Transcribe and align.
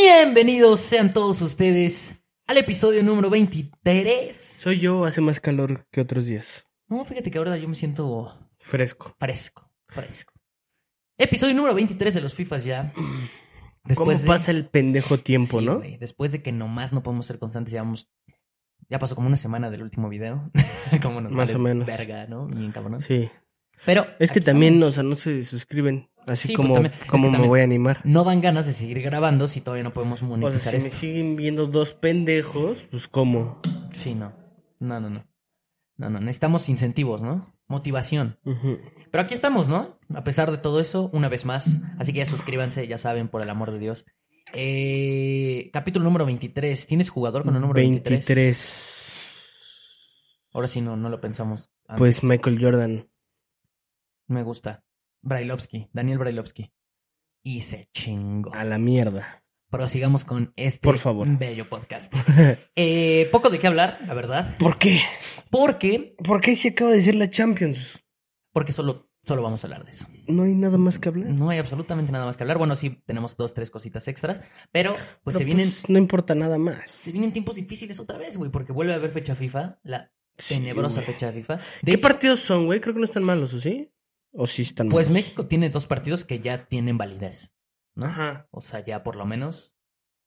Bienvenidos 0.00 0.78
sean 0.78 1.12
todos 1.12 1.42
ustedes 1.42 2.14
al 2.46 2.56
episodio 2.58 3.02
número 3.02 3.30
23. 3.30 4.34
Soy 4.36 4.78
yo, 4.78 5.04
hace 5.04 5.20
más 5.20 5.40
calor 5.40 5.88
que 5.90 6.00
otros 6.00 6.26
días. 6.26 6.64
No, 6.86 7.04
fíjate 7.04 7.32
que 7.32 7.38
ahora 7.38 7.56
yo 7.56 7.66
me 7.68 7.74
siento 7.74 8.32
Fresco. 8.58 9.16
fresco, 9.18 9.72
fresco. 9.88 10.32
Episodio 11.18 11.52
número 11.54 11.74
23 11.74 12.14
de 12.14 12.20
los 12.20 12.32
FIFAs 12.32 12.62
ya. 12.62 12.92
¿Cómo 13.96 14.12
de- 14.12 14.24
pasa 14.24 14.52
el 14.52 14.68
pendejo 14.68 15.18
tiempo, 15.18 15.58
Sí, 15.58 15.66
no? 15.66 15.80
después 15.98 16.30
de 16.30 16.42
que 16.44 16.52
nomás 16.52 16.92
no 16.92 17.02
podemos 17.02 17.26
ser 17.26 17.40
constantes, 17.40 17.72
llevamos... 17.72 18.08
Ya 18.88 19.00
pasó 19.00 19.16
como 19.16 19.26
una 19.26 19.36
semana 19.36 19.68
del 19.68 19.82
último 19.82 20.08
video. 20.08 20.48
como 21.02 21.20
nos 21.20 21.32
Más 21.32 21.48
vale 21.48 21.56
o 21.56 21.58
menos. 21.58 21.86
Verga, 21.88 22.24
¿no? 22.28 22.46
Bien 22.46 22.70
cabrón. 22.70 23.02
Sí. 23.02 23.28
Pero... 23.84 24.06
Es 24.20 24.30
que 24.30 24.40
también, 24.40 24.74
estamos. 24.74 24.90
o 24.90 24.94
sea, 24.94 25.02
no 25.02 25.16
se 25.16 25.42
suscriben. 25.42 26.08
Así 26.28 26.48
Sí, 26.48 26.56
pues 26.56 26.64
como, 26.66 26.74
también- 26.74 26.92
es 26.94 27.00
que 27.00 27.06
como 27.08 27.30
me 27.30 27.46
voy 27.46 27.60
a 27.60 27.64
animar. 27.64 28.00
No 28.04 28.24
dan 28.24 28.40
ganas 28.40 28.66
de 28.66 28.72
seguir 28.72 29.00
grabando 29.02 29.48
si 29.48 29.60
todavía 29.60 29.84
no 29.84 29.92
podemos 29.92 30.22
O 30.22 30.26
monetizar 30.26 30.72
sea, 30.72 30.80
si 30.80 30.84
me 30.84 30.90
siguen 30.90 31.36
viendo 31.36 31.66
dos 31.66 31.94
pendejos, 31.94 32.86
pues 32.90 33.08
¿cómo? 33.08 33.60
Sí, 33.92 34.14
no. 34.14 34.32
No, 34.80 35.00
no, 35.00 35.10
no. 35.10 35.26
No, 35.96 36.10
no. 36.10 36.20
Necesitamos 36.20 36.68
incentivos, 36.68 37.22
¿no? 37.22 37.54
Motivación. 37.66 38.38
Pero 39.10 39.22
aquí 39.22 39.34
estamos, 39.34 39.68
¿no? 39.68 39.98
A 40.14 40.24
pesar 40.24 40.50
de 40.50 40.58
todo 40.58 40.80
eso, 40.80 41.10
una 41.12 41.28
vez 41.28 41.44
más. 41.44 41.80
Así 41.98 42.12
que 42.12 42.18
ya 42.20 42.26
suscríbanse, 42.26 42.86
ya 42.86 42.98
saben, 42.98 43.28
por 43.28 43.42
el 43.42 43.50
amor 43.50 43.72
de 43.72 43.78
Dios. 43.78 44.06
Eh, 44.54 45.68
capítulo 45.72 46.04
número 46.04 46.24
23. 46.24 46.86
¿Tienes 46.86 47.10
jugador 47.10 47.44
con 47.44 47.54
el 47.54 47.60
número 47.60 47.74
23? 47.80 48.26
23. 48.26 48.94
Ahora 50.54 50.68
sí, 50.68 50.80
no, 50.80 50.96
no 50.96 51.08
lo 51.10 51.20
pensamos. 51.20 51.70
antes. 51.86 51.98
Pues 51.98 52.24
Michael 52.24 52.58
Jordan. 52.62 53.08
Me 54.28 54.42
gusta. 54.42 54.84
Brailovsky, 55.22 55.88
Daniel 55.92 56.18
Brailovsky. 56.18 56.72
Y 57.42 57.62
se 57.62 57.88
chingó. 57.92 58.52
A 58.54 58.64
la 58.64 58.78
mierda. 58.78 59.44
Prosigamos 59.70 60.24
con 60.24 60.52
este 60.56 60.80
Por 60.80 60.98
favor. 60.98 61.26
bello 61.38 61.68
podcast. 61.68 62.12
Eh, 62.76 63.28
poco 63.32 63.50
de 63.50 63.58
qué 63.58 63.66
hablar, 63.66 63.98
la 64.06 64.14
verdad. 64.14 64.56
¿Por 64.58 64.78
qué? 64.78 65.00
Porque, 65.50 66.14
¿Por 66.24 66.40
qué 66.40 66.56
se 66.56 66.68
acaba 66.68 66.90
de 66.90 66.96
decir 66.98 67.14
la 67.14 67.28
Champions? 67.30 68.04
porque 68.52 68.72
solo, 68.72 69.08
solo 69.24 69.42
vamos 69.42 69.62
a 69.62 69.66
hablar 69.66 69.84
de 69.84 69.90
eso. 69.90 70.06
No 70.26 70.42
hay 70.44 70.54
nada 70.54 70.78
más 70.78 70.98
que 70.98 71.08
hablar. 71.10 71.28
No 71.30 71.48
hay 71.50 71.58
absolutamente 71.58 72.10
nada 72.12 72.24
más 72.26 72.36
que 72.36 72.42
hablar. 72.42 72.58
Bueno, 72.58 72.74
sí, 72.74 73.02
tenemos 73.06 73.36
dos, 73.36 73.54
tres 73.54 73.70
cositas 73.70 74.08
extras, 74.08 74.40
pero 74.72 74.94
pues 74.94 75.36
Pero, 75.36 75.38
se 75.38 75.44
vienen, 75.44 75.66
pues, 75.68 75.88
no 75.90 75.98
importa 75.98 76.34
nada 76.34 76.58
más. 76.58 76.90
se 76.90 77.12
vienen 77.12 77.32
tiempos 77.32 77.54
difíciles 77.56 78.00
otra 78.00 78.18
vez, 78.18 78.36
güey, 78.36 78.50
porque 78.50 78.72
vuelve 78.72 78.94
a 78.94 78.96
haber 78.96 79.10
fecha 79.12 79.34
FIFA, 79.36 79.78
la 79.84 80.12
tenebrosa 80.48 81.02
fecha 81.02 81.30
FIFA. 81.30 81.56
De 81.56 81.62
¿Qué 81.84 81.90
hecho, 81.92 82.00
partidos 82.00 82.40
son, 82.40 82.66
güey? 82.66 82.80
Creo 82.80 82.94
que 82.94 83.00
no 83.00 83.04
están 83.06 83.22
malos, 83.24 83.52
¿o 83.54 83.60
sí? 83.60 83.92
¿O 84.32 84.46
sí 84.46 84.62
están 84.62 84.88
pues 84.88 85.08
malos? 85.08 85.14
México 85.24 85.46
tiene 85.46 85.70
dos 85.70 85.86
partidos 85.86 86.24
que 86.24 86.40
ya 86.40 86.66
tienen 86.66 86.98
validez, 86.98 87.54
¿no? 87.94 88.06
Ajá. 88.06 88.48
O 88.50 88.60
sea, 88.60 88.84
ya 88.84 89.02
por 89.02 89.16
lo 89.16 89.24
menos 89.26 89.74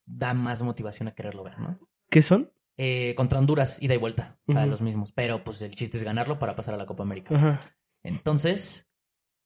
da 0.06 0.34
más 0.34 0.62
motivación 0.64 1.08
a 1.08 1.14
quererlo 1.14 1.44
ver, 1.44 1.60
¿no? 1.60 1.80
¿Qué 2.10 2.22
son? 2.22 2.52
Eh, 2.78 3.14
contra 3.16 3.38
Honduras, 3.40 3.78
ida 3.82 3.94
y 3.94 3.98
vuelta, 3.98 4.40
o 4.48 4.54
sea, 4.54 4.66
los 4.66 4.82
mismos. 4.82 5.12
Pero 5.14 5.44
pues 5.44 5.62
el 5.62 5.76
chiste 5.76 5.98
es 5.98 6.04
ganarlo 6.04 6.40
para 6.40 6.56
pasar 6.56 6.74
a 6.74 6.78
la 6.78 6.86
Copa 6.88 7.04
América. 7.04 7.36
Ajá. 7.36 7.60
Entonces, 8.04 8.90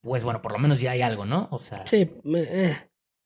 pues 0.01 0.23
bueno, 0.23 0.41
por 0.41 0.51
lo 0.53 0.59
menos 0.59 0.79
ya 0.79 0.91
hay 0.91 1.01
algo, 1.01 1.25
¿no? 1.25 1.47
O 1.51 1.59
sea, 1.59 1.85
Sí, 1.85 2.09
me- 2.23 2.41
eh, 2.43 2.77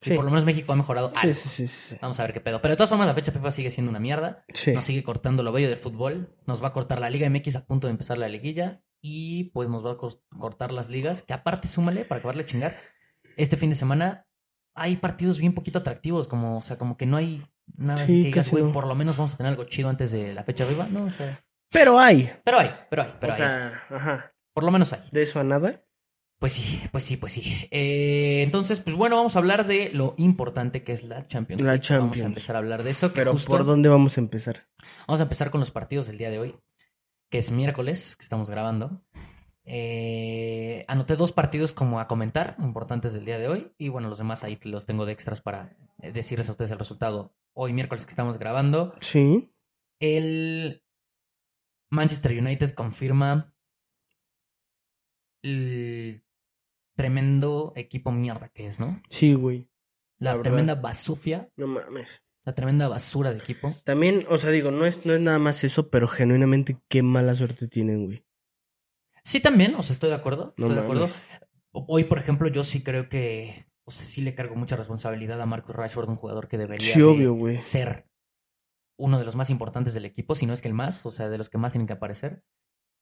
si 0.01 0.11
sí. 0.11 0.15
por 0.15 0.25
lo 0.25 0.31
menos 0.31 0.45
México 0.45 0.73
ha 0.73 0.75
mejorado 0.75 1.11
Sí, 1.13 1.27
algo. 1.27 1.33
sí, 1.35 1.49
sí, 1.49 1.67
sí. 1.67 1.95
Vamos 2.01 2.19
a 2.19 2.23
ver 2.23 2.33
qué 2.33 2.41
pedo. 2.41 2.61
Pero 2.61 2.71
de 2.73 2.77
todas 2.77 2.89
formas, 2.89 3.07
la 3.07 3.13
fecha 3.13 3.31
FIFA 3.31 3.51
sigue 3.51 3.69
siendo 3.71 3.89
una 3.91 3.99
mierda. 3.99 4.43
Sí. 4.53 4.71
Nos 4.71 4.85
sigue 4.85 5.03
cortando 5.03 5.43
lo 5.43 5.51
bello 5.51 5.67
del 5.69 5.77
fútbol. 5.77 6.35
Nos 6.47 6.63
va 6.63 6.69
a 6.69 6.73
cortar 6.73 6.99
la 6.99 7.09
Liga 7.09 7.29
MX 7.29 7.57
a 7.57 7.65
punto 7.65 7.87
de 7.87 7.91
empezar 7.91 8.17
la 8.17 8.29
liguilla. 8.29 8.81
Y 9.01 9.45
pues 9.45 9.69
nos 9.69 9.85
va 9.85 9.91
a 9.93 9.97
cortar 10.37 10.71
las 10.71 10.89
ligas. 10.89 11.21
Que 11.23 11.33
aparte, 11.33 11.67
súmale 11.67 12.05
para 12.05 12.19
acabarle 12.19 12.43
de 12.43 12.49
chingar. 12.49 12.77
Este 13.37 13.55
fin 13.57 13.69
de 13.69 13.75
semana 13.75 14.25
hay 14.75 14.97
partidos 14.97 15.39
bien 15.39 15.53
poquito 15.53 15.79
atractivos. 15.79 16.27
Como, 16.27 16.57
o 16.57 16.61
sea, 16.61 16.77
como 16.77 16.97
que 16.97 17.05
no 17.05 17.17
hay 17.17 17.41
nada 17.77 18.03
así 18.03 18.13
Sí, 18.13 18.21
que 18.23 18.27
digas, 18.27 18.51
güey, 18.51 18.71
por 18.71 18.87
lo 18.87 18.95
menos 18.95 19.15
vamos 19.17 19.33
a 19.33 19.37
tener 19.37 19.51
algo 19.51 19.63
chido 19.65 19.89
antes 19.89 20.11
de 20.11 20.33
la 20.33 20.43
fecha 20.43 20.65
FIFA. 20.65 20.87
No, 20.89 21.05
o 21.05 21.09
sea. 21.09 21.43
Pero 21.71 21.99
hay. 21.99 22.29
Pero 22.43 22.59
hay, 22.59 22.71
pero 22.89 23.03
hay, 23.03 23.13
pero 23.19 23.31
o 23.31 23.35
hay. 23.35 23.37
sea, 23.37 23.81
ajá. 23.89 24.33
Por 24.53 24.63
lo 24.63 24.71
menos 24.71 24.91
hay. 24.91 25.01
De 25.11 25.21
eso 25.21 25.39
a 25.39 25.43
nada. 25.43 25.85
Pues 26.39 26.53
sí, 26.53 26.81
pues 26.91 27.03
sí, 27.03 27.17
pues 27.17 27.33
sí. 27.33 27.67
Eh, 27.69 28.41
entonces, 28.43 28.79
pues 28.79 28.95
bueno, 28.95 29.17
vamos 29.17 29.35
a 29.35 29.39
hablar 29.39 29.67
de 29.67 29.89
lo 29.93 30.15
importante 30.17 30.83
que 30.83 30.93
es 30.93 31.03
la 31.03 31.21
Champions. 31.23 31.61
La 31.61 31.73
League. 31.73 31.79
Vamos 31.81 31.87
Champions. 31.87 32.23
a 32.23 32.27
empezar 32.27 32.55
a 32.55 32.59
hablar 32.59 32.83
de 32.83 32.89
eso. 32.91 33.09
que 33.09 33.15
Pero 33.15 33.33
justo- 33.33 33.51
¿por 33.51 33.65
dónde 33.65 33.89
vamos 33.89 34.17
a 34.17 34.21
empezar? 34.21 34.67
Vamos 35.05 35.19
a 35.19 35.23
empezar 35.23 35.51
con 35.51 35.59
los 35.59 35.71
partidos 35.71 36.07
del 36.07 36.17
día 36.17 36.29
de 36.29 36.39
hoy, 36.39 36.55
que 37.29 37.37
es 37.37 37.51
miércoles, 37.51 38.15
que 38.15 38.23
estamos 38.23 38.49
grabando. 38.49 39.01
Eh, 39.63 40.83
anoté 40.87 41.15
dos 41.15 41.31
partidos 41.31 41.73
como 41.73 41.99
a 41.99 42.07
comentar, 42.07 42.55
importantes 42.59 43.13
del 43.13 43.25
día 43.25 43.37
de 43.37 43.47
hoy, 43.47 43.71
y 43.77 43.89
bueno, 43.89 44.09
los 44.09 44.17
demás 44.17 44.43
ahí 44.43 44.59
los 44.63 44.85
tengo 44.87 45.05
de 45.05 45.11
extras 45.13 45.41
para 45.41 45.77
eh, 46.01 46.11
decirles 46.11 46.49
a 46.49 46.53
ustedes 46.53 46.71
el 46.71 46.79
resultado. 46.79 47.35
Hoy 47.53 47.73
miércoles 47.73 48.05
que 48.05 48.09
estamos 48.11 48.37
grabando, 48.39 48.95
Sí. 49.01 49.53
el 49.99 50.83
Manchester 51.91 52.37
United 52.37 52.73
confirma 52.73 53.53
el 55.43 56.23
tremendo 56.95 57.73
equipo 57.75 58.11
mierda 58.11 58.49
que 58.49 58.67
es, 58.67 58.79
¿no? 58.79 59.01
Sí, 59.09 59.33
güey. 59.33 59.69
La, 60.17 60.35
La 60.35 60.41
tremenda 60.41 60.75
basufia, 60.75 61.49
No 61.55 61.67
mames. 61.67 62.23
La 62.49 62.55
tremenda 62.55 62.87
basura 62.87 63.31
de 63.31 63.37
equipo. 63.37 63.75
También, 63.83 64.25
o 64.27 64.39
sea, 64.39 64.49
digo, 64.49 64.71
no 64.71 64.87
es, 64.87 65.05
no 65.05 65.13
es 65.13 65.21
nada 65.21 65.37
más 65.37 65.63
eso, 65.63 65.89
pero 65.89 66.07
genuinamente 66.07 66.77
qué 66.87 67.03
mala 67.03 67.35
suerte 67.35 67.67
tienen, 67.67 68.05
güey. 68.05 68.25
Sí, 69.23 69.39
también, 69.39 69.75
o 69.75 69.83
sea, 69.83 69.93
estoy 69.93 70.09
de 70.09 70.15
acuerdo. 70.15 70.55
No 70.57 70.65
Estoy 70.65 70.75
de 70.75 70.81
acuerdo. 70.81 71.01
mames. 71.03 71.29
Hoy, 71.71 72.05
por 72.05 72.17
ejemplo, 72.17 72.47
yo 72.47 72.63
sí 72.63 72.81
creo 72.81 73.07
que, 73.07 73.67
o 73.83 73.91
sea, 73.91 74.03
sí 74.07 74.21
le 74.21 74.33
cargo 74.33 74.55
mucha 74.55 74.75
responsabilidad 74.75 75.39
a 75.39 75.45
Marcus 75.45 75.75
Rashford, 75.75 76.09
un 76.09 76.15
jugador 76.15 76.47
que 76.47 76.57
debería 76.57 76.91
Sí, 76.91 77.03
obvio, 77.03 77.37
ser 77.61 78.09
uno 78.97 79.19
de 79.19 79.25
los 79.25 79.35
más 79.35 79.51
importantes 79.51 79.93
del 79.93 80.05
equipo, 80.05 80.33
si 80.33 80.47
no 80.47 80.53
es 80.53 80.61
que 80.61 80.67
el 80.69 80.73
más, 80.73 81.05
o 81.05 81.11
sea, 81.11 81.29
de 81.29 81.37
los 81.37 81.49
que 81.51 81.59
más 81.59 81.71
tienen 81.71 81.85
que 81.85 81.93
aparecer. 81.93 82.43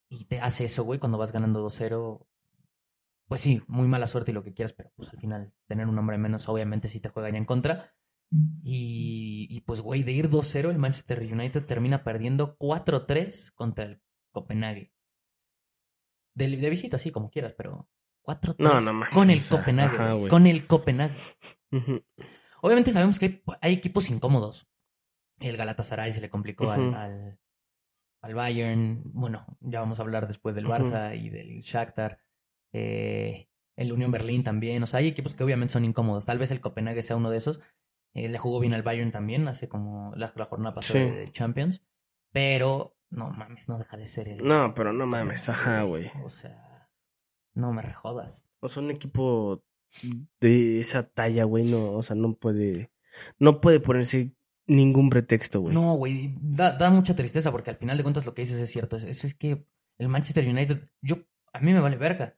Y 0.10 0.26
te 0.26 0.42
hace 0.42 0.66
eso, 0.66 0.84
güey, 0.84 1.00
cuando 1.00 1.18
vas 1.18 1.32
ganando 1.32 1.66
2-0. 1.66 2.28
Pues 3.30 3.40
sí, 3.40 3.64
muy 3.68 3.88
mala 3.88 4.08
suerte 4.08 4.32
y 4.32 4.34
lo 4.34 4.44
que 4.44 4.54
quieras, 4.54 4.74
pero 4.74 4.92
pues 4.96 5.10
al 5.10 5.20
final 5.20 5.54
tener 5.68 5.88
un 5.88 5.98
hombre 5.98 6.18
menos, 6.18 6.48
obviamente 6.50 6.90
sí 6.90 7.00
te 7.00 7.10
juega 7.10 7.30
ya 7.30 7.38
en 7.38 7.46
contra. 7.46 7.97
Y, 8.64 9.48
y 9.50 9.62
pues, 9.62 9.80
güey, 9.80 10.04
de 10.04 10.12
ir 10.12 10.30
2-0, 10.30 10.70
el 10.70 10.78
Manchester 10.78 11.22
United 11.22 11.66
termina 11.66 12.04
perdiendo 12.04 12.58
4-3 12.58 13.54
contra 13.54 13.86
el 13.86 14.02
Copenhague. 14.32 14.92
De, 16.36 16.48
de 16.56 16.70
visita, 16.70 16.98
sí, 16.98 17.12
como 17.12 17.30
quieras, 17.30 17.54
pero 17.58 17.88
4-3 18.24 18.56
No, 18.60 18.82
no 18.82 18.94
mames, 18.94 19.14
con 19.14 19.30
el 19.30 19.42
Copenhague. 19.44 19.96
ajá, 19.96 20.08
güey, 20.10 20.20
güey. 20.20 20.30
con 20.30 20.46
el 20.48 20.68
Copenhague. 20.68 21.16
Obviamente 22.62 22.92
sabemos 22.92 23.18
que 23.20 23.26
hay, 23.26 23.44
hay 23.62 23.74
equipos 23.74 24.10
incómodos. 24.10 24.68
El 25.40 25.58
Galatasaray 25.58 26.12
se 26.12 26.22
le 26.22 26.30
complicó 26.30 26.72
al, 26.72 26.94
al, 26.96 27.40
al 28.22 28.34
Bayern. 28.36 29.02
Bueno, 29.06 29.46
ya 29.62 29.80
vamos 29.80 30.00
a 30.00 30.04
hablar 30.04 30.28
después 30.28 30.56
del. 30.56 30.66
Barça 30.66 31.16
y 31.16 31.30
del 31.30 31.60
Shakhtar. 31.60 32.20
Eh, 32.74 33.48
el 33.76 33.92
Unión 33.92 34.12
Berlín 34.12 34.44
también. 34.44 34.82
O 34.82 34.88
sea, 34.88 35.00
hay 35.00 35.08
equipos 35.08 35.36
que 35.36 35.44
obviamente 35.44 35.74
son 35.74 35.86
incómodos. 35.86 36.26
Tal 36.26 36.40
vez 36.40 36.50
el 36.52 36.60
Copenhague 36.62 37.04
sea 37.04 37.16
uno 37.16 37.30
de 37.30 37.38
esos. 37.38 37.62
Eh, 38.18 38.30
le 38.30 38.38
jugó 38.38 38.60
bien 38.60 38.74
al 38.74 38.82
Bayern 38.84 39.12
también, 39.12 39.48
hace 39.48 39.68
como 39.70 40.14
la, 40.16 40.34
la 40.36 40.46
jornada 40.46 40.74
pasada 40.74 41.06
Sí. 41.06 41.12
de 41.12 41.32
Champions. 41.32 41.84
Pero, 42.32 42.96
no 43.10 43.30
mames, 43.30 43.70
no 43.70 43.78
deja 43.78 43.96
de 43.98 44.08
ser 44.08 44.28
el... 44.28 44.46
No, 44.48 44.74
pero 44.74 44.92
no 44.94 45.06
mames, 45.06 45.48
ajá, 45.50 45.84
güey. 45.84 46.10
O 46.24 46.30
sea, 46.30 46.90
no 47.54 47.72
me 47.74 47.82
rejodas. 47.82 48.46
O 48.60 48.70
sea, 48.70 48.82
un 48.84 48.92
equipo 48.92 49.64
de 50.42 50.80
esa 50.80 51.04
talla, 51.08 51.44
güey, 51.46 51.64
no, 51.66 51.92
o 51.92 52.04
sea, 52.04 52.16
no 52.16 52.34
puede, 52.34 52.92
no 53.40 53.62
puede 53.62 53.80
ponerse 53.80 54.34
ningún 54.66 55.10
pretexto, 55.10 55.62
güey. 55.62 55.74
No, 55.74 55.94
güey, 55.96 56.36
da, 56.42 56.74
da 56.74 56.90
mucha 56.90 57.16
tristeza 57.16 57.52
porque 57.52 57.70
al 57.70 57.78
final 57.78 57.98
de 57.98 58.04
cuentas 58.04 58.26
lo 58.26 58.34
que 58.34 58.42
dices 58.42 58.60
es 58.60 58.70
cierto. 58.72 58.98
Es- 58.98 59.06
Eso 59.06 59.26
es 59.28 59.34
que 59.34 59.66
el 59.98 60.10
Manchester 60.10 60.46
United, 60.48 60.84
yo, 61.02 61.18
a 61.54 61.60
mí 61.62 61.72
me 61.74 61.80
vale 61.80 61.96
verga. 61.98 62.38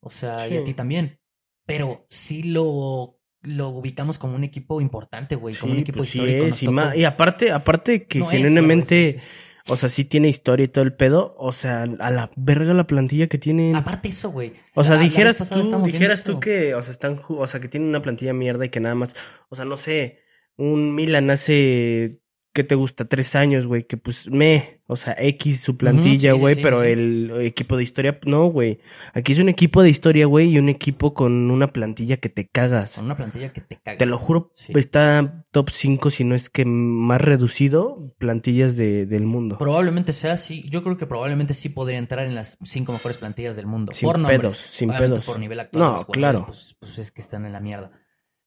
O 0.00 0.10
sea, 0.10 0.46
y 0.48 0.56
a 0.56 0.64
ti 0.64 0.74
también. 0.74 1.18
Pero 1.66 2.04
sí 2.10 2.42
lo, 2.42 3.13
lo 3.44 3.68
ubicamos 3.68 4.18
como 4.18 4.34
un 4.36 4.44
equipo 4.44 4.80
importante, 4.80 5.36
güey. 5.36 5.54
Como 5.54 5.72
un 5.72 5.78
Sí, 5.78 5.82
equipo 5.82 5.98
pues 5.98 6.10
sí 6.10 6.18
histórico. 6.18 6.46
es, 6.46 6.62
nos 6.62 6.96
y, 6.96 7.04
aparte, 7.04 7.50
aparte 7.52 8.06
que 8.06 8.18
No 8.20 8.30
es, 8.30 8.36
genuinamente, 8.38 9.12
sí, 9.12 9.18
sí. 9.18 9.24
o 9.68 9.76
sea, 9.76 9.88
sí 9.88 10.04
tiene 10.04 10.28
historia 10.28 10.64
y 10.64 10.68
todo 10.68 10.84
el 10.84 10.94
pedo, 10.94 11.34
o 11.38 11.52
sea, 11.52 11.82
a 11.82 12.10
la 12.10 12.30
verga 12.36 12.74
la 12.74 12.84
plantilla 12.86 13.26
que 13.26 13.38
tienen. 13.38 13.76
Aparte 13.76 14.08
eso, 14.08 14.30
güey. 14.30 14.52
O 14.74 14.82
sea, 14.84 14.96
La- 14.96 15.02
dijeras 15.02 15.36
tú, 15.48 15.82
dijeras 15.84 16.24
tú 16.24 16.40
que, 16.40 16.74
o 16.74 16.82
sea, 16.82 16.92
están, 16.92 17.20
o 17.28 17.46
sea, 17.46 17.60
que 17.60 17.68
tienen 17.68 17.88
una 17.88 18.02
plantilla 18.02 18.32
mierda 18.32 18.64
y 18.64 18.68
que 18.70 18.80
nada 18.80 18.94
más, 18.94 19.14
o 19.48 19.56
sea, 19.56 19.64
no 19.64 19.76
sé, 19.76 20.20
un 20.56 20.94
Milan 20.94 21.30
hace, 21.30 22.20
¿qué 22.54 22.64
te 22.64 22.76
gusta? 22.76 23.04
Tres 23.04 23.34
años, 23.34 23.66
güey, 23.66 23.84
que 23.84 23.96
pues 23.96 24.30
me, 24.30 24.80
o 24.86 24.96
sea, 24.96 25.14
X 25.18 25.60
su 25.60 25.76
plantilla, 25.76 26.32
güey, 26.32 26.54
sí, 26.54 26.62
pero 26.62 26.80
sí. 26.80 26.86
el 26.86 27.32
equipo 27.40 27.76
de 27.76 27.82
historia, 27.82 28.18
no, 28.24 28.46
güey. 28.46 28.78
Aquí 29.12 29.32
es 29.32 29.40
un 29.40 29.48
equipo 29.48 29.82
de 29.82 29.90
historia, 29.90 30.24
güey, 30.26 30.50
y 30.50 30.58
un 30.58 30.68
equipo 30.68 31.12
con 31.12 31.50
una 31.50 31.72
plantilla 31.72 32.16
que 32.16 32.28
te 32.28 32.46
cagas. 32.46 32.94
Con 32.94 33.06
una 33.06 33.16
plantilla 33.16 33.52
que 33.52 33.60
te 33.60 33.76
cagas. 33.76 33.98
Te 33.98 34.06
lo 34.06 34.16
juro, 34.16 34.52
está 34.68 35.44
top 35.50 35.70
5, 35.70 36.10
si 36.10 36.24
no 36.24 36.36
es 36.36 36.48
que 36.48 36.64
más 36.64 37.20
reducido, 37.20 38.14
plantillas 38.18 38.76
de, 38.76 39.04
del 39.04 39.24
mundo. 39.24 39.58
Probablemente 39.58 40.12
sea 40.12 40.34
así. 40.34 40.64
Yo 40.70 40.84
creo 40.84 40.96
que 40.96 41.06
probablemente 41.06 41.54
sí 41.54 41.68
podría 41.68 41.98
entrar 41.98 42.26
en 42.26 42.36
las 42.36 42.56
cinco 42.62 42.92
mejores 42.92 43.18
plantillas 43.18 43.56
del 43.56 43.66
mundo. 43.66 43.92
Sin 43.92 44.06
por 44.06 44.18
nombres. 44.18 44.40
pedos, 44.40 44.56
sin 44.56 44.90
pedos. 44.90 45.26
Por 45.26 45.40
nivel 45.40 45.58
actual. 45.58 45.94
No, 45.96 46.06
claro. 46.06 46.46
Pues, 46.46 46.76
pues 46.78 46.98
es 46.98 47.10
que 47.10 47.20
están 47.20 47.44
en 47.46 47.52
la 47.52 47.60
mierda. 47.60 47.90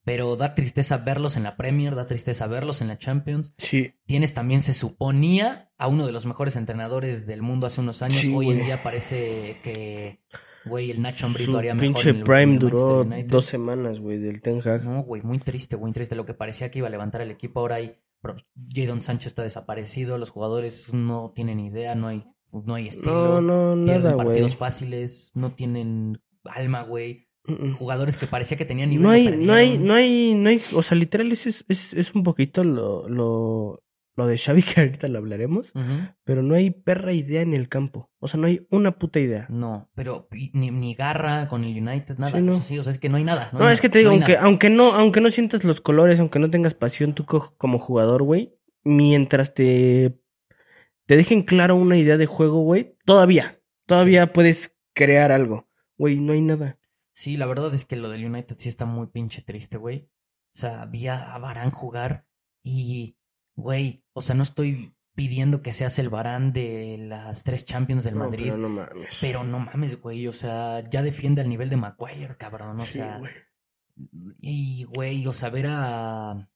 Pero 0.08 0.38
da 0.38 0.56
tristeza 0.56 0.96
verlos 1.00 1.36
en 1.36 1.44
la 1.44 1.58
Premier, 1.58 1.94
da 1.94 2.06
tristeza 2.08 2.48
verlos 2.48 2.80
en 2.82 2.88
la 2.88 2.98
Champions. 2.98 3.54
Sí. 3.58 3.92
Tienes 4.06 4.34
también, 4.34 4.62
se 4.62 4.74
suponía, 4.74 5.70
a 5.78 5.88
uno 5.90 6.06
de 6.06 6.14
los 6.14 6.26
mejores 6.26 6.56
entrenadores 6.56 7.28
del 7.28 7.42
mundo 7.42 7.68
hace 7.68 7.82
unos 7.82 8.02
años. 8.02 8.20
Sí, 8.20 8.34
Hoy 8.34 8.48
en 8.52 8.54
güey. 8.54 8.66
día 8.68 8.84
parece 8.84 9.58
que, 9.64 10.22
güey, 10.64 10.92
el 10.92 11.02
Nacho 11.02 11.26
Ambriz 11.26 11.50
lo 11.50 11.58
haría 11.58 11.74
mejor. 11.76 11.88
pinche 11.96 12.10
en 12.12 12.16
el- 12.16 12.22
en 12.22 12.26
prime 12.26 12.54
el 12.54 12.60
duró 12.60 13.06
dos 13.26 13.46
semanas, 13.46 14.00
güey, 14.00 14.18
del 14.18 14.42
Ten 14.42 14.62
Hag. 14.66 14.86
No, 14.86 15.04
güey, 15.04 15.22
muy 15.24 15.40
triste, 15.40 15.76
muy 15.76 15.92
triste. 15.92 16.16
Lo 16.16 16.26
que 16.26 16.34
parecía 16.34 16.72
que 16.72 16.80
iba 16.80 16.88
a 16.88 16.92
levantar 16.92 17.20
el 17.22 17.32
equipo, 17.32 17.60
ahora 17.60 17.76
hay. 17.76 17.98
pero 18.22 18.36
Jadon 18.74 19.02
Sancho 19.02 19.28
está 19.28 19.44
desaparecido, 19.44 20.18
los 20.18 20.30
jugadores 20.32 20.92
no 20.94 21.34
tienen 21.36 21.60
idea, 21.60 21.96
no 21.96 22.08
hay, 22.08 22.24
no 22.52 22.74
hay 22.76 22.88
estilo. 22.88 23.42
No, 23.42 23.76
no, 23.76 23.84
pierden 23.86 24.04
nada, 24.04 24.16
güey. 24.16 24.28
partidos 24.28 24.56
fáciles, 24.56 25.32
no 25.36 25.52
tienen 25.54 26.20
alma, 26.46 26.82
güey. 26.84 27.27
Jugadores 27.76 28.18
que 28.18 28.28
parecía 28.28 28.58
que 28.58 28.66
tenían 28.66 28.90
nivel. 28.90 29.04
No 29.04 29.10
hay, 29.12 29.30
no 29.38 29.54
hay, 29.54 29.78
no 29.78 29.94
hay, 29.94 30.34
no 30.36 30.50
hay, 30.50 30.62
o 30.74 30.82
sea, 30.84 30.98
literal 30.98 31.32
es, 31.32 31.48
es, 31.48 31.66
es, 31.68 31.94
es 31.94 32.14
un 32.14 32.24
poquito 32.24 32.64
lo, 32.64 33.08
lo, 33.08 33.84
lo 34.16 34.28
de 34.28 34.38
Xavi 34.38 34.64
que 34.64 34.82
ahorita 34.82 35.08
lo 35.08 35.20
hablaremos, 35.20 35.72
pero 36.24 36.42
no 36.44 36.56
hay 36.56 36.72
perra 36.72 37.14
idea 37.14 37.42
en 37.42 37.54
el 37.54 37.70
campo. 37.70 38.12
O 38.20 38.28
sea, 38.28 38.40
no 38.40 38.48
hay 38.48 38.66
una 38.72 38.98
puta 39.00 39.20
idea. 39.20 39.46
No, 39.50 39.90
pero 39.96 40.28
ni, 40.54 40.72
ni 40.72 40.94
garra 40.96 41.48
con 41.48 41.64
el 41.64 41.72
United, 41.82 42.18
nada. 42.18 42.36
Sí, 42.36 42.42
no. 42.44 42.52
O 42.54 42.56
sea, 42.56 42.64
sí, 42.64 42.80
o 42.80 42.84
sea, 42.84 42.92
es 42.92 43.00
que 43.00 43.10
no 43.10 43.18
hay 43.18 43.24
nada. 43.24 43.50
No, 43.54 43.66
hay 43.66 43.74
es 43.74 43.80
que 43.82 43.90
te 43.90 44.00
digo, 44.00 44.10
no 44.12 44.16
aunque, 44.18 44.34
nada. 44.34 44.46
aunque 44.46 44.70
no, 44.70 44.92
aunque 44.94 45.22
no 45.22 45.30
sientas 45.32 45.64
los 45.64 45.80
colores, 45.82 46.20
aunque 46.20 46.40
no 46.40 46.50
tengas 46.50 46.74
pasión 46.74 47.14
tú 47.14 47.26
co- 47.26 47.54
como 47.58 47.80
jugador, 47.80 48.24
güey, 48.24 48.54
mientras 48.84 49.54
te, 49.54 50.20
te 51.06 51.16
dejen 51.16 51.44
claro 51.44 51.76
una 51.76 51.96
idea 51.98 52.18
de 52.18 52.26
juego, 52.26 52.62
güey, 52.64 52.96
todavía, 53.06 53.62
todavía 53.86 54.34
puedes 54.34 54.76
crear 54.94 55.32
algo. 55.32 55.70
Güey, 55.98 56.20
no 56.20 56.34
hay 56.34 56.42
nada. 56.42 56.78
Sí, 57.18 57.36
la 57.36 57.48
verdad 57.48 57.74
es 57.74 57.84
que 57.84 57.96
lo 57.96 58.10
del 58.12 58.26
United 58.26 58.58
sí 58.60 58.70
está 58.70 58.86
muy 58.86 59.08
pinche 59.08 59.42
triste, 59.42 59.78
güey. 59.78 60.08
O 60.54 60.60
sea, 60.60 60.86
vi 60.86 61.08
a 61.08 61.36
Varane 61.40 61.72
jugar 61.72 62.28
y, 62.64 63.18
güey, 63.56 64.04
o 64.14 64.22
sea, 64.22 64.36
no 64.36 64.44
estoy 64.44 64.96
pidiendo 65.16 65.64
que 65.64 65.74
seas 65.74 65.98
el 65.98 66.10
Varane 66.10 66.52
de 66.52 66.98
las 67.00 67.44
tres 67.44 67.66
Champions 67.66 68.04
del 68.04 68.14
No, 68.20 68.26
Madrid. 68.26 68.44
pero 68.46 68.58
no 68.58 68.70
mames. 68.70 69.18
Pero 69.20 69.44
no 69.44 69.58
mames, 69.58 70.00
güey, 70.00 70.28
o 70.28 70.34
sea, 70.34 70.84
ya 70.84 71.02
defiende 71.02 71.42
al 71.42 71.50
nivel 71.50 71.72
de 71.72 71.78
Maguire, 71.78 72.38
cabrón, 72.38 72.80
o 72.80 72.86
Sí, 72.86 73.00
sea, 73.00 73.18
güey. 73.18 73.32
y 74.40 74.84
güey, 74.84 75.26
o 75.26 75.34
sea, 75.34 75.50
ver 75.50 75.66
a, 75.70 76.48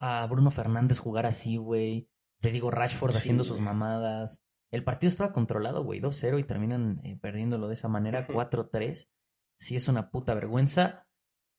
a 0.00 0.26
Bruno 0.30 0.50
Fernández 0.50 0.98
jugar 0.98 1.26
así, 1.26 1.58
güey, 1.58 2.08
te 2.40 2.50
digo, 2.50 2.70
Rashford 2.70 3.12
Sí, 3.12 3.18
haciendo 3.18 3.44
sus 3.44 3.60
mamadas, 3.60 4.42
el 4.70 4.84
partido 4.84 5.08
estaba 5.10 5.34
controlado, 5.34 5.84
güey, 5.84 6.00
2-0 6.00 6.38
y 6.40 6.44
terminan 6.44 7.00
eh, 7.04 7.18
perdiéndolo 7.20 7.68
de 7.68 7.74
esa 7.74 7.88
manera, 7.88 8.20
Ujú. 8.26 8.38
4-3, 8.38 9.10
sí 9.58 9.76
es 9.76 9.88
una 9.88 10.10
puta 10.10 10.34
vergüenza, 10.34 11.06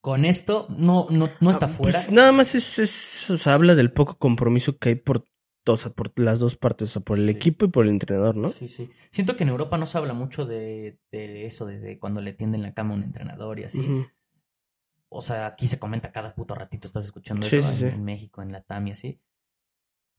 con 0.01 0.25
esto 0.25 0.67
no, 0.69 1.07
no, 1.09 1.29
no 1.41 1.51
está 1.51 1.65
Ah, 1.65 1.69
fuera, 1.69 1.99
pues 1.99 2.11
nada 2.11 2.31
más 2.31 2.55
es, 2.55 2.79
es- 2.79 3.29
o 3.29 3.37
sea, 3.37 3.53
habla 3.53 3.75
del 3.75 3.91
poco 3.91 4.17
compromiso 4.17 4.77
que 4.77 4.89
hay 4.89 4.95
por, 4.95 5.25
o 5.67 5.77
sea, 5.77 5.91
por 5.91 6.11
las 6.19 6.39
dos 6.39 6.55
partes, 6.55 6.89
o 6.89 6.93
sea, 6.93 7.01
por 7.01 7.17
el 7.17 7.25
Sí. 7.25 7.31
equipo 7.31 7.65
y 7.65 7.67
por 7.69 7.85
el 7.85 7.91
entrenador, 7.91 8.35
¿no? 8.37 8.49
Sí, 8.49 8.67
sí. 8.67 8.89
Siento 9.11 9.35
que 9.35 9.43
en 9.43 9.49
Europa 9.49 9.77
no 9.77 9.85
se 9.85 9.97
habla 9.97 10.13
mucho 10.13 10.45
de, 10.45 10.97
de 11.11 11.45
eso, 11.45 11.65
de, 11.65 11.79
de 11.79 11.99
cuando 11.99 12.21
le 12.21 12.33
tienden 12.33 12.61
la 12.61 12.73
cama 12.73 12.93
a 12.93 12.97
un 12.97 13.03
entrenador 13.03 13.59
y 13.59 13.65
así. 13.65 13.85
O 15.09 15.21
sea, 15.21 15.47
aquí 15.47 15.67
se 15.67 15.79
comenta 15.79 16.11
cada 16.11 16.35
puto 16.35 16.55
ratito, 16.55 16.87
estás 16.87 17.05
escuchando 17.05 17.45
Sí, 17.45 17.57
eso 17.57 17.71
sí, 17.73 17.85
en, 17.85 17.93
en 17.95 18.05
México, 18.05 18.41
en 18.41 18.51
la 18.51 18.61
TAM 18.61 18.87
y 18.87 18.91
así. 18.91 19.19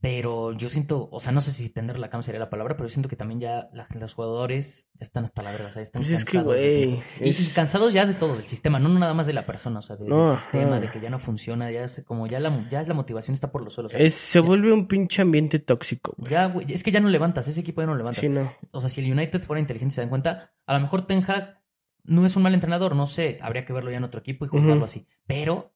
Pero 0.02 0.52
yo 0.52 0.70
siento, 0.70 1.10
o 1.12 1.20
sea, 1.20 1.30
no 1.30 1.42
sé 1.42 1.52
si 1.52 1.68
tender 1.68 1.98
la 1.98 2.08
cama 2.08 2.22
sería 2.22 2.40
la 2.40 2.48
palabra, 2.48 2.74
pero 2.74 2.88
yo 2.88 2.92
siento 2.94 3.10
que 3.10 3.16
también 3.16 3.38
ya 3.40 3.68
la- 3.74 3.86
los 4.00 4.14
jugadores 4.14 4.88
ya 4.94 5.00
están 5.04 5.24
hasta 5.24 5.42
la 5.42 5.50
verga, 5.52 5.68
o 5.68 5.72
sea, 5.72 5.82
están 5.82 6.00
Pues 6.00 6.10
es 6.12 6.24
que, 6.24 6.38
cansados 6.38 6.56
de 6.58 7.02
y- 7.20 7.52
cansados 7.54 7.92
ya 7.92 8.06
de 8.06 8.14
todo, 8.14 8.34
del 8.34 8.46
sistema, 8.46 8.78
no 8.78 8.88
nada 8.88 9.12
más 9.12 9.26
de 9.26 9.34
la 9.34 9.44
persona, 9.44 9.80
o 9.80 9.82
sea, 9.82 9.96
de- 9.96 10.08
No, 10.08 10.30
del 10.30 10.38
sistema, 10.40 10.70
ajá. 10.72 10.80
de 10.80 10.90
que 10.90 11.00
ya 11.00 11.10
no 11.10 11.18
funciona, 11.18 11.70
ya 11.70 11.84
es 11.84 12.02
como 12.06 12.26
ya 12.26 12.40
la, 12.40 12.66
ya 12.70 12.82
la 12.82 12.94
motivación 12.94 13.34
está 13.34 13.52
por 13.52 13.62
los 13.62 13.74
suelos. 13.74 13.92
Es, 13.94 14.14
se 14.14 14.40
vuelve 14.40 14.72
un 14.72 14.86
pinche 14.86 15.20
ambiente 15.20 15.58
tóxico, 15.58 16.14
güey. 16.16 16.30
Ya, 16.32 16.46
güey, 16.46 16.72
es 16.72 16.82
que 16.82 16.92
ya 16.92 17.00
no 17.00 17.10
levantas, 17.10 17.46
ese 17.48 17.60
equipo 17.60 17.82
ya 17.82 17.86
no 17.86 17.94
levantas. 17.94 18.20
Sí, 18.22 18.30
no. 18.30 18.50
O 18.70 18.80
sea, 18.80 18.88
si 18.88 19.02
el 19.04 19.12
United 19.12 19.42
fuera 19.42 19.60
inteligente, 19.60 19.96
se 19.96 20.00
dan 20.00 20.08
cuenta, 20.08 20.54
a 20.64 20.72
lo 20.74 20.80
mejor 20.80 21.06
Ten 21.06 21.22
Hag 21.28 21.60
no 22.04 22.24
es 22.24 22.34
un 22.36 22.42
mal 22.42 22.54
entrenador, 22.54 22.96
no 22.96 23.06
sé, 23.06 23.36
habría 23.42 23.66
que 23.66 23.74
verlo 23.74 23.90
ya 23.90 23.98
en 23.98 24.04
otro 24.04 24.20
equipo 24.20 24.46
y 24.46 24.48
juzgarlo 24.48 24.86
así. 24.86 25.06
Pero 25.26 25.74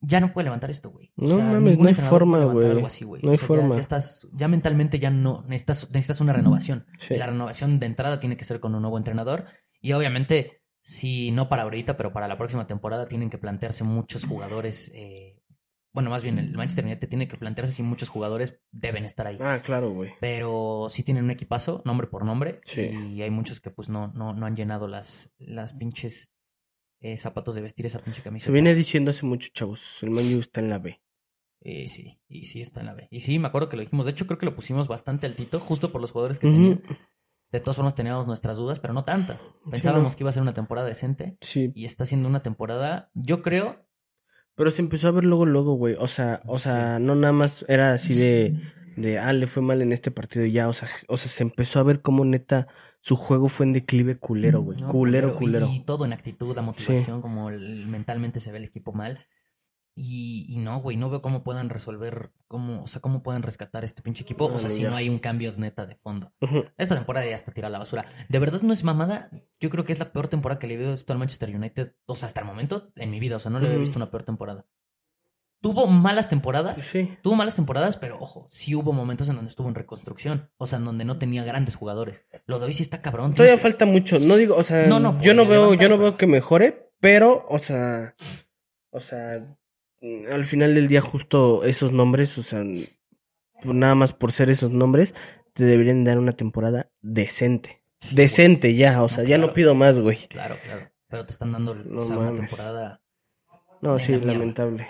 ya 0.00 0.20
no 0.20 0.32
puede 0.32 0.44
levantar 0.44 0.70
esto, 0.70 0.90
güey. 0.90 1.12
O 1.16 1.22
No 1.22 1.36
sea, 1.36 1.44
mames, 1.44 1.78
no 1.78 1.88
hay 1.88 1.94
forma, 1.94 2.44
güey. 2.44 2.66
algo 2.70 2.86
así, 2.86 3.04
güey. 3.04 3.22
No 3.22 3.30
hay 3.30 3.34
O 3.34 3.38
sea, 3.38 3.42
ya- 3.42 3.46
forma. 3.48 3.74
Ya, 3.74 3.80
estás, 3.80 4.28
ya 4.32 4.48
mentalmente 4.48 4.98
ya 4.98 5.10
no, 5.10 5.42
necesitas, 5.46 5.88
necesitas 5.90 6.20
una 6.20 6.32
renovación. 6.32 6.86
Sí. 6.98 7.14
Y 7.14 7.18
la 7.18 7.26
renovación 7.26 7.78
de 7.78 7.86
entrada 7.86 8.18
tiene 8.20 8.36
que 8.36 8.44
ser 8.44 8.60
con 8.60 8.74
un 8.74 8.82
nuevo 8.82 8.96
entrenador. 8.98 9.44
Y 9.80 9.92
obviamente, 9.92 10.62
si 10.82 11.30
no 11.32 11.48
para 11.48 11.62
ahorita, 11.64 11.96
pero 11.96 12.12
para 12.12 12.28
la 12.28 12.38
próxima 12.38 12.66
temporada 12.66 13.06
tienen 13.08 13.28
que 13.30 13.38
plantearse 13.38 13.84
muchos 13.84 14.24
jugadores. 14.24 14.90
eh, 14.94 15.36
bueno, 15.92 16.08
más 16.08 16.22
bien 16.22 16.38
el 16.38 16.52
Manchester 16.56 16.84
United 16.84 17.08
tiene 17.08 17.26
que 17.26 17.36
plantearse 17.36 17.72
si 17.72 17.82
muchos 17.82 18.08
jugadores 18.08 18.60
deben 18.70 19.04
estar 19.04 19.26
ahí. 19.26 19.36
Ah, 19.40 19.60
claro, 19.60 19.90
güey. 19.90 20.12
Pero 20.20 20.86
sí 20.88 21.02
tienen 21.02 21.24
un 21.24 21.32
equipazo, 21.32 21.82
nombre 21.84 22.06
por 22.06 22.24
nombre. 22.24 22.60
Sí. 22.64 22.82
Y 23.14 23.22
hay 23.22 23.30
muchos 23.30 23.60
que 23.60 23.70
pues 23.72 23.88
no, 23.88 24.06
no, 24.14 24.32
no 24.32 24.46
han 24.46 24.54
llenado 24.54 24.86
las, 24.86 25.32
las 25.38 25.74
pinches 25.74 26.30
eh, 27.00 27.16
zapatos 27.16 27.54
de 27.54 27.62
vestir 27.62 27.86
esa 27.86 27.98
pinche 27.98 28.22
camisa. 28.22 28.46
Se 28.46 28.52
viene 28.52 28.74
diciendo 28.74 29.10
hace 29.10 29.24
mucho, 29.24 29.50
chavos. 29.52 30.02
El 30.02 30.10
Man 30.10 30.32
U 30.34 30.40
está 30.40 30.60
en 30.60 30.68
la 30.68 30.78
B. 30.78 31.00
Eh, 31.62 31.88
sí, 31.88 32.18
y 32.28 32.44
sí 32.44 32.60
está 32.60 32.80
en 32.80 32.86
la 32.86 32.94
B. 32.94 33.08
Y 33.10 33.20
sí, 33.20 33.38
me 33.38 33.48
acuerdo 33.48 33.68
que 33.68 33.76
lo 33.76 33.82
dijimos. 33.82 34.06
De 34.06 34.12
hecho, 34.12 34.26
creo 34.26 34.38
que 34.38 34.46
lo 34.46 34.54
pusimos 34.54 34.88
bastante 34.88 35.26
altito, 35.26 35.60
justo 35.60 35.92
por 35.92 36.00
los 36.00 36.12
jugadores 36.12 36.38
que 36.38 36.48
tenían. 36.48 36.82
De 37.52 37.58
todas 37.60 37.76
formas, 37.76 37.94
teníamos 37.94 38.26
nuestras 38.26 38.56
dudas, 38.56 38.78
pero 38.78 38.94
no 38.94 39.02
tantas. 39.02 39.54
Pensábamos 39.70 40.12
no. 40.12 40.16
que 40.16 40.22
iba 40.22 40.30
a 40.30 40.32
ser 40.32 40.42
una 40.42 40.54
temporada 40.54 40.86
decente. 40.86 41.36
Sí, 41.40 41.72
Y 41.74 41.84
está 41.84 42.06
siendo 42.06 42.28
una 42.28 42.42
temporada, 42.42 43.10
yo 43.14 43.42
creo. 43.42 43.84
pero 44.54 44.70
se 44.70 44.82
empezó 44.82 45.08
a 45.08 45.12
ver 45.12 45.24
luego, 45.24 45.46
luego, 45.46 45.74
güey. 45.74 45.96
O 45.98 46.06
sea, 46.06 46.42
o 46.46 46.58
sea, 46.58 46.98
no 46.98 47.14
nada 47.14 47.32
más 47.32 47.64
era 47.68 47.92
así 47.92 48.14
de, 48.14 48.60
de, 48.96 49.18
ah, 49.18 49.32
le 49.32 49.46
fue 49.46 49.62
mal 49.62 49.82
en 49.82 49.92
este 49.92 50.10
partido 50.10 50.44
y 50.44 50.52
ya. 50.52 50.68
O 50.68 50.72
sea, 50.72 50.88
o 51.08 51.16
sea, 51.16 51.30
se 51.30 51.42
empezó 51.42 51.80
a 51.80 51.84
ver 51.84 52.02
cómo 52.02 52.24
neta 52.24 52.68
su 53.00 53.16
juego 53.16 53.48
fue 53.48 53.66
en 53.66 53.72
declive 53.72 54.18
culero, 54.18 54.60
güey. 54.62 54.78
¿no? 54.78 54.88
culero, 54.88 55.34
culero. 55.34 55.68
Y 55.72 55.80
todo 55.80 56.04
en 56.04 56.12
actitud, 56.12 56.54
la 56.54 56.62
motivación, 56.62 57.20
como 57.22 57.50
el- 57.50 57.86
mentalmente 57.86 58.40
se 58.40 58.52
ve 58.52 58.58
el 58.58 58.64
equipo 58.64 58.92
mal. 58.92 59.18
Y, 59.96 60.46
y 60.48 60.58
no, 60.58 60.80
güey, 60.80 60.96
no 60.96 61.10
veo 61.10 61.20
cómo 61.20 61.42
puedan 61.42 61.68
resolver, 61.68 62.32
cómo, 62.46 62.82
o 62.84 62.86
sea, 62.86 63.02
cómo 63.02 63.22
pueden 63.22 63.42
rescatar 63.42 63.84
este 63.84 64.02
pinche 64.02 64.22
equipo. 64.22 64.48
No, 64.48 64.54
o 64.54 64.58
sea, 64.58 64.70
si 64.70 64.82
ya. 64.82 64.90
no 64.90 64.96
hay 64.96 65.08
un 65.08 65.18
cambio 65.18 65.52
neta 65.56 65.84
de 65.84 65.96
fondo. 65.96 66.32
Esta 66.78 66.94
temporada 66.94 67.26
ya 67.26 67.34
está 67.34 67.52
tirada 67.52 67.68
a 67.68 67.72
la 67.72 67.78
basura. 67.80 68.04
De 68.28 68.38
verdad 68.38 68.62
no 68.62 68.72
es 68.72 68.82
mamada. 68.84 69.30
Yo 69.58 69.68
creo 69.68 69.84
que 69.84 69.92
es 69.92 69.98
la 69.98 70.12
peor 70.12 70.28
temporada 70.28 70.58
que 70.58 70.68
le 70.68 70.74
he 70.74 70.90
visto 70.90 71.12
al 71.12 71.18
Manchester 71.18 71.54
United. 71.54 71.96
O 72.06 72.14
sea, 72.14 72.28
hasta 72.28 72.40
el 72.40 72.46
momento 72.46 72.92
en 72.96 73.10
mi 73.10 73.18
vida. 73.20 73.36
O 73.36 73.40
sea, 73.40 73.50
no 73.50 73.58
le 73.58 73.66
he 73.68 73.72
Ujú. 73.72 73.80
visto 73.80 73.98
una 73.98 74.10
peor 74.10 74.22
temporada. 74.22 74.64
Tuvo 75.60 75.86
malas 75.86 76.28
temporadas. 76.30 76.80
Sí. 76.80 77.16
Tuvo 77.22 77.34
malas 77.34 77.54
temporadas, 77.54 77.96
pero 77.98 78.16
ojo, 78.18 78.46
sí 78.48 78.74
hubo 78.74 78.92
momentos 78.94 79.28
en 79.28 79.36
donde 79.36 79.50
estuvo 79.50 79.68
en 79.68 79.74
reconstrucción. 79.74 80.50
O 80.56 80.66
sea, 80.66 80.78
en 80.78 80.84
donde 80.86 81.04
no 81.04 81.18
tenía 81.18 81.44
grandes 81.44 81.76
jugadores. 81.76 82.24
Lo 82.46 82.58
de 82.58 82.66
hoy 82.66 82.72
sí 82.72 82.82
está 82.82 83.02
cabrón. 83.02 83.34
Todavía 83.34 83.54
Tienes- 83.56 83.62
falta 83.62 83.84
mucho. 83.84 84.18
No 84.18 84.36
digo, 84.36 84.56
o 84.56 84.62
sea, 84.62 84.86
No, 84.86 84.98
no, 85.00 85.20
yo 85.20 85.34
no 85.34 85.44
veo, 85.46 85.74
yo 85.74 85.88
no 85.90 85.98
veo 85.98 86.16
que 86.16 86.26
mejore, 86.26 86.90
pero, 87.00 87.46
o 87.50 87.58
sea, 87.58 88.14
o 88.90 89.00
sea, 89.00 89.44
mm, 90.00 90.32
al 90.32 90.44
final 90.46 90.74
del 90.74 90.88
día 90.88 91.02
justo 91.02 91.62
esos 91.64 91.92
nombres, 91.92 92.38
o 92.38 92.42
sea, 92.42 92.62
pues 93.62 93.74
nada 93.74 93.94
más 93.94 94.14
por 94.14 94.32
ser 94.32 94.48
esos 94.50 94.70
nombres, 94.70 95.14
te 95.52 95.64
deberían 95.64 96.04
dar 96.04 96.18
una 96.18 96.32
temporada 96.32 96.90
decente. 97.02 97.82
Sí, 98.00 98.16
decente 98.16 98.74
ya, 98.74 99.02
o 99.02 99.10
sea, 99.10 99.24
No, 99.24 99.28
ya 99.28 99.36
no 99.36 99.52
pido 99.52 99.74
más, 99.74 99.98
güey. 100.00 100.16
Claro, 100.28 100.56
claro. 100.64 100.90
Pero 101.08 101.26
te 101.26 101.32
están 101.32 101.52
dando 101.52 101.74
No 101.74 101.98
o 101.98 102.02
sea, 102.02 102.16
una 102.16 102.34
temporada. 102.34 103.02
No, 103.82 103.98
sí, 103.98 104.12
mierda. 104.12 104.32
lamentable. 104.32 104.86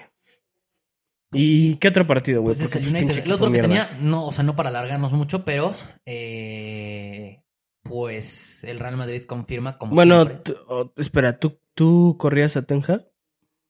¿Y 1.33 1.77
qué 1.77 1.89
otro 1.89 2.07
partido, 2.07 2.43
güey? 2.43 2.57
Pues 2.57 2.67
es 2.69 2.77
el 2.77 2.83
pues, 2.91 2.93
United. 3.05 3.25
El 3.25 3.33
otro 3.33 3.47
que 3.47 3.53
mierda. 3.53 3.69
tenía, 3.69 3.99
no, 4.01 4.27
o 4.27 4.33
sea, 4.33 4.43
no 4.45 4.57
para 4.57 4.71
alargarnos 4.71 5.13
mucho, 5.13 5.45
pero 5.45 5.75
eh, 6.05 7.43
pues 7.83 8.65
el 8.65 8.79
Real 8.81 8.97
Madrid 8.97 9.23
confirma 9.27 9.79
como 9.79 9.95
Bueno, 9.95 10.27
oh, 10.69 10.93
espera, 10.97 11.39
¿tú, 11.39 11.61
¿tú 11.75 12.17
corrías 12.19 12.57
a 12.57 12.63
Ten 12.63 12.83
Hag 12.87 13.07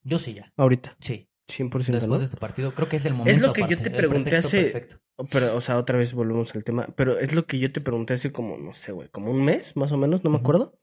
Yo 0.03 0.19
sí 0.19 0.35
ya. 0.35 0.53
ahorita? 0.57 0.97
Sí. 1.01 1.27
100%, 1.49 1.71
Después 1.71 2.07
¿no? 2.07 2.19
de 2.19 2.25
este 2.25 2.37
partido, 2.37 2.73
creo 2.75 2.89
que 2.89 2.97
es 2.97 3.05
el 3.07 3.15
momento. 3.15 3.49
lo 3.49 3.53
que 3.53 3.67
yo 3.69 3.77
te 3.77 3.91
pregunté 3.91 4.37
hace- 4.37 4.63
perfecto. 4.65 5.01
Pero, 5.31 5.57
o 5.57 5.61
sea, 5.61 5.77
otra 5.77 5.99
vez 5.99 6.15
volvemos 6.15 6.55
al 6.55 6.65
tema. 6.65 6.87
Pero 6.97 7.19
es 7.19 7.35
lo 7.35 7.45
que 7.45 7.59
yo 7.59 7.71
te 7.73 7.81
pregunté 7.81 8.15
hace 8.15 8.33
como, 8.33 8.57
no 8.57 8.73
sé, 8.73 8.93
güey, 8.93 9.09
como 9.09 9.33
un 9.33 9.45
mes, 9.45 9.77
más 9.77 9.93
o 9.93 9.99
menos, 9.99 10.23
no 10.25 10.31
me 10.31 10.39
acuerdo. 10.39 10.79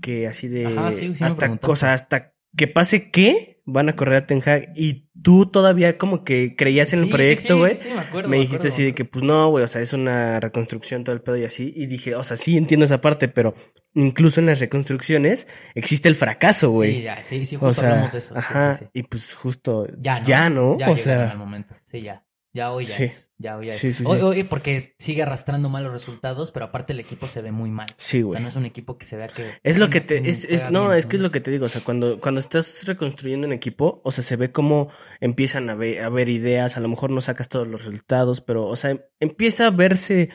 Que 0.00 0.26
así 0.26 0.48
de. 0.48 0.66
Ajá, 0.66 0.90
sí, 0.90 1.14
sí 1.14 1.22
hasta 1.22 1.56
cosa, 1.58 1.92
hasta 1.92 2.32
que 2.56 2.68
pase 2.68 3.10
qué 3.10 3.60
van 3.64 3.88
a 3.88 3.96
correr 3.96 4.16
a 4.16 4.26
Ten 4.26 4.42
Hag. 4.44 4.72
Y 4.74 5.08
tú 5.22 5.46
todavía 5.46 5.96
como 5.98 6.24
que 6.24 6.56
creías 6.56 6.92
en 6.92 7.00
Sí, 7.00 7.04
el 7.06 7.10
proyecto, 7.12 7.58
güey. 7.58 7.74
sí, 7.74 7.88
sí, 7.88 7.94
me 7.94 8.00
acuerdo, 8.00 8.28
me 8.28 8.36
me 8.36 8.40
dijiste 8.42 8.56
acuerdo. 8.68 8.74
así 8.74 8.84
de 8.84 8.94
que, 8.94 9.04
pues 9.04 9.24
no, 9.24 9.48
güey, 9.50 9.64
o 9.64 9.68
sea, 9.68 9.80
es 9.82 9.92
una 9.92 10.40
reconstrucción, 10.40 11.04
todo 11.04 11.14
el 11.14 11.22
pedo 11.22 11.36
y 11.36 11.44
así. 11.44 11.72
Y 11.76 11.86
dije, 11.86 12.14
o 12.16 12.22
sea, 12.22 12.36
sí 12.36 12.56
entiendo 12.56 12.84
esa 12.86 13.00
parte, 13.00 13.28
pero 13.28 13.54
incluso 13.94 14.40
en 14.40 14.46
las 14.46 14.58
reconstrucciones 14.58 15.46
existe 15.74 16.08
el 16.08 16.14
fracaso, 16.16 16.70
güey. 16.70 16.96
Sí, 16.96 17.02
ya, 17.02 17.22
sí, 17.22 17.46
sí, 17.46 17.56
justo 17.56 17.66
o 17.68 17.74
sea, 17.74 17.90
hablamos 17.90 18.12
de 18.12 18.18
eso. 18.18 18.36
ajá, 18.36 18.80
y 18.92 19.02
pues 19.04 19.34
justo 19.34 19.86
Ya 19.98 20.18
no. 20.20 20.26
ya 20.26 20.50
no, 20.50 20.78
Ya 20.78 20.90
o 20.90 20.96
sea, 20.96 21.30
al 21.30 21.38
momento. 21.38 21.74
Sí, 21.84 22.02
ya. 22.02 22.24
Ya 22.54 22.70
hoy 22.70 22.84
ya 22.84 22.96
Sí. 22.96 23.04
es. 23.04 23.32
Ya 23.38 23.56
hoy 23.56 23.68
ya 23.68 23.74
es. 23.74 23.80
Sí, 23.80 23.92
sí, 23.94 24.04
Hoy- 24.06 24.18
sí. 24.18 24.22
hoy 24.24 24.42
porque 24.44 24.94
sigue 24.98 25.22
arrastrando 25.22 25.68
malos 25.70 25.90
resultados, 25.90 26.52
pero 26.52 26.66
aparte 26.66 26.92
el 26.92 27.00
equipo 27.00 27.26
se 27.26 27.40
ve 27.40 27.50
muy 27.50 27.70
mal. 27.70 27.86
Sí, 27.96 28.22
O 28.22 28.26
güey. 28.26 28.32
sea, 28.32 28.40
no 28.42 28.48
es 28.48 28.56
un 28.56 28.66
equipo 28.66 28.98
que 28.98 29.06
se 29.06 29.16
vea 29.16 29.28
que. 29.28 29.52
Es 29.62 29.78
lo 29.78 29.88
que 29.88 30.02
te, 30.02 30.28
es, 30.28 30.44
es, 30.44 30.70
no, 30.70 30.88
bien, 30.88 30.98
es 30.98 31.06
que 31.06 31.16
es 31.16 31.22
lo 31.22 31.30
que 31.30 31.40
te 31.40 31.50
digo, 31.50 31.64
o 31.64 31.68
sea, 31.70 31.80
cuando, 31.82 32.18
cuando 32.18 32.40
estás 32.40 32.84
reconstruyendo 32.86 33.46
un 33.46 33.52
equipo, 33.54 34.02
o 34.04 34.12
sea, 34.12 34.22
se 34.22 34.36
ve 34.36 34.52
cómo 34.52 34.90
empiezan 35.20 35.70
a 35.70 35.74
ver, 35.74 36.02
a 36.02 36.10
ver 36.10 36.28
ideas, 36.28 36.76
a 36.76 36.80
lo 36.80 36.88
mejor 36.88 37.10
no 37.10 37.22
sacas 37.22 37.48
todos 37.48 37.66
los 37.66 37.84
resultados, 37.86 38.42
pero, 38.42 38.64
o 38.64 38.76
sea, 38.76 38.98
empieza 39.18 39.66
a 39.68 39.70
verse 39.70 40.28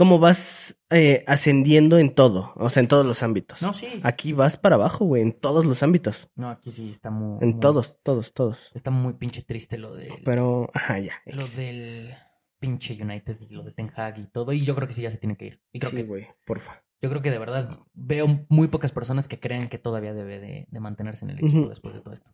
cómo 0.00 0.18
vas 0.18 0.78
eh, 0.88 1.24
ascendiendo 1.26 1.98
en 1.98 2.14
todo, 2.14 2.54
o 2.56 2.70
sea, 2.70 2.80
en 2.80 2.88
todos 2.88 3.04
los 3.04 3.22
ámbitos. 3.22 3.60
No, 3.60 3.74
sí. 3.74 3.86
Aquí 4.02 4.32
vas 4.32 4.56
para 4.56 4.76
abajo, 4.76 5.04
güey, 5.04 5.20
en 5.20 5.32
todos 5.34 5.66
los 5.66 5.82
ámbitos, 5.82 6.30
No, 6.36 6.48
aquí 6.48 6.70
sí 6.70 6.88
está 6.88 7.10
muy. 7.10 7.36
en 7.42 7.50
muy- 7.50 7.60
todos, 7.60 7.98
todos, 8.02 8.32
todos. 8.32 8.70
Está 8.74 8.90
muy 8.90 9.12
pinche 9.12 9.42
triste 9.42 9.76
lo 9.76 9.94
del. 9.94 10.10
Pero, 10.24 10.70
ajá, 10.72 10.98
ya. 11.00 11.12
Lo 11.26 11.46
del 11.48 12.14
pinche 12.58 12.96
United 12.98 13.36
y 13.40 13.52
lo 13.52 13.62
de 13.62 13.72
Ten 13.72 13.92
Hag 13.94 14.18
y 14.20 14.26
todo. 14.28 14.54
Y 14.54 14.60
yo 14.64 14.74
creo 14.74 14.88
que 14.88 14.94
sí 14.94 15.02
ya 15.02 15.10
se 15.10 15.18
tiene 15.18 15.36
que 15.36 15.44
ir. 15.48 15.60
Y 15.70 15.80
creo 15.80 15.90
Sí, 15.90 15.96
que 15.98 16.02
güey, 16.04 16.26
porfa. 16.46 16.82
Yo 17.02 17.10
creo 17.10 17.20
que 17.20 17.30
de 17.30 17.38
verdad 17.38 17.78
veo 17.92 18.46
muy 18.48 18.68
pocas 18.68 18.90
personas 18.92 19.28
que 19.28 19.38
crean 19.38 19.68
que 19.68 19.76
todavía 19.78 20.14
debe 20.14 20.40
de, 20.40 20.66
de 20.70 20.80
mantenerse 20.80 21.26
en 21.26 21.32
el 21.32 21.38
equipo 21.44 21.68
después 21.68 21.94
de 21.94 22.00
todo 22.00 22.14
esto. 22.14 22.32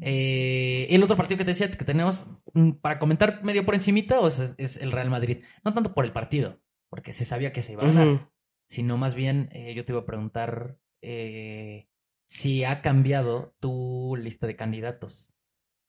Eh, 0.00 0.88
el 0.90 1.02
otro 1.02 1.16
partido 1.16 1.38
que 1.38 1.44
te 1.44 1.50
decía 1.52 1.70
que 1.70 1.84
tenemos 1.84 2.24
mm, 2.54 2.72
para 2.82 2.98
comentar 2.98 3.44
medio 3.44 3.64
por 3.64 3.74
encimita 3.74 4.18
o 4.20 4.28
sea, 4.28 4.44
es, 4.46 4.54
es 4.58 4.76
el 4.78 4.90
Real 4.92 5.08
Madrid. 5.10 5.42
No 5.64 5.72
tanto 5.74 5.94
por 5.94 6.04
el 6.04 6.12
partido, 6.12 6.60
porque 6.92 7.14
se 7.14 7.24
sabía 7.24 7.54
que 7.54 7.62
se 7.62 7.72
iba 7.72 7.84
a 7.84 7.86
ganar, 7.86 8.06
Ujú. 8.06 8.26
sino 8.68 8.98
más 8.98 9.14
bien 9.14 9.48
eh, 9.52 9.72
yo 9.72 9.86
te 9.86 9.92
iba 9.94 10.02
a 10.02 10.04
preguntar 10.04 10.76
eh, 11.00 11.88
si 12.28 12.64
ha 12.64 12.82
cambiado 12.82 13.54
tu 13.60 14.14
lista 14.20 14.46
de 14.46 14.56
candidatos. 14.56 15.32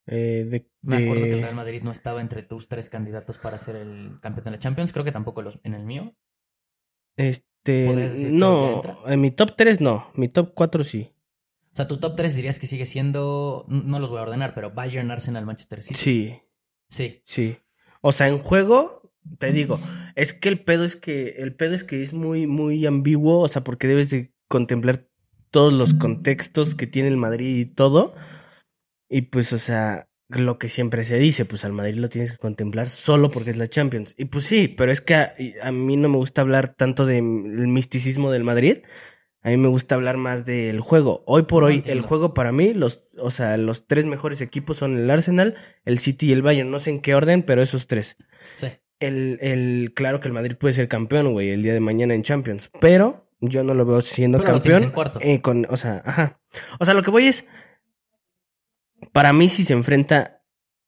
Eh, 0.07 0.45
de, 0.49 0.69
Me 0.81 0.95
acuerdo 1.03 1.23
que 1.25 1.31
el 1.31 1.41
Real 1.41 1.55
Madrid 1.55 1.81
no 1.83 1.91
estaba 1.91 2.21
entre 2.21 2.41
tus 2.41 2.69
tres 2.69 2.89
candidatos 2.89 3.37
para 3.37 3.57
ser 3.57 3.75
el 3.75 4.17
campeón 4.21 4.45
de 4.45 4.51
la 4.51 4.59
Champions. 4.59 4.93
Creo 4.93 5.03
que 5.03 5.11
tampoco 5.11 5.41
los, 5.41 5.59
en 5.65 5.73
el 5.73 5.83
mío. 5.83 6.15
Este, 7.17 7.85
¿Podrías 7.87 8.11
decir 8.13 8.27
que 8.27 8.31
ya 8.33 8.37
no, 8.39 8.81
en 9.07 9.19
mi 9.21 9.31
top 9.31 9.55
3 9.57 9.81
no, 9.81 10.09
mi 10.15 10.29
top 10.29 10.53
4 10.55 10.83
sí. 10.85 11.13
O 11.73 11.75
sea, 11.75 11.85
tu 11.87 11.97
top 11.99 12.15
3 12.15 12.33
dirías 12.33 12.59
que 12.59 12.67
sigue 12.67 12.85
siendo. 12.85 13.65
No 13.67 13.99
los 13.99 14.09
voy 14.09 14.19
a 14.19 14.23
ordenar, 14.23 14.53
pero 14.53 14.71
Bayern, 14.71 15.11
Arsenal, 15.11 15.45
Manchester 15.45 15.81
City. 15.81 15.95
Sí, 15.99 16.39
Sí. 16.87 17.21
sí. 17.25 17.57
O 18.01 18.11
sea, 18.11 18.27
en 18.27 18.37
juego, 18.37 19.02
te 19.39 19.51
digo, 19.51 19.79
es 20.15 20.33
que 20.33 20.49
el 20.49 20.59
pedo 20.59 20.83
es 20.83 20.95
que, 20.95 21.35
el 21.39 21.55
pedo 21.55 21.75
es 21.75 21.83
que 21.83 22.01
es 22.01 22.13
muy, 22.13 22.47
muy 22.47 22.85
ambiguo, 22.85 23.39
o 23.39 23.47
sea, 23.47 23.63
porque 23.63 23.87
debes 23.87 24.09
de 24.09 24.33
contemplar 24.47 25.07
todos 25.51 25.71
los 25.71 25.93
contextos 25.93 26.75
que 26.75 26.87
tiene 26.87 27.09
el 27.09 27.17
Madrid 27.17 27.59
y 27.59 27.65
todo. 27.65 28.15
Y 29.09 29.21
pues, 29.23 29.53
o 29.53 29.59
sea, 29.59 30.07
lo 30.29 30.57
que 30.57 30.69
siempre 30.69 31.03
se 31.03 31.17
dice, 31.17 31.45
pues 31.45 31.63
al 31.65 31.73
Madrid 31.73 31.97
lo 31.97 32.09
tienes 32.09 32.31
que 32.31 32.37
contemplar 32.37 32.89
solo 32.89 33.29
porque 33.29 33.51
es 33.51 33.57
la 33.57 33.67
Champions. 33.67 34.15
Y 34.17 34.25
pues 34.25 34.45
sí, 34.45 34.67
pero 34.67 34.91
es 34.91 35.01
que 35.01 35.15
a, 35.15 35.71
mí 35.71 35.97
no 35.97 36.09
me 36.09 36.17
gusta 36.17 36.41
hablar 36.41 36.73
tanto 36.75 37.05
del 37.05 37.23
misticismo 37.23 38.31
del 38.31 38.43
Madrid. 38.43 38.79
A 39.41 39.49
mí 39.49 39.57
me 39.57 39.67
gusta 39.67 39.95
hablar 39.95 40.17
más 40.17 40.45
del 40.45 40.79
juego. 40.79 41.23
Hoy 41.27 41.43
por 41.43 41.65
hoy, 41.65 41.83
el 41.85 42.01
juego 42.01 42.33
para 42.33 42.51
mí, 42.51 42.73
los, 42.73 43.13
o 43.19 43.29
sea, 43.29 43.57
los 43.57 43.87
tres 43.87 44.05
mejores 44.05 44.41
equipos 44.41 44.77
son 44.77 44.97
el 44.97 45.11
Arsenal, 45.11 45.55
el 45.83 45.99
City 45.99 46.27
y 46.27 46.31
el 46.31 46.41
Bayern. 46.41 46.71
No 46.71 46.79
sé 46.79 46.91
en 46.91 47.01
qué 47.01 47.13
orden, 47.13 47.43
pero 47.43 47.61
esos 47.61 47.87
tres. 47.87 48.15
Sí. 48.55 48.67
El, 49.07 49.37
el, 49.41 49.93
claro 49.95 50.19
que 50.19 50.27
el 50.27 50.33
Madrid 50.33 50.55
puede 50.57 50.73
ser 50.73 50.87
campeón, 50.87 51.33
güey, 51.33 51.49
el 51.49 51.61
día 51.63 51.73
de 51.73 51.79
mañana 51.79 52.13
en 52.13 52.23
Champions. 52.23 52.69
Pero 52.79 53.27
yo 53.41 53.63
no 53.63 53.73
lo 53.73 53.85
veo 53.85 54.01
siendo 54.01 54.39
Pero 54.39 54.53
campeón. 54.53 54.83
en 54.83 54.91
cuarto. 54.91 55.19
eh, 55.21 55.41
con, 55.41 55.65
o 55.69 55.77
sea, 55.77 56.01
ajá. 56.05 56.39
O 56.79 56.85
sea, 56.85 56.93
lo 56.93 57.03
que 57.03 57.11
voy 57.11 57.27
es. 57.27 57.45
Para 59.11 59.33
mí, 59.33 59.49
si 59.49 59.63
se 59.63 59.73
enfrenta 59.73 60.41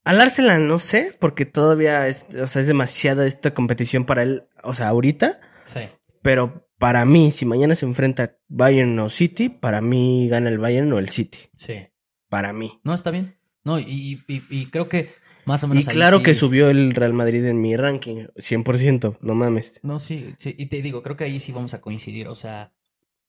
al 0.04 0.22
Arsenal, 0.22 0.68
no 0.68 0.80
sé, 0.80 1.16
porque 1.20 1.46
todavía 1.46 2.08
es, 2.08 2.28
o 2.36 2.48
sea, 2.48 2.62
es 2.62 2.68
demasiada 2.68 3.26
esta 3.26 3.54
competición 3.54 4.06
para 4.06 4.24
él, 4.24 4.44
o 4.64 4.74
sea, 4.74 4.88
ahorita. 4.88 5.40
Sí. 5.66 5.82
Pero 6.22 6.70
para 6.78 7.06
mí, 7.06 7.32
si 7.32 7.46
mañana 7.46 7.76
se 7.76 7.86
enfrenta 7.86 8.38
Bayern 8.48 8.98
o 9.00 9.10
City, 9.10 9.50
para 9.50 9.82
mí 9.82 10.28
gana 10.30 10.50
el 10.50 10.58
Bayern 10.60 10.92
o 10.94 11.00
el 11.00 11.10
City. 11.10 11.40
Sí. 11.56 11.88
Para 12.30 12.54
mí. 12.54 12.80
No, 12.84 12.94
está 12.94 13.12
bien. 13.12 13.36
No, 13.64 13.80
y, 13.80 14.24
y, 14.28 14.44
y 14.50 14.68
creo 14.68 14.88
que 14.90 15.10
más 15.46 15.64
o 15.64 15.68
Y 15.68 15.70
menos. 15.70 15.88
ahí 15.88 15.96
claro 15.96 16.18
sí- 16.18 16.24
que 16.24 16.34
subió 16.34 16.70
el 16.70 16.92
Real 16.92 17.14
Madrid 17.14 17.46
en 17.46 17.62
mi 17.62 17.76
ranking, 17.76 18.26
100%, 18.36 19.18
no 19.22 19.36
mames. 19.36 19.80
No, 19.84 20.00
sí, 20.00 20.36
sí. 20.38 20.54
Y 20.58 20.68
te 20.68 20.82
digo, 20.82 21.02
creo 21.04 21.16
que 21.16 21.24
ahí 21.26 21.40
sí 21.40 21.52
vamos 21.52 21.74
a 21.74 21.82
coincidir. 21.82 22.28
O 22.28 22.36
sea, 22.36 22.74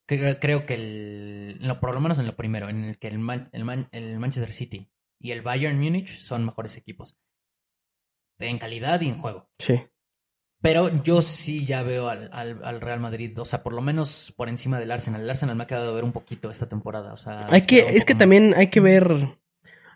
cre- 0.09 0.39
creo 0.41 0.67
que 0.67 0.75
el. 0.75 1.61
por 1.81 1.95
lo 1.95 2.01
menos 2.01 2.19
en 2.19 2.27
lo 2.27 2.37
primero, 2.37 2.69
en 2.69 2.85
el 2.85 2.99
que 2.99 3.09
el, 3.09 3.19
Man- 3.19 3.49
el, 3.53 3.65
Man- 3.65 3.89
el 3.93 4.19
Manchester 4.19 4.53
City 4.53 4.89
y 5.21 5.31
el 5.33 5.43
Bayern 5.43 5.79
Múnich 5.79 6.09
son 6.09 6.45
mejores 6.45 6.77
equipos. 6.77 7.17
En 8.39 8.59
calidad 8.59 9.01
y 9.01 9.09
en 9.09 9.19
juego. 9.19 9.49
Sí. 9.59 9.81
Pero 10.63 11.03
yo 11.03 11.23
sí 11.23 11.65
ya 11.67 11.83
veo 11.83 12.09
al, 12.09 12.29
al, 12.33 12.61
al 12.65 12.81
Real 12.81 12.99
Madrid, 12.99 13.39
o 13.39 13.45
sea, 13.45 13.63
por 13.63 13.73
lo 13.73 13.83
menos 13.83 14.33
por 14.37 14.49
encima 14.49 14.79
del 14.81 14.91
Arsenal. 14.91 15.21
El 15.21 15.31
Arsenal 15.31 15.55
me 15.55 15.63
ha 15.65 15.67
quedado 15.67 15.89
de 15.89 15.95
ver 15.95 16.05
un 16.05 16.13
poquito 16.13 16.51
esta 16.51 16.69
temporada, 16.69 17.13
o 17.13 17.17
sea... 17.17 17.47
Hay 17.51 17.63
que, 17.63 17.81
es 17.97 18.05
que 18.05 18.15
más. 18.15 18.19
también 18.19 18.55
hay 18.57 18.69
que 18.69 18.81
ver, 18.81 19.37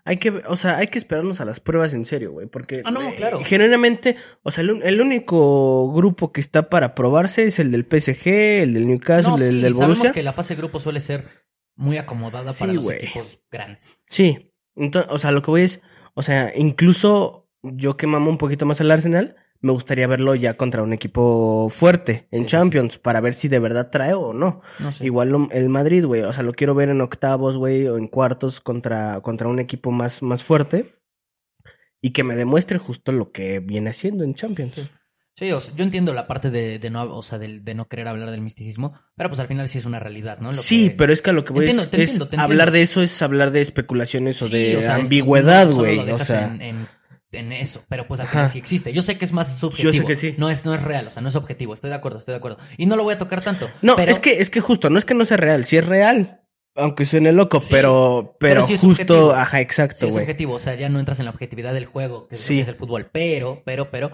hay 0.05 0.17
que, 0.17 0.29
o 0.47 0.55
sea, 0.55 0.77
hay 0.77 0.87
que 0.87 0.97
esperarnos 0.97 1.41
a 1.41 1.45
las 1.45 1.59
pruebas 1.59 1.93
en 1.93 2.05
serio, 2.05 2.31
güey, 2.31 2.47
porque 2.47 2.81
Ah, 2.85 2.91
no, 2.91 3.01
eh, 3.01 3.13
claro. 3.17 3.41
genuinamente, 3.43 4.15
o 4.43 4.51
sea, 4.51 4.63
el, 4.63 4.81
el 4.83 5.01
único 5.01 5.91
grupo 5.93 6.31
que 6.31 6.41
está 6.41 6.69
para 6.69 6.95
probarse 6.95 7.45
es 7.45 7.59
el 7.59 7.71
del 7.71 7.85
PSG, 7.85 8.27
el 8.63 8.73
del 8.73 8.87
Newcastle, 8.87 9.31
No, 9.31 9.37
el 9.37 9.41
sí, 9.55 9.61
del 9.61 9.73
sabemos 9.73 9.97
Borussia. 9.99 10.11
que 10.13 10.23
la 10.23 10.33
fase 10.33 10.55
grupo 10.55 10.79
suele 10.79 10.99
ser 10.99 11.27
muy 11.75 11.97
acomodada 11.97 12.53
para 12.53 12.73
los 12.73 12.89
equipos 12.89 13.39
grandes. 13.51 13.97
Sí, 14.07 14.51
entonces, 14.75 15.11
o 15.11 15.17
sea, 15.17 15.31
lo 15.31 15.41
que 15.41 15.51
voy 15.51 15.61
es, 15.63 15.81
o 16.13 16.23
sea, 16.23 16.51
incluso 16.55 17.49
yo 17.63 17.95
que 17.97 18.07
mamo 18.07 18.29
un 18.29 18.37
poquito 18.37 18.65
más 18.65 18.81
al 18.81 18.91
Arsenal, 18.91 19.35
me 19.61 19.71
gustaría 19.71 20.07
verlo 20.07 20.33
ya 20.35 20.55
contra 20.57 20.81
un 20.81 20.91
equipo 20.93 21.67
fuerte 21.69 22.25
en 22.31 22.39
Sí, 22.39 22.45
sí, 22.45 22.45
Champions 22.47 22.97
para 22.97 23.21
ver 23.21 23.33
si 23.35 23.47
de 23.47 23.59
verdad 23.59 23.89
trae 23.91 24.13
o 24.13 24.33
no. 24.33 24.61
No 24.79 24.91
sé. 24.91 25.05
Igual 25.05 25.29
lo- 25.29 25.49
el 25.51 25.69
Madrid, 25.69 26.03
güey, 26.05 26.21
o 26.23 26.33
sea, 26.33 26.43
lo 26.43 26.53
quiero 26.53 26.73
ver 26.75 26.89
en 26.89 27.01
octavos, 27.01 27.57
güey, 27.57 27.87
o 27.87 27.97
en 27.97 28.07
cuartos 28.07 28.59
contra, 28.59 29.21
contra 29.21 29.47
un 29.47 29.59
equipo 29.59 29.91
más, 29.91 30.21
más 30.23 30.43
fuerte 30.43 30.95
y 32.01 32.11
que 32.11 32.23
me 32.23 32.35
demuestre 32.35 32.77
justo 32.79 33.11
lo 33.11 33.31
que 33.31 33.59
viene 33.59 33.91
haciendo 33.91 34.23
en 34.23 34.33
Champions. 34.33 34.81
Sí, 35.35 35.51
o 35.53 35.59
sea, 35.61 35.73
yo 35.75 35.83
entiendo 35.83 36.13
la 36.13 36.27
parte 36.27 36.49
de, 36.51 36.77
de 36.77 36.89
no, 36.89 37.03
o 37.15 37.23
sea, 37.23 37.37
del- 37.39 37.63
de, 37.63 37.73
no 37.73 37.87
querer 37.87 38.07
hablar 38.07 38.31
del 38.31 38.41
misticismo, 38.41 38.93
pero 39.15 39.29
pues 39.29 39.39
al 39.39 39.47
final 39.47 39.67
sí 39.67 39.77
es 39.77 39.85
una 39.85 39.99
realidad, 39.99 40.39
¿no? 40.39 40.47
Lo 40.47 40.53
sí, 40.53 40.89
que- 40.89 40.95
pero 40.95 41.13
es 41.13 41.21
que 41.21 41.29
a 41.29 41.33
lo 41.33 41.45
que 41.45 41.53
voy 41.53 41.61
Entiendo, 41.65 41.83
es, 41.83 41.89
te 41.89 41.97
es 42.03 42.09
entiendo, 42.09 42.27
te 42.27 42.37
hablar 42.37 42.71
de 42.71 42.81
eso 42.81 43.01
es 43.01 43.21
hablar 43.21 43.51
de 43.51 43.61
especulaciones 43.61 44.41
o 44.41 44.47
Sí, 44.47 44.53
de 44.53 44.77
o 44.77 44.81
sea, 44.81 44.97
es- 44.97 45.03
ambigüedad, 45.05 45.71
güey. 45.71 45.99
O 46.11 46.19
sea, 46.19 46.47
en, 46.47 46.61
en- 46.61 46.87
en 47.31 47.51
eso, 47.51 47.83
pero 47.89 48.07
pues 48.07 48.19
al 48.19 48.27
final 48.27 48.49
sí 48.49 48.57
existe. 48.59 48.91
Yo 48.93 49.01
sé 49.01 49.17
que 49.17 49.25
es 49.25 49.31
más 49.33 49.57
subjetivo. 49.57 49.91
Yo 49.91 49.99
sé 50.01 50.05
que 50.05 50.15
sí. 50.15 50.35
No 50.37 50.49
es, 50.49 50.65
no 50.65 50.73
es 50.73 50.81
real, 50.83 51.07
o 51.07 51.09
sea, 51.09 51.21
no 51.21 51.29
es 51.29 51.35
objetivo. 51.35 51.73
Estoy 51.73 51.89
de 51.89 51.95
acuerdo, 51.95 52.17
estoy 52.19 52.33
de 52.33 52.37
acuerdo. 52.37 52.57
Y 52.77 52.85
no 52.85 52.95
lo 52.95 53.03
voy 53.03 53.13
a 53.13 53.17
tocar 53.17 53.41
tanto. 53.43 53.69
no, 53.81 53.95
pero- 53.95 54.11
es 54.11 54.19
que, 54.19 54.39
es 54.39 54.49
que 54.49 54.59
justo, 54.61 54.89
no 54.89 54.97
es 54.97 55.05
que 55.05 55.13
no 55.13 55.23
sea 55.25 55.37
real, 55.37 55.65
sí 55.65 55.77
es 55.77 55.85
real. 55.85 56.37
Aunque 56.75 57.03
suene 57.03 57.31
loco, 57.33 57.59
Sí, 57.59 57.67
pero, 57.71 58.37
pero, 58.39 58.55
pero 58.55 58.67
sí 58.67 58.73
es 58.75 58.79
justo, 58.81 59.03
subjetivo. 59.13 59.31
ajá, 59.33 59.57
Sí, 59.57 59.63
exacto, 59.63 60.07
es 60.07 60.13
güey. 60.13 60.23
objetivo, 60.23 60.53
o 60.53 60.59
sea, 60.59 60.75
ya 60.75 60.87
no 60.87 60.99
entras 60.99 61.19
en 61.19 61.25
la 61.25 61.31
objetividad 61.31 61.73
del 61.73 61.85
juego, 61.85 62.27
que 62.29 62.35
es, 62.35 62.47
que 62.47 62.61
es 62.61 62.67
el 62.69 62.75
fútbol. 62.75 63.09
Pero, 63.11 63.61
pero, 63.65 63.91
pero, 63.91 64.11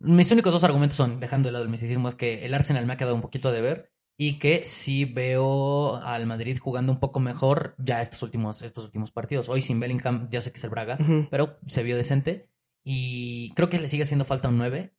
mis 0.00 0.30
únicos 0.32 0.52
dos 0.52 0.64
argumentos 0.64 0.96
son, 0.96 1.20
dejando 1.20 1.48
de 1.48 1.52
lado 1.52 1.64
el 1.64 1.70
misticismo, 1.70 2.08
es 2.08 2.14
que 2.14 2.44
el 2.44 2.54
Arsenal 2.54 2.86
me 2.86 2.92
ha 2.92 2.96
quedado 2.96 3.14
un 3.14 3.20
poquito 3.20 3.50
de 3.52 3.60
ver 3.60 3.91
y 4.18 4.38
que 4.38 4.64
sí 4.64 5.04
veo 5.04 5.96
al 5.96 6.26
Madrid 6.26 6.58
jugando 6.60 6.92
un 6.92 7.00
poco 7.00 7.18
mejor 7.20 7.74
ya 7.78 8.00
estos 8.00 8.22
últimos, 8.22 8.62
estos 8.62 8.84
últimos 8.84 9.10
partidos. 9.10 9.48
Hoy 9.48 9.60
sin 9.60 9.80
Bellingham, 9.80 10.28
ya 10.30 10.40
sé 10.42 10.52
que 10.52 10.58
es 10.58 10.64
el 10.64 10.70
Braga, 10.70 10.98
pero 11.30 11.58
se 11.66 11.82
vio 11.82 11.96
decente 11.96 12.48
y 12.84 13.52
creo 13.54 13.68
que 13.68 13.78
le 13.80 13.88
sigue 13.88 14.02
haciendo 14.04 14.24
falta 14.24 14.48
un 14.48 14.58
9, 14.58 14.92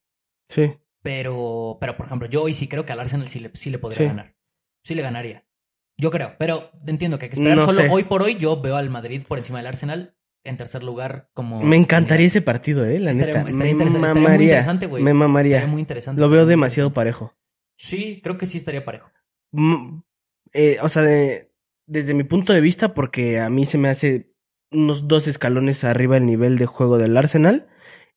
Sí. 0.50 0.74
pero, 1.01 1.77
pero 1.79 1.96
por 1.98 2.05
ejemplo, 2.05 2.27
yo 2.27 2.43
hoy 2.43 2.53
sí 2.53 2.67
creo 2.67 2.86
que 2.86 2.91
al 2.93 3.00
Arsenal 3.00 3.27
sí 3.27 3.39
le, 3.39 3.51
sí 3.53 3.70
le 3.70 3.79
podría 3.79 3.98
Sí. 4.00 4.05
ganar. 4.05 4.36
Sí 4.84 4.96
le 4.96 5.01
ganaría. 5.01 5.46
Yo 5.98 6.10
creo, 6.12 6.34
pero 6.39 6.72
entiendo 6.88 7.17
que 7.20 7.25
hay 7.25 7.29
que 7.29 7.36
esperar. 7.36 7.55
No 7.58 7.65
Solo 7.65 7.82
sé. 7.84 7.89
hoy 7.89 8.03
por 8.03 8.24
hoy 8.24 8.36
yo 8.38 8.60
veo 8.62 8.75
al 8.77 8.89
Madrid 8.89 9.24
por 9.27 9.38
encima 9.38 9.60
del 9.60 9.67
Arsenal 9.67 10.15
en 10.43 10.58
tercer 10.58 10.84
lugar 10.84 11.29
como... 11.34 11.62
Me 11.62 11.77
encantaría 11.77 12.25
ese 12.25 12.41
partido, 12.41 12.84
eh, 12.84 13.00
la 13.00 13.12
estaría- 13.12 13.36
neta. 13.38 13.50
estaría 13.50 13.75
me 13.75 13.84
estaría 13.86 14.13
muy 14.13 14.22
mamaría. 14.24 14.46
interesante, 14.48 14.88
güey. 14.88 15.03
Me 15.03 15.13
mamaría. 15.13 15.58
Estaría 15.58 15.72
muy 15.72 15.79
interesante. 15.82 16.20
Lo 16.20 16.29
veo 16.29 16.41
muy 16.41 16.50
demasiado 16.50 16.91
parejo. 16.91 17.34
Sí, 17.77 18.22
creo 18.24 18.38
que 18.38 18.46
sí 18.46 18.58
estaría 18.58 18.86
parejo. 18.86 19.10
Mm, 19.51 20.00
eh, 20.53 20.77
o 20.82 20.89
sea, 20.89 21.03
de- 21.03 21.51
desde 21.86 22.13
mi 22.13 22.24
punto 22.24 22.53
de 22.53 22.62
vista, 22.62 22.94
porque 22.94 23.39
a 23.39 23.50
mí 23.50 23.65
se 23.65 23.77
me 23.77 23.89
hace 23.89 24.32
unos 24.72 25.08
dos 25.08 25.27
escalones 25.27 25.84
arriba 25.84 26.18
el 26.18 26.25
nivel 26.25 26.58
de 26.58 26.65
juego 26.65 26.98
del 26.98 27.18
Arsenal 27.18 27.68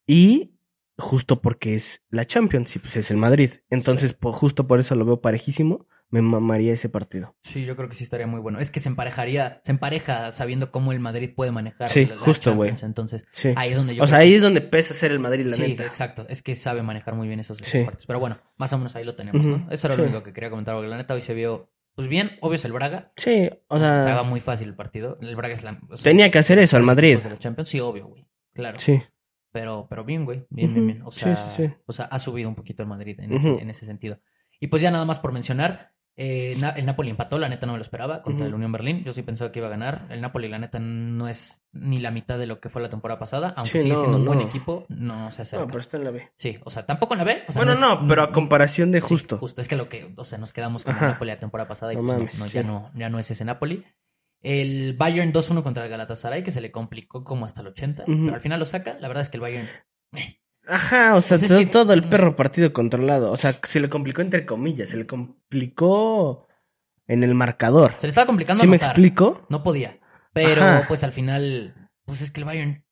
y 0.06 0.54
justo 0.98 1.42
porque 1.42 1.74
es 1.74 2.04
la 2.10 2.24
Champions 2.24 2.74
y 2.76 2.78
pues 2.78 2.96
es 2.96 3.10
el 3.10 3.18
Madrid. 3.18 3.50
Entonces, 3.70 4.16
justo 4.20 4.66
por 4.66 4.80
eso 4.80 4.94
lo 4.94 5.04
veo 5.04 5.20
parejísimo. 5.20 5.86
Me 6.10 6.22
mamaría 6.22 6.72
ese 6.72 6.88
partido. 6.88 7.36
Sí, 7.42 7.64
yo 7.64 7.74
creo 7.74 7.88
que 7.88 7.94
sí 7.96 8.04
estaría 8.04 8.28
muy 8.28 8.40
bueno. 8.40 8.60
Es 8.60 8.70
que 8.70 8.78
se 8.78 8.88
emparejaría, 8.88 9.60
se 9.64 9.72
empareja 9.72 10.30
sabiendo 10.30 10.70
cómo 10.70 10.92
el 10.92 11.00
Madrid 11.00 11.30
puede 11.34 11.50
manejar 11.50 11.88
Sí, 11.88 12.06
la- 12.06 12.16
justo, 12.16 12.54
güey. 12.54 12.72
Entonces, 12.82 13.26
Sí. 13.32 13.52
ahí 13.56 13.72
es 13.72 13.76
donde 13.76 13.96
yo 13.96 14.04
o 14.04 14.06
sea, 14.06 14.18
ahí 14.18 14.34
es 14.34 14.42
donde 14.42 14.60
pesa 14.60 14.94
ser 14.94 15.10
el 15.10 15.18
Madrid, 15.18 15.46
la 15.46 15.56
sí, 15.56 15.62
neta. 15.62 15.84
exacto. 15.84 16.24
Es 16.28 16.42
que 16.42 16.54
sabe 16.54 16.82
manejar 16.82 17.14
muy 17.16 17.26
bien 17.26 17.40
esos, 17.40 17.58
esos 17.60 17.72
Sí. 17.72 17.82
partidos. 17.84 18.06
Pero 18.06 18.20
bueno, 18.20 18.38
más 18.56 18.72
o 18.72 18.78
menos 18.78 18.94
ahí 18.94 19.04
lo 19.04 19.16
tenemos, 19.16 19.44
¿no? 19.46 19.66
Eso 19.70 19.88
era 19.88 19.96
sí. 19.96 20.00
lo 20.00 20.06
único 20.06 20.22
que 20.22 20.32
quería 20.32 20.48
comentar, 20.48 20.74
porque 20.76 20.88
la 20.88 20.96
neta 20.96 21.12
hoy 21.14 21.20
se 21.22 21.34
vio, 21.34 21.72
pues 21.96 22.06
bien, 22.06 22.32
obvio 22.40 22.54
es 22.54 22.64
el 22.64 22.72
Braga. 22.72 23.12
Sí, 23.16 23.50
o 23.68 23.76
Estaba 23.76 24.04
sea, 24.04 24.22
muy 24.22 24.38
fácil 24.40 24.68
el 24.68 24.76
partido. 24.76 25.18
El 25.20 25.34
Braga 25.34 25.54
es 25.54 25.64
la... 25.64 25.80
o 25.90 25.96
sea, 25.96 26.04
tenía 26.04 26.30
que 26.30 26.38
hacer 26.38 26.60
eso 26.60 26.76
al 26.76 26.82
los 26.82 26.86
Madrid. 26.86 27.18
de 27.18 27.30
la 27.30 27.36
Champions. 27.38 27.68
Sí, 27.68 27.80
obvio, 27.80 28.06
güey. 28.06 28.28
Claro. 28.54 28.78
Sí. 28.78 29.02
Pero, 29.50 29.86
pero 29.90 30.04
bien, 30.04 30.24
güey. 30.24 30.46
Bien, 30.50 30.72
bien, 30.72 30.86
bien. 30.86 31.02
O 31.04 31.10
sea, 31.10 31.34
Sí, 31.34 31.42
sí, 31.56 31.66
sí. 31.66 31.74
o 31.86 31.92
sea, 31.92 32.04
ha 32.04 32.18
subido 32.20 32.48
un 32.48 32.54
poquito 32.54 32.82
el 32.82 32.88
Madrid 32.88 33.18
en, 33.20 33.32
ese, 33.32 33.48
en 33.48 33.70
ese 33.70 33.86
sentido. 33.86 34.20
Y 34.60 34.68
pues 34.68 34.82
ya 34.82 34.90
nada 34.90 35.04
más 35.04 35.18
por 35.18 35.32
mencionar, 35.32 35.92
eh, 36.18 36.56
el 36.76 36.86
Napoli 36.86 37.10
empató, 37.10 37.38
la 37.38 37.48
neta 37.48 37.66
no 37.66 37.72
me 37.72 37.78
lo 37.78 37.82
esperaba, 37.82 38.22
contra 38.22 38.44
Ujú. 38.46 38.48
el 38.48 38.54
Unión 38.54 38.72
Berlín. 38.72 39.04
Yo 39.04 39.12
sí 39.12 39.22
pensaba 39.22 39.52
que 39.52 39.58
iba 39.58 39.68
a 39.68 39.70
ganar. 39.70 40.06
El 40.08 40.20
Napoli, 40.22 40.48
la 40.48 40.58
neta, 40.58 40.78
no 40.78 41.28
es 41.28 41.62
ni 41.72 41.98
la 41.98 42.10
mitad 42.10 42.38
de 42.38 42.46
lo 42.46 42.58
que 42.58 42.68
fue 42.70 42.80
la 42.80 42.88
temporada 42.88 43.18
pasada. 43.18 43.52
Aunque 43.56 43.70
Sí, 43.72 43.78
sigue 43.80 43.92
no, 43.94 44.00
siendo 44.00 44.18
un 44.18 44.24
buen 44.24 44.40
equipo, 44.40 44.86
no 44.88 45.30
se 45.30 45.42
acerca. 45.42 45.64
No, 45.64 45.68
pero 45.68 45.80
está 45.80 45.96
en 45.98 46.04
la 46.04 46.10
B. 46.10 46.30
Sí, 46.36 46.58
o 46.64 46.70
sea, 46.70 46.86
tampoco 46.86 47.14
en 47.14 47.18
la 47.18 47.24
B. 47.24 47.42
o 47.48 47.52
sea, 47.52 47.60
bueno, 47.60 47.72
es- 47.72 47.80
no, 47.80 48.06
pero 48.08 48.22
a 48.22 48.32
comparación 48.32 48.90
de 48.92 49.00
Sí, 49.02 49.08
justo. 49.08 49.36
justo, 49.36 49.60
es 49.60 49.68
que 49.68 49.76
lo 49.76 49.88
que, 49.90 50.12
o 50.16 50.24
sea, 50.24 50.38
nos 50.38 50.52
quedamos 50.52 50.84
con 50.84 50.94
Ajá. 50.94 51.04
el 51.06 51.12
Napoli 51.12 51.30
la 51.32 51.38
temporada 51.38 51.68
pasada 51.68 51.92
y 51.92 51.96
pues 51.96 52.06
mames, 52.06 52.34
sí. 52.34 52.48
ya 52.50 52.62
no, 52.62 52.90
ya 52.94 53.10
no 53.10 53.18
es 53.18 53.30
ese 53.30 53.44
Napoli. 53.44 53.84
El 54.42 54.94
Bayern 54.96 55.32
2-1 55.32 55.62
contra 55.62 55.84
el 55.84 55.90
Galatasaray, 55.90 56.42
que 56.42 56.50
se 56.50 56.60
le 56.60 56.70
complicó 56.70 57.24
como 57.24 57.44
hasta 57.44 57.60
el 57.62 57.66
80, 57.68 58.04
Ujú. 58.04 58.24
pero 58.24 58.34
al 58.36 58.40
final 58.40 58.58
lo 58.60 58.66
saca. 58.66 58.96
La 59.00 59.08
verdad 59.08 59.22
es 59.22 59.28
que 59.28 59.36
el 59.36 59.40
Bayern 59.42 59.66
Ajá, 60.66 61.14
o 61.16 61.20
sea, 61.20 61.38
todo, 61.38 61.58
que- 61.58 61.66
todo 61.66 61.92
el 61.92 62.02
perro 62.08 62.34
partido 62.36 62.72
controlado. 62.72 63.30
O 63.32 63.36
sea, 63.36 63.54
se 63.62 63.80
le 63.80 63.88
complicó 63.88 64.20
entre 64.22 64.44
comillas, 64.46 64.90
se 64.90 64.96
le 64.96 65.06
complicó 65.06 66.46
en 67.06 67.22
el 67.22 67.34
marcador. 67.34 67.94
se 67.98 68.06
le 68.06 68.08
estaba 68.08 68.26
complicando 68.26 68.62
¿Sí 68.62 68.68
me 68.68 68.76
explico? 68.76 69.46
No 69.48 69.62
podía. 69.62 69.98
Pero 70.32 70.62
Ajá. 70.62 70.84
pues 70.88 71.04
al 71.04 71.12
final, 71.12 71.74
pues 72.04 72.20
es 72.20 72.30
que 72.30 72.40
el 72.40 72.44
Bayern 72.46 72.84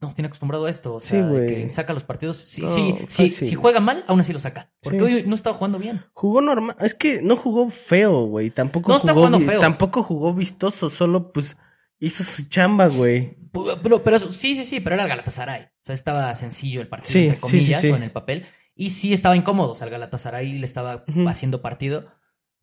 nos 0.00 0.14
tiene 0.14 0.26
acostumbrado 0.26 0.66
a 0.66 0.70
esto. 0.70 0.94
O 0.96 1.00
Sí, 1.00 1.08
sea, 1.08 1.22
güey. 1.26 1.46
que 1.64 1.70
saca 1.70 1.92
los 1.94 2.04
partidos. 2.04 2.36
Sí, 2.36 2.60
No, 2.62 2.68
sí, 2.68 2.96
sí, 3.08 3.30
si 3.30 3.54
juega 3.54 3.80
mal, 3.80 4.04
aún 4.06 4.20
así 4.20 4.32
lo 4.34 4.38
saca. 4.38 4.70
Porque 4.82 4.98
Sí. 4.98 5.04
hoy 5.04 5.24
no 5.26 5.34
estaba 5.34 5.56
jugando 5.56 5.78
bien. 5.78 6.04
Jugó 6.12 6.40
normal. 6.42 6.76
Es 6.80 6.94
que 6.94 7.22
no 7.22 7.36
jugó 7.36 7.70
feo, 7.70 8.26
güey. 8.26 8.50
Tampoco 8.50 8.90
No 8.90 8.96
está 8.96 9.08
jugó 9.12 9.22
jugando 9.26 9.38
vi- 9.38 9.46
feo. 9.46 9.60
Tampoco 9.60 10.02
jugó 10.02 10.34
vistoso, 10.34 10.90
solo 10.90 11.32
pues 11.32 11.56
hizo 12.04 12.22
su 12.24 12.48
chamba, 12.48 12.88
güey. 12.88 13.36
Pero, 13.82 14.02
pero 14.02 14.16
eso- 14.16 14.32
sí, 14.32 14.54
sí, 14.54 14.64
sí, 14.64 14.80
pero 14.80 14.94
era 14.94 15.04
el 15.04 15.08
Galatasaray. 15.08 15.62
O 15.62 15.68
sea, 15.82 15.94
estaba 15.94 16.34
sencillo 16.34 16.80
el 16.80 16.88
partido, 16.88 17.12
Sí, 17.12 17.24
entre 17.26 17.40
comillas, 17.40 17.80
sí, 17.80 17.86
sí. 17.88 17.92
o 17.92 17.96
en 17.96 18.02
el 18.02 18.10
papel. 18.12 18.46
Y 18.74 18.90
sí 18.90 19.12
estaba 19.12 19.36
incómodo. 19.36 19.70
O 19.72 19.74
sea, 19.74 19.86
el 19.86 19.92
Galatasaray 19.92 20.52
le 20.58 20.64
estaba 20.64 21.04
Ujú. 21.08 21.28
haciendo 21.28 21.62
partido. 21.62 22.06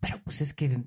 Pero 0.02 0.20
pues 0.24 0.42
es 0.42 0.54
que 0.54 0.84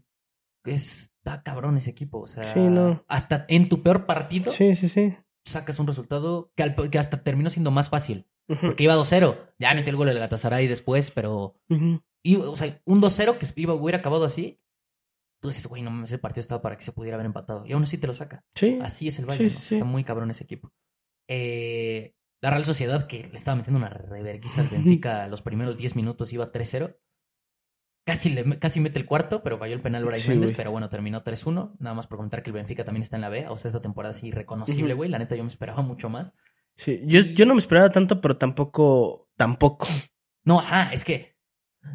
está 0.64 1.42
cabrón 1.42 1.76
ese 1.76 1.90
equipo. 1.90 2.20
O 2.20 2.26
sea, 2.26 2.44
Sí, 2.44 2.60
no. 2.60 3.04
hasta 3.08 3.44
en 3.48 3.68
tu 3.68 3.82
peor 3.82 4.06
partido 4.06 4.50
Sí, 4.50 4.74
sí, 4.74 4.88
sí. 4.88 5.16
sacas 5.46 5.78
un 5.78 5.86
resultado 5.86 6.52
que, 6.56 6.62
al- 6.62 6.90
que 6.90 6.98
hasta 6.98 7.22
terminó 7.22 7.50
siendo 7.50 7.70
más 7.70 7.90
fácil. 7.90 8.26
Ujú, 8.48 8.60
Porque 8.68 8.84
iba 8.84 8.94
2-0. 8.94 9.38
Ya 9.58 9.72
metió 9.74 9.90
el 9.90 9.96
gol 9.96 10.08
el 10.08 10.14
Galatasaray 10.14 10.66
después, 10.66 11.10
pero... 11.10 11.56
ujú. 11.68 12.02
Y, 12.22 12.36
o 12.36 12.56
sea, 12.56 12.80
un 12.86 13.00
2-0 13.02 13.36
que 13.38 13.46
iba, 13.56 13.74
hubiera 13.74 13.98
acabado 13.98 14.24
así. 14.24 14.58
Tú 15.44 15.48
dices, 15.50 15.66
güey, 15.66 15.82
no 15.82 15.90
mames, 15.90 16.08
ese 16.08 16.18
partido 16.18 16.40
estaba 16.40 16.62
para 16.62 16.74
que 16.78 16.82
se 16.82 16.92
pudiera 16.92 17.16
haber 17.16 17.26
empatado. 17.26 17.66
Y 17.66 17.72
aún 17.74 17.82
así 17.82 17.98
te 17.98 18.06
lo 18.06 18.14
saca. 18.14 18.42
Sí. 18.54 18.78
Así 18.80 19.08
es 19.08 19.18
el 19.18 19.26
Bayern. 19.26 19.50
Sí, 19.50 19.54
¿no? 19.56 19.60
sí. 19.60 19.74
Está 19.74 19.84
muy 19.84 20.02
cabrón 20.02 20.30
ese 20.30 20.44
equipo. 20.44 20.72
Eh, 21.28 22.14
la 22.40 22.48
Real 22.48 22.64
Sociedad, 22.64 23.06
que 23.06 23.24
le 23.24 23.36
estaba 23.36 23.56
metiendo 23.56 23.78
una 23.78 23.90
reverguiza 23.90 24.62
al 24.62 24.68
Benfica 24.70 25.28
los 25.28 25.42
primeros 25.42 25.76
10 25.76 25.96
minutos, 25.96 26.32
iba 26.32 26.50
3-0. 26.50 26.96
Casi, 28.06 28.30
le, 28.30 28.58
casi 28.58 28.80
mete 28.80 28.98
el 28.98 29.04
cuarto, 29.06 29.42
pero 29.42 29.58
falló 29.58 29.74
el 29.74 29.80
penal 29.82 30.04
Brais 30.06 30.22
Sí, 30.22 30.30
Méndez. 30.30 30.48
güey. 30.50 30.56
Pero 30.56 30.70
bueno, 30.70 30.88
terminó 30.88 31.22
3-1. 31.22 31.76
Nada 31.78 31.94
más 31.94 32.06
por 32.06 32.16
comentar 32.16 32.42
que 32.42 32.48
el 32.50 32.54
Benfica 32.54 32.84
también 32.84 33.02
está 33.02 33.16
en 33.16 33.22
la 33.22 33.28
B. 33.28 33.46
O 33.48 33.58
sea, 33.58 33.68
esta 33.68 33.82
temporada 33.82 34.14
sí 34.14 34.30
reconocible, 34.30 34.94
güey. 34.94 35.10
La 35.10 35.18
neta, 35.18 35.36
yo 35.36 35.42
me 35.44 35.48
esperaba 35.48 35.82
mucho 35.82 36.08
más. 36.08 36.32
Sí, 36.76 37.02
Yo, 37.04 37.20
yo 37.20 37.44
no 37.44 37.54
me 37.54 37.60
esperaba 37.60 37.90
tanto, 37.90 38.20
pero 38.20 38.36
tampoco, 38.38 39.28
tampoco. 39.36 39.86
No, 40.44 40.58
ajá, 40.58 40.92
es 40.92 41.04
que. 41.04 41.33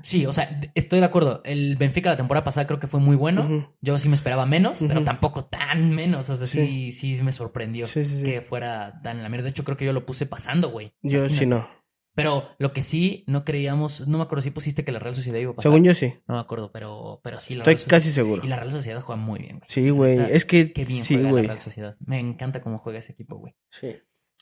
Sí, 0.02 0.26
o 0.26 0.34
sea, 0.34 0.60
estoy 0.76 1.00
de 1.00 1.06
acuerdo. 1.06 1.42
El 1.44 1.76
Benfica 1.76 2.10
la 2.10 2.18
temporada 2.18 2.44
pasada 2.44 2.66
creo 2.68 2.80
que 2.80 2.88
fue 2.88 3.00
muy 3.00 3.16
bueno. 3.16 3.74
Yo 3.82 3.98
sí 3.98 4.08
me 4.10 4.16
esperaba 4.16 4.46
menos, 4.46 4.84
pero 4.88 5.04
tampoco 5.04 5.46
tan 5.46 5.90
menos. 5.94 6.30
O 6.30 6.36
sea, 6.36 6.48
sí, 6.48 6.92
sí, 6.92 7.22
me 7.24 7.32
sorprendió 7.32 7.86
Sí, 7.88 8.06
sí, 8.06 8.18
sí. 8.18 8.24
que 8.24 8.42
fuera 8.42 9.02
tan 9.04 9.18
en 9.18 9.24
la 9.24 9.30
mierda. 9.30 9.46
De 9.46 9.50
hecho, 9.52 9.64
creo 9.64 9.78
que 9.78 9.86
yo 9.86 9.94
lo 9.94 10.06
puse 10.06 10.26
pasando, 10.26 10.70
güey. 10.70 10.94
Yo 11.02 11.28
sí 11.30 11.46
no. 11.46 11.68
Pero 12.16 12.50
lo 12.58 12.74
que 12.74 12.82
sí 12.82 13.24
no 13.28 13.46
creíamos, 13.46 14.08
no 14.08 14.18
me 14.18 14.24
acuerdo 14.26 14.42
si 14.42 14.52
pusiste 14.52 14.84
que 14.84 14.92
la 14.92 15.00
Real 15.00 15.16
Sociedad 15.16 15.40
iba 15.40 15.52
a 15.52 15.56
pasar. 15.56 15.72
Según 15.72 15.86
yo 15.86 15.94
sí. 15.94 16.14
No 16.28 16.36
me 16.36 16.42
acuerdo, 16.42 16.70
pero, 16.72 17.22
pero 17.24 17.40
sí. 17.40 17.54
La 17.56 17.60
Estoy 17.62 17.76
Real 17.76 17.86
casi 17.88 18.12
seguro. 18.12 18.44
Y 18.44 18.48
la 18.48 18.58
Real 18.58 18.72
Sociedad 18.72 19.00
juega 19.02 19.22
muy 19.22 19.40
bien, 19.40 19.60
güey. 19.60 19.70
Sí, 19.70 19.90
güey. 19.90 20.18
Es 20.32 20.44
que 20.44 20.74
Qué 20.74 20.84
bien 20.86 21.04
sí, 21.04 21.16
juega 21.16 21.30
güey. 21.30 21.44
la 21.44 21.54
Real 21.54 21.62
Sociedad. 21.62 21.96
Me 22.06 22.20
encanta 22.20 22.62
cómo 22.62 22.80
juega 22.80 23.00
ese 23.00 23.14
equipo, 23.14 23.38
güey. 23.38 23.56
Sí. 23.70 23.96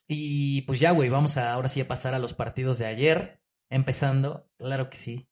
Y 0.08 0.62
pues 0.62 0.80
ya, 0.80 0.92
güey, 0.92 1.10
vamos 1.10 1.38
a 1.38 1.54
ahora 1.54 1.68
sí 1.68 1.82
a 1.82 1.88
pasar 1.88 2.14
a 2.16 2.20
los 2.20 2.34
partidos 2.34 2.80
de 2.80 2.86
ayer. 2.88 3.42
Empezando, 3.70 4.50
claro 4.58 4.90
que 4.90 4.96
sí, 4.96 5.30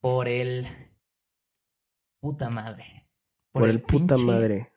por 0.00 0.28
el 0.28 0.66
puta 2.20 2.50
madre. 2.50 3.08
Por, 3.52 3.68
el 3.68 3.82
puta 3.82 4.16
madre. 4.16 4.72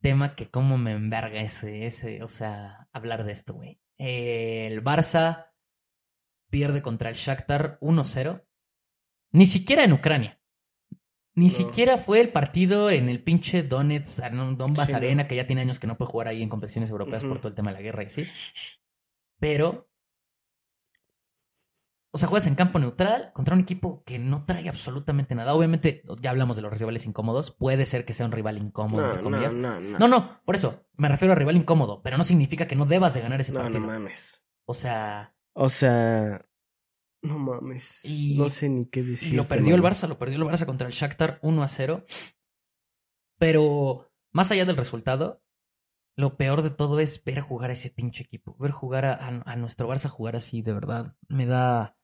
Tema 0.00 0.34
que 0.34 0.50
cómo 0.50 0.76
me 0.78 0.92
enverga 0.92 1.40
ese, 1.40 1.86
ese, 1.86 2.22
o 2.22 2.28
sea, 2.28 2.88
hablar 2.92 3.24
de 3.24 3.32
esto, 3.32 3.54
güey. 3.54 3.80
El 3.96 4.82
Barça 4.82 5.52
pierde 6.50 6.82
contra 6.82 7.08
el 7.08 7.14
Shakhtar 7.14 7.78
1-0. 7.80 8.44
Ni 9.32 9.46
siquiera 9.46 9.84
en 9.84 9.92
Ucrania. 9.92 10.40
Ni 11.36 11.46
No. 11.46 11.50
siquiera 11.50 11.98
fue 11.98 12.20
el 12.20 12.30
partido 12.30 12.90
en 12.90 13.08
el 13.08 13.22
pinche 13.22 13.62
Donetsk, 13.64 14.22
Donbass 14.56 14.86
Sí, 14.86 14.92
no. 14.92 14.98
Arena, 14.98 15.26
que 15.26 15.34
ya 15.36 15.46
tiene 15.46 15.62
años 15.62 15.80
que 15.80 15.86
no 15.86 15.96
puede 15.96 16.10
jugar 16.10 16.28
ahí 16.28 16.42
en 16.42 16.48
competiciones 16.48 16.90
europeas 16.90 17.24
por 17.24 17.38
todo 17.38 17.48
el 17.48 17.54
tema 17.54 17.70
de 17.70 17.76
la 17.76 17.82
guerra 17.82 18.02
y 18.04 18.08
sí. 18.08 18.24
Pero. 19.40 19.88
O 22.14 22.18
sea, 22.18 22.28
juegas 22.28 22.46
en 22.46 22.54
campo 22.54 22.78
neutral 22.78 23.32
contra 23.34 23.54
un 23.56 23.60
equipo 23.62 24.04
que 24.04 24.20
no 24.20 24.44
trae 24.44 24.68
absolutamente 24.68 25.34
nada. 25.34 25.52
Obviamente, 25.52 26.04
ya 26.20 26.30
hablamos 26.30 26.54
de 26.54 26.62
los 26.62 26.78
rivales 26.78 27.06
incómodos. 27.06 27.50
Puede 27.50 27.86
ser 27.86 28.04
que 28.04 28.14
sea 28.14 28.24
un 28.24 28.30
rival 28.30 28.56
incómodo, 28.58 29.00
No, 29.02 29.06
entre 29.08 29.22
no, 29.22 29.24
comillas. 29.30 29.54
no, 29.54 29.80
no. 29.80 29.98
No, 29.98 30.06
no, 30.08 30.40
por 30.44 30.54
eso. 30.54 30.86
Me 30.96 31.08
refiero 31.08 31.32
a 31.32 31.34
rival 31.34 31.56
incómodo, 31.56 32.02
pero 32.02 32.16
no 32.16 32.22
significa 32.22 32.68
que 32.68 32.76
no 32.76 32.86
debas 32.86 33.14
de 33.14 33.20
ganar 33.20 33.40
ese 33.40 33.50
No, 33.50 33.58
no 33.58 33.64
partido. 33.64 33.86
mames. 33.86 34.44
o 34.64 34.74
sea, 34.74 35.34
O 35.54 35.68
sea, 35.68 36.46
no 37.22 37.36
mames. 37.38 37.98
Y- 38.04 38.38
no 38.38 38.48
sé 38.48 38.68
ni 38.68 38.86
qué 38.86 39.00
y 39.00 39.04
decir. 39.06 39.34
lo 39.34 39.48
perdió 39.48 39.74
el 39.74 39.82
Barça, 39.82 40.06
lo 40.06 40.16
perdió 40.18 40.36
el 40.38 40.44
Barça 40.44 40.66
contra 40.66 40.86
el 40.86 40.92
Shakhtar 40.92 41.40
1 41.42 41.62
a 41.64 41.68
0. 41.68 42.04
Pero 43.38 44.10
más 44.32 44.50
allá 44.50 44.64
del 44.64 44.76
resultado, 44.76 45.42
lo 46.16 46.36
peor 46.36 46.62
de 46.62 46.70
todo 46.70 47.00
es 47.00 47.22
ver 47.24 47.40
jugar 47.40 47.70
a 47.70 47.72
ese 47.74 47.90
pinche 47.90 48.22
equipo. 48.22 48.56
Ver 48.58 48.70
jugar 48.70 49.04
a, 49.04 49.14
a- 49.14 49.42
a 49.52 49.56
nuestro 49.56 49.88
Barça 49.88 50.08
jugar 50.08 50.36
así, 50.36 50.62
de 50.62 50.72
verdad. 50.72 51.16
Me 51.28 51.46
da. 51.46 51.96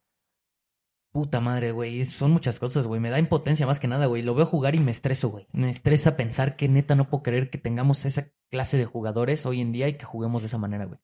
Puta 1.12 1.40
madre, 1.40 1.73
güey. 1.73 2.05
Son 2.05 2.31
muchas 2.31 2.59
cosas, 2.61 2.87
güey. 2.87 3.01
Me 3.01 3.11
da 3.11 3.18
impotencia 3.18 3.66
más 3.66 3.81
que 3.81 3.88
nada, 3.88 4.07
güey. 4.07 4.23
Lo 4.23 4.35
veo 4.35 4.46
jugar 4.46 4.75
y 4.75 4.79
me 4.79 4.90
estreso, 4.92 5.29
güey. 5.29 5.49
Me 5.53 5.68
estresa 5.68 6.16
pensar 6.16 6.57
que 6.57 6.68
neta 6.68 6.94
no 6.94 7.09
puedo 7.09 7.23
creer 7.25 7.51
que 7.51 7.59
tengamos 7.59 8.05
esa 8.05 8.29
clase 8.51 8.77
de 8.79 8.85
jugadores 8.85 9.44
hoy 9.46 9.61
en 9.61 9.73
día 9.73 9.88
y 9.88 9.94
que 9.96 10.05
juguemos 10.05 10.42
de 10.42 10.46
esa 10.49 10.59
manera, 10.59 10.85
güey. 10.85 11.01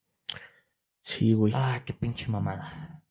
Sí, 1.03 1.33
güey. 1.33 1.53
Ah, 1.57 1.83
qué 1.85 1.93
pinche 1.93 2.29
mamada. 2.29 3.03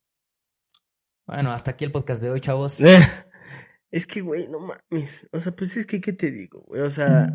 Bueno, 1.27 1.51
hasta 1.51 1.71
aquí 1.71 1.84
el 1.86 1.91
podcast 1.91 2.21
de 2.21 2.29
hoy, 2.31 2.41
chavos. 2.41 2.79
Es 3.91 4.05
que, 4.08 4.19
güey, 4.19 4.49
no 4.49 4.60
mames. 4.60 5.29
O 5.31 5.39
sea, 5.39 5.55
pues 5.55 5.77
es 5.77 5.86
que, 5.86 6.01
¿qué 6.01 6.12
te 6.12 6.29
digo, 6.29 6.63
güey? 6.67 6.81
O 6.81 6.89
sea, 6.89 7.34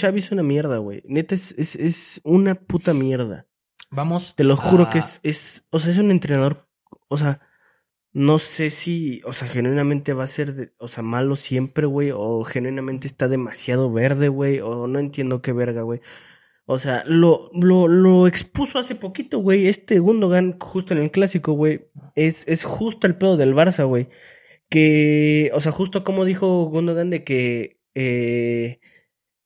Xavi 0.00 0.20
es 0.20 0.30
una 0.32 0.42
mierda, 0.42 0.78
güey. 0.78 1.02
Neta, 1.06 1.34
es, 1.34 1.54
es, 1.58 1.76
es 1.76 2.20
una 2.24 2.54
puta 2.54 2.94
mierda. 2.94 3.46
Vamos. 3.90 4.34
Te 4.34 4.42
lo 4.44 4.56
juro 4.56 4.84
a- 4.84 4.90
que 4.90 4.98
es, 5.00 5.20
es, 5.22 5.66
o 5.70 5.78
sea, 5.78 5.92
es 5.92 5.98
un 5.98 6.10
entrenador, 6.10 6.66
o 7.08 7.18
sea, 7.18 7.40
no 8.12 8.38
sé 8.38 8.70
si, 8.70 9.20
o 9.24 9.32
sea, 9.32 9.48
genuinamente 9.48 10.12
va 10.14 10.24
a 10.24 10.26
ser, 10.26 10.52
de- 10.54 10.72
o 10.78 10.88
sea, 10.88 11.02
malo 11.02 11.36
siempre, 11.36 11.86
güey, 11.86 12.10
o 12.14 12.42
genuinamente 12.44 13.06
está 13.06 13.28
demasiado 13.28 13.92
verde, 13.92 14.28
güey, 14.28 14.60
o 14.60 14.86
no 14.86 14.98
entiendo 14.98 15.42
qué 15.42 15.52
verga, 15.52 15.82
güey. 15.82 16.00
O 16.66 16.78
sea, 16.78 17.04
lo, 17.06 17.50
lo, 17.54 17.88
lo 17.88 18.26
expuso 18.26 18.78
hace 18.78 18.94
poquito, 18.94 19.38
güey, 19.40 19.68
este 19.68 19.98
Gundogan, 20.00 20.58
justo 20.60 20.94
en 20.94 21.00
el 21.02 21.10
clásico, 21.10 21.52
güey, 21.54 21.88
es, 22.14 22.44
es 22.48 22.64
justo 22.64 23.06
el 23.06 23.16
pedo 23.16 23.36
del 23.38 23.54
Barça, 23.54 23.86
güey. 23.86 24.08
Que, 24.68 25.50
o 25.54 25.60
sea, 25.60 25.72
justo 25.72 26.04
como 26.04 26.24
dijo 26.26 26.64
Gundogan 26.66 27.10
de 27.10 27.24
que, 27.24 27.80
eh, 27.94 28.80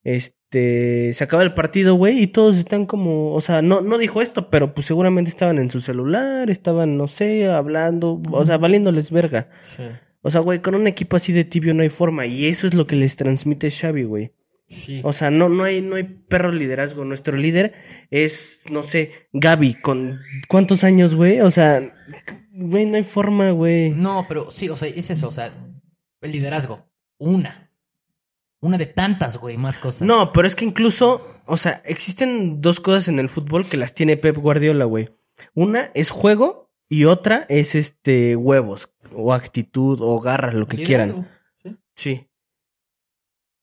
este, 0.04 0.36
se 0.52 1.24
acaba 1.24 1.42
el 1.42 1.54
partido, 1.54 1.94
güey, 1.94 2.22
y 2.22 2.26
todos 2.26 2.58
están 2.58 2.84
como, 2.86 3.32
o 3.32 3.40
sea, 3.40 3.62
no, 3.62 3.80
no 3.80 3.96
dijo 3.96 4.20
esto, 4.20 4.50
pero 4.50 4.74
pues 4.74 4.86
seguramente 4.86 5.30
estaban 5.30 5.58
en 5.58 5.70
su 5.70 5.80
celular, 5.80 6.50
estaban, 6.50 6.98
no 6.98 7.08
sé, 7.08 7.50
hablando, 7.50 8.20
o 8.30 8.44
sea, 8.44 8.58
valiéndoles 8.58 9.10
verga. 9.10 9.48
Sí. 9.76 9.84
O 10.20 10.30
sea, 10.30 10.40
güey, 10.40 10.60
con 10.60 10.74
un 10.74 10.86
equipo 10.86 11.16
así 11.16 11.32
de 11.32 11.44
tibio 11.44 11.74
no 11.74 11.82
hay 11.82 11.88
forma, 11.88 12.26
y 12.26 12.46
eso 12.46 12.66
es 12.66 12.74
lo 12.74 12.86
que 12.86 12.96
les 12.96 13.16
transmite 13.16 13.70
Xavi, 13.70 14.04
güey. 14.04 14.32
Sí. 14.68 15.00
O 15.04 15.12
sea, 15.12 15.30
no, 15.30 15.48
no 15.48 15.64
hay, 15.64 15.82
no 15.82 15.96
hay 15.96 16.04
perro 16.04 16.50
liderazgo. 16.50 17.04
Nuestro 17.04 17.36
líder 17.36 17.74
es, 18.10 18.64
no 18.70 18.82
sé, 18.82 19.10
Gaby, 19.34 19.74
con 19.74 20.20
¿cuántos 20.48 20.82
años, 20.82 21.14
güey? 21.14 21.42
O 21.42 21.50
sea, 21.50 21.94
güey, 22.52 22.86
no 22.86 22.96
hay 22.96 23.02
forma, 23.02 23.50
güey. 23.50 23.90
No, 23.90 24.24
pero 24.28 24.50
sí, 24.50 24.70
o 24.70 24.76
sea, 24.76 24.88
es 24.88 25.10
eso, 25.10 25.28
o 25.28 25.30
sea, 25.30 25.52
el 26.22 26.32
liderazgo. 26.32 26.86
Una. 27.18 27.70
Una 28.62 28.78
de 28.78 28.86
tantas, 28.86 29.38
güey, 29.38 29.56
más 29.56 29.80
cosas. 29.80 30.02
No, 30.06 30.32
pero 30.32 30.46
es 30.46 30.54
que 30.54 30.64
incluso, 30.64 31.26
o 31.46 31.56
sea, 31.56 31.82
existen 31.84 32.60
dos 32.60 32.78
cosas 32.78 33.08
en 33.08 33.18
el 33.18 33.28
fútbol 33.28 33.66
que 33.66 33.76
las 33.76 33.92
tiene 33.92 34.16
Pep 34.16 34.36
Guardiola, 34.36 34.84
güey. 34.84 35.10
Una 35.52 35.90
es 35.94 36.10
juego 36.10 36.72
y 36.88 37.06
otra 37.06 37.44
es 37.48 37.74
este 37.74 38.36
huevos 38.36 38.94
o 39.12 39.32
actitud 39.32 39.98
o 40.00 40.20
garra, 40.20 40.52
lo 40.52 40.68
que 40.68 40.76
quieran. 40.76 41.08
Liderazgo, 41.08 41.28
sí. 41.56 41.76
Sí. 41.96 42.28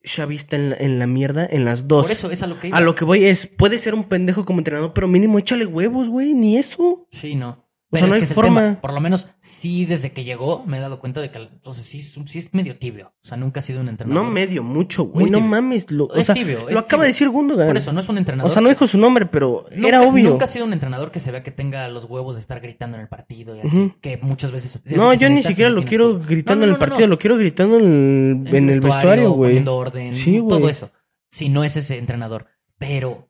Xavi 0.04 0.36
está 0.36 0.58
en 0.58 0.72
la, 0.72 0.76
en 0.76 1.00
la 1.00 1.08
mierda 1.08 1.48
en 1.50 1.64
las 1.64 1.88
dos. 1.88 2.08
Por 2.08 2.12
eso 2.12 2.30
es 2.30 2.44
a 2.44 2.48
lo 2.48 2.60
que 2.60 2.68
iba. 2.68 2.78
A 2.78 2.82
lo 2.82 2.94
que 2.94 3.06
voy 3.06 3.26
es, 3.26 3.48
puede 3.48 3.78
ser 3.78 3.94
un 3.94 4.04
pendejo 4.04 4.44
como 4.44 4.60
entrenador, 4.60 4.94
pero 4.94 5.08
mínimo 5.08 5.40
échale 5.40 5.66
huevos, 5.66 6.10
güey, 6.10 6.34
ni 6.34 6.58
eso. 6.58 7.08
Sí, 7.10 7.36
no. 7.36 7.69
O 7.92 7.98
sea, 7.98 8.06
no 8.08 8.14
hay 8.14 8.22
es 8.22 8.30
el 8.30 8.36
forma. 8.36 8.62
tema. 8.62 8.82
Por 8.82 8.94
lo 8.94 9.00
menos, 9.00 9.28
sí, 9.40 9.86
desde 9.86 10.12
que 10.12 10.24
llegó, 10.24 10.64
me 10.68 10.78
he 10.78 10.80
dado 10.80 11.00
cuenta 11.00 11.22
de 11.22 11.32
que 11.32 11.40
entonces 11.40 11.84
sí, 11.86 11.98
es 12.00 12.16
un- 12.18 12.28
sí 12.28 12.38
es 12.38 12.54
medio 12.54 12.78
tibio. 12.78 13.14
O 13.24 13.28
sea, 13.28 13.36
nunca 13.36 13.62
ha 13.62 13.64
sido 13.64 13.82
un 13.82 13.90
entrenador. 13.90 14.24
No 14.24 14.30
medio, 14.30 14.62
mucho, 14.64 15.06
güey. 15.06 15.32
No 15.32 15.40
mames. 15.42 15.90
Lo, 15.90 16.06
o 16.06 16.14
Es 16.14 16.28
sea, 16.28 16.36
tibio, 16.36 16.68
es 16.70 16.74
lo 16.76 16.80
acaba 16.82 17.04
de 17.04 17.10
decir 17.10 17.30
Gundogan. 17.30 17.66
Por 17.66 17.78
eso, 17.78 17.92
no 17.92 18.00
es 18.00 18.08
un 18.08 18.20
entrenador. 18.20 18.52
O 18.52 18.54
sea, 18.54 18.62
no 18.62 18.70
dijo 18.70 18.86
su 18.86 19.00
nombre, 19.00 19.26
pero 19.26 19.66
Nunca- 19.76 19.88
era 19.88 20.02
obvio. 20.04 20.30
Nunca 20.30 20.46
ha 20.46 20.48
sido 20.48 20.66
un 20.66 20.74
entrenador 20.74 21.10
que 21.10 21.20
se 21.20 21.32
vea 21.32 21.42
que 21.42 21.50
tenga 21.50 21.88
los 21.88 22.06
huevos 22.06 22.36
de 22.36 22.42
estar 22.42 22.60
gritando 22.60 22.96
en 22.96 23.02
el 23.02 23.08
partido 23.10 23.56
y 23.56 23.62
así. 23.62 23.92
Que 24.02 24.18
muchas 24.18 24.52
veces. 24.52 24.76
es 24.86 24.96
No, 24.96 25.10
que 25.10 25.18
yo 25.18 25.30
ni 25.30 25.42
siquiera 25.42 25.72
lo 25.72 25.84
quiero 25.84 26.20
gritando 26.20 26.66
No, 26.68 26.72
en 26.72 26.74
el 26.76 26.80
partido, 26.80 27.08
lo 27.08 27.18
quiero 27.18 27.38
gritando 27.38 27.80
en 27.80 28.46
el, 28.48 28.56
en 28.56 28.70
el 28.70 28.80
vestuario, 28.82 29.32
güey. 29.32 29.50
Poniendo 29.52 29.76
orden. 29.76 30.14
Sí, 30.14 30.38
güey. 30.38 30.60
Todo 30.60 30.70
eso. 30.70 30.92
Si 31.32 31.50
no 31.50 31.64
es 31.64 31.76
ese 31.76 31.98
entrenador. 31.98 32.46
Pero. 32.78 33.29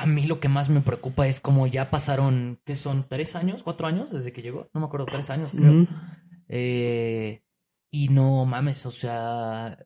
A 0.00 0.06
mí 0.06 0.26
lo 0.26 0.38
que 0.38 0.48
más 0.48 0.70
me 0.70 0.80
preocupa 0.80 1.26
es 1.26 1.40
como 1.40 1.66
ya 1.66 1.90
pasaron, 1.90 2.60
¿qué 2.64 2.76
son? 2.76 3.06
¿Tres 3.08 3.34
años? 3.34 3.62
¿Cuatro 3.62 3.86
años 3.86 4.10
desde 4.10 4.32
que 4.32 4.42
llegó? 4.42 4.70
No 4.72 4.80
me 4.80 4.86
acuerdo, 4.86 5.06
tres 5.06 5.28
años 5.30 5.54
creo. 5.56 5.86
Eh, 6.48 7.42
y 7.90 8.08
no 8.08 8.44
mames, 8.44 8.86
o 8.86 8.90
sea, 8.90 9.78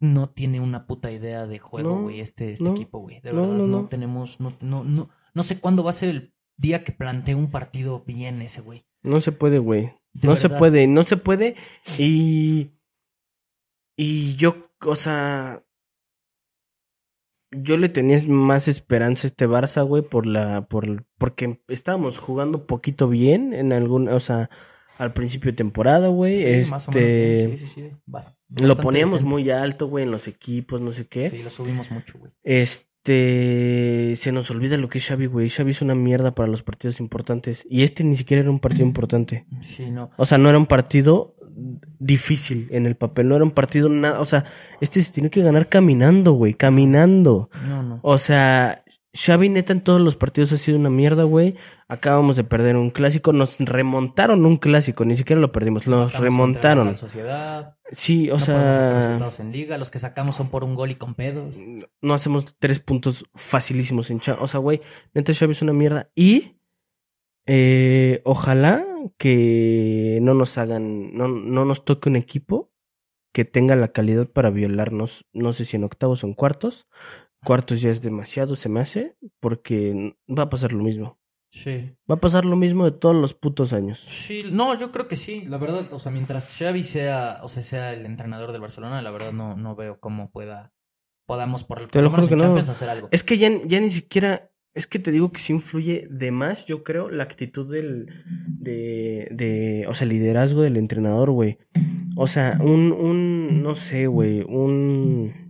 no 0.00 0.30
tiene 0.30 0.60
una 0.60 0.86
puta 0.86 1.10
idea 1.10 1.46
de 1.46 1.58
juego, 1.58 1.90
No, 1.90 2.02
güey, 2.04 2.20
este, 2.20 2.52
este 2.52 2.64
no, 2.64 2.70
equipo, 2.70 3.00
güey. 3.00 3.20
De 3.20 3.32
no, 3.32 3.42
verdad, 3.42 3.66
no, 3.66 3.86
tenemos, 3.88 4.40
no, 4.40 4.56
no, 4.62 4.84
no, 4.84 5.10
no 5.34 5.42
sé 5.42 5.60
cuándo 5.60 5.84
va 5.84 5.90
a 5.90 5.94
ser 5.94 6.08
el 6.08 6.34
día 6.56 6.84
que 6.84 6.92
plantee 6.92 7.34
un 7.34 7.50
partido 7.50 8.04
bien 8.06 8.40
ese, 8.42 8.60
güey. 8.62 8.86
No 9.02 9.20
se 9.20 9.32
puede, 9.32 9.58
güey. 9.58 9.92
No 10.22 10.36
se 10.36 10.48
puede, 10.48 10.86
no 10.86 11.02
se 11.02 11.16
puede. 11.16 11.56
Y. 11.98 12.72
Y 13.96 14.34
yo, 14.36 14.70
o 14.84 14.96
sea. 14.96 15.64
Yo 17.50 17.76
le 17.76 17.88
tenía 17.88 18.18
más 18.28 18.68
esperanza 18.68 19.26
a 19.26 19.28
este 19.28 19.48
Barça, 19.48 19.86
güey, 19.86 20.02
por 20.02 20.26
la. 20.26 20.66
por 20.68 21.06
porque 21.16 21.62
estábamos 21.68 22.18
jugando 22.18 22.66
poquito 22.66 23.08
bien 23.08 23.54
en 23.54 23.72
algún. 23.72 24.08
O 24.08 24.20
sea, 24.20 24.50
al 24.98 25.12
principio 25.12 25.52
de 25.52 25.56
temporada, 25.56 26.08
güey. 26.08 26.34
Sí, 26.34 26.44
este. 26.44 26.70
más 26.70 26.88
o 26.88 26.92
menos 26.92 27.08
bien, 27.08 27.56
sí, 27.56 27.66
sí, 27.66 27.90
Lo 28.60 28.76
poníamos 28.76 29.12
decente. 29.12 29.30
muy 29.30 29.50
alto, 29.50 29.86
güey, 29.86 30.04
en 30.04 30.10
los 30.10 30.28
equipos, 30.28 30.80
no 30.80 30.92
sé 30.92 31.06
qué. 31.06 31.30
Sí, 31.30 31.42
lo 31.42 31.50
subimos 31.50 31.90
mucho, 31.90 32.18
güey. 32.18 32.32
Este. 32.42 32.87
Se 33.08 34.32
nos 34.32 34.50
olvida 34.50 34.76
lo 34.76 34.88
que 34.88 34.98
es 34.98 35.06
Xavi, 35.06 35.26
güey. 35.26 35.48
Xavi 35.48 35.70
es 35.70 35.82
una 35.82 35.94
mierda 35.94 36.34
para 36.34 36.48
los 36.48 36.62
partidos 36.62 37.00
importantes. 37.00 37.66
Y 37.68 37.82
este 37.82 38.04
ni 38.04 38.16
siquiera 38.16 38.42
era 38.42 38.50
un 38.50 38.60
partido 38.60 38.86
importante. 38.86 39.46
Sí, 39.60 39.90
no. 39.90 40.10
O 40.16 40.24
sea, 40.24 40.38
no 40.38 40.48
era 40.48 40.58
un 40.58 40.66
partido 40.66 41.34
difícil 41.98 42.68
en 42.70 42.86
el 42.86 42.96
papel. 42.96 43.28
No 43.28 43.36
era 43.36 43.44
un 43.44 43.50
partido 43.50 43.88
nada. 43.88 44.20
O 44.20 44.24
sea, 44.24 44.44
este 44.80 45.02
se 45.02 45.12
tiene 45.12 45.30
que 45.30 45.42
ganar 45.42 45.68
caminando, 45.68 46.32
güey. 46.32 46.54
Caminando. 46.54 47.50
No, 47.68 47.82
no. 47.82 48.00
O 48.02 48.18
sea, 48.18 48.84
Xavi 49.20 49.48
neta 49.48 49.72
en 49.72 49.80
todos 49.80 50.00
los 50.00 50.14
partidos 50.14 50.52
ha 50.52 50.58
sido 50.58 50.78
una 50.78 50.90
mierda, 50.90 51.24
güey. 51.24 51.56
Acabamos 51.88 52.36
de 52.36 52.44
perder 52.44 52.76
un 52.76 52.90
clásico. 52.90 53.32
Nos 53.32 53.58
remontaron 53.58 54.46
un 54.46 54.58
clásico. 54.58 55.04
Ni 55.04 55.16
siquiera 55.16 55.40
lo 55.40 55.50
perdimos. 55.50 55.88
Nos 55.88 56.12
remontaron. 56.18 56.86
La 56.86 56.94
sociedad. 56.96 57.76
Sí, 57.90 58.30
o 58.30 58.38
no 58.38 58.44
podemos 58.44 58.74
sacar 58.76 58.90
sea. 58.92 58.96
resultados 59.06 59.40
en 59.40 59.50
liga. 59.52 59.76
Los 59.78 59.90
que 59.90 59.98
sacamos 59.98 60.36
son 60.36 60.50
por 60.50 60.62
un 60.62 60.74
gol 60.76 60.90
y 60.92 60.94
con 60.94 61.14
pedos. 61.14 61.58
no 62.00 62.14
hacemos 62.14 62.56
tres 62.58 62.78
puntos 62.78 63.24
facilísimos 63.34 64.10
en 64.10 64.20
Cha- 64.20 64.38
O 64.40 64.46
sea, 64.46 64.60
güey, 64.60 64.80
neta 65.14 65.32
Xavi 65.32 65.50
es 65.52 65.62
una 65.62 65.72
mierda. 65.72 66.10
Y 66.14 66.60
eh, 67.46 68.20
ojalá 68.24 68.86
que 69.16 70.18
no 70.22 70.34
nos 70.34 70.58
hagan, 70.58 71.12
no, 71.14 71.28
no 71.28 71.64
nos 71.64 71.84
toque 71.84 72.08
un 72.08 72.16
equipo 72.16 72.72
que 73.32 73.44
tenga 73.44 73.76
la 73.76 73.88
calidad 73.88 74.28
para 74.28 74.50
violarnos, 74.50 75.26
no 75.32 75.52
sé 75.52 75.64
si 75.64 75.76
en 75.76 75.84
octavos 75.84 76.24
o 76.24 76.26
en 76.26 76.34
cuartos. 76.34 76.86
Cuartos 77.48 77.80
ya 77.80 77.88
es 77.88 78.02
demasiado, 78.02 78.56
se 78.56 78.68
me 78.68 78.80
hace, 78.80 79.16
porque 79.40 80.14
va 80.28 80.42
a 80.42 80.50
pasar 80.50 80.74
lo 80.74 80.84
mismo. 80.84 81.18
Sí. 81.48 81.96
Va 82.10 82.16
a 82.16 82.20
pasar 82.20 82.44
lo 82.44 82.56
mismo 82.56 82.84
de 82.84 82.90
todos 82.90 83.16
los 83.16 83.32
putos 83.32 83.72
años. 83.72 84.04
Sí, 84.06 84.44
no, 84.52 84.78
yo 84.78 84.92
creo 84.92 85.08
que 85.08 85.16
sí. 85.16 85.46
La 85.46 85.56
verdad, 85.56 85.90
o 85.90 85.98
sea, 85.98 86.12
mientras 86.12 86.54
Xavi 86.58 86.82
sea, 86.82 87.40
o 87.42 87.48
sea, 87.48 87.62
sea 87.62 87.94
el 87.94 88.04
entrenador 88.04 88.52
del 88.52 88.60
Barcelona, 88.60 89.00
la 89.00 89.10
verdad 89.10 89.32
no, 89.32 89.56
no 89.56 89.74
veo 89.76 89.98
cómo 89.98 90.30
pueda, 90.30 90.74
podamos 91.24 91.64
por, 91.64 91.78
por 91.78 91.88
Te 91.90 92.02
lo 92.02 92.10
juro 92.10 92.24
menos 92.24 92.32
en 92.32 92.38
que 92.38 92.62
no. 92.64 92.70
Hacer 92.70 92.90
algo. 92.90 93.08
Es 93.12 93.24
que 93.24 93.38
ya, 93.38 93.48
ya 93.64 93.80
ni 93.80 93.88
siquiera. 93.88 94.52
Es 94.74 94.86
que 94.86 94.98
te 94.98 95.10
digo 95.10 95.32
que 95.32 95.40
sí 95.40 95.54
influye 95.54 96.06
de 96.10 96.30
más, 96.30 96.66
yo 96.66 96.84
creo, 96.84 97.08
la 97.08 97.22
actitud 97.22 97.72
del. 97.72 98.08
De. 98.60 99.26
de 99.30 99.86
o 99.88 99.94
sea, 99.94 100.04
el 100.04 100.10
liderazgo 100.10 100.60
del 100.60 100.76
entrenador, 100.76 101.30
güey. 101.30 101.56
O 102.14 102.26
sea, 102.26 102.58
un. 102.60 102.92
un 102.92 103.62
no 103.62 103.74
sé, 103.74 104.06
güey. 104.06 104.42
Un. 104.42 105.47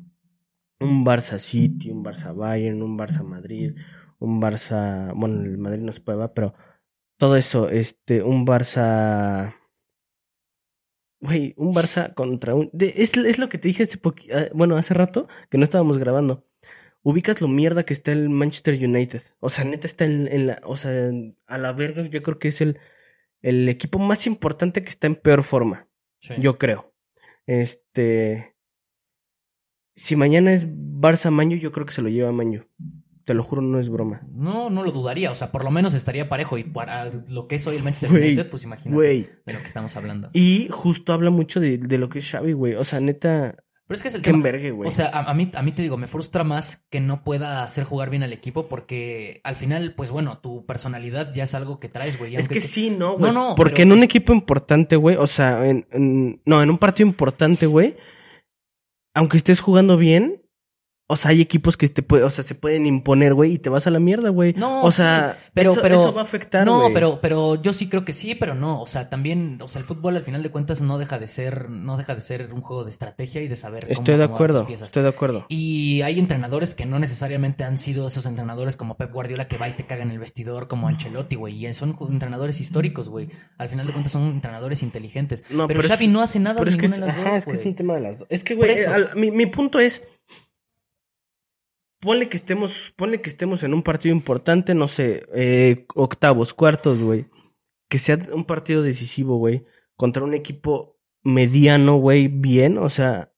Un 0.80 1.04
Barça 1.04 1.38
City, 1.38 1.90
un 1.90 2.04
Barça 2.04 2.32
Bayern, 2.34 2.82
un 2.82 2.96
Barça 2.98 3.22
Madrid, 3.24 3.74
un 4.18 4.40
Barça. 4.40 5.12
Bueno, 5.14 5.42
el 5.42 5.58
Madrid 5.58 5.82
no 5.82 5.92
se 5.92 6.00
puede, 6.00 6.18
¿va? 6.18 6.32
pero. 6.34 6.54
Todo 7.18 7.36
eso, 7.36 7.68
este. 7.68 8.22
Un 8.22 8.46
Barça. 8.46 9.54
Güey, 11.20 11.54
un 11.56 11.74
Barça 11.74 12.14
contra 12.14 12.54
un. 12.54 12.70
de- 12.72 12.94
es, 12.96 13.16
es 13.16 13.38
lo 13.38 13.48
que 13.48 13.58
te 13.58 13.68
dije 13.68 13.82
hace 13.82 14.00
poqui- 14.00 14.32
ah, 14.32 14.48
bueno, 14.54 14.76
hace 14.76 14.94
rato 14.94 15.26
que 15.50 15.58
no 15.58 15.64
estábamos 15.64 15.98
grabando 15.98 16.44
ubicas 17.02 17.40
lo 17.40 17.48
mierda 17.48 17.84
que 17.84 17.94
está 17.94 18.12
el 18.12 18.28
Manchester 18.28 18.74
United. 18.74 19.22
O 19.40 19.50
sea, 19.50 19.64
neta 19.64 19.86
está 19.88 20.04
en, 20.04 20.28
en 20.28 20.46
la. 20.48 20.60
O 20.64 20.76
sea, 20.76 21.10
a 21.46 21.58
la 21.58 21.72
verga, 21.72 22.02
yo 22.06 22.22
creo 22.22 22.38
que 22.38 22.48
es 22.48 22.60
el, 22.60 22.78
el 23.42 23.68
equipo 23.68 23.98
más 23.98 24.26
importante 24.28 24.82
que 24.84 24.90
está 24.90 25.08
en 25.08 25.16
peor 25.16 25.42
forma. 25.42 25.88
Sí. 26.20 26.34
Yo 26.38 26.56
creo. 26.58 26.94
Este. 27.46 28.54
Si 29.98 30.16
mañana 30.16 30.52
es 30.52 30.66
Barça 30.68 31.30
Maño, 31.30 31.56
yo 31.56 31.72
creo 31.72 31.84
que 31.86 31.92
se 31.92 32.02
lo 32.02 32.08
lleva 32.08 32.30
Maño. 32.32 32.66
Te 33.24 33.34
lo 33.34 33.42
juro, 33.42 33.60
no 33.60 33.78
es 33.78 33.90
broma. 33.90 34.22
No, 34.32 34.70
no 34.70 34.82
lo 34.82 34.90
dudaría. 34.92 35.30
O 35.30 35.34
sea, 35.34 35.52
por 35.52 35.62
lo 35.64 35.70
menos 35.70 35.92
estaría 35.92 36.28
parejo. 36.30 36.56
Y 36.56 36.64
para 36.64 37.10
lo 37.28 37.46
que 37.46 37.56
es 37.56 37.66
hoy 37.66 37.76
el 37.76 37.82
Manchester 37.82 38.10
United, 38.10 38.48
pues 38.48 38.62
imagínate 38.64 39.02
de 39.44 39.52
lo 39.52 39.58
que 39.58 39.66
estamos 39.66 39.94
hablando. 39.96 40.28
Y 40.32 40.68
justo 40.70 41.12
habla 41.12 41.30
mucho 41.30 41.60
de, 41.60 41.76
de 41.76 41.98
lo 41.98 42.08
que 42.08 42.20
es 42.20 42.30
Xavi, 42.30 42.52
güey. 42.54 42.74
O 42.76 42.84
sea, 42.84 43.00
neta, 43.00 43.56
Pero 43.86 43.96
es 43.96 44.02
que 44.02 44.08
es 44.08 44.14
el 44.14 44.22
qué 44.22 44.26
tema. 44.30 44.38
envergue, 44.38 44.70
güey. 44.70 44.88
O 44.88 44.90
sea, 44.90 45.08
a, 45.08 45.30
a 45.30 45.34
mí, 45.34 45.50
a 45.52 45.62
mí 45.62 45.72
te 45.72 45.82
digo, 45.82 45.98
me 45.98 46.06
frustra 46.06 46.42
más 46.42 46.86
que 46.88 47.00
no 47.00 47.22
pueda 47.22 47.62
hacer 47.62 47.84
jugar 47.84 48.08
bien 48.08 48.22
al 48.22 48.32
equipo 48.32 48.66
porque 48.66 49.42
al 49.44 49.56
final, 49.56 49.92
pues 49.94 50.10
bueno, 50.10 50.38
tu 50.38 50.64
personalidad 50.64 51.30
ya 51.34 51.44
es 51.44 51.52
algo 51.54 51.80
que 51.80 51.90
traes, 51.90 52.18
güey. 52.18 52.34
Es 52.36 52.48
que 52.48 52.60
sí, 52.62 52.88
no, 52.88 53.18
güey. 53.18 53.30
No, 53.30 53.48
no, 53.50 53.54
Porque 53.56 53.82
pero- 53.82 53.82
en 53.82 53.92
un 53.98 54.04
equipo 54.04 54.32
importante, 54.32 54.96
güey, 54.96 55.16
o 55.16 55.26
sea, 55.26 55.66
en, 55.68 55.86
en- 55.90 56.40
no, 56.46 56.62
en 56.62 56.70
un 56.70 56.78
partido 56.78 57.06
importante, 57.06 57.66
güey, 57.66 57.94
aunque 59.18 59.36
estés 59.36 59.58
jugando 59.58 59.96
bien, 59.96 60.44
o 61.10 61.16
sea, 61.16 61.30
hay 61.30 61.40
equipos 61.40 61.78
que 61.78 61.88
te 61.88 62.02
puede, 62.02 62.22
o 62.22 62.28
sea, 62.30 62.44
se 62.44 62.54
pueden 62.54 62.84
imponer, 62.84 63.32
güey, 63.32 63.54
y 63.54 63.58
te 63.58 63.70
vas 63.70 63.86
a 63.86 63.90
la 63.90 63.98
mierda, 63.98 64.28
güey. 64.28 64.52
No, 64.52 64.82
o 64.82 64.90
sea, 64.90 65.38
sí, 65.40 65.50
pero- 65.54 65.72
eso, 65.72 65.80
pero- 65.80 66.00
eso 66.00 66.12
va 66.12 66.20
a 66.20 66.24
afectar, 66.24 66.66
No, 66.66 66.88
pero, 66.92 67.18
pero 67.22 67.54
yo 67.62 67.72
sí 67.72 67.88
creo 67.88 68.04
que 68.04 68.12
sí, 68.12 68.34
pero 68.34 68.54
no. 68.54 68.82
O 68.82 68.86
sea, 68.86 69.08
también, 69.08 69.58
o 69.62 69.68
sea, 69.68 69.80
el 69.80 69.86
fútbol 69.86 70.16
al 70.16 70.22
final 70.22 70.42
de 70.42 70.50
cuentas 70.50 70.82
no 70.82 70.98
deja 70.98 71.18
de 71.18 71.26
ser, 71.26 71.70
no 71.70 71.96
deja 71.96 72.14
de 72.14 72.20
ser 72.20 72.52
un 72.52 72.60
juego 72.60 72.84
de 72.84 72.90
estrategia 72.90 73.40
y 73.40 73.48
de 73.48 73.56
saber 73.56 73.84
cómo 73.84 73.92
Estoy 73.92 74.16
de 74.18 74.24
acuerdo, 74.24 74.58
tus 74.60 74.66
piezas. 74.68 74.88
estoy 74.88 75.02
de 75.02 75.08
acuerdo. 75.08 75.46
Y 75.48 76.02
hay 76.02 76.18
entrenadores 76.18 76.74
que 76.74 76.84
no 76.84 76.98
necesariamente 76.98 77.64
han 77.64 77.78
sido 77.78 78.06
esos 78.06 78.26
entrenadores 78.26 78.76
como 78.76 78.98
Pep 78.98 79.10
Guardiola 79.10 79.48
que 79.48 79.56
va 79.56 79.68
y 79.68 79.72
te 79.76 79.86
caga 79.86 80.02
en 80.02 80.10
el 80.10 80.18
vestidor 80.18 80.68
como 80.68 80.88
Ancelotti, 80.88 81.36
güey. 81.36 81.66
Y 81.66 81.72
son 81.72 81.96
entrenadores 82.10 82.60
históricos, 82.60 83.08
güey. 83.08 83.30
Al 83.56 83.70
final 83.70 83.86
de 83.86 83.92
cuentas 83.94 84.12
son 84.12 84.24
entrenadores 84.28 84.82
inteligentes. 84.82 85.42
No, 85.50 85.66
pero, 85.66 85.78
pero 85.80 85.82
es- 85.82 85.88
Xavi 85.88 86.06
no 86.08 86.20
hace 86.20 86.38
nada 86.38 86.56
Pero 86.56 86.66
de 86.66 86.70
es 86.72 86.76
que 86.76 86.84
es, 86.86 86.92
de 86.92 86.98
las 87.00 87.16
ajá, 87.16 87.28
dos, 87.30 87.38
es 87.38 87.44
que 87.46 87.52
es 87.52 87.64
un 87.66 87.74
tema 87.74 87.94
de 87.94 88.00
las 88.02 88.18
dos. 88.18 88.28
Es 88.30 88.44
que, 88.44 88.54
güey, 88.54 88.76
mi, 89.16 89.30
mi 89.30 89.46
punto 89.46 89.80
es. 89.80 90.02
Ponle 92.00 92.28
que 92.28 92.36
estemos, 92.36 92.92
ponle 92.96 93.20
que 93.20 93.28
estemos 93.28 93.62
en 93.64 93.74
un 93.74 93.82
partido 93.82 94.14
importante, 94.14 94.74
no 94.74 94.86
sé, 94.88 95.26
eh, 95.34 95.86
octavos, 95.96 96.54
cuartos, 96.54 97.02
güey. 97.02 97.26
Que 97.88 97.98
sea 97.98 98.18
un 98.32 98.44
partido 98.44 98.82
decisivo, 98.82 99.36
güey. 99.38 99.64
Contra 99.96 100.22
un 100.22 100.34
equipo 100.34 100.96
mediano, 101.24 101.96
güey, 101.96 102.28
bien. 102.28 102.78
O 102.78 102.88
sea, 102.88 103.32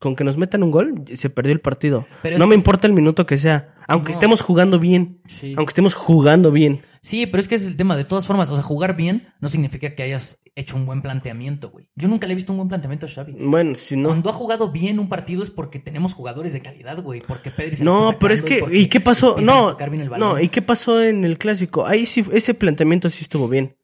con 0.00 0.16
que 0.16 0.24
nos 0.24 0.36
metan 0.36 0.62
un 0.62 0.70
gol, 0.70 1.04
se 1.14 1.30
perdió 1.30 1.52
el 1.52 1.60
partido. 1.60 2.06
Pero 2.22 2.36
no 2.36 2.46
me 2.46 2.54
es- 2.56 2.60
importa 2.60 2.86
el 2.86 2.92
minuto 2.92 3.24
que 3.24 3.38
sea. 3.38 3.74
Aunque 3.88 4.10
No. 4.10 4.14
estemos 4.14 4.42
jugando 4.42 4.78
bien. 4.78 5.20
Sí. 5.26 5.54
Aunque 5.56 5.70
estemos 5.70 5.94
jugando 5.94 6.50
bien. 6.50 6.82
Sí, 7.00 7.26
pero 7.26 7.40
es 7.40 7.48
que 7.48 7.54
ese 7.54 7.64
es 7.66 7.70
el 7.70 7.76
tema. 7.76 7.96
De 7.96 8.04
todas 8.04 8.26
formas, 8.26 8.50
o 8.50 8.54
sea, 8.54 8.62
jugar 8.62 8.96
bien 8.96 9.28
no 9.40 9.48
significa 9.48 9.94
que 9.94 10.02
hayas 10.02 10.38
hecho 10.56 10.76
un 10.76 10.86
buen 10.86 11.02
planteamiento, 11.02 11.70
güey. 11.70 11.88
Yo 11.96 12.08
nunca 12.08 12.26
le 12.26 12.32
he 12.32 12.36
visto 12.36 12.52
un 12.52 12.58
buen 12.58 12.68
planteamiento 12.68 13.06
a 13.06 13.08
Xavi. 13.08 13.34
Bueno, 13.38 13.74
si 13.74 13.96
no. 13.96 14.08
Cuando 14.08 14.30
ha 14.30 14.32
jugado 14.32 14.70
bien 14.70 14.98
un 14.98 15.08
partido 15.08 15.42
es 15.42 15.50
porque 15.50 15.78
tenemos 15.78 16.14
jugadores 16.14 16.52
de 16.52 16.62
calidad, 16.62 17.02
güey. 17.02 17.22
Porque 17.26 17.50
Pedri 17.50 17.76
se 17.76 17.84
No, 17.84 18.16
pero 18.18 18.34
es 18.34 18.42
que, 18.42 18.64
¿y 18.72 18.86
qué 18.86 19.00
pasó? 19.00 19.36
No, 19.40 19.76
no, 20.16 20.40
¿y 20.40 20.48
qué 20.48 20.62
pasó 20.62 21.02
en 21.02 21.24
el 21.24 21.38
clásico? 21.38 21.86
Ahí 21.86 22.06
sí, 22.06 22.24
ese 22.32 22.54
planteamiento 22.54 23.08
sí 23.08 23.22
estuvo 23.22 23.48
bien. 23.48 23.76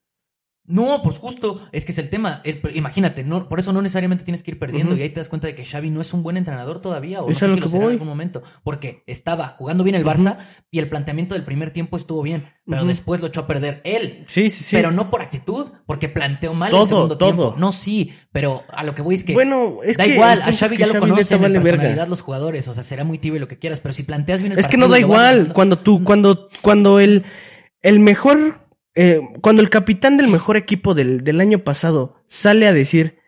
No, 0.71 1.01
pues 1.03 1.17
justo, 1.17 1.59
es 1.71 1.85
que 1.85 1.91
es 1.91 1.97
el 1.97 2.09
tema. 2.09 2.41
El- 2.43 2.61
imagínate, 2.75 3.23
no, 3.23 3.47
por 3.49 3.59
eso 3.59 3.73
no 3.73 3.81
necesariamente 3.81 4.23
tienes 4.23 4.41
que 4.41 4.51
ir 4.51 4.59
perdiendo 4.59 4.95
y 4.95 5.01
ahí 5.01 5.09
te 5.09 5.19
das 5.19 5.29
cuenta 5.29 5.47
de 5.47 5.55
que 5.55 5.63
Xavi 5.65 5.89
no 5.91 6.01
es 6.01 6.13
un 6.13 6.23
buen 6.23 6.37
entrenador 6.37 6.81
todavía 6.81 7.21
o 7.21 7.27
no 7.29 7.35
sé 7.35 7.49
si 7.51 7.59
lo 7.59 7.67
será 7.67 7.83
en 7.85 7.91
algún 7.91 8.07
momento, 8.07 8.41
porque 8.63 9.03
estaba 9.07 9.47
jugando 9.47 9.83
bien 9.83 9.95
el 9.95 10.05
Barça 10.05 10.37
y 10.71 10.79
el 10.79 10.89
planteamiento 10.89 11.35
del 11.35 11.43
primer 11.43 11.71
tiempo 11.71 11.97
estuvo 11.97 12.21
bien, 12.23 12.45
pero 12.65 12.85
después 12.85 13.21
lo 13.21 13.27
echó 13.27 13.41
a 13.41 13.47
perder 13.47 13.81
él. 13.83 14.23
Sí, 14.27 14.49
sí, 14.49 14.63
sí. 14.63 14.75
Pero 14.75 14.91
no 14.91 15.09
por 15.09 15.21
actitud, 15.21 15.67
porque 15.85 16.09
planteó 16.09 16.53
mal 16.53 16.71
Todo, 16.71 16.81
el 16.83 16.87
segundo 16.87 17.17
todo. 17.17 17.29
tiempo. 17.33 17.55
No, 17.57 17.71
sí, 17.71 18.13
pero 18.31 18.63
a 18.69 18.83
lo 18.83 18.95
que 18.95 19.01
voy 19.01 19.15
es 19.15 19.23
que 19.23 19.33
bueno, 19.33 19.77
es 19.83 19.97
da 19.97 20.05
que 20.05 20.11
igual, 20.13 20.41
a 20.41 20.51
Xavi 20.51 20.77
ya 20.77 20.87
lo 20.87 20.99
conocen 20.99 21.35
en 21.37 21.41
vale 21.43 21.59
verga. 21.59 21.71
personalidad 21.71 22.07
los 22.07 22.21
jugadores, 22.21 22.67
o 22.67 22.73
sea, 22.73 22.83
será 22.83 23.03
muy 23.03 23.17
tibio 23.17 23.39
lo 23.39 23.47
que 23.47 23.59
quieras, 23.59 23.81
pero 23.81 23.93
si 23.93 24.03
planteas 24.03 24.41
bien 24.41 24.53
el 24.53 24.59
Es 24.59 24.67
que 24.67 24.77
no 24.77 24.87
da 24.87 24.99
igual. 24.99 25.51
Cuando 25.53 25.77
tú, 25.77 26.03
cuando, 26.03 26.47
cuando 26.61 26.99
el, 26.99 27.23
el 27.81 27.99
mejor, 27.99 28.59
eh, 28.95 29.21
cuando 29.41 29.61
el 29.61 29.69
capitán 29.69 30.17
del 30.17 30.27
mejor 30.27 30.57
equipo 30.57 30.93
del, 30.93 31.23
del 31.23 31.41
año 31.41 31.59
pasado 31.63 32.15
sale 32.27 32.67
a 32.67 32.73
decir 32.73 33.21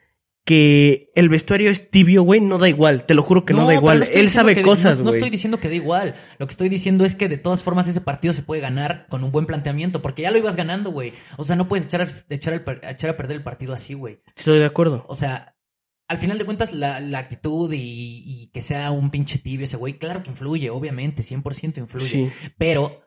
que 0.46 1.08
el 1.16 1.30
vestuario 1.30 1.70
es 1.70 1.90
tibio, 1.90 2.24
güey, 2.24 2.42
no 2.42 2.58
da 2.58 2.68
igual. 2.68 3.06
Te 3.06 3.14
lo 3.14 3.24
juro 3.24 3.46
que 3.46 3.54
no, 3.54 3.66
da 3.66 3.74
igual. 3.74 4.00
no 4.00 4.06
Él 4.06 4.30
sabe 4.30 4.62
cosas, 4.62 4.98
güey. 4.98 5.06
No, 5.06 5.14
estoy 5.14 5.30
diciendo 5.30 5.58
que 5.60 5.70
da 5.70 5.76
igual. 5.76 6.16
Lo 6.38 6.48
que 6.48 6.52
estoy 6.52 6.68
diciendo 6.68 7.06
es 7.06 7.16
que 7.16 7.30
de 7.30 7.38
todas 7.38 7.64
formas 7.64 7.88
ese 7.88 8.02
partido 8.02 8.34
se 8.34 8.44
puede 8.44 8.62
ganar 8.62 9.08
con 9.10 9.24
un 9.24 9.32
buen 9.32 9.46
planteamiento, 9.46 10.02
porque 10.02 10.24
ya 10.24 10.32
lo 10.32 10.38
ibas 10.38 10.58
ganando, 10.58 10.92
güey. 10.92 11.14
O 11.38 11.46
sea, 11.46 11.56
no 11.56 11.68
puedes 11.68 11.86
echar 11.86 12.02
a, 12.02 12.34
echar 12.90 13.10
a 13.10 13.18
perder 13.18 13.38
el 13.38 13.44
partido 13.44 13.74
así, 13.74 13.94
güey. 13.94 14.20
Estoy 14.36 14.60
de 14.60 14.66
acuerdo. 14.66 15.06
O 15.08 15.16
sea, 15.16 15.56
al 16.10 16.18
final 16.18 16.38
de 16.38 16.44
cuentas, 16.44 16.74
la, 16.74 17.00
la 17.00 17.20
actitud 17.20 17.72
y, 17.72 18.24
y 18.26 18.48
que 18.48 18.62
sea 18.62 18.92
un 18.92 19.12
pinche 19.12 19.40
tibio 19.40 19.64
ese 19.64 19.78
güey, 19.78 19.94
claro 19.94 20.24
que 20.24 20.30
influye, 20.30 20.70
obviamente, 20.70 21.24
100% 21.24 21.78
influye. 21.78 22.06
Sí. 22.06 22.32
Pero 22.58 23.02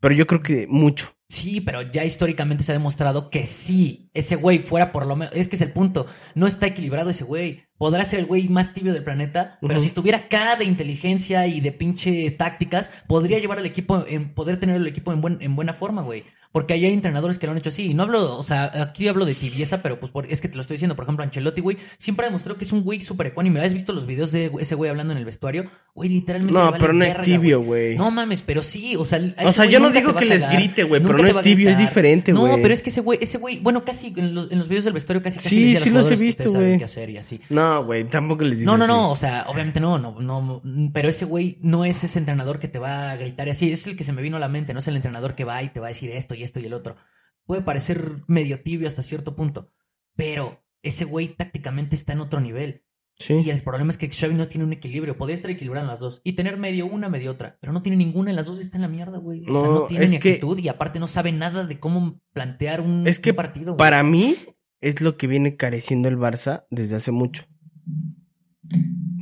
Pero 0.00 0.14
yo 0.14 0.26
creo 0.26 0.42
que 0.42 0.66
mucho. 0.68 1.14
Sí, 1.32 1.62
pero 1.62 1.80
ya 1.80 2.04
históricamente 2.04 2.62
se 2.62 2.72
ha 2.72 2.74
demostrado 2.74 3.30
que 3.30 3.46
sí, 3.46 4.10
ese 4.12 4.36
güey 4.36 4.58
fuera 4.58 4.92
por 4.92 5.06
lo 5.06 5.16
menos, 5.16 5.34
es 5.34 5.48
que 5.48 5.56
es 5.56 5.62
el 5.62 5.72
punto, 5.72 6.04
no 6.34 6.46
está 6.46 6.66
equilibrado 6.66 7.08
ese 7.08 7.24
güey. 7.24 7.64
Podrá 7.78 8.04
ser 8.04 8.20
el 8.20 8.26
güey 8.26 8.50
más 8.50 8.74
tibio 8.74 8.92
del 8.92 9.02
planeta, 9.02 9.56
pero 9.62 9.80
si 9.80 9.86
estuviera 9.86 10.18
acá 10.18 10.56
de 10.56 10.66
inteligencia 10.66 11.46
y 11.46 11.62
de 11.62 11.72
pinche 11.72 12.30
tácticas, 12.32 12.90
podría 13.08 13.38
llevar 13.38 13.56
al 13.56 13.64
equipo, 13.64 14.04
en 14.06 14.34
poder 14.34 14.60
tener 14.60 14.76
el 14.76 14.86
equipo 14.86 15.10
en, 15.10 15.22
buen, 15.22 15.38
en 15.40 15.56
buena 15.56 15.72
forma, 15.72 16.02
güey. 16.02 16.22
Porque 16.52 16.74
ahí 16.74 16.84
hay 16.84 16.92
entrenadores 16.92 17.38
que 17.38 17.46
lo 17.46 17.52
han 17.52 17.58
hecho 17.58 17.70
así. 17.70 17.86
Y 17.90 17.94
no 17.94 18.02
hablo, 18.02 18.36
o 18.38 18.42
sea, 18.42 18.70
aquí 18.82 19.08
hablo 19.08 19.24
de 19.24 19.34
tibieza, 19.34 19.82
pero 19.82 19.98
pues 19.98 20.12
por- 20.12 20.30
es 20.30 20.40
que 20.42 20.48
te 20.48 20.54
lo 20.56 20.60
estoy 20.60 20.74
diciendo. 20.76 20.94
Por 20.94 21.04
ejemplo, 21.04 21.24
Ancelotti, 21.24 21.60
güey, 21.62 21.78
siempre 21.98 22.26
ha 22.26 22.28
demostrado 22.28 22.58
que 22.58 22.64
es 22.64 22.72
un 22.72 22.82
güey 22.82 23.00
súper 23.00 23.28
ecuánime. 23.28 23.60
¿Has 23.60 23.72
visto 23.74 23.92
los 23.92 24.04
videos 24.06 24.32
de 24.32 24.50
ese 24.60 24.74
güey 24.74 24.90
hablando 24.90 25.12
en 25.12 25.18
el 25.18 25.24
vestuario? 25.24 25.70
Güey, 25.94 26.10
literalmente. 26.10 26.52
No, 26.58 26.66
vale 26.66 26.76
pero 26.78 26.92
no 26.92 27.04
es 27.04 27.20
tibio, 27.22 27.62
güey. 27.62 27.96
No 27.96 28.10
mames, 28.10 28.42
pero 28.42 28.62
sí, 28.62 28.96
o 28.96 29.04
sea, 29.04 29.20
O 29.44 29.52
sea, 29.52 29.64
yo 29.64 29.80
no 29.80 29.90
digo 29.90 30.14
que 30.14 30.24
les 30.26 30.48
grite, 30.50 30.84
güey, 30.84 31.00
pero 31.02 31.18
no 31.18 31.26
es 31.26 31.40
tibio, 31.40 31.70
es 31.70 31.78
diferente, 31.78 32.32
güey. 32.32 32.52
No, 32.56 32.62
pero 32.62 32.74
es 32.74 32.82
que 32.82 32.90
ese 32.90 33.00
güey, 33.00 33.18
ese 33.22 33.38
güey, 33.38 33.58
bueno, 33.58 33.84
casi 33.84 34.12
en 34.16 34.34
los, 34.34 34.50
en 34.52 34.58
los 34.58 34.68
videos 34.68 34.84
del 34.84 34.92
vestuario 34.92 35.22
casi 35.22 35.36
casi 35.38 35.48
Sí, 35.48 35.56
les 35.60 35.66
dice 35.68 35.78
a 35.78 35.84
sí 35.84 35.90
los 35.90 36.10
he 36.10 36.16
visto, 36.22 36.52
güey. 36.52 36.78
qué 36.78 36.84
hacer 36.84 37.08
y 37.10 37.16
así. 37.16 37.40
No, 37.48 37.84
güey, 37.84 38.04
tampoco 38.04 38.44
les 38.44 38.58
dices 38.58 38.66
No, 38.66 38.76
no, 38.76 38.84
así. 38.84 38.92
no, 38.92 39.10
o 39.10 39.16
sea, 39.16 39.46
obviamente 39.48 39.80
no, 39.80 39.98
no, 39.98 40.20
no, 40.20 40.62
pero 40.92 41.08
ese 41.08 41.24
güey 41.24 41.56
no 41.62 41.84
es 41.86 42.04
ese 42.04 42.18
entrenador 42.18 42.58
que 42.58 42.68
te 42.68 42.78
va 42.78 43.10
a 43.10 43.16
gritar 43.16 43.48
y 43.48 43.52
así, 43.52 43.70
es 43.72 43.86
el 43.86 43.96
que 43.96 44.04
se 44.04 44.12
me 44.12 44.20
vino 44.22 44.36
a 44.36 44.40
la 44.40 44.48
mente, 44.48 44.72
no 44.74 44.78
es 44.80 44.88
el 44.88 44.96
entrenador 44.96 45.34
que 45.34 45.44
va 45.44 45.62
y 45.62 45.68
te 45.68 45.80
va 45.80 45.86
a 45.86 45.88
decir 45.90 46.10
esto 46.10 46.34
y 46.34 46.41
esto 46.42 46.60
y 46.60 46.66
el 46.66 46.74
otro. 46.74 46.96
Puede 47.44 47.62
parecer 47.62 48.22
medio 48.28 48.62
tibio 48.62 48.86
hasta 48.88 49.02
cierto 49.02 49.34
punto, 49.34 49.72
pero 50.16 50.64
ese 50.82 51.04
güey 51.04 51.28
tácticamente 51.28 51.96
está 51.96 52.12
en 52.12 52.20
otro 52.20 52.40
nivel. 52.40 52.84
Sí. 53.16 53.34
Y 53.44 53.50
el 53.50 53.62
problema 53.62 53.90
es 53.90 53.98
que 53.98 54.08
Xavi 54.08 54.34
no 54.34 54.48
tiene 54.48 54.64
un 54.64 54.72
equilibrio. 54.72 55.16
Podría 55.16 55.34
estar 55.36 55.50
equilibrado 55.50 55.84
en 55.84 55.90
las 55.90 56.00
dos. 56.00 56.20
Y 56.24 56.32
tener 56.32 56.56
medio 56.56 56.86
una, 56.86 57.08
medio 57.08 57.30
otra. 57.30 57.58
Pero 57.60 57.72
no 57.72 57.82
tiene 57.82 57.96
ninguna. 57.98 58.30
En 58.30 58.36
las 58.36 58.46
dos 58.46 58.58
está 58.58 58.78
en 58.78 58.82
la 58.82 58.88
mierda, 58.88 59.18
güey. 59.18 59.42
O 59.42 59.44
sea, 59.44 59.52
No, 59.52 59.74
no 59.80 59.86
tiene 59.86 60.06
ni 60.06 60.18
que- 60.18 60.30
actitud. 60.30 60.58
Y 60.58 60.68
aparte 60.68 60.98
no 60.98 61.06
sabe 61.06 61.30
nada 61.30 61.64
de 61.64 61.78
cómo 61.78 62.20
plantear 62.32 62.80
un, 62.80 63.06
Es 63.06 63.20
que 63.20 63.30
un 63.30 63.36
partido. 63.36 63.66
güey. 63.74 63.76
Para 63.78 64.02
mí 64.02 64.34
es 64.80 65.00
lo 65.02 65.16
que 65.18 65.26
viene 65.26 65.56
careciendo 65.56 66.08
el 66.08 66.16
Barça 66.16 66.64
desde 66.70 66.96
hace 66.96 67.12
mucho. 67.12 67.44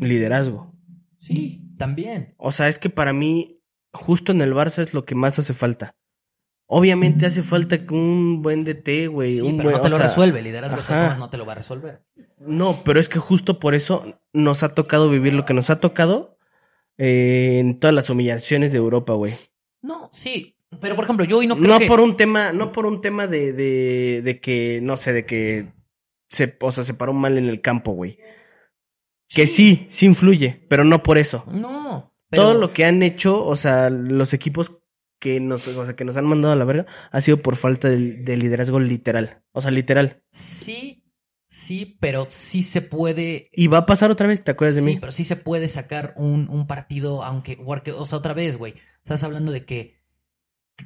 Liderazgo. 0.01 0.75
Sí, 1.19 1.63
también. 1.77 2.35
O 2.39 2.53
sea, 2.53 2.69
es 2.69 2.79
que 2.79 2.91
para 2.91 3.13
mí, 3.13 3.61
justo 3.93 4.33
en 4.33 4.41
el 4.41 4.55
Barça 4.55 4.79
es 4.83 4.95
lo 4.95 5.05
que 5.05 5.15
más 5.15 5.39
hace 5.39 5.53
falta. 5.53 5.97
Obviamente 6.73 7.27
hace 7.27 7.43
falta 7.43 7.77
un 7.91 8.43
buen 8.43 8.63
DT, 8.65 9.09
güey. 9.09 9.35
Sí, 9.35 9.41
un 9.41 9.57
pero 9.57 9.71
buen- 9.71 9.77
no 9.79 9.83
te 9.83 9.89
lo 9.91 9.97
sea, 9.97 10.05
resuelve. 10.07 10.39
El 10.39 10.45
liderazgo 10.45 10.77
de 10.77 10.83
todas 10.83 10.91
ajá. 10.97 11.01
formas 11.09 11.19
no 11.19 11.31
te 11.31 11.37
lo 11.37 11.45
va 11.47 11.53
a 11.53 11.57
resolver. 11.57 12.03
No, 12.39 12.81
pero 12.85 13.01
es 13.01 13.09
que 13.09 13.19
justo 13.19 13.59
por 13.59 13.75
eso 13.75 14.05
nos 14.33 14.63
ha 14.63 14.69
tocado 14.75 15.11
vivir 15.11 15.33
lo 15.35 15.45
que 15.45 15.53
nos 15.53 15.69
ha 15.71 15.81
tocado 15.81 16.39
eh, 16.97 17.59
en 17.59 17.81
todas 17.81 17.93
las 17.95 18.09
humillaciones 18.09 18.71
de 18.73 18.79
Europa, 18.79 19.15
güey. 19.15 19.33
No, 19.83 20.09
sí. 20.13 20.57
Pero 20.81 20.95
por 20.95 21.05
ejemplo, 21.05 21.25
yo 21.25 21.39
hoy 21.39 21.49
no 21.49 21.57
No, 21.57 21.63
creo 21.63 21.79
que... 21.81 21.87
por 21.89 22.01
un 22.01 22.17
tema, 22.17 22.53
no 22.53 22.71
por 22.71 22.87
un 22.87 23.01
tema 23.01 23.27
de, 23.27 23.53
de, 23.53 24.23
de 24.23 24.41
que, 24.41 24.79
no 24.83 24.97
sé, 24.97 25.13
de 25.13 25.27
que 25.27 25.73
se, 26.29 26.57
o 26.61 26.71
sea, 26.71 26.85
se 26.85 26.95
paró 26.95 27.13
mal 27.13 27.37
en 27.37 27.49
el 27.49 27.61
campo, 27.61 27.91
güey. 27.93 28.19
Que 29.29 29.49
sí, 29.49 29.87
sí 29.89 30.07
influye, 30.07 30.65
pero 30.69 30.85
no 30.85 31.03
por 31.03 31.19
eso. 31.19 31.45
No. 31.51 32.15
Pero... 32.29 32.43
Todo 32.45 32.55
lo 32.55 32.73
que 32.73 32.85
han 32.85 33.03
hecho, 33.03 33.45
o 33.45 33.57
sea, 33.57 33.91
los 33.91 34.33
equipos 34.33 34.80
que 35.21 35.39
nos, 35.39 35.69
o 35.69 35.85
sea, 35.85 35.95
que 35.95 36.05
nos 36.05 36.17
han 36.17 36.25
mandado 36.25 36.53
a 36.53 36.57
la 36.57 36.65
verga, 36.65 36.87
ha 37.13 37.21
sido 37.21 37.41
por 37.43 37.55
falta 37.57 37.89
de, 37.89 38.15
de 38.17 38.37
liderazgo 38.37 38.81
literal. 38.81 39.45
O 39.53 39.61
sea, 39.61 39.71
literal. 39.71 40.25
Sí, 40.33 41.05
sí, 41.47 41.97
pero 42.01 42.27
sí 42.31 42.63
se 42.63 42.83
puede... 42.83 43.49
Y 43.53 43.69
va 43.69 43.79
a 43.79 43.87
pasar 43.87 44.11
otra 44.11 44.27
vez, 44.27 44.43
¿te 44.43 44.51
acuerdas 44.51 44.77
de 44.77 44.81
sí, 44.81 44.87
mí? 44.87 44.97
pero 44.99 45.13
sí 45.13 45.23
se 45.23 45.37
puede 45.37 45.69
sacar 45.69 46.15
un, 46.17 46.49
un 46.49 46.67
partido, 46.67 47.23
aunque, 47.23 47.59
o 47.63 48.07
sea, 48.07 48.19
otra 48.19 48.35
vez, 48.35 48.57
güey, 48.57 48.75
estás 49.05 49.23
hablando 49.23 49.53
de 49.53 49.65
que, 49.65 50.01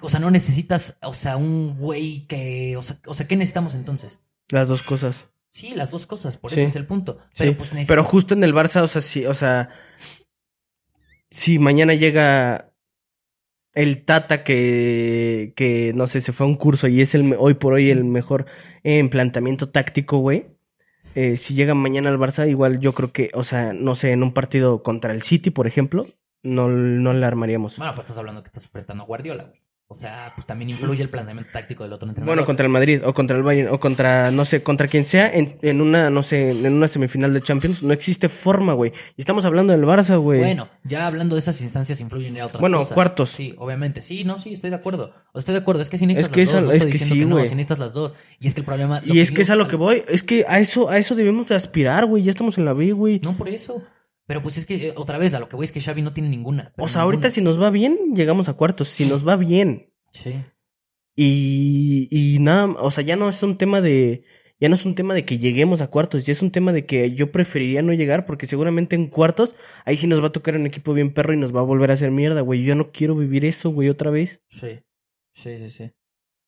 o 0.00 0.08
sea, 0.10 0.18
no 0.20 0.30
necesitas, 0.30 0.98
o 1.02 1.14
sea, 1.14 1.36
un 1.36 1.78
güey 1.78 2.26
que, 2.26 2.76
o 2.76 2.82
sea, 2.82 2.98
o 3.06 3.14
sea, 3.14 3.28
¿qué 3.28 3.36
necesitamos 3.36 3.74
entonces? 3.74 4.18
Las 4.50 4.68
dos 4.68 4.82
cosas. 4.82 5.28
Sí, 5.52 5.72
las 5.76 5.92
dos 5.92 6.06
cosas, 6.08 6.36
por 6.36 6.50
Sí. 6.50 6.58
eso 6.60 6.68
es 6.68 6.76
el 6.76 6.84
punto. 6.86 7.18
Pero 7.38 7.52
sí, 7.52 7.56
pues 7.56 7.86
pero 7.86 8.02
justo 8.02 8.34
en 8.34 8.42
el 8.42 8.52
Barça, 8.52 8.82
o 8.82 8.88
sea, 8.88 9.00
sí, 9.00 9.24
o 9.24 9.34
sea, 9.34 9.68
si 11.30 11.60
mañana 11.60 11.94
llega 11.94 12.73
el 13.74 14.04
Tata 14.04 14.44
que, 14.44 15.52
que 15.56 15.92
no 15.94 16.06
sé, 16.06 16.20
se 16.20 16.32
fue 16.32 16.46
a 16.46 16.48
un 16.48 16.56
curso 16.56 16.86
y 16.88 17.00
es 17.00 17.14
el 17.14 17.34
hoy 17.38 17.54
por 17.54 17.72
hoy 17.74 17.90
el 17.90 18.04
mejor 18.04 18.46
en 18.82 19.08
planteamiento 19.10 19.68
táctico, 19.70 20.18
güey. 20.18 20.46
eh, 21.14 21.36
si 21.36 21.54
llega 21.54 21.74
mañana 21.74 22.10
al 22.10 22.18
Barça, 22.18 22.48
igual 22.48 22.80
yo 22.80 22.92
creo 22.92 23.12
que, 23.12 23.30
o 23.34 23.44
sea, 23.44 23.72
no 23.72 23.94
sé, 23.96 24.12
en 24.12 24.22
un 24.22 24.32
partido 24.32 24.82
contra 24.82 25.12
el 25.12 25.22
City, 25.22 25.50
por 25.50 25.66
ejemplo, 25.66 26.06
no, 26.42 26.68
no 26.68 27.12
le 27.12 27.24
armaríamos. 27.26 27.78
Bueno, 27.78 27.94
pues 27.94 28.06
estás 28.06 28.18
hablando 28.18 28.42
que 28.42 28.48
estás 28.48 28.64
enfrentando 28.64 29.04
a 29.04 29.06
Guardiola, 29.06 29.44
güey. 29.44 29.63
O 29.86 29.94
sea, 29.94 30.32
pues 30.34 30.46
también 30.46 30.70
influye 30.70 31.02
el 31.02 31.10
planteamiento 31.10 31.50
táctico 31.52 31.84
del 31.84 31.92
otro 31.92 32.08
entrenador. 32.08 32.34
Bueno, 32.34 32.46
contra 32.46 32.64
el 32.64 32.72
Madrid 32.72 33.02
o 33.04 33.12
contra 33.12 33.36
el 33.36 33.42
Bayern 33.42 33.68
o 33.70 33.78
contra, 33.78 34.30
no 34.30 34.44
sé, 34.46 34.62
contra 34.62 34.88
quien 34.88 35.04
sea 35.04 35.30
en, 35.32 35.46
en 35.60 35.82
una, 35.82 36.08
no 36.08 36.22
sé, 36.22 36.50
en 36.50 36.72
una 36.72 36.88
semifinal 36.88 37.34
de 37.34 37.42
Champions, 37.42 37.82
no 37.82 37.92
existe 37.92 38.28
forma, 38.30 38.72
güey. 38.72 38.92
Y 39.16 39.20
estamos 39.20 39.44
hablando 39.44 39.72
del 39.74 39.82
Barça, 39.84 40.18
güey. 40.18 40.40
Bueno, 40.40 40.68
ya 40.84 41.06
hablando 41.06 41.36
de 41.36 41.40
esas 41.40 41.60
instancias 41.60 42.00
influyen 42.00 42.34
ya 42.34 42.46
otras 42.46 42.60
Bueno, 42.60 42.78
cosas. 42.78 42.94
cuartos. 42.94 43.30
Sí, 43.30 43.54
obviamente. 43.58 44.00
Sí, 44.00 44.24
no, 44.24 44.38
sí, 44.38 44.54
estoy 44.54 44.70
de 44.70 44.76
acuerdo. 44.76 45.12
O 45.32 45.38
estoy 45.38 45.52
de 45.54 45.60
acuerdo. 45.60 45.82
Es 45.82 45.90
que 45.90 45.98
si 45.98 46.06
necesitas 46.06 46.30
Es 46.30 46.34
que 46.34 46.44
las 46.44 46.52
dos. 46.54 46.62
no 46.62 46.68
es 46.70 46.76
estoy 46.76 46.92
que 46.92 46.98
sí, 46.98 47.18
que 47.20 47.26
no, 47.26 47.36
si 47.36 47.42
necesitas 47.54 47.78
las 47.78 47.92
dos. 47.92 48.14
Y 48.40 48.46
es 48.46 48.54
que 48.54 48.60
el 48.62 48.64
problema... 48.66 49.02
Y 49.04 49.20
es 49.20 49.30
que 49.32 49.42
es 49.42 49.50
a 49.50 49.54
lo 49.56 49.68
que 49.68 49.76
voy. 49.76 50.02
Es 50.08 50.22
que 50.22 50.46
a 50.48 50.60
eso, 50.60 50.88
a 50.88 50.96
eso 50.96 51.14
debemos 51.14 51.46
de 51.48 51.56
aspirar, 51.56 52.06
güey. 52.06 52.22
Ya 52.22 52.30
estamos 52.30 52.56
en 52.56 52.64
la 52.64 52.72
B, 52.72 52.92
güey. 52.92 53.20
No 53.22 53.36
por 53.36 53.48
eso. 53.50 53.82
Pero 54.26 54.42
pues 54.42 54.56
es 54.56 54.64
que, 54.66 54.88
eh, 54.88 54.94
otra 54.96 55.18
vez, 55.18 55.34
a 55.34 55.40
lo 55.40 55.48
que 55.48 55.56
voy 55.56 55.64
es 55.64 55.72
que 55.72 55.80
Xavi 55.80 56.00
no 56.02 56.12
tiene 56.12 56.30
ninguna. 56.30 56.72
o 56.78 56.88
sea, 56.88 57.02
ahorita 57.02 57.30
si 57.30 57.42
nos 57.42 57.60
va 57.60 57.70
bien, 57.70 57.98
llegamos 58.14 58.48
a 58.48 58.54
cuartos. 58.54 58.88
Si 58.88 59.04
nos 59.06 59.26
va 59.26 59.36
bien. 59.36 59.92
Sí. 60.12 60.34
Y, 61.16 62.08
y 62.10 62.38
nada, 62.40 62.66
o 62.78 62.90
sea, 62.90 63.04
ya 63.04 63.16
no 63.16 63.28
es 63.28 63.42
un 63.42 63.56
tema 63.58 63.80
de. 63.80 64.24
Ya 64.60 64.68
no 64.68 64.76
es 64.76 64.84
un 64.86 64.94
tema 64.94 65.14
de 65.14 65.24
que 65.26 65.36
lleguemos 65.38 65.80
a 65.82 65.88
cuartos, 65.88 66.24
ya 66.24 66.32
es 66.32 66.40
un 66.40 66.50
tema 66.50 66.72
de 66.72 66.86
que 66.86 67.12
yo 67.14 67.32
preferiría 67.32 67.82
no 67.82 67.92
llegar 67.92 68.24
porque 68.24 68.46
seguramente 68.46 68.94
en 68.96 69.08
cuartos 69.08 69.56
ahí 69.84 69.96
sí 69.96 70.06
nos 70.06 70.22
va 70.22 70.28
a 70.28 70.32
tocar 70.32 70.56
un 70.56 70.64
equipo 70.66 70.94
bien 70.94 71.12
perro 71.12 71.34
y 71.34 71.36
nos 71.36 71.54
va 71.54 71.60
a 71.60 71.64
volver 71.64 71.90
a 71.90 71.94
hacer 71.94 72.10
mierda, 72.12 72.40
güey. 72.40 72.62
Yo 72.62 72.74
no 72.74 72.90
quiero 72.92 73.14
vivir 73.16 73.44
eso, 73.44 73.70
güey, 73.70 73.88
otra 73.88 74.10
vez. 74.10 74.42
Sí. 74.48 74.80
Sí, 75.32 75.58
sí, 75.58 75.70
sí. 75.70 75.90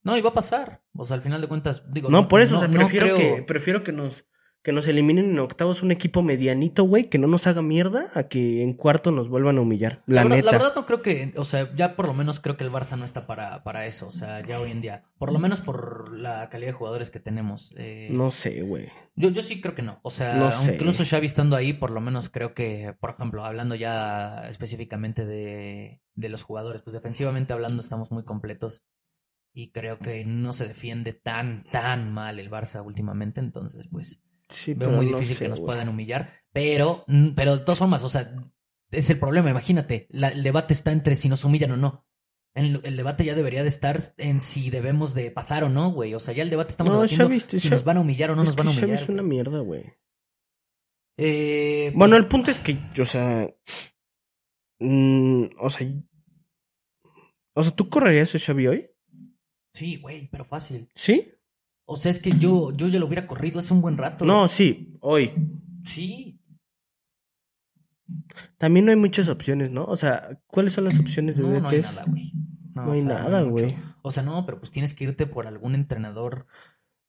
No, 0.05 0.17
y 0.17 0.21
va 0.23 0.31
a 0.31 0.35
pasar. 0.35 0.83
O 0.97 1.05
sea, 1.05 1.17
al 1.17 1.23
final 1.23 1.41
de 1.41 1.49
cuentas, 1.49 1.83
digo... 1.93 2.09
No, 2.09 2.29
por 2.29 2.41
eso, 2.41 2.57
o 2.57 2.59
sea, 2.61 2.69
no 2.69 2.79
prefiero, 2.79 3.17
creo- 3.17 3.37
que, 3.37 3.43
prefiero 3.43 3.83
que 3.83 3.93
nos 3.93 4.25
que 4.67 4.73
nos 4.73 4.89
eliminen 4.89 5.31
en 5.31 5.39
octavos 5.39 5.85
un 5.85 5.93
equipo 5.93 6.23
medianito, 6.25 6.83
güey, 6.83 7.09
que 7.09 7.19
no 7.19 7.29
nos 7.29 7.47
haga 7.47 7.63
mierda, 7.63 8.11
a 8.15 8.25
que 8.25 8.65
en 8.65 8.75
cuarto 8.75 9.13
nos 9.13 9.29
vuelvan 9.29 9.59
a 9.59 9.61
humillar. 9.61 10.03
La, 10.07 10.25
verdad, 10.25 10.37
neta. 10.39 10.51
la 10.51 10.59
verdad 10.59 10.73
no 10.75 10.87
creo 10.87 11.03
que, 11.03 11.33
o 11.37 11.45
sea, 11.45 11.73
ya 11.77 11.95
por 11.95 12.09
lo 12.09 12.15
menos 12.15 12.41
creo 12.41 12.57
que 12.57 12.65
el 12.65 12.73
Barça 12.73 12.99
no 12.99 13.05
está 13.05 13.29
para, 13.29 13.63
para 13.63 13.87
eso, 13.87 14.09
o 14.09 14.11
sea, 14.11 14.45
ya 14.45 14.59
hoy 14.59 14.73
en 14.73 14.81
día, 14.81 15.05
por 15.19 15.33
lo 15.33 15.39
menos 15.39 15.61
por 15.61 16.13
la 16.19 16.49
calidad 16.49 16.71
de 16.71 16.77
jugadores 16.79 17.11
que 17.11 17.21
tenemos. 17.21 17.73
eh, 17.77 18.09
No 18.11 18.33
sé, 18.33 18.63
güey. 18.63 18.89
Yo, 19.15 19.31
yo 19.31 19.41
sí 19.41 19.61
creo 19.61 19.77
que 19.77 19.83
no. 19.83 20.01
O 20.03 20.11
sea, 20.11 20.35
No 20.35 20.51
sé. 20.51 20.75
incluso 20.75 21.05
Xavi 21.05 21.27
estando 21.27 21.55
ahí, 21.55 21.73
por 21.73 21.93
lo 21.93 22.01
menos 22.01 22.29
creo 22.29 22.53
que, 22.53 22.93
por 22.99 23.11
ejemplo, 23.11 23.45
hablando 23.45 23.77
ya 23.77 24.49
específicamente 24.51 25.25
de, 25.25 26.01
de 26.17 26.29
los 26.29 26.43
jugadores, 26.43 26.83
pues 26.83 26.93
defensivamente 26.93 27.53
hablando 27.53 27.81
estamos 27.81 28.11
muy 28.11 28.25
completos. 28.25 28.83
Y 29.55 29.71
creo 29.71 29.99
que 30.01 30.25
no 30.27 30.53
se 30.53 30.67
defiende 30.69 31.13
tan, 31.15 31.65
tan 31.71 32.13
mal 32.13 32.41
el 32.41 32.51
Barça 32.51 32.85
últimamente. 32.85 33.41
Entonces, 33.41 33.89
pues, 33.91 34.21
Sí, 34.49 34.75
veo 34.75 34.91
muy 34.91 35.07
no 35.07 35.19
difícil 35.19 35.37
sé, 35.37 35.45
que 35.45 35.49
nos 35.49 35.61
güey. 35.61 35.67
puedan 35.75 35.89
humillar. 35.89 36.31
Pero, 36.53 37.05
mm, 37.07 37.31
pero 37.35 37.57
de 37.59 37.65
todas 37.65 37.79
formas, 37.79 38.03
o 38.05 38.09
sea, 38.09 38.35
es 38.91 39.11
el 39.11 39.19
problema. 39.19 39.51
Imagínate, 39.51 40.07
la- 40.11 40.29
el 40.29 40.43
debate 40.43 40.73
está 40.73 40.93
entre 40.93 41.15
si 41.17 41.29
nos 41.29 41.45
humillan 41.45 41.73
o 41.73 41.77
no. 41.77 42.07
El, 42.55 42.81
el 42.85 42.97
debate 42.97 43.25
ya 43.25 43.35
debería 43.35 43.63
de 43.63 43.69
estar 43.69 44.01
en 44.17 44.41
si 44.41 44.71
debemos 44.71 45.13
de 45.13 45.31
pasar 45.31 45.63
o 45.65 45.69
no, 45.69 45.91
güey. 45.91 46.15
O 46.15 46.21
sea, 46.21 46.33
ya 46.33 46.43
el 46.43 46.49
debate 46.51 46.71
estamos 46.71 46.93
No, 46.95 47.01
debatiendo 47.03 47.39
si 47.59 47.69
nos 47.69 47.85
van 47.85 47.99
a 47.99 48.01
humillar 48.01 48.31
o 48.31 48.37
no 48.37 48.43
es 48.43 48.49
nos 48.49 48.57
van 48.57 48.69
a 48.69 48.71
humillar. 48.71 48.91
es 48.95 49.09
una 49.11 49.23
mierda, 49.23 49.59
güey. 49.61 49.85
Eh, 51.19 51.87
pues, 51.89 51.97
Bueno, 51.97 52.17
el 52.17 52.27
punto 52.29 52.51
es 52.51 52.59
que, 52.59 52.79
o 53.01 53.05
sea. 53.05 53.49
mm, 54.81 55.45
o 55.59 55.71
sea. 55.71 55.87
O 57.55 57.63
sea, 57.63 57.73
¿tú 57.75 57.89
correrías 57.89 58.35
a 58.35 58.39
Xavi 58.39 58.67
hoy? 58.67 58.91
Sí, 59.75 59.97
güey, 59.97 60.29
pero 60.29 60.45
fácil. 60.45 60.89
¿Sí? 60.95 61.31
O 61.87 61.97
sea, 61.97 62.11
es 62.11 62.19
que 62.19 62.33
yo, 62.33 62.73
yo 62.73 62.89
ya 62.89 62.99
lo 62.99 63.07
hubiera 63.07 63.27
corrido 63.27 63.61
hace 63.61 63.73
un 63.73 63.81
buen 63.81 63.97
rato. 63.97 64.25
No, 64.25 64.49
sí, 64.49 64.99
hoy. 65.01 65.33
Sí. 65.85 66.41
También 68.59 68.85
no 68.85 68.91
hay 68.91 68.97
muchas 68.97 69.29
opciones, 69.29 69.71
¿no? 69.71 69.85
O 69.85 69.97
sea, 69.97 70.41
¿cuáles 70.49 70.73
son 70.73 70.85
las 70.85 70.99
opciones 70.99 71.37
de 71.37 71.45
No, 71.45 71.61
no 71.61 71.69
hay 71.69 71.81
nada, 71.81 72.05
güey. 72.07 72.33
No 72.75 72.93
hay 72.93 73.05
nada, 73.05 73.43
güey. 73.43 73.67
O 74.03 74.11
sea, 74.11 74.23
no, 74.23 74.45
pero 74.45 74.59
pues 74.59 74.71
tienes 74.73 74.95
que 74.95 75.05
irte 75.05 75.27
por 75.27 75.47
algún 75.47 75.75
entrenador 75.75 76.47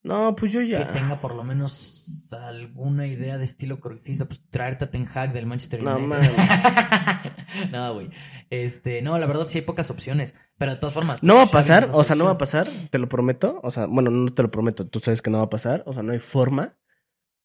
No, 0.04 0.36
pues 0.36 0.54
yo 0.54 0.62
ya. 0.62 0.86
que 0.88 0.94
tenga 0.94 1.20
por 1.20 1.36
lo 1.36 1.44
menos 1.44 2.30
alguna 2.32 3.08
idea 3.08 3.38
de 3.38 3.44
estilo 3.44 3.80
corifista. 3.80 4.26
Pues 4.26 4.42
traerte 4.50 4.86
a 4.86 4.92
Ten 4.92 5.08
Hag 5.14 5.34
del 5.34 5.46
Manchester 5.46 5.84
No 5.84 5.98
United. 5.98 6.32
no, 7.72 7.94
güey. 7.94 8.10
Este, 8.50 9.02
no, 9.02 9.18
la 9.18 9.26
verdad 9.26 9.48
sí 9.50 9.58
hay 9.58 9.66
pocas 9.66 9.90
opciones. 9.92 10.34
Pero 10.58 10.72
de 10.72 10.78
todas 10.78 10.94
formas. 10.94 11.22
No 11.24 11.36
va 11.36 11.44
a 11.44 11.52
pasar, 11.52 11.90
o 11.92 12.04
sea, 12.04 12.16
no 12.16 12.26
va 12.26 12.32
a 12.32 12.38
pasar, 12.38 12.68
te 12.90 12.98
lo 12.98 13.10
prometo. 13.10 13.60
O 13.64 13.72
sea, 13.72 13.86
bueno, 13.86 14.10
no 14.10 14.34
te 14.34 14.44
lo 14.44 14.52
prometo, 14.52 14.88
tú 14.88 15.00
sabes 15.00 15.22
que 15.22 15.30
no 15.30 15.40
va 15.40 15.46
a 15.46 15.50
pasar, 15.50 15.84
o 15.86 15.94
sea, 15.94 16.04
no 16.04 16.14
hay 16.14 16.20
forma. 16.20 16.78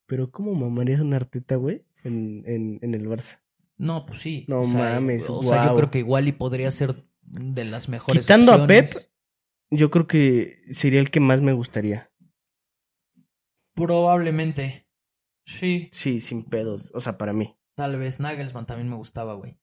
Pero 0.07 0.31
¿cómo 0.31 0.55
mamarías 0.55 1.01
una 1.01 1.17
arteta, 1.17 1.57
güey? 1.57 1.85
En, 2.05 2.45
en, 2.47 2.79
en 2.83 2.95
el 2.95 3.09
Barça. 3.09 3.41
No, 3.79 4.07
pues 4.07 4.21
sí. 4.21 4.45
No 4.49 4.61
o 4.61 4.65
sea, 4.69 4.95
mames, 4.95 5.29
O 5.29 5.43
sea, 5.43 5.67
yo 5.67 5.75
creo 5.75 5.91
que 5.91 5.99
igual 5.99 6.29
y 6.29 6.33
podría 6.33 6.71
ser 6.71 6.95
de 7.23 7.65
las 7.65 7.89
mejores 7.89 8.23
Quitando 8.23 8.53
a. 8.53 8.67
Pep, 8.67 8.93
yo 9.71 9.91
creo 9.91 10.07
que 10.07 10.59
sería 10.71 11.01
el 11.01 11.11
que 11.11 11.21
más 11.21 11.41
me 11.41 11.53
gustaría. 11.53 12.12
Probablemente. 13.75 14.87
Sí, 15.45 15.89
Sí, 15.93 16.21
sin 16.21 16.45
pedos, 16.45 16.91
o 16.95 17.01
sea, 17.01 17.19
para 17.19 17.33
mí. 17.33 17.57
tal 17.75 17.97
vez 17.99 18.21
Nagelsmann 18.21 18.67
también 18.67 18.89
me 18.89 18.97
gustaba, 18.97 19.35
güey. 19.35 19.59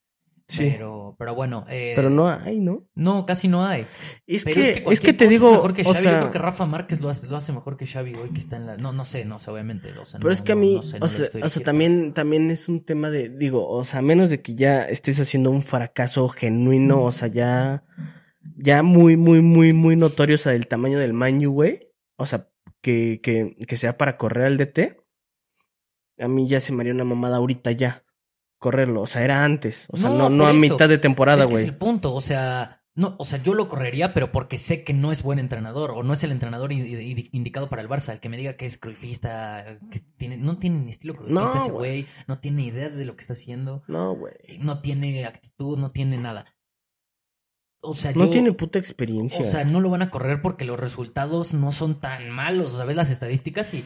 Sí. 0.50 0.68
Pero, 0.74 1.16
pero 1.20 1.36
bueno. 1.36 1.64
eh, 1.70 1.94
Pero 1.96 2.10
no 2.10 2.28
hay, 2.28 2.60
¿no? 2.60 2.88
No, 2.96 3.24
casi 3.28 3.48
no 3.48 3.64
hay. 3.68 3.86
Es 4.26 4.44
Pero 4.44 4.56
que, 4.56 4.62
es 4.62 4.68
que, 4.72 4.78
es 4.80 4.82
cualquier 4.84 5.14
que 5.14 5.18
te 5.20 5.28
digo, 5.28 5.46
es 5.50 5.54
mejor 5.54 5.74
que 5.76 5.82
o 5.84 5.86
Xavi. 5.94 5.98
Yo 5.98 6.10
sea, 6.10 6.20
creo 6.22 6.32
que 6.32 6.40
Rafa 6.40 6.66
Márquez 6.66 7.02
lo 7.02 7.10
hace, 7.10 7.28
lo 7.28 7.38
hace 7.38 7.54
mejor 7.54 7.78
que 7.78 7.86
Xavi 7.86 8.16
hoy 8.16 8.30
que 8.32 8.40
está 8.40 8.56
en 8.58 8.66
la... 8.66 8.76
No, 8.76 8.92
no 8.92 9.06
sé, 9.06 9.26
no 9.26 9.38
sé, 9.38 9.52
obviamente. 9.52 9.92
O 10.00 10.08
sea, 10.08 10.20
pero 10.20 10.30
no- 10.30 10.34
es 10.34 10.42
que 10.42 10.52
a 10.54 10.56
mí, 10.56 10.76
no 10.78 10.82
sé, 10.82 10.98
o 11.00 11.08
sea, 11.08 11.28
o 11.46 11.50
sea, 11.50 11.64
también, 11.64 12.14
también 12.16 12.50
es 12.50 12.68
un 12.68 12.84
tema 12.84 13.12
de, 13.12 13.30
digo, 13.30 13.70
o 13.70 13.86
sea, 13.86 14.00
a 14.00 14.02
menos 14.02 14.32
de 14.32 14.42
que 14.42 14.56
ya 14.56 14.84
estés 14.86 15.20
haciendo 15.20 15.52
un 15.52 15.62
fracaso 15.62 16.28
genuino, 16.30 17.04
o 17.04 17.12
sea, 17.12 17.28
ya, 17.28 17.84
ya 18.58 18.82
muy, 18.82 19.18
muy, 19.18 19.42
muy, 19.44 19.72
muy 19.74 19.96
notorio, 19.96 20.34
o 20.34 20.40
sea, 20.40 20.54
del 20.54 20.66
tamaño 20.68 20.98
del 20.98 21.14
Manju, 21.14 21.52
güey, 21.52 21.92
o 22.18 22.26
sea, 22.26 22.50
que, 22.82 23.20
que, 23.22 23.56
que 23.68 23.78
sea 23.78 23.98
para 23.98 24.18
correr 24.18 24.46
al 24.46 24.58
DT, 24.58 24.98
a 26.20 26.28
mí 26.28 26.48
ya 26.48 26.60
se 26.60 26.74
me 26.74 26.82
haría 26.84 26.94
una 26.94 27.04
mamada 27.06 27.38
ahorita 27.38 27.72
ya, 27.72 28.04
correrlo, 28.58 29.02
o 29.02 29.08
sea, 29.08 29.24
era 29.24 29.44
antes, 29.44 29.86
o 29.90 29.98
sea, 29.98 30.10
No, 30.10 30.30
no, 30.30 30.48
a 30.48 30.54
mitad 30.54 30.90
de 30.90 30.98
temporada, 30.98 31.44
Es 31.44 31.48
que 31.48 31.54
es 31.54 31.60
güey. 31.62 31.66
el 31.70 31.78
punto, 31.78 32.14
o 32.14 32.22
sea... 32.22 32.76
No, 32.96 33.16
o 33.18 33.24
sea, 33.24 33.42
yo 33.42 33.54
lo 33.54 33.70
correría, 33.70 34.14
pero 34.14 34.30
porque 34.30 34.58
sé 34.58 34.84
que 34.84 34.94
no 34.94 35.14
es 35.14 35.24
buen 35.24 35.40
entrenador, 35.40 35.92
o 35.92 36.04
no 36.04 36.12
es 36.12 36.22
el 36.26 36.32
entrenador 36.34 36.74
indicado 36.74 37.70
para 37.70 37.82
el 37.82 37.88
Barça. 37.88 38.12
El 38.12 38.20
que 38.20 38.28
me 38.28 38.36
diga 38.36 38.58
que 38.58 38.66
es 38.66 38.78
cruifista, 38.78 39.80
que 39.90 40.02
tiene, 40.18 40.36
no 40.36 40.58
tiene 40.58 40.80
ni 40.80 40.90
estilo 40.90 41.14
cruifista 41.16 41.42
No, 41.42 41.56
ese 41.56 41.72
güey. 41.72 42.02
güey, 42.02 42.08
no 42.28 42.40
tiene 42.40 42.66
idea 42.66 42.90
de 42.90 43.06
lo 43.06 43.16
que 43.16 43.22
está 43.22 43.34
haciendo, 43.34 43.84
No, 43.88 44.16
güey. 44.18 44.34
no 44.60 44.82
tiene 44.82 45.26
actitud, 45.26 45.78
no 45.78 45.92
tiene 45.92 46.18
nada. 46.18 46.46
O 47.82 47.96
sea, 47.96 48.12
No 48.14 48.26
yo- 48.26 48.32
tiene 48.32 48.52
puta 48.52 48.78
experiencia. 48.80 49.40
O 49.42 49.46
sea, 49.46 49.64
no 49.66 49.80
lo 49.80 49.90
van 49.90 50.02
a 50.02 50.10
correr 50.10 50.42
porque 50.42 50.66
los 50.66 50.80
resultados 50.80 51.54
no 51.54 51.72
son 51.72 52.00
tan 52.00 52.30
malos. 52.30 52.74
O 52.74 52.78
sea, 52.78 52.86
ves 52.86 52.96
las 52.98 53.10
estadísticas 53.10 53.74
y 53.74 53.86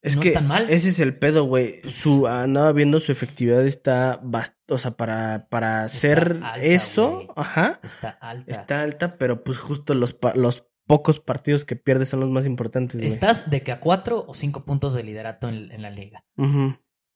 Es 0.00 0.14
no 0.16 0.22
que 0.22 0.28
es 0.28 0.34
tan 0.34 0.46
mal. 0.46 0.70
ese 0.70 0.90
es 0.90 1.00
el 1.00 1.16
pedo, 1.18 1.44
güey. 1.44 1.80
Su 1.82 2.26
andaba 2.28 2.72
viendo 2.72 3.00
su 3.00 3.10
efectividad 3.12 3.66
está 3.66 4.20
o 4.68 4.78
sea, 4.78 4.92
para 4.92 5.48
para 5.48 5.84
hacer 5.84 6.38
alta, 6.42 6.56
eso, 6.58 7.32
ajá, 7.36 7.80
está 7.82 8.10
alta. 8.10 8.52
está 8.52 8.82
alta, 8.82 9.18
pero 9.18 9.42
pues 9.44 9.58
justo 9.58 9.94
los 9.94 10.14
pa- 10.14 10.34
los 10.34 10.66
pocos 10.86 11.20
partidos 11.20 11.64
que 11.64 11.76
pierdes 11.76 12.08
son 12.08 12.20
los 12.20 12.30
más 12.30 12.46
importantes. 12.46 13.00
Estás 13.00 13.48
de 13.50 13.62
que 13.62 13.72
a 13.72 13.80
cuatro 13.80 14.24
o 14.26 14.34
cinco 14.34 14.64
puntos 14.64 14.94
de 14.94 15.02
liderato 15.04 15.48
en, 15.48 15.70
en 15.72 15.82
la 15.82 15.90
liga. 15.90 16.24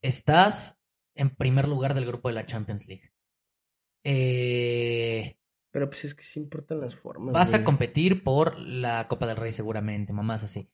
Estás 0.02 0.78
en 1.14 1.30
primer 1.30 1.66
lugar 1.68 1.94
del 1.94 2.06
grupo 2.06 2.28
de 2.28 2.34
la 2.34 2.46
Champions 2.46 2.86
League. 2.88 3.12
Eh, 4.04 5.36
Pero 5.76 5.90
pues 5.90 6.06
es 6.06 6.14
que 6.14 6.22
sí 6.22 6.40
importan 6.40 6.80
las 6.80 6.94
formas. 6.94 7.34
vas 7.34 7.52
a 7.52 7.62
competir 7.62 8.24
por 8.24 8.58
la 8.58 9.06
Copa 9.08 9.26
del 9.26 9.36
Rey 9.36 9.52
seguramente, 9.52 10.14
mamás 10.14 10.42
así. 10.42 10.70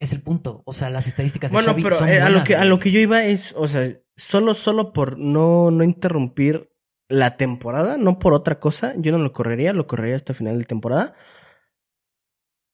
Es 0.00 0.12
el 0.12 0.20
punto. 0.20 0.64
O 0.66 0.72
sea, 0.72 0.90
las 0.90 1.06
estadísticas 1.06 1.52
de 1.52 1.54
Bueno, 1.58 1.68
Xavi 1.68 1.82
pero 1.84 1.98
son 1.98 2.08
eh, 2.08 2.20
a 2.20 2.28
lo 2.28 2.42
que 2.42 2.56
a 2.56 2.64
lo 2.64 2.80
que 2.80 2.90
yo 2.90 2.98
iba 2.98 3.24
es, 3.24 3.54
o 3.56 3.68
sea, 3.68 3.88
solo 4.16 4.54
solo 4.54 4.92
por 4.92 5.16
no 5.16 5.70
no 5.70 5.84
interrumpir 5.84 6.72
la 7.08 7.36
temporada, 7.36 7.96
no 7.96 8.18
por 8.18 8.34
otra 8.34 8.58
cosa, 8.58 8.94
yo 8.96 9.12
no 9.12 9.18
lo 9.18 9.32
correría, 9.32 9.72
lo 9.72 9.86
correría 9.86 10.16
hasta 10.16 10.34
final 10.34 10.58
de 10.58 10.64
temporada. 10.64 11.14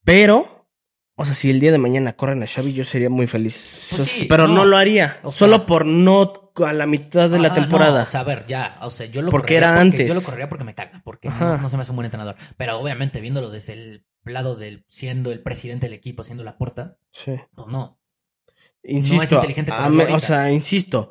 Pero 0.06 0.68
o 1.16 1.26
sea, 1.26 1.34
si 1.34 1.50
el 1.50 1.60
día 1.60 1.70
de 1.70 1.76
mañana 1.76 2.16
corren 2.16 2.42
a 2.42 2.46
Xavi, 2.46 2.72
yo 2.72 2.84
sería 2.84 3.10
muy 3.10 3.26
feliz. 3.26 3.88
Pues 3.94 4.08
sí, 4.08 4.24
pero 4.24 4.48
no, 4.48 4.54
no. 4.54 4.64
lo 4.64 4.78
haría. 4.78 5.18
O 5.22 5.30
sea- 5.30 5.40
solo 5.40 5.66
por 5.66 5.84
no 5.84 6.39
a 6.66 6.72
la 6.72 6.86
mitad 6.86 7.28
de 7.30 7.38
la 7.38 7.52
temporada. 7.54 7.98
no, 7.98 8.02
o 8.04 8.06
sea, 8.06 8.20
a 8.20 8.24
ver, 8.24 8.46
ya, 8.46 8.78
o 8.82 8.90
sea, 8.90 9.06
yo 9.06 9.22
lo 9.22 9.30
Porque 9.30 9.54
correría 9.54 9.58
era 9.58 9.68
porque- 9.76 9.80
antes. 9.96 10.08
Yo 10.08 10.14
lo 10.14 10.22
correría 10.22 10.48
porque 10.48 10.64
me 10.64 10.74
caga, 10.74 11.00
porque 11.04 11.28
no, 11.28 11.58
no 11.58 11.68
se 11.68 11.76
me 11.76 11.82
hace 11.82 11.92
un 11.92 11.96
buen 11.96 12.04
entrenador. 12.06 12.36
Pero 12.56 12.78
obviamente, 12.78 13.20
viéndolo 13.20 13.50
desde 13.50 13.72
el 13.74 14.04
lado 14.24 14.54
del 14.56 14.84
siendo 14.88 15.32
el 15.32 15.40
presidente 15.40 15.86
del 15.86 15.94
equipo, 15.94 16.22
siendo 16.22 16.44
la 16.44 16.56
puerta, 16.58 16.96
Sí. 17.10 17.34
pues 17.54 17.68
no. 17.68 17.98
Insisto, 18.82 19.34
inteligente 19.36 19.72
a 19.72 19.76
correrlo 19.76 20.04
me- 20.06 20.14
o 20.14 20.18
sea, 20.18 20.50
insisto, 20.50 21.10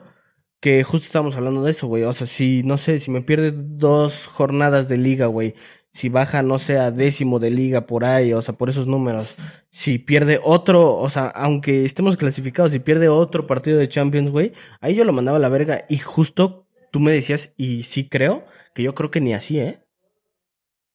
que 0.60 0.84
justo 0.84 1.06
estamos 1.06 1.36
hablando 1.38 1.64
de 1.64 1.72
eso, 1.72 1.88
güey. 1.88 2.04
O 2.04 2.14
sea, 2.14 2.28
si, 2.28 2.64
no 2.64 2.78
sé, 2.78 3.00
si 3.00 3.12
me 3.12 3.22
pierde 3.22 3.52
dos 3.56 4.26
jornadas 4.28 4.88
de 4.90 4.98
liga, 4.98 5.28
güey. 5.28 5.54
Si 5.92 6.10
baja, 6.10 6.44
no 6.44 6.60
sé, 6.60 6.78
a 6.78 6.92
décimo 6.92 7.40
de 7.40 7.50
liga 7.50 7.88
por 7.88 8.06
ahí, 8.06 8.34
o 8.34 8.42
sea, 8.42 8.56
por 8.56 8.70
esos 8.70 8.88
números. 8.88 9.36
Si 9.70 9.98
pierde 9.98 10.40
otro, 10.44 10.96
o 10.98 11.10
sea, 11.10 11.28
aunque 11.28 11.84
estemos 11.84 12.16
clasificados, 12.16 12.72
si 12.72 12.80
pierde 12.80 13.10
otro 13.10 13.48
partido 13.48 13.80
de 13.80 13.90
Champions, 13.90 14.30
güey, 14.30 14.54
ahí 14.82 14.96
yo 14.96 15.04
lo 15.04 15.14
mandaba 15.14 15.38
a 15.38 15.42
la 15.42 15.50
verga. 15.50 15.86
Y 15.90 15.98
justo 15.98 16.68
tú 16.92 17.00
me 17.00 17.12
decías, 17.12 17.54
y 17.58 17.84
sí 17.84 18.08
creo, 18.08 18.46
que 18.76 18.84
yo 18.84 18.94
creo 18.94 19.12
que 19.12 19.22
ni 19.22 19.34
así, 19.34 19.60
¿eh? 19.60 19.84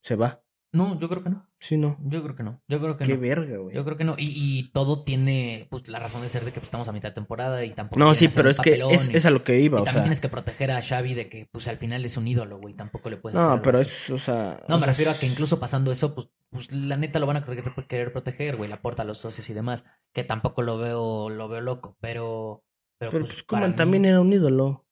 Se 0.02 0.16
va. 0.16 0.43
No, 0.74 0.98
yo 0.98 1.08
creo 1.08 1.22
que 1.22 1.30
no. 1.30 1.48
Sí, 1.60 1.76
no. 1.76 1.96
Yo 2.02 2.22
creo 2.22 2.34
que 2.34 2.42
no. 2.42 2.60
Yo 2.68 2.80
creo 2.80 2.96
que 2.96 3.04
Qué 3.04 3.14
no. 3.14 3.20
verga, 3.20 3.56
güey. 3.58 3.76
Yo 3.76 3.84
creo 3.84 3.96
que 3.96 4.02
no. 4.04 4.16
Y, 4.18 4.32
y 4.36 4.72
todo 4.72 5.04
tiene 5.04 5.68
pues 5.70 5.86
la 5.88 6.00
razón 6.00 6.20
de 6.22 6.28
ser 6.28 6.44
de 6.44 6.50
que 6.50 6.60
pues, 6.60 6.64
estamos 6.66 6.88
a 6.88 6.92
mitad 6.92 7.10
de 7.10 7.14
temporada 7.14 7.64
y 7.64 7.70
tampoco. 7.70 8.00
No, 8.00 8.12
sí, 8.12 8.28
pero 8.34 8.50
es 8.50 8.58
que 8.58 8.82
es, 8.90 9.08
y- 9.08 9.16
es 9.16 9.24
a 9.24 9.30
lo 9.30 9.44
que 9.44 9.60
iba, 9.60 9.78
y 9.78 9.82
o 9.82 9.84
también 9.84 9.94
sea. 9.94 10.02
tienes 10.02 10.20
que 10.20 10.28
proteger 10.28 10.72
a 10.72 10.82
Xavi 10.82 11.14
de 11.14 11.28
que 11.28 11.48
pues 11.52 11.68
al 11.68 11.76
final 11.78 12.04
es 12.04 12.16
un 12.16 12.26
ídolo, 12.26 12.58
güey. 12.58 12.74
Tampoco 12.74 13.08
le 13.08 13.16
puedes 13.18 13.40
No, 13.40 13.62
pero 13.62 13.78
así. 13.78 13.88
es, 13.88 14.10
o 14.10 14.18
sea. 14.18 14.60
No, 14.68 14.74
o 14.74 14.78
me 14.78 14.84
sea, 14.84 14.86
refiero 14.88 15.10
a 15.12 15.14
que 15.14 15.26
incluso 15.26 15.60
pasando 15.60 15.92
eso, 15.92 16.14
pues, 16.14 16.28
pues 16.50 16.72
la 16.72 16.96
neta 16.96 17.18
lo 17.20 17.26
van 17.26 17.36
a 17.36 17.44
querer, 17.44 17.64
querer 17.88 18.12
proteger, 18.12 18.56
güey, 18.56 18.68
la 18.68 18.82
porta 18.82 19.02
a 19.02 19.04
los 19.06 19.18
socios 19.18 19.48
y 19.48 19.54
demás, 19.54 19.84
que 20.12 20.24
tampoco 20.24 20.60
lo 20.62 20.76
veo, 20.78 21.30
lo 21.30 21.48
veo 21.48 21.60
loco, 21.60 21.96
pero, 22.00 22.64
pero, 22.98 23.12
Pero 23.12 23.24
pues, 23.24 23.32
pues 23.34 23.42
para 23.44 23.60
Koeman 23.60 23.70
mí- 23.70 23.76
también 23.76 24.04
era 24.06 24.20
un 24.20 24.32
ídolo. 24.32 24.66
O 24.66 24.84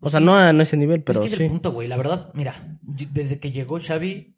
Pues 0.00 0.12
sea, 0.12 0.20
sí. 0.20 0.26
no 0.26 0.36
a 0.36 0.52
no 0.52 0.62
ese 0.62 0.76
nivel, 0.76 1.02
Pero 1.02 1.20
es 1.22 1.28
que 1.28 1.32
es 1.32 1.38
sí. 1.38 1.44
el 1.44 1.50
punto, 1.50 1.72
güey, 1.72 1.88
la 1.88 1.96
verdad, 1.96 2.30
mira, 2.34 2.54
desde 2.82 3.38
que 3.38 3.52
llegó 3.52 3.78
Xavi, 3.78 4.36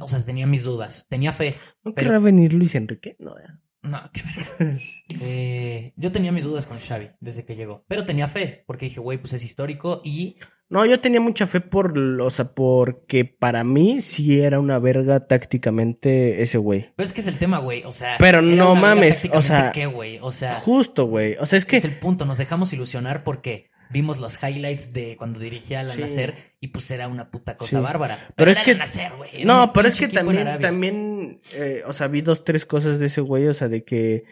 o 0.00 0.08
sea, 0.08 0.24
tenía 0.24 0.46
mis 0.46 0.62
dudas, 0.64 1.06
tenía 1.08 1.32
fe, 1.32 1.56
¿No 1.84 1.94
pero- 1.94 2.08
querrá 2.08 2.18
venir 2.18 2.52
Luis 2.54 2.74
Enrique? 2.74 3.16
No, 3.18 3.34
ya. 3.38 3.60
no, 3.82 3.98
qué 4.12 4.22
verga. 4.22 4.80
Eh, 5.22 5.94
yo 5.96 6.12
tenía 6.12 6.32
mis 6.32 6.44
dudas 6.44 6.66
con 6.66 6.78
Xavi 6.78 7.08
desde 7.20 7.46
que 7.46 7.56
llegó, 7.56 7.82
pero 7.88 8.04
tenía 8.04 8.28
fe, 8.28 8.62
porque 8.66 8.84
dije, 8.86 9.00
güey, 9.00 9.16
pues 9.16 9.32
es 9.32 9.42
histórico 9.42 10.02
y 10.04 10.36
No, 10.68 10.84
yo 10.84 11.00
tenía 11.00 11.18
mucha 11.18 11.46
fe 11.46 11.62
por, 11.62 11.98
o 11.98 12.28
sea, 12.28 12.52
porque 12.52 13.24
para 13.24 13.64
mí 13.64 14.02
sí 14.02 14.38
era 14.38 14.60
una 14.60 14.78
verga 14.78 15.26
tácticamente 15.26 16.42
ese 16.42 16.58
güey. 16.58 16.90
Pero 16.94 17.06
es 17.06 17.14
que 17.14 17.22
es 17.22 17.26
el 17.26 17.38
tema, 17.38 17.58
güey. 17.58 17.84
O 17.84 17.92
sea. 17.92 18.16
Pero 18.18 18.42
no 18.42 18.74
mames, 18.76 19.26
o 19.32 19.40
sea, 19.40 19.72
¿Qué, 19.72 19.86
güey? 19.86 20.18
O 20.20 20.30
sea. 20.30 20.56
Justo, 20.56 21.06
güey. 21.06 21.36
O 21.40 21.46
sea, 21.46 21.56
es 21.56 21.64
que 21.64 21.78
Es 21.78 21.84
el 21.84 21.98
punto. 21.98 22.26
Nos 22.26 22.36
dejamos 22.36 22.70
ilusionar 22.74 23.24
porque 23.24 23.70
vimos 23.90 24.18
los 24.18 24.38
highlights 24.42 24.92
de 24.92 25.16
cuando 25.16 25.38
dirigía 25.40 25.80
a 25.80 25.82
la 25.82 25.94
Sí. 25.94 26.00
Nacer 26.00 26.34
y 26.60 26.68
pues 26.68 26.90
era 26.90 27.08
una 27.08 27.30
puta 27.30 27.56
cosa 27.56 27.78
Sí. 27.78 27.82
bárbara. 27.82 28.18
Pero 28.36 28.50
es 28.50 28.56
era 28.58 28.64
que- 28.64 28.72
la 28.72 28.78
Nasser, 28.80 29.12
güey. 29.16 29.44
No, 29.44 29.72
pero 29.72 29.88
es 29.88 29.94
que 29.94 30.08
también, 30.08 30.60
también, 30.60 31.40
eh, 31.54 31.82
o 31.86 31.92
sea, 31.92 32.06
vi 32.08 32.20
dos, 32.20 32.44
tres 32.44 32.66
cosas 32.66 32.98
de 32.98 33.06
ese 33.06 33.20
güey, 33.20 33.46
o 33.46 33.54
sea, 33.54 33.68
de 33.68 33.84
que 33.84 34.24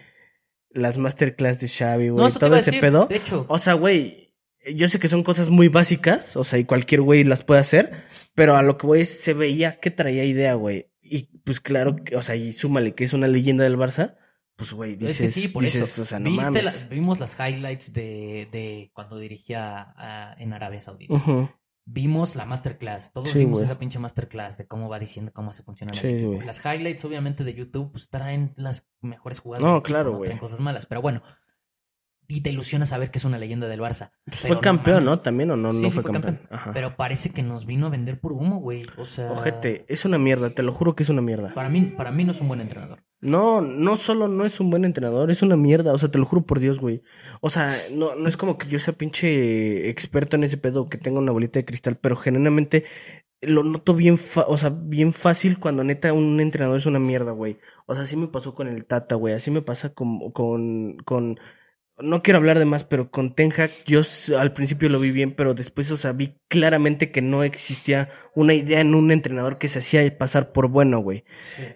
las 0.70 0.98
masterclass 0.98 1.58
de 1.60 1.68
Xavi, 1.68 2.08
güey, 2.10 2.24
No, 2.26 2.32
todo 2.38 2.54
ese 2.56 2.70
decir. 2.70 2.80
pedo. 2.80 3.06
De 3.06 3.16
hecho, 3.16 3.46
O 3.48 3.58
sea, 3.58 3.74
güey, 3.74 4.34
yo 4.74 4.88
sé 4.88 4.98
que 4.98 5.08
son 5.08 5.22
cosas 5.22 5.48
muy 5.48 5.68
básicas, 5.68 6.36
o 6.36 6.44
sea, 6.44 6.58
y 6.58 6.64
cualquier 6.64 7.00
güey 7.00 7.24
las 7.24 7.44
puede 7.44 7.60
hacer, 7.60 7.92
pero 8.34 8.56
a 8.56 8.62
lo 8.62 8.76
que 8.76 8.86
voy 8.86 9.04
se 9.04 9.32
veía 9.32 9.78
que 9.80 9.90
traía 9.90 10.24
idea, 10.24 10.54
güey. 10.54 10.90
Y 11.00 11.38
pues 11.44 11.60
claro, 11.60 11.96
que, 11.96 12.16
o 12.16 12.22
sea, 12.22 12.34
y 12.34 12.52
súmale 12.52 12.94
que 12.94 13.04
es 13.04 13.12
una 13.12 13.28
leyenda 13.28 13.62
del 13.64 13.76
Barça, 13.78 14.16
pues 14.56 14.72
güey, 14.72 14.92
es 14.94 14.98
dices, 14.98 15.18
que 15.34 15.40
sí, 15.40 15.48
por 15.48 15.62
dices, 15.62 15.82
eso. 15.82 16.02
o 16.02 16.04
sea, 16.04 16.18
no 16.18 16.30
¿Viste 16.30 16.44
mames. 16.44 16.64
las- 16.64 16.88
vimos 16.88 17.20
las 17.20 17.36
highlights 17.38 17.92
de, 17.92 18.48
de 18.50 18.90
cuando 18.94 19.18
dirigía 19.18 19.92
a- 19.96 20.34
en 20.38 20.52
Arabia 20.52 20.80
Saudita. 20.80 21.14
Vimos 21.88 22.34
la 22.34 22.46
masterclass. 22.46 23.12
Todos 23.12 23.30
Sí, 23.30 23.38
vimos 23.38 23.60
esa 23.60 23.78
pinche 23.78 24.00
masterclass 24.00 24.58
de 24.58 24.66
cómo 24.66 24.88
va 24.88 24.98
diciendo 24.98 25.30
cómo 25.32 25.52
se 25.52 25.62
funciona 25.62 25.92
el 25.92 25.98
Sí, 25.98 26.06
equipo. 26.08 26.32
güey. 26.32 26.44
Las 26.44 26.60
highlights, 26.64 27.04
obviamente, 27.04 27.44
de 27.44 27.54
YouTube, 27.54 27.92
pues 27.92 28.08
traen 28.08 28.52
las 28.56 28.88
mejores 29.02 29.38
jugadas. 29.38 29.62
No, 29.64 29.74
equipo, 29.76 29.82
claro, 29.84 30.10
no 30.10 30.16
güey. 30.16 30.26
traen 30.26 30.40
cosas 30.40 30.58
malas. 30.58 30.86
Pero 30.86 31.00
bueno. 31.00 31.22
Y 32.28 32.40
te 32.40 32.50
ilusiona 32.50 32.86
saber 32.86 33.12
que 33.12 33.18
es 33.18 33.24
una 33.24 33.38
leyenda 33.38 33.68
del 33.68 33.78
Barça. 33.78 34.10
Pues 34.24 34.40
fue 34.40 34.58
campeón, 34.60 35.04
¿no? 35.04 35.20
También 35.20 35.48
o 35.52 35.56
no, 35.56 35.72
Sí, 35.72 35.80
no 35.82 35.90
fue, 35.90 36.02
fue 36.02 36.10
campeón. 36.12 36.38
campeón. 36.38 36.58
Ajá. 36.58 36.72
Pero 36.72 36.96
parece 36.96 37.30
que 37.30 37.44
nos 37.44 37.66
vino 37.66 37.86
a 37.86 37.90
vender 37.90 38.18
por 38.18 38.32
humo, 38.32 38.58
güey. 38.58 38.84
O 38.98 39.04
sea. 39.04 39.30
Ojete, 39.30 39.84
es 39.88 40.04
una 40.04 40.18
mierda, 40.18 40.50
te 40.50 40.64
lo 40.64 40.72
juro 40.72 40.96
que 40.96 41.04
es 41.04 41.08
una 41.08 41.22
mierda. 41.22 41.54
Para 41.54 41.68
mí, 41.68 41.82
para 41.82 42.10
mí 42.10 42.24
no 42.24 42.32
es 42.32 42.40
un 42.40 42.48
buen 42.48 42.60
entrenador. 42.60 43.04
No, 43.26 43.60
no 43.60 43.96
solo 43.96 44.28
no 44.28 44.44
es 44.44 44.60
un 44.60 44.70
buen 44.70 44.84
entrenador, 44.84 45.30
es 45.32 45.42
una 45.42 45.56
mierda, 45.56 45.92
o 45.92 45.98
sea, 45.98 46.10
te 46.10 46.18
lo 46.18 46.24
juro 46.24 46.46
por 46.46 46.60
Dios, 46.60 46.78
güey. 46.78 47.02
O 47.40 47.50
sea, 47.50 47.74
no, 47.92 48.14
no 48.14 48.28
es 48.28 48.36
como 48.36 48.56
que 48.56 48.68
yo 48.68 48.78
sea 48.78 48.94
pinche 48.96 49.88
experto 49.90 50.36
en 50.36 50.44
ese 50.44 50.58
pedo, 50.58 50.88
que 50.88 50.96
tenga 50.98 51.18
una 51.18 51.32
bolita 51.32 51.58
de 51.58 51.64
cristal, 51.64 51.98
pero 51.98 52.14
genuinamente 52.16 52.84
lo 53.42 53.64
noto 53.64 53.94
bien, 53.94 54.18
fa- 54.18 54.46
o 54.48 54.56
sea, 54.56 54.70
bien 54.70 55.12
fácil 55.12 55.58
cuando 55.60 55.84
neta 55.84 56.12
un 56.12 56.40
entrenador 56.40 56.76
es 56.78 56.86
una 56.86 56.98
mierda, 57.00 57.32
güey. 57.32 57.58
O 57.86 57.94
sea, 57.94 58.04
así 58.04 58.16
me 58.16 58.28
pasó 58.28 58.54
con 58.54 58.68
el 58.68 58.86
Tata, 58.86 59.14
güey, 59.16 59.34
así 59.34 59.50
me 59.50 59.62
pasa 59.62 59.94
con, 59.94 60.30
con, 60.32 60.98
con, 60.98 61.38
no 61.98 62.22
quiero 62.22 62.38
hablar 62.38 62.58
de 62.58 62.66
más, 62.66 62.84
pero 62.84 63.10
con 63.10 63.34
Ten 63.34 63.52
Hag 63.56 63.70
yo 63.86 64.02
al 64.38 64.52
principio 64.52 64.88
lo 64.90 65.00
vi 65.00 65.10
bien, 65.12 65.32
pero 65.32 65.54
después, 65.54 65.90
o 65.90 65.96
sea, 65.96 66.12
vi 66.12 66.34
claramente 66.48 67.10
que 67.10 67.22
no 67.22 67.42
existía 67.42 68.10
una 68.34 68.52
idea 68.52 68.80
en 68.80 68.94
un 68.94 69.10
entrenador 69.10 69.56
que 69.56 69.68
se 69.68 69.78
hacía 69.78 70.18
pasar 70.18 70.52
por 70.52 70.68
bueno, 70.68 70.98
güey. 70.98 71.24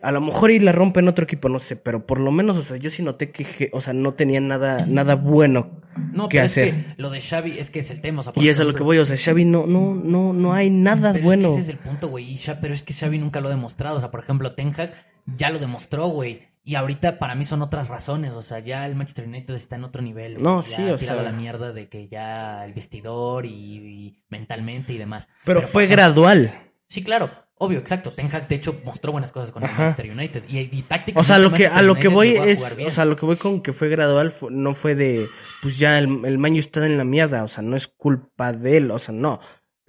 A 0.03 0.13
lo 0.13 0.21
mejor 0.21 0.51
y 0.51 0.59
la 0.59 0.73
rompe 0.73 1.01
en 1.01 1.09
otro 1.09 1.25
equipo, 1.25 1.49
no 1.49 1.59
sé, 1.59 1.77
pero 1.77 2.07
por 2.07 2.21
lo 2.21 2.33
menos, 2.33 2.59
o 2.59 2.63
sea, 2.63 2.77
yo 2.77 2.91
sí 2.91 3.03
noté 3.03 3.31
que, 3.31 3.71
o 3.73 3.81
sea, 3.81 3.95
no 3.95 4.13
tenía 4.13 4.41
nada, 4.41 4.85
nada 4.87 5.15
bueno. 5.15 5.81
No, 6.13 6.29
¿Qué 6.29 6.37
pero 6.37 6.47
hacer? 6.47 6.65
es 6.69 6.73
que 6.75 7.03
lo 7.03 7.11
de 7.11 7.21
Xavi 7.21 7.59
es 7.59 7.71
que 7.71 7.81
es 7.81 7.91
el 7.91 8.01
tema. 8.01 8.21
o 8.21 8.23
sea, 8.23 8.33
Y 8.37 8.49
es 8.49 8.61
a 8.61 8.65
lo 8.65 8.75
que 8.75 8.83
voy, 8.83 8.99
o 8.99 9.05
sea, 9.07 9.17
Xavi 9.17 9.45
no, 9.47 9.67
no, 9.67 9.95
no, 9.95 10.33
no 10.35 10.53
hay 10.53 10.71
nada 10.71 11.13
Pero 11.13 11.25
bueno. 11.25 11.49
es 11.49 11.55
que 11.55 11.61
ese 11.61 11.73
es 11.73 11.79
el 11.79 11.79
punto, 11.79 12.09
güey. 12.09 12.39
Pero 12.61 12.75
es 12.75 12.83
que 12.83 12.93
Xavi 12.93 13.19
nunca 13.19 13.41
lo 13.41 13.49
ha 13.49 13.51
demostrado. 13.51 13.97
O 13.97 14.01
sea, 14.01 14.11
por 14.11 14.21
ejemplo, 14.21 14.53
Ten 14.53 14.73
Hag 14.77 14.93
ya 15.37 15.51
lo 15.51 15.59
demostró, 15.59 16.09
güey. 16.09 16.50
Y 16.63 16.75
ahorita 16.75 17.19
para 17.19 17.35
mí 17.35 17.45
son 17.45 17.63
otras 17.63 17.89
razones. 17.89 18.35
O 18.35 18.43
sea, 18.43 18.59
ya 18.59 18.85
el 18.87 18.95
Manchester 18.95 19.27
United 19.27 19.55
está 19.55 19.77
en 19.77 19.85
otro 19.85 20.03
nivel. 20.03 20.35
güey. 20.35 20.45
No, 20.45 20.63
Ya 20.63 20.77
sí, 20.77 20.83
ha 20.89 20.95
o 20.95 20.97
tirado 20.99 21.21
sea. 21.21 21.31
la 21.31 21.37
mierda 21.37 21.73
de 21.73 21.89
que 21.89 22.09
ya 22.09 22.65
el 22.65 22.75
vestidor 22.75 23.47
y, 23.47 23.51
y 23.51 24.23
mentalmente 24.29 24.93
y 24.93 24.99
demás. 24.99 25.29
Pero, 25.45 25.63
fue 25.63 25.87
gradual. 25.87 26.53
Sí, 26.89 27.03
claro. 27.03 27.31
Obvio, 27.63 27.79
exacto. 27.79 28.13
Ten 28.15 28.35
Hag, 28.35 28.49
de 28.49 28.55
hecho, 28.57 28.81
mostró 28.87 29.13
buenas 29.13 29.33
cosas 29.33 29.53
con 29.53 29.63
el. 29.63 29.71
Manchester 29.71 30.11
United. 30.11 30.45
Y, 30.49 30.61
y 30.61 30.83
tácticamente 30.83 31.21
O 31.21 31.25
sea, 31.25 31.39
lo 31.39 31.53
que, 31.53 31.67
a 31.67 31.83
lo 31.83 31.95
que 31.95 32.09
voy 32.09 32.31
es, 32.31 32.77
o 32.87 32.91
sea, 32.91 33.05
lo 33.05 33.17
que 33.17 33.27
voy 33.27 33.37
con 33.37 33.61
que 33.63 33.75
fue 33.75 33.89
gradual 33.91 34.31
fu- 34.31 34.49
no 34.51 34.75
fue 34.75 34.95
de, 34.95 35.29
pues 35.61 35.79
ya 35.79 35.99
el, 35.99 36.25
el 36.25 36.39
Manju 36.39 36.59
está 36.59 36.85
en 36.87 36.97
la 36.97 37.05
mierda, 37.05 37.45
o 37.45 37.49
sea, 37.49 37.63
no 37.63 37.77
es 37.77 37.87
culpa 37.87 38.53
de 38.53 38.79
él, 38.79 38.91
o 38.91 38.99
sea, 38.99 39.15
no. 39.15 39.41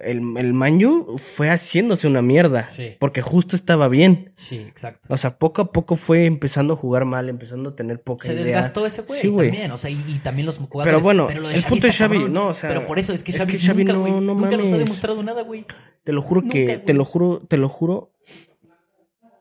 El, 0.04 0.38
el 0.38 0.54
Manju 0.54 1.18
fue 1.18 1.50
haciéndose 1.50 2.08
una 2.08 2.22
mierda, 2.22 2.66
Sí. 2.66 2.96
porque 3.00 3.22
justo 3.22 3.56
estaba 3.56 3.88
bien. 3.88 4.32
Sí, 4.36 4.58
exacto. 4.58 5.08
O 5.14 5.18
sea, 5.18 5.38
poco 5.38 5.62
a 5.62 5.72
poco 5.72 5.96
fue 5.96 6.26
empezando 6.26 6.74
a 6.74 6.76
jugar 6.76 7.06
mal, 7.06 7.30
empezando 7.30 7.70
a 7.72 7.76
tener 7.76 8.02
poca 8.02 8.28
Se 8.28 8.34
idea. 8.34 8.44
desgastó 8.46 8.86
ese 8.86 9.04
güey 9.04 9.20
Sí, 9.20 9.28
también, 9.30 9.72
o 9.72 9.78
sea, 9.78 9.90
y, 9.90 10.04
y 10.08 10.20
también 10.20 10.46
los 10.46 10.58
jugadores. 10.58 10.92
Pero 10.94 11.04
bueno, 11.04 11.30
lo 11.30 11.48
de 11.50 11.56
el 11.56 11.64
punto 11.64 11.88
está 11.88 12.06
Xavi, 12.06 12.16
cabrón. 12.18 12.34
no, 12.34 12.48
o 12.48 12.54
sea, 12.54 12.70
pero 12.70 12.86
por 12.86 13.00
eso 13.00 13.14
es 13.14 13.24
que 13.24 13.32
es 13.32 13.38
Xavi, 13.38 13.52
que 13.54 13.58
Xavi 13.60 13.84
nunca, 13.84 13.94
no- 13.94 14.00
güey, 14.02 14.12
no 14.14 14.22
nunca 14.22 14.58
nos 14.58 14.72
ha 14.72 14.78
demostrado 14.78 15.24
nada, 15.24 15.44
güey. 15.44 15.66
Te 16.04 16.14
lo 16.14 16.22
juro 16.22 16.42
Nunca, 16.42 16.54
que, 16.54 16.78
te 16.80 16.94
lo 16.94 17.06
juro, 17.06 17.42
te 17.48 17.58
lo 17.58 17.70
juro 17.70 18.12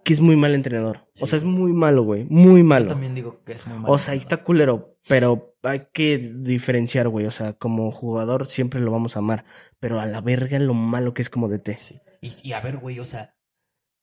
que 0.04 0.14
es 0.14 0.20
muy 0.20 0.36
mal 0.36 0.54
entrenador. 0.54 1.06
Sí. 1.14 1.24
O 1.24 1.26
sea, 1.26 1.36
es 1.36 1.44
muy 1.44 1.72
malo, 1.72 2.02
güey, 2.04 2.24
muy 2.28 2.60
Yo 2.60 2.66
malo. 2.66 2.86
también 2.88 3.14
digo 3.14 3.40
que 3.44 3.52
es 3.52 3.66
muy 3.66 3.78
malo. 3.78 3.92
O 3.92 3.98
sea, 3.98 4.12
ahí 4.12 4.18
está 4.18 4.38
culero, 4.38 4.96
pero 5.08 5.49
hay 5.62 5.88
que 5.92 6.18
diferenciar, 6.18 7.08
güey. 7.08 7.26
O 7.26 7.30
sea, 7.30 7.52
como 7.54 7.90
jugador 7.90 8.46
siempre 8.46 8.80
lo 8.80 8.90
vamos 8.90 9.16
a 9.16 9.20
amar, 9.20 9.44
pero 9.78 10.00
a 10.00 10.06
la 10.06 10.20
verga 10.20 10.58
lo 10.58 10.74
malo 10.74 11.14
que 11.14 11.22
es 11.22 11.30
como 11.30 11.48
DT. 11.48 11.76
Sí. 11.76 12.00
Y, 12.20 12.32
y 12.48 12.52
a 12.52 12.60
ver, 12.60 12.78
güey, 12.78 12.98
o 13.00 13.04
sea, 13.04 13.36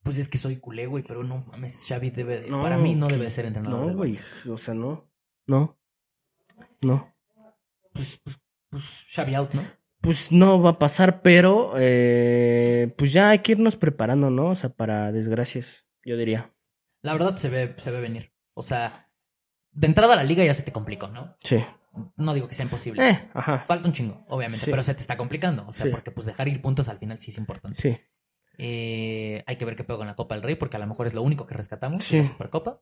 pues 0.03 0.17
es 0.17 0.27
que 0.27 0.37
soy 0.37 0.57
culé, 0.57 0.85
güey, 0.87 1.03
pero 1.03 1.23
no 1.23 1.43
mames, 1.47 1.85
Xavi 1.87 2.09
debe 2.11 2.41
de- 2.41 2.49
No, 2.49 2.61
para 2.63 2.77
mí 2.77 2.95
no 2.95 3.07
debe 3.07 3.25
de 3.25 3.31
ser 3.31 3.45
entrenador. 3.45 3.91
No, 3.91 3.97
güey, 3.97 4.17
o 4.49 4.57
sea, 4.57 4.73
no. 4.73 5.09
No. 5.45 5.77
No. 6.81 7.13
Pues, 7.93 8.19
pues, 8.23 8.39
pues 8.69 9.05
Xavi 9.13 9.35
out, 9.35 9.53
¿no? 9.53 9.63
Pues 10.01 10.31
no 10.31 10.61
va 10.61 10.71
a 10.71 10.79
pasar, 10.79 11.21
pero 11.21 11.73
eh, 11.77 12.93
pues 12.97 13.11
ya 13.11 13.31
hay 13.31 13.39
que 13.39 13.53
irnos 13.53 13.75
preparando, 13.75 14.29
¿no? 14.29 14.49
O 14.51 14.55
sea, 14.55 14.69
para 14.69 15.11
desgracias, 15.11 15.87
yo 16.05 16.15
diría. 16.17 16.53
La 17.01 17.13
verdad 17.13 17.35
se 17.37 17.49
ve, 17.49 17.75
se 17.77 17.91
ve 17.91 17.99
venir. 17.99 18.31
O 18.53 18.61
sea, 18.61 19.06
de 19.77 19.87
entrada 19.87 20.13
a 20.13 20.17
la 20.17 20.23
liga 20.23 20.43
ya 20.43 20.53
se 20.53 20.63
te 20.63 20.71
complicó, 20.71 21.07
¿no? 21.07 21.35
Sí. 21.43 21.63
No 22.15 22.33
digo 22.33 22.47
que 22.47 22.55
sea 22.55 22.63
imposible. 22.63 23.07
Eh, 23.09 23.19
ajá. 23.33 23.59
Falta 23.67 23.87
un 23.87 23.93
chingo, 23.93 24.25
obviamente, 24.27 24.65
Sí. 24.65 24.71
pero 24.71 24.83
se 24.83 24.93
te 24.93 25.01
está 25.01 25.17
complicando. 25.17 25.65
O 25.67 25.73
sea, 25.73 25.85
Sí. 25.85 25.91
porque 25.91 26.11
pues 26.11 26.25
dejar 26.27 26.47
ir 26.47 26.61
puntos 26.61 26.89
al 26.89 26.97
final 26.99 27.17
sí 27.17 27.31
es 27.31 27.37
importante. 27.37 27.81
Sí. 27.81 27.97
Eh, 28.57 29.43
hay 29.45 29.55
que 29.55 29.65
ver 29.65 29.75
qué 29.75 29.83
pego 29.83 29.99
con 29.99 30.07
la 30.07 30.15
Copa 30.15 30.35
del 30.35 30.43
Rey, 30.43 30.55
porque 30.55 30.77
a 30.77 30.79
lo 30.79 30.87
mejor 30.87 31.07
es 31.07 31.13
lo 31.13 31.21
único 31.21 31.45
que 31.45 31.53
rescatamos, 31.55 32.03
Sí. 32.03 32.17
la 32.17 32.23
Supercopa. 32.25 32.81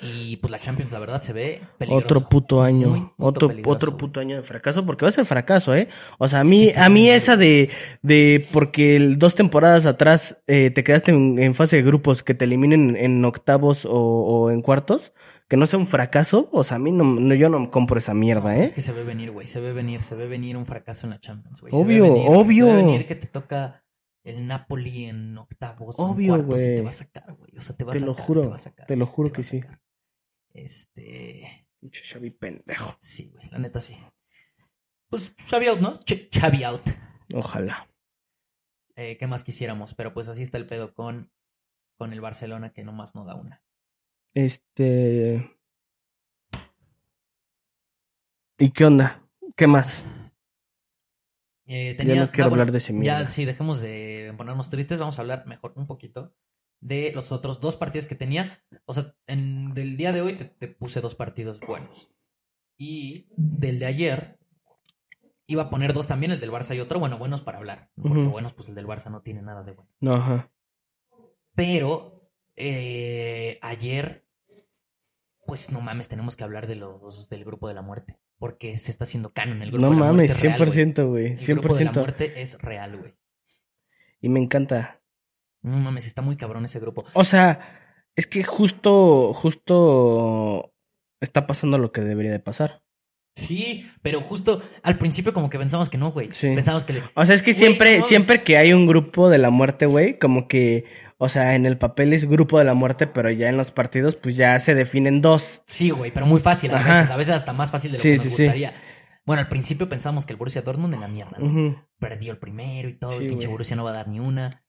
Y 0.00 0.38
pues 0.38 0.50
la 0.50 0.58
Champions, 0.58 0.90
la 0.92 0.98
verdad, 1.00 1.20
se 1.20 1.34
ve 1.34 1.60
peligroso. 1.76 2.06
Otro 2.06 2.20
puto 2.28 2.62
año. 2.62 3.12
puto 3.14 3.28
otro, 3.28 3.48
peligroso, 3.48 3.74
otro 3.76 3.96
puto 3.98 4.20
año 4.20 4.36
de 4.36 4.42
fracaso, 4.42 4.86
porque 4.86 5.04
va 5.04 5.10
a 5.10 5.12
ser 5.12 5.26
fracaso, 5.26 5.74
¿eh? 5.74 5.88
O 6.18 6.28
sea, 6.28 6.38
a 6.38 6.42
Es 6.42 6.48
mí, 6.48 6.64
que 6.64 6.72
sí, 6.72 6.80
a 6.80 6.88
mí 6.88 7.10
esa 7.10 7.36
de, 7.36 7.68
de 8.00 8.46
porque 8.52 8.96
el- 8.96 9.18
dos 9.18 9.34
temporadas 9.34 9.84
atrás 9.84 10.42
eh, 10.46 10.70
te 10.70 10.82
quedaste 10.82 11.10
en, 11.10 11.38
en 11.38 11.54
fase 11.54 11.76
de 11.76 11.82
grupos 11.82 12.22
que 12.22 12.32
te 12.32 12.46
eliminen 12.46 12.96
en 12.96 13.22
octavos 13.26 13.84
o, 13.84 13.92
o 13.92 14.50
en 14.50 14.62
cuartos, 14.62 15.12
que 15.52 15.58
no 15.58 15.66
sea 15.66 15.78
un 15.78 15.86
fracaso, 15.86 16.48
o 16.50 16.64
sea, 16.64 16.78
a 16.78 16.80
mí 16.80 16.92
no, 16.92 17.04
no- 17.04 17.34
yo 17.34 17.50
no 17.50 17.70
compro 17.70 17.98
esa 17.98 18.14
mierda, 18.14 18.56
Es 18.56 18.70
¿eh? 18.70 18.74
que 18.74 18.80
se 18.80 18.90
ve 18.90 19.04
venir, 19.04 19.30
güey. 19.32 19.46
Se 19.46 19.60
ve 19.60 19.74
venir, 19.74 20.00
se 20.00 20.14
ve 20.14 20.26
venir 20.26 20.56
un 20.56 20.64
fracaso 20.64 21.04
en 21.06 21.10
la 21.10 21.20
Champions, 21.20 21.60
güey. 21.60 21.74
Obvio, 21.74 22.04
se 22.06 22.10
ve 22.10 22.14
venir, 22.20 22.28
obvio. 22.34 22.66
Se 22.68 22.70
ve 22.72 22.76
venir 22.82 23.04
que 23.06 23.14
te 23.16 23.26
toca 23.26 23.84
el 24.24 24.46
Napoli 24.46 25.04
en 25.04 25.36
octavos. 25.36 25.98
o 25.98 26.06
en 26.06 26.10
Obvio, 26.14 26.28
cuartos 26.36 26.60
y 26.62 26.64
te 26.76 26.80
va 26.80 26.88
a 26.88 26.92
sacar, 26.92 27.34
güey. 27.34 27.54
O 27.58 27.60
sea, 27.60 27.76
te 27.76 27.84
va 27.84 27.90
a 27.90 27.92
Te 27.92 27.98
sacar. 27.98 28.08
lo 28.08 28.14
juro, 28.24 28.48
va 28.48 28.56
a 28.56 28.58
sacar, 28.58 28.86
te 28.86 28.96
lo 28.96 29.04
juro 29.04 29.30
que 29.30 29.42
sí. 29.42 29.60
Este. 30.54 31.66
Pinche 31.80 32.02
Xavi 32.04 32.30
pendejo. 32.30 32.96
Sí, 32.98 33.28
güey. 33.34 33.46
La 33.50 33.58
neta 33.58 33.82
sí. 33.82 33.94
Pues 35.10 35.34
Xavi 35.50 35.66
out, 35.66 35.80
¿no? 35.80 36.00
Ch- 36.00 36.28
Xavi 36.32 36.62
out. 36.64 36.82
Ojalá. 37.34 37.86
Eh, 38.96 39.18
¿Qué 39.18 39.26
más 39.26 39.44
quisiéramos? 39.44 39.92
Pero 39.94 40.14
pues 40.14 40.28
así 40.28 40.40
está 40.42 40.56
el 40.56 40.66
pedo 40.66 40.94
con, 40.94 41.30
con 41.98 42.14
el 42.14 42.22
Barcelona 42.22 42.72
que 42.72 42.84
nomás 42.84 43.14
no 43.14 43.24
da 43.26 43.34
una. 43.34 43.62
Este. 44.34 45.50
¿Y 48.58 48.70
qué 48.70 48.84
onda? 48.84 49.28
¿Qué 49.56 49.66
más? 49.66 50.04
Eh, 51.66 51.96
Ya 51.98 52.14
no 52.14 52.30
quiero 52.30 52.50
hablar 52.50 52.70
de 52.70 52.78
ese. 52.78 52.94
Ya, 53.00 53.28
sí, 53.28 53.44
dejemos 53.44 53.80
de 53.80 54.32
ponernos 54.36 54.70
tristes. 54.70 54.98
Vamos 54.98 55.18
a 55.18 55.22
hablar 55.22 55.46
mejor 55.46 55.72
un 55.76 55.86
poquito 55.86 56.34
de 56.80 57.12
los 57.14 57.32
otros 57.32 57.60
dos 57.60 57.76
partidos 57.76 58.06
que 58.06 58.14
tenía. 58.14 58.62
O 58.84 58.92
sea, 58.92 59.14
en, 59.26 59.72
del 59.74 59.96
día 59.96 60.12
de 60.12 60.20
hoy 60.20 60.34
te, 60.34 60.44
te 60.44 60.68
puse 60.68 61.00
dos 61.00 61.14
partidos 61.14 61.60
buenos. 61.60 62.10
Y 62.76 63.28
del 63.36 63.78
de 63.78 63.86
ayer 63.86 64.38
iba 65.46 65.64
a 65.64 65.70
poner 65.70 65.92
dos 65.92 66.08
también, 66.08 66.32
el 66.32 66.40
del 66.40 66.50
Barça 66.50 66.74
y 66.74 66.80
otro. 66.80 66.98
Bueno, 66.98 67.18
buenos 67.18 67.42
para 67.42 67.58
hablar. 67.58 67.90
¿no? 67.96 68.04
Porque 68.04 68.22
Ujú. 68.22 68.30
buenos, 68.30 68.52
pues 68.52 68.68
el 68.68 68.74
del 68.74 68.86
Barça 68.86 69.10
no 69.10 69.22
tiene 69.22 69.42
nada 69.42 69.62
de 69.62 69.72
bueno. 69.72 69.90
No, 70.00 70.14
ajá. 70.14 70.50
Pero 71.54 72.30
eh, 72.56 73.58
ayer, 73.62 74.21
pues 75.46 75.70
no 75.70 75.80
mames, 75.80 76.08
tenemos 76.08 76.36
que 76.36 76.44
hablar 76.44 76.66
de 76.66 76.76
los 76.76 77.28
del 77.28 77.44
grupo 77.44 77.68
de 77.68 77.74
la 77.74 77.82
muerte. 77.82 78.18
Porque 78.38 78.76
se 78.78 78.90
está 78.90 79.04
haciendo 79.04 79.32
canon 79.32 79.62
el 79.62 79.70
grupo 79.70 79.82
No 79.86 79.90
de 79.92 79.96
la 80.00 80.06
mames, 80.06 80.30
muerte. 80.30 80.46
es 80.48 80.58
real, 80.58 80.58
güey. 80.68 80.86
100%, 80.94 81.08
güey. 81.08 81.26
El 81.38 81.46
grupo 81.60 81.74
de 81.76 81.84
la 81.84 81.92
100%. 81.92 81.98
muerte 82.00 82.42
es 82.42 82.58
real, 82.60 82.96
güey. 82.96 83.14
Y 84.20 84.28
me 84.28 84.40
encanta. 84.40 85.00
No 85.62 85.76
mames, 85.76 86.06
está 86.06 86.22
muy 86.22 86.36
cabrón 86.36 86.64
ese 86.64 86.80
grupo. 86.80 87.04
O 87.14 87.22
sea, 87.24 87.60
es 88.16 88.26
que 88.26 88.42
justo, 88.42 89.32
justo 89.32 90.72
está 91.20 91.46
pasando 91.46 91.78
lo 91.78 91.92
que 91.92 92.00
debería 92.00 92.32
de 92.32 92.40
pasar. 92.40 92.82
Sí, 93.34 93.88
pero 94.02 94.20
justo 94.20 94.60
al 94.82 94.98
principio 94.98 95.32
como 95.32 95.48
que 95.48 95.58
pensamos 95.58 95.88
que 95.88 95.96
no, 95.98 96.10
güey. 96.12 96.28
Sí. 96.32 96.52
Pensamos 96.54 96.84
que 96.84 96.92
le... 96.94 97.02
O 97.14 97.24
sea, 97.24 97.34
es 97.34 97.42
que 97.42 97.52
Güey, 97.52 97.58
siempre, 97.60 97.90
no 97.92 97.96
mames. 97.98 98.08
siempre 98.08 98.42
que 98.42 98.56
hay 98.58 98.72
un 98.72 98.86
grupo 98.86 99.30
de 99.30 99.38
la 99.38 99.50
muerte, 99.50 99.86
güey, 99.86 100.18
como 100.18 100.48
que, 100.48 100.84
o 101.24 101.28
sea, 101.28 101.54
en 101.54 101.66
el 101.66 101.78
papel 101.78 102.12
es 102.12 102.24
grupo 102.24 102.58
de 102.58 102.64
la 102.64 102.74
muerte, 102.74 103.06
pero 103.06 103.30
ya 103.30 103.48
en 103.48 103.56
los 103.56 103.70
partidos, 103.70 104.16
pues 104.16 104.36
ya 104.36 104.58
se 104.58 104.74
definen 104.74 105.22
dos. 105.22 105.62
Sí, 105.66 105.90
güey, 105.90 106.10
pero 106.12 106.26
muy 106.26 106.40
fácil 106.40 106.72
a 106.74 106.78
Ajá. 106.78 106.94
veces. 106.94 107.10
A 107.10 107.16
veces 107.16 107.34
hasta 107.36 107.52
más 107.52 107.70
fácil 107.70 107.92
de 107.92 107.98
lo 107.98 108.02
Sí, 108.02 108.08
que 108.10 108.14
nos 108.16 108.24
sí, 108.24 108.30
sí. 108.30 108.42
gustaría. 108.42 108.74
Bueno, 109.24 109.40
al 109.42 109.48
principio 109.48 109.88
pensamos 109.88 110.26
que 110.26 110.32
el 110.32 110.36
Borussia 110.36 110.62
Dortmund 110.62 110.94
en 110.94 111.00
la 111.00 111.06
mierda, 111.06 111.38
¿no? 111.38 111.88
Perdió 112.00 112.32
el 112.32 112.38
primero 112.38 112.88
y 112.88 112.94
todo, 112.94 113.12
Sí, 113.12 113.18
el 113.18 113.28
pinche 113.28 113.46
güey. 113.46 113.52
Borussia 113.52 113.76
no 113.76 113.84
va 113.84 113.90
a 113.90 113.94
dar 113.94 114.08
ni 114.08 114.18
una. 114.18 114.64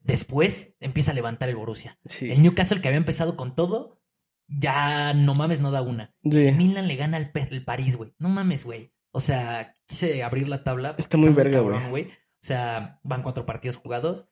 Después 0.00 0.74
empieza 0.80 1.12
a 1.12 1.14
levantar 1.14 1.48
el 1.48 1.54
Borussia. 1.56 1.98
Sí. 2.06 2.32
El 2.32 2.42
Newcastle 2.42 2.80
que 2.80 2.88
había 2.88 2.98
empezado 2.98 3.36
con 3.36 3.54
todo, 3.54 4.02
ya 4.48 5.14
no 5.14 5.36
mames, 5.36 5.60
no 5.60 5.70
da 5.70 5.82
una. 5.82 6.14
Sí. 6.28 6.46
El 6.48 6.56
Milan 6.56 6.88
le 6.88 6.96
gana 6.96 7.16
al, 7.16 7.30
el 7.32 7.64
París, 7.64 7.94
güey. 7.96 8.12
No 8.18 8.28
mames, 8.28 8.64
güey. 8.64 8.92
O 9.12 9.20
sea, 9.20 9.76
quise 9.86 10.24
abrir 10.24 10.48
la 10.48 10.64
tabla. 10.64 10.96
Está 10.98 11.16
muy 11.16 11.28
verga, 11.30 11.60
güey. 11.60 12.06
O 12.06 12.44
sea, 12.44 12.98
van 13.04 13.22
cuatro 13.22 13.46
partidos 13.46 13.76
jugados. 13.76 14.28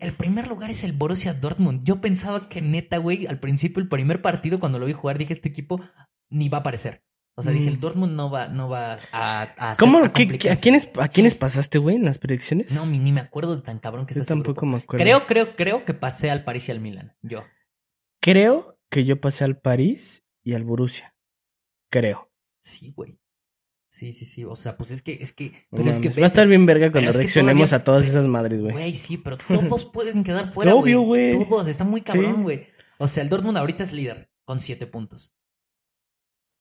El 0.00 0.12
primer 0.14 0.48
lugar 0.48 0.70
es 0.70 0.84
el 0.84 0.92
Borussia 0.92 1.34
Dortmund. 1.34 1.82
Yo 1.84 2.00
pensaba 2.00 2.48
que 2.48 2.60
neta, 2.62 2.98
güey, 2.98 3.26
al 3.26 3.38
principio, 3.40 3.82
el 3.82 3.88
primer 3.88 4.20
partido, 4.22 4.58
cuando 4.60 4.78
lo 4.78 4.86
vi 4.86 4.92
jugar, 4.92 5.18
dije, 5.18 5.32
este 5.32 5.48
equipo 5.48 5.80
ni 6.28 6.48
va 6.48 6.58
a 6.58 6.60
aparecer. 6.60 7.02
O 7.36 7.42
sea, 7.42 7.52
dije, 7.52 7.66
Mm. 7.66 7.74
el 7.74 7.80
Dortmund 7.80 8.12
no 8.16 8.30
va, 8.30 8.48
no 8.48 8.68
va 8.68 8.94
a, 9.12 9.42
a 9.42 9.70
hacer- 9.70 9.78
¿Cómo? 9.78 9.98
a 9.98 10.02
¿Qué- 10.02 10.12
qué- 10.12 10.22
¿A 10.22 10.24
complicarse. 10.26 10.62
quiénes, 10.62 10.90
¿A 10.98 11.08
quiénes 11.08 11.34
pasaste, 11.34 11.78
güey, 11.78 11.96
en 11.96 12.04
las 12.04 12.18
predicciones? 12.18 12.70
No, 12.72 12.84
ni 12.84 13.12
me 13.12 13.20
acuerdo 13.20 13.56
de 13.56 13.62
tan 13.62 13.78
cabrón 13.78 14.04
que 14.06 14.14
Yo 14.14 14.20
está 14.20 14.34
ese 14.34 14.42
tampoco 14.42 14.66
me 14.66 14.76
acuerdo. 14.78 15.02
Creo, 15.02 15.26
creo, 15.26 15.56
creo 15.56 15.84
que 15.84 15.94
pasé 15.94 16.30
al 16.30 16.44
París 16.44 16.68
y 16.68 16.72
al 16.72 16.80
Milan. 16.80 17.14
Yo. 17.22 17.44
Creo 18.20 18.78
que 18.90 19.04
yo 19.04 19.20
pasé 19.20 19.44
al 19.44 19.58
París 19.58 20.24
y 20.42 20.52
al 20.54 20.64
Borussia. 20.64 21.14
Creo. 21.90 22.30
Sí, 22.60 22.92
güey. 22.94 23.18
Sí, 23.92 24.12
sí, 24.12 24.24
sí. 24.24 24.44
O 24.44 24.54
sea, 24.54 24.76
pues 24.76 24.92
es 24.92 25.02
que, 25.02 25.18
es 25.20 25.32
que, 25.32 25.50
No 25.72 25.78
pero 25.78 25.90
es 25.90 25.98
que 25.98 26.08
Va 26.10 26.22
a 26.22 26.26
estar 26.26 26.46
bien 26.46 26.64
verga 26.64 26.92
cuando 26.92 27.10
reaccionemos 27.10 27.70
todavía- 27.70 27.76
a 27.76 27.84
todas 27.84 28.06
esas 28.06 28.24
madres, 28.26 28.60
güey. 28.60 28.72
Güey, 28.72 28.94
sí, 28.94 29.16
pero 29.16 29.36
todos 29.76 29.84
pueden 29.86 30.22
quedar 30.22 30.50
fuera, 30.52 30.70
Es 30.70 30.76
obvio, 30.76 31.00
güey. 31.00 31.44
Todos, 31.48 31.66
está 31.66 31.82
muy 31.84 32.00
cabrón, 32.02 32.36
Sí. 32.36 32.42
güey. 32.42 32.66
O 32.98 33.08
sea, 33.08 33.22
el 33.24 33.28
Dortmund 33.28 33.58
ahorita 33.58 33.82
es 33.82 33.92
líder 33.92 34.30
con 34.44 34.60
siete 34.60 34.86
puntos. 34.86 35.34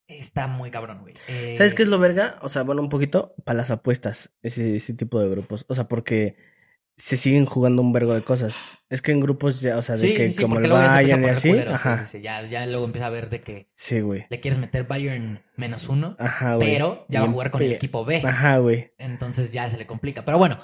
Está 0.07 0.47
muy 0.47 0.71
cabrón, 0.71 1.01
güey. 1.01 1.13
Eh, 1.27 1.53
¿Sabes 1.55 1.75
qué 1.75 1.83
es 1.83 1.87
lo 1.89 1.99
verga? 1.99 2.37
O 2.41 2.49
sea, 2.49 2.63
bueno, 2.63 2.81
un 2.81 2.89
poquito 2.89 3.35
para 3.45 3.57
las 3.57 3.69
apuestas, 3.69 4.31
ese, 4.41 4.75
ese 4.77 4.95
tipo 4.95 5.19
de 5.19 5.29
grupos. 5.29 5.65
O 5.69 5.75
sea, 5.75 5.87
porque 5.87 6.35
se 6.99 7.15
siguen 7.17 7.45
jugando 7.45 7.81
un 7.81 7.93
vergo 7.93 8.13
de 8.13 8.21
cosas. 8.23 8.55
Es 8.89 9.01
que 9.01 9.11
en 9.13 9.19
grupos 9.21 9.61
ya, 9.61 9.77
o 9.77 9.81
sea, 9.81 9.95
de 9.95 10.01
Sí, 10.01 10.13
que 10.15 10.27
sí, 10.27 10.33
sí, 10.33 10.41
como 10.41 10.59
el 10.59 10.69
Bayern 10.69 11.23
y 11.23 11.27
así. 11.29 11.49
culero, 11.49 11.73
Ajá. 11.73 12.05
sí, 12.05 12.17
sí. 12.17 12.21
Ya, 12.23 12.45
ya 12.47 12.65
luego 12.67 12.85
empieza 12.85 13.07
a 13.07 13.09
ver 13.09 13.29
de 13.29 13.39
que 13.41 13.71
Sí, 13.75 14.01
güey. 14.01 14.25
le 14.29 14.39
quieres 14.39 14.59
meter 14.59 14.83
Bayern 14.85 15.41
menos 15.55 15.87
uno, 15.89 16.15
Ajá, 16.19 16.55
güey. 16.55 16.67
pero 16.73 17.05
ya 17.07 17.21
va 17.21 17.27
a 17.27 17.31
jugar 17.31 17.51
con 17.51 17.61
el 17.61 17.71
equipo 17.71 18.03
B. 18.05 18.21
Ajá, 18.25 18.57
güey. 18.57 18.91
Entonces 18.97 19.51
ya 19.51 19.69
se 19.69 19.77
le 19.77 19.87
complica. 19.87 20.25
Pero 20.25 20.37
bueno, 20.37 20.59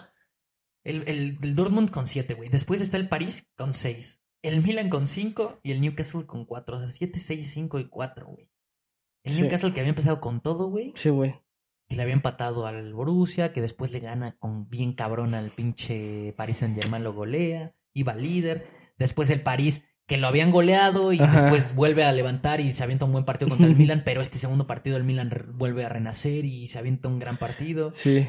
el, 0.83 1.03
el, 1.07 1.37
el 1.41 1.55
Dortmund 1.55 1.89
con 1.89 2.05
7, 2.05 2.33
güey. 2.33 2.49
Después 2.49 2.81
está 2.81 2.97
el 2.97 3.07
París 3.09 3.49
con 3.55 3.73
6. 3.73 4.21
El 4.41 4.61
Milan 4.61 4.89
con 4.89 5.07
5 5.07 5.61
y 5.63 5.71
el 5.71 5.81
Newcastle 5.81 6.25
con 6.25 6.45
4. 6.45 6.75
O 6.77 6.79
sea, 6.79 6.89
7, 6.89 7.17
6, 7.19 7.49
5 7.51 7.79
y 7.79 7.87
4, 7.89 8.27
güey. 8.27 8.49
El. 9.23 9.41
Newcastle 9.41 9.73
que 9.73 9.79
había 9.79 9.89
empezado 9.89 10.19
con 10.19 10.41
todo, 10.41 10.67
güey. 10.69 10.91
Sí, 10.95 11.09
güey. 11.09 11.35
Que 11.87 11.95
le 11.95 12.01
había 12.01 12.13
empatado 12.15 12.65
al 12.65 12.93
Borussia, 12.93 13.53
que 13.53 13.61
después 13.61 13.91
le 13.91 13.99
gana 13.99 14.35
con 14.37 14.69
bien 14.69 14.93
cabrón 14.93 15.33
al 15.35 15.49
pinche 15.51 16.33
Paris 16.35 16.57
Saint 16.57 16.81
Germain, 16.81 17.03
lo 17.03 17.13
golea, 17.13 17.75
iba 17.93 18.15
líder. 18.15 18.67
Después 18.97 19.29
el 19.29 19.41
París, 19.41 19.83
que 20.07 20.17
lo 20.17 20.27
habían 20.27 20.51
goleado 20.51 21.13
y 21.13 21.19
Ajá. 21.19 21.41
después 21.43 21.75
vuelve 21.75 22.03
a 22.03 22.11
levantar 22.11 22.59
y 22.61 22.73
se 22.73 22.83
avienta 22.83 23.05
un 23.05 23.11
buen 23.11 23.25
partido 23.25 23.49
contra 23.49 23.67
el 23.67 23.75
Milan, 23.77 24.01
pero 24.03 24.21
este 24.21 24.37
segundo 24.39 24.65
partido 24.67 24.97
el 24.97 25.03
Milan 25.03 25.31
vuelve 25.53 25.85
a 25.85 25.89
renacer 25.89 26.45
y 26.45 26.67
se 26.67 26.79
avienta 26.79 27.07
un 27.07 27.19
gran 27.19 27.37
partido. 27.37 27.91
Sí. 27.93 28.27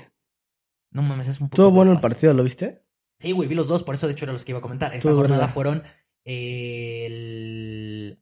No 0.92 1.02
mames, 1.02 1.28
es 1.28 1.40
un 1.40 1.48
puto 1.48 1.62
Estuvo 1.62 1.74
bueno 1.74 1.92
el 1.92 1.98
partido, 1.98 2.32
¿lo 2.34 2.42
viste? 2.42 2.82
Sí, 3.18 3.32
güey, 3.32 3.48
vi 3.48 3.54
los 3.54 3.68
dos, 3.68 3.82
por 3.82 3.94
eso 3.94 4.06
de 4.06 4.12
hecho 4.12 4.26
era 4.26 4.32
los 4.32 4.44
que 4.44 4.52
iba 4.52 4.58
a 4.58 4.62
comentar. 4.62 4.94
Esta 4.94 5.12
jornada 5.12 5.48
fueron 5.48 5.82
el. 6.24 8.18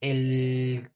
El. 0.00 0.90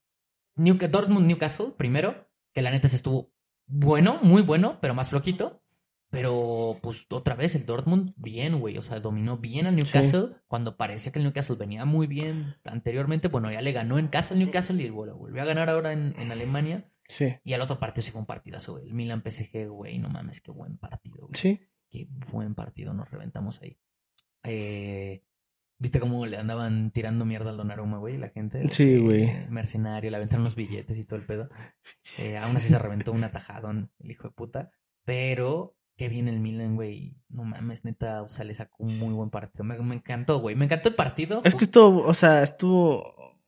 Newca- 0.57 0.89
Dortmund 0.89 1.27
Newcastle, 1.27 1.73
primero, 1.77 2.29
que 2.53 2.63
la 2.63 2.71
neta 2.71 2.89
se 2.89 2.97
estuvo 2.97 3.33
bueno, 3.67 4.19
muy 4.23 4.43
bueno, 4.43 4.79
pero 4.81 4.95
más 4.95 5.11
flojito. 5.11 5.63
Pero, 6.11 6.77
pues, 6.83 7.07
otra 7.09 7.35
vez 7.35 7.55
el 7.55 7.65
Dortmund, 7.65 8.13
bien, 8.17 8.61
güey. 8.61 8.77
O 8.77 8.83
sea, 8.83 9.01
dominó 9.01 9.39
bien 9.39 9.67
al 9.67 9.77
Newcastle 9.77 10.37
cuando 10.47 10.77
parecía 10.77 11.11
que 11.11 11.19
el 11.19 11.25
Newcastle 11.25 11.57
venía 11.57 11.87
muy 11.87 12.07
bien 12.07 12.57
anteriormente. 12.65 13.29
Bueno, 13.29 13.51
ya 13.51 13.63
le 13.63 13.73
ganó 13.73 13.99
en 13.99 14.09
casa 14.09 14.35
al 14.35 14.41
Newcastle 14.41 14.83
y 14.83 14.91
bueno, 14.91 15.17
volvió 15.17 15.41
a 15.41 15.47
ganar 15.47 15.71
ahora 15.71 15.93
en, 15.93 16.15
en 16.19 16.31
Alemania. 16.31 16.87
Sí. 17.09 17.35
Y 17.45 17.55
al 17.55 17.63
otro 17.63 17.79
partido 17.79 18.03
sí 18.03 18.11
fue 18.11 18.21
un 18.21 18.27
partidazo, 18.27 18.73
güey. 18.73 18.85
El 18.85 18.93
Milan 18.93 19.23
PSG, 19.23 19.69
güey, 19.69 19.99
no 19.99 20.11
mames, 20.11 20.43
qué 20.43 20.51
buen 20.51 20.77
partido, 20.77 21.29
güey. 21.29 21.41
Sí. 21.41 21.61
Qué 21.89 22.09
buen 22.31 22.55
partido 22.55 22.93
nos 22.93 23.11
reventamos 23.11 23.63
ahí. 23.63 23.79
Eh, 24.45 25.25
¿Viste 25.83 25.99
cómo 25.99 26.25
le 26.27 26.37
andaban 26.37 26.93
tirando 26.93 27.25
mierda 27.25 27.51
al 27.51 27.57
Donnarumma, 27.57 27.99
güey? 27.99 28.17
La 28.17 28.29
gente. 28.29 28.69
Sí, 28.71 28.95
Eh, 28.95 28.99
güey. 29.01 29.49
mercenario, 29.51 30.11
le 30.13 30.17
aventaron 30.17 30.45
los 30.45 30.55
billetes 30.55 30.97
y 30.97 31.05
todo 31.05 31.19
el 31.19 31.27
pedo. 31.27 31.49
Eh, 32.21 32.37
aún 32.39 32.57
así 32.57 32.69
se 32.69 32.79
reventó 32.79 33.11
un 33.13 33.25
atajadón, 33.25 33.91
el 33.99 34.11
hijo 34.13 34.29
de 34.29 34.35
puta. 34.35 34.71
Pero 35.05 35.77
qué 35.97 36.09
bien 36.09 36.29
el 36.29 36.39
Milan, 36.41 36.77
güey. 36.77 37.17
No 37.29 37.43
mames, 37.45 37.85
neta, 37.85 38.23
o 38.23 38.29
sea, 38.29 38.45
le 38.45 38.55
sacó 38.55 38.85
un 38.85 38.97
muy 38.99 39.13
buen 39.13 39.31
partido. 39.31 39.65
Me, 39.65 39.77
me 39.79 39.97
encantó, 39.97 40.39
güey. 40.39 40.55
Me 40.55 40.67
encantó 40.67 40.89
el 40.89 40.95
partido. 40.95 41.41
Es 41.45 41.55
que 41.57 41.65
estuvo, 41.65 42.07
o 42.07 42.15
sea, 42.15 42.43
estuvo. 42.45 43.03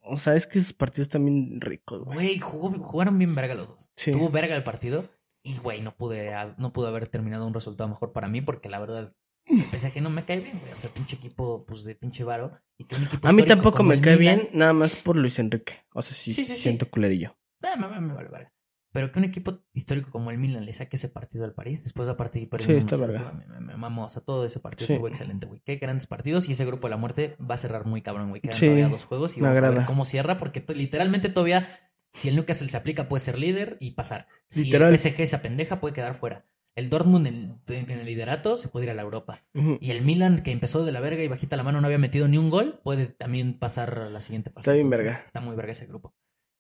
O 0.07 0.17
sea, 0.17 0.35
es 0.35 0.47
que 0.47 0.59
esos 0.59 0.73
partidos 0.73 1.09
también 1.09 1.61
ricos, 1.61 2.03
güey. 2.05 2.15
Güey, 2.17 2.39
jugó- 2.41 2.77
jugaron 2.81 3.17
bien 3.19 3.35
verga 3.35 3.55
los 3.55 3.69
dos. 3.69 3.91
Sí. 3.97 4.11
Tuvo 4.13 4.29
verga 4.31 4.57
el 4.57 4.63
partido. 4.65 5.05
Y, 5.43 5.57
güey, 5.59 5.81
no 5.83 5.95
pude, 5.95 6.33
no 6.59 6.73
pudo 6.73 6.89
haber 6.89 7.07
terminado 7.09 7.47
un 7.47 7.55
resultado 7.55 7.89
mejor 7.89 8.13
para 8.13 8.29
mí 8.29 8.41
porque 8.41 8.69
la 8.69 8.81
verdad, 8.81 9.15
el 9.47 9.65
PSG 9.79 10.01
no 10.03 10.11
me 10.11 10.25
cae 10.25 10.41
bien, 10.41 10.59
güey. 10.61 10.73
O 10.73 10.75
sea, 10.75 10.91
pinche 10.91 11.17
equipo, 11.17 11.65
pues, 11.67 11.85
de 11.85 11.95
pinche 11.95 12.25
varo. 12.25 12.53
Y 12.79 12.87
un 12.95 13.05
equipo 13.05 13.29
A 13.29 13.33
mí 13.33 13.45
tampoco 13.45 13.83
me 13.83 14.01
cae 14.01 14.17
Milan- 14.17 14.39
bien, 14.39 14.49
nada 14.59 14.73
más 14.73 14.97
por 14.97 15.17
Luis 15.17 15.39
Enrique. 15.39 15.75
O 15.93 16.03
sea, 16.03 16.15
sí, 16.17 16.33
Sí, 16.33 16.45
sí, 16.45 16.55
sí. 16.55 16.61
siento 16.61 16.91
culerillo. 16.91 17.37
Ah, 17.63 17.77
me, 17.77 17.87
vale 17.89 18.29
verga. 18.31 18.51
Pero 18.93 19.11
que 19.11 19.19
un 19.19 19.25
equipo 19.25 19.59
histórico 19.73 20.11
como 20.13 20.31
el 20.31 20.39
Milan 20.39 20.65
le 20.65 20.73
saque 20.73 20.95
ese 20.97 21.09
partido 21.09 21.45
al 21.45 21.53
París, 21.53 21.83
después 21.83 22.07
de 22.07 22.15
partir 22.15 22.49
Sí, 22.61 22.73
está 22.75 22.97
verga. 22.97 23.33
me, 23.33 23.61
me 23.61 23.77
mamó. 23.77 24.05
O 24.05 24.09
sea, 24.09 24.23
todo 24.23 24.45
ese 24.45 24.61
partido 24.61 24.87
Sí. 24.87 24.93
estuvo 24.93 25.09
excelente, 25.09 25.47
güey. 25.47 25.61
Qué 25.65 25.77
grandes 25.77 26.07
partidos. 26.07 26.49
Y 26.49 26.53
ese 26.53 26.65
grupo 26.65 26.87
de 26.87 26.93
la 26.93 26.97
muerte 26.97 27.37
va 27.41 27.55
a 27.57 27.59
cerrar 27.59 27.87
muy 27.87 28.03
cabrón, 28.03 28.29
güey. 28.29 28.41
Quedan 28.41 28.55
Sí, 28.57 28.67
todavía 28.67 28.89
dos 28.89 29.05
juegos 29.07 29.37
y 29.37 29.41
vamos 29.41 29.59
a 29.59 29.71
ver 29.71 29.85
cómo 29.87 30.05
cierra, 30.05 30.37
porque 30.37 30.65
literalmente 30.75 31.29
todavía, 31.29 31.67
si 32.13 32.29
el 32.29 32.37
Newcastle 32.37 32.69
se 32.69 32.77
aplica, 32.77 33.09
puede 33.09 33.21
ser 33.21 33.37
líder 33.37 33.79
y 33.81 33.93
pasar. 33.93 34.29
Si 34.49 34.65
Literal. 34.67 34.93
el 34.93 34.99
PSG 34.99 35.27
se 35.27 35.35
apendeja, 35.37 35.81
puede 35.81 35.93
quedar 35.95 36.15
fuera. 36.15 36.47
El 36.77 36.91
Dortmund 36.91 37.27
en, 37.27 37.61
en 37.69 37.91
el 37.91 38.05
liderato 38.05 38.57
se 38.57 38.69
puede 38.69 38.87
ir 38.87 38.91
a 38.91 38.95
la 38.95 39.03
Europa. 39.03 39.45
Y 39.81 39.91
el 39.91 40.03
Milan, 40.03 40.43
que 40.43 40.51
empezó 40.51 40.85
de 40.85 40.91
la 40.93 41.01
verga 41.01 41.23
y 41.23 41.29
bajita 41.29 41.57
la 41.57 41.63
mano, 41.63 41.81
no 41.81 41.87
había 41.87 41.99
metido 41.99 42.27
ni 42.27 42.37
un 42.37 42.51
gol, 42.51 42.81
puede 42.83 43.07
también 43.07 43.59
pasar 43.59 43.99
a 43.99 44.11
la 44.11 44.21
siguiente 44.21 44.51
fase. 44.51 44.63
Está 44.63 44.73
bien 44.73 44.87
Entonces, 44.87 45.07
verga. 45.07 45.25
Está 45.25 45.41
muy 45.41 45.55
verga 45.55 45.73
ese 45.73 45.87
grupo. 45.87 46.15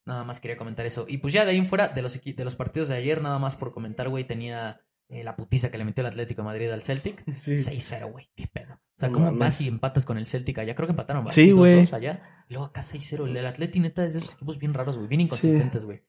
Nada 0.06 0.22
más 0.22 0.38
quería 0.38 0.56
comentar 0.56 0.86
eso. 0.86 1.06
Y 1.08 1.18
pues 1.18 1.32
ya 1.32 1.44
de 1.44 1.52
ahí 1.52 1.58
en 1.58 1.66
fuera, 1.66 1.88
de 1.88 2.02
los, 2.02 2.22
de 2.22 2.44
los 2.44 2.56
partidos 2.56 2.88
de 2.88 2.96
ayer, 2.96 3.22
nada 3.22 3.38
más 3.38 3.56
por 3.56 3.72
comentar, 3.72 4.08
güey, 4.08 4.24
tenía 4.24 4.80
eh, 5.08 5.24
la 5.24 5.36
putiza 5.36 5.70
que 5.70 5.78
le 5.78 5.84
metió 5.84 6.02
el 6.02 6.08
Atlético 6.08 6.42
de 6.42 6.46
Madrid 6.46 6.70
al 6.70 6.82
Celtic. 6.82 7.24
Sí. 7.38 7.52
6-0, 7.52 8.12
güey, 8.12 8.30
qué 8.34 8.46
pedo. 8.46 8.74
O 8.74 9.00
sea, 9.00 9.10
¿cómo 9.10 9.32
vas 9.34 9.60
y 9.60 9.68
empatas 9.68 10.04
con 10.04 10.18
el 10.18 10.26
Celtic 10.26 10.58
allá? 10.58 10.74
Creo 10.74 10.86
que 10.86 10.92
empataron, 10.92 11.24
¿verdad? 11.24 11.34
Sí, 11.34 11.50
güey. 11.50 11.82
2-2 11.82 11.92
allá. 11.94 12.44
Luego 12.48 12.66
acá 12.66 12.80
6-0. 12.80 13.26
El 13.36 13.46
Atleti, 13.46 13.80
neta, 13.80 14.04
es 14.04 14.12
de 14.12 14.20
esos 14.20 14.34
equipos 14.34 14.58
bien 14.58 14.72
raros, 14.72 14.96
güey, 14.96 15.08
bien 15.08 15.22
inconsistentes, 15.22 15.84
güey. 15.84 16.02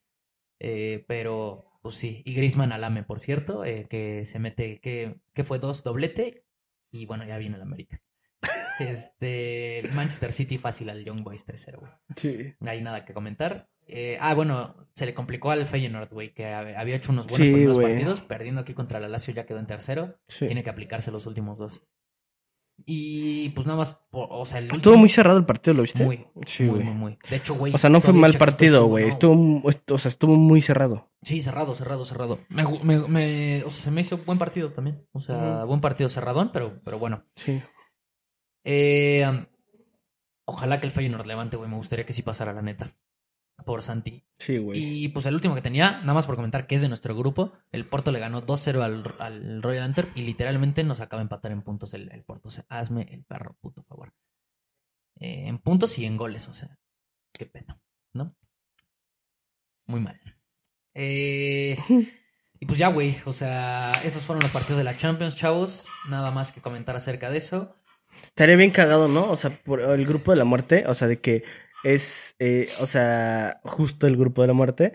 Eh, 0.60 1.04
pero, 1.08 1.75
pues 1.86 1.96
sí. 1.96 2.22
Y 2.24 2.34
Griezmann 2.34 2.72
Alame, 2.72 3.02
por 3.02 3.20
cierto, 3.20 3.64
eh, 3.64 3.86
que 3.88 4.24
se 4.24 4.38
mete, 4.38 4.80
que, 4.80 5.16
que 5.32 5.44
fue 5.44 5.58
dos 5.58 5.82
doblete. 5.84 6.44
Y 6.92 7.06
bueno, 7.06 7.24
ya 7.24 7.36
viene 7.38 7.56
el 7.56 7.62
América. 7.62 8.00
Este, 8.78 9.88
Manchester 9.94 10.32
City 10.32 10.58
fácil 10.58 10.90
al 10.90 11.04
Young 11.04 11.22
Boys 11.22 11.46
3-0, 11.46 11.78
güey. 11.78 11.92
Sí. 12.16 12.54
No 12.60 12.70
hay 12.70 12.82
nada 12.82 13.04
que 13.04 13.12
comentar. 13.14 13.68
Eh, 13.88 14.18
ah, 14.20 14.34
bueno, 14.34 14.88
se 14.94 15.06
le 15.06 15.14
complicó 15.14 15.50
al 15.50 15.64
Feyenoord, 15.66 16.10
güey, 16.12 16.34
que 16.34 16.44
hab- 16.44 16.76
había 16.76 16.96
hecho 16.96 17.12
unos 17.12 17.26
buenos 17.26 17.46
Sí, 17.46 17.52
primeros 17.52 17.78
partidos, 17.78 18.20
perdiendo 18.20 18.60
aquí 18.62 18.74
contra 18.74 18.98
la 19.00 19.08
Lazio 19.08 19.32
ya 19.32 19.46
quedó 19.46 19.58
en 19.60 19.66
tercero. 19.66 20.18
Sí. 20.28 20.46
Tiene 20.46 20.62
que 20.62 20.70
aplicarse 20.70 21.10
los 21.10 21.26
últimos 21.26 21.58
dos. 21.58 21.84
Y 22.84 23.48
pues 23.50 23.66
nada 23.66 23.78
más, 23.78 24.00
o, 24.10 24.44
sea, 24.44 24.58
el 24.58 24.66
Estuvo 24.66 24.92
último- 24.92 24.96
muy 24.98 25.08
cerrado 25.08 25.38
el 25.38 25.46
partido, 25.46 25.74
¿lo 25.74 25.82
viste? 25.82 26.04
muy, 26.04 26.26
Sí, 26.44 26.64
muy, 26.64 26.84
muy, 26.84 26.94
muy. 26.94 27.18
De 27.30 27.36
hecho, 27.36 27.54
güey. 27.54 27.74
O 27.74 27.78
sea, 27.78 27.90
no 27.90 28.00
fue 28.00 28.12
mal 28.12 28.32
Chaquito 28.32 28.44
partido, 28.44 28.74
estuvo- 28.76 28.88
güey. 28.90 29.04
no, 29.04 29.08
Estuvo, 29.08 29.94
o 29.94 29.98
sea, 29.98 30.08
estuvo 30.10 30.36
muy 30.36 30.60
cerrado. 30.60 31.10
Sí, 31.22 31.40
cerrado, 31.40 31.74
cerrado, 31.74 32.04
cerrado. 32.04 32.38
Me, 32.48 32.64
gu- 32.64 32.82
me, 32.82 32.98
me- 33.08 33.64
o 33.64 33.70
sea, 33.70 33.84
se 33.84 33.90
me 33.90 34.02
hizo 34.02 34.18
buen 34.18 34.38
partido 34.38 34.72
también. 34.72 35.04
O 35.12 35.20
sea, 35.20 35.64
buen 35.64 35.80
partido 35.80 36.08
cerradón, 36.08 36.50
pero, 36.52 36.80
pero 36.84 36.98
bueno. 36.98 37.24
Sí. 37.36 37.60
Eh, 38.64 39.24
ojalá 40.44 40.78
que 40.80 40.86
el 40.86 40.92
Feyenoord 40.92 41.26
levante, 41.26 41.56
güey. 41.56 41.68
Me 41.70 41.76
gustaría 41.76 42.04
que 42.06 42.12
sí 42.12 42.22
pasara, 42.22 42.52
la 42.52 42.62
neta. 42.62 42.92
Por 43.64 43.82
Santi. 43.82 44.24
Sí, 44.38 44.58
güey. 44.58 44.78
Y 44.78 45.08
pues 45.08 45.26
el 45.26 45.34
último 45.34 45.54
que 45.54 45.62
tenía, 45.62 46.00
nada 46.00 46.14
más 46.14 46.26
por 46.26 46.36
comentar 46.36 46.66
que 46.66 46.74
es 46.74 46.82
de 46.82 46.88
nuestro 46.88 47.16
grupo, 47.16 47.52
el 47.72 47.86
Porto 47.86 48.12
le 48.12 48.18
ganó 48.18 48.44
2-0 48.44 48.82
al, 48.82 49.14
al 49.18 49.62
Royal 49.62 49.84
Antwerp 49.84 50.16
y 50.16 50.22
literalmente 50.22 50.84
nos 50.84 51.00
acaba 51.00 51.20
de 51.20 51.24
empatar 51.24 51.52
en 51.52 51.62
puntos 51.62 51.94
el, 51.94 52.12
el 52.12 52.22
Porto. 52.22 52.48
O 52.48 52.50
sea, 52.50 52.64
hazme 52.68 53.06
el 53.10 53.24
perro, 53.24 53.56
puto 53.60 53.82
favor. 53.82 54.12
Eh, 55.18 55.46
en 55.46 55.58
puntos 55.58 55.98
y 55.98 56.04
en 56.04 56.16
goles, 56.16 56.46
o 56.48 56.52
sea, 56.52 56.78
qué 57.32 57.46
pedo, 57.46 57.80
¿no? 58.12 58.36
Muy 59.86 60.00
mal. 60.00 60.20
Eh, 60.94 61.78
y 62.60 62.66
pues 62.66 62.78
ya, 62.78 62.88
güey, 62.88 63.16
o 63.24 63.32
sea, 63.32 63.92
esos 64.04 64.22
fueron 64.22 64.42
los 64.42 64.50
partidos 64.50 64.78
de 64.78 64.84
la 64.84 64.96
Champions, 64.96 65.36
chavos. 65.36 65.86
Nada 66.08 66.30
más 66.30 66.52
que 66.52 66.60
comentar 66.60 66.96
acerca 66.96 67.30
de 67.30 67.38
eso. 67.38 67.74
Estaría 68.24 68.56
bien 68.56 68.70
cagado, 68.70 69.08
¿no? 69.08 69.30
O 69.30 69.36
sea, 69.36 69.50
por 69.50 69.80
el 69.80 70.06
grupo 70.06 70.30
de 70.30 70.38
la 70.38 70.44
muerte, 70.44 70.84
o 70.86 70.94
sea, 70.94 71.08
de 71.08 71.20
que 71.20 71.44
es, 71.94 72.34
eh, 72.38 72.68
o 72.80 72.86
sea, 72.86 73.60
justo 73.64 74.06
el 74.06 74.16
grupo 74.16 74.42
de 74.42 74.48
la 74.48 74.54
muerte. 74.54 74.94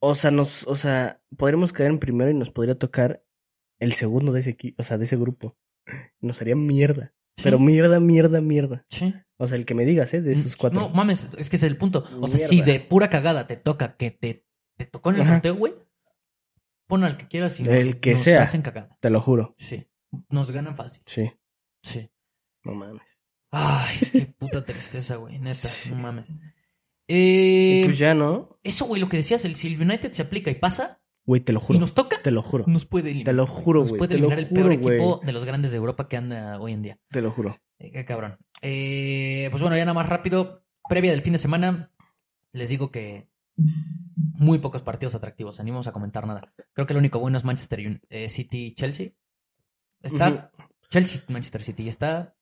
O 0.00 0.14
sea, 0.14 0.30
nos, 0.30 0.66
o 0.66 0.74
sea, 0.74 1.22
podríamos 1.36 1.72
quedar 1.72 1.90
en 1.92 1.98
primero 2.00 2.30
y 2.30 2.34
nos 2.34 2.50
podría 2.50 2.74
tocar 2.78 3.24
el 3.80 3.92
segundo 3.92 4.32
de 4.32 4.40
ese 4.40 4.50
equipo, 4.50 4.82
o 4.82 4.84
sea, 4.84 4.98
de 4.98 5.04
ese 5.04 5.16
grupo. 5.16 5.56
Nos 6.20 6.40
haría 6.40 6.56
mierda. 6.56 7.14
Sí. 7.36 7.44
Pero 7.44 7.58
mierda, 7.58 8.00
mierda, 8.00 8.40
mierda. 8.40 8.84
Sí. 8.90 9.14
O 9.38 9.46
sea, 9.46 9.56
el 9.58 9.64
que 9.64 9.74
me 9.74 9.84
digas, 9.84 10.12
¿eh? 10.14 10.20
De 10.20 10.32
esos 10.32 10.56
cuatro. 10.56 10.80
No, 10.80 10.88
mames, 10.90 11.28
es 11.38 11.48
que 11.48 11.56
ese 11.56 11.66
es 11.66 11.72
el 11.72 11.78
punto. 11.78 12.04
O 12.20 12.26
sea, 12.26 12.46
si 12.46 12.62
de 12.62 12.80
pura 12.80 13.08
cagada 13.10 13.46
te 13.46 13.56
toca 13.56 13.96
que 13.96 14.10
te, 14.10 14.46
te 14.76 14.86
tocó 14.86 15.10
en 15.10 15.16
el 15.16 15.22
Ajá. 15.22 15.34
sorteo, 15.34 15.54
güey, 15.56 15.74
pon 16.88 17.04
al 17.04 17.16
que 17.16 17.28
quieras 17.28 17.58
y 17.60 17.64
El 17.64 17.86
nos- 17.90 17.96
que 18.00 18.10
nos 18.12 18.20
sea. 18.20 18.42
hacen 18.42 18.62
cagada. 18.62 18.96
Te 19.00 19.10
lo 19.10 19.20
juro. 19.20 19.54
Sí. 19.58 19.88
Nos 20.28 20.50
ganan 20.50 20.76
fácil. 20.76 21.02
Sí. 21.06 21.32
Sí. 21.82 22.10
No 22.64 22.74
mames. 22.74 23.20
Ay, 23.52 23.98
qué 24.10 24.26
puta 24.26 24.64
tristeza, 24.64 25.16
güey. 25.16 25.38
Neta, 25.38 25.68
no 25.90 25.96
mames. 25.96 26.30
Eh, 27.08 27.80
Y 27.82 27.84
pues 27.84 27.98
ya, 27.98 28.14
¿no? 28.14 28.58
Eso, 28.62 28.86
güey, 28.86 29.00
lo 29.00 29.08
que 29.08 29.18
decías, 29.18 29.44
el, 29.44 29.56
si 29.56 29.68
el 29.72 29.80
United 29.80 30.12
se 30.12 30.22
aplica 30.22 30.50
y 30.50 30.54
pasa 30.54 31.00
Güey, 31.24 31.40
te 31.40 31.52
lo 31.52 31.60
y 31.60 31.62
juro. 31.62 31.78
nos 31.78 31.94
toca, 31.94 32.20
Te 32.22 32.30
lo 32.32 32.42
juro. 32.42 32.64
nos 32.66 32.84
puede 32.86 33.10
eliminar. 33.10 33.26
Te 33.26 33.32
lo 33.34 33.46
juro, 33.46 33.80
Nos 33.80 33.90
güey. 33.90 33.98
puede 33.98 34.14
Te 34.14 34.18
lo 34.20 34.26
eliminar 34.32 34.38
el 34.40 34.48
juro, 34.48 34.60
peor 34.62 34.72
equipo 34.72 35.20
de 35.24 35.32
los 35.32 35.44
grandes 35.44 35.70
de 35.70 35.76
Europa 35.76 36.08
que 36.08 36.16
anda 36.16 36.58
hoy 36.60 36.72
en 36.72 36.82
día. 36.82 36.98
Te 37.10 37.20
lo 37.22 37.30
juro. 37.30 37.60
Eh, 37.78 37.92
qué 37.92 38.04
cabrón. 38.04 38.38
Eh, 38.62 39.46
pues 39.50 39.60
bueno, 39.62 39.76
ya 39.76 39.84
nada 39.84 39.94
más 39.94 40.08
rápido. 40.08 40.64
Previa 40.88 41.12
del 41.12 41.22
fin 41.22 41.32
de 41.34 41.38
semana, 41.38 41.92
les 42.52 42.68
digo 42.70 42.90
que 42.90 43.28
muy 43.54 44.58
pocos 44.58 44.82
partidos 44.82 45.14
atractivos. 45.14 45.60
Animamos 45.60 45.86
a 45.86 45.92
comentar 45.92 46.26
nada. 46.26 46.52
Creo 46.72 46.86
que 46.86 46.92
el 46.92 46.98
único 46.98 47.20
bueno 47.20 47.36
es 47.38 47.44
Manchester 47.44 48.00
eh, 48.08 48.28
City 48.28 48.72
Chelsea. 48.74 49.10
Está 50.00 50.50
Chelsea 50.90 51.22
Manchester 51.28 51.62
City 51.62 51.84
y 51.84 51.88
está 51.88 52.34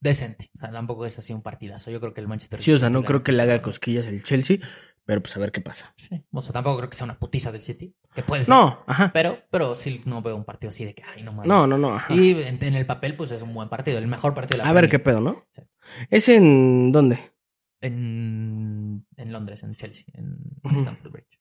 decente. 0.00 0.50
O 0.54 0.58
sea, 0.58 0.70
tampoco 0.70 1.06
es 1.06 1.18
así 1.18 1.32
un 1.32 1.42
partidazo. 1.42 1.90
Yo 1.90 2.00
creo 2.00 2.14
que 2.14 2.20
el 2.20 2.28
Manchester 2.28 2.62
Sí, 2.62 2.72
o 2.72 2.78
sea, 2.78 2.90
no 2.90 2.98
City 3.00 3.06
creo 3.08 3.22
que 3.22 3.32
le 3.32 3.42
haga 3.42 3.62
cosquillas 3.62 4.06
el 4.06 4.22
Chelsea, 4.22 4.58
pero 5.04 5.22
pues 5.22 5.36
a 5.36 5.40
ver 5.40 5.52
qué 5.52 5.60
pasa. 5.60 5.92
Sí. 5.96 6.24
O 6.30 6.40
sea, 6.40 6.52
tampoco 6.52 6.78
creo 6.78 6.90
que 6.90 6.96
sea 6.96 7.04
una 7.04 7.18
putiza 7.18 7.52
del 7.52 7.62
City. 7.62 7.94
Que 8.14 8.22
puede 8.22 8.44
ser. 8.44 8.54
No, 8.54 8.82
ajá. 8.86 9.10
Pero, 9.12 9.38
pero 9.50 9.74
sí 9.74 10.02
no 10.04 10.22
veo 10.22 10.36
un 10.36 10.44
partido 10.44 10.70
así 10.70 10.84
de 10.84 10.94
que, 10.94 11.02
ay, 11.02 11.22
no 11.22 11.32
mames. 11.32 11.48
No, 11.48 11.66
no, 11.66 11.78
no, 11.78 11.94
ajá. 11.94 12.14
Y 12.14 12.32
en, 12.42 12.62
en 12.62 12.74
el 12.74 12.86
papel, 12.86 13.16
pues 13.16 13.30
es 13.30 13.42
un 13.42 13.54
buen 13.54 13.68
partido. 13.68 13.98
El 13.98 14.06
mejor 14.06 14.34
partido 14.34 14.58
de 14.58 14.64
la 14.64 14.70
A 14.70 14.72
ver 14.72 14.88
qué 14.88 14.98
pedo, 14.98 15.20
¿no? 15.20 15.46
Sí. 15.52 15.62
¿Es 16.10 16.28
en 16.28 16.92
dónde? 16.92 17.32
En, 17.80 19.06
en 19.16 19.32
Londres, 19.32 19.62
en 19.62 19.74
Chelsea, 19.76 20.06
en 20.14 20.38
Ujú. 20.64 20.80
Stamford 20.80 21.12
Bridge. 21.12 21.40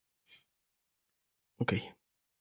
Ok. 1.57 1.73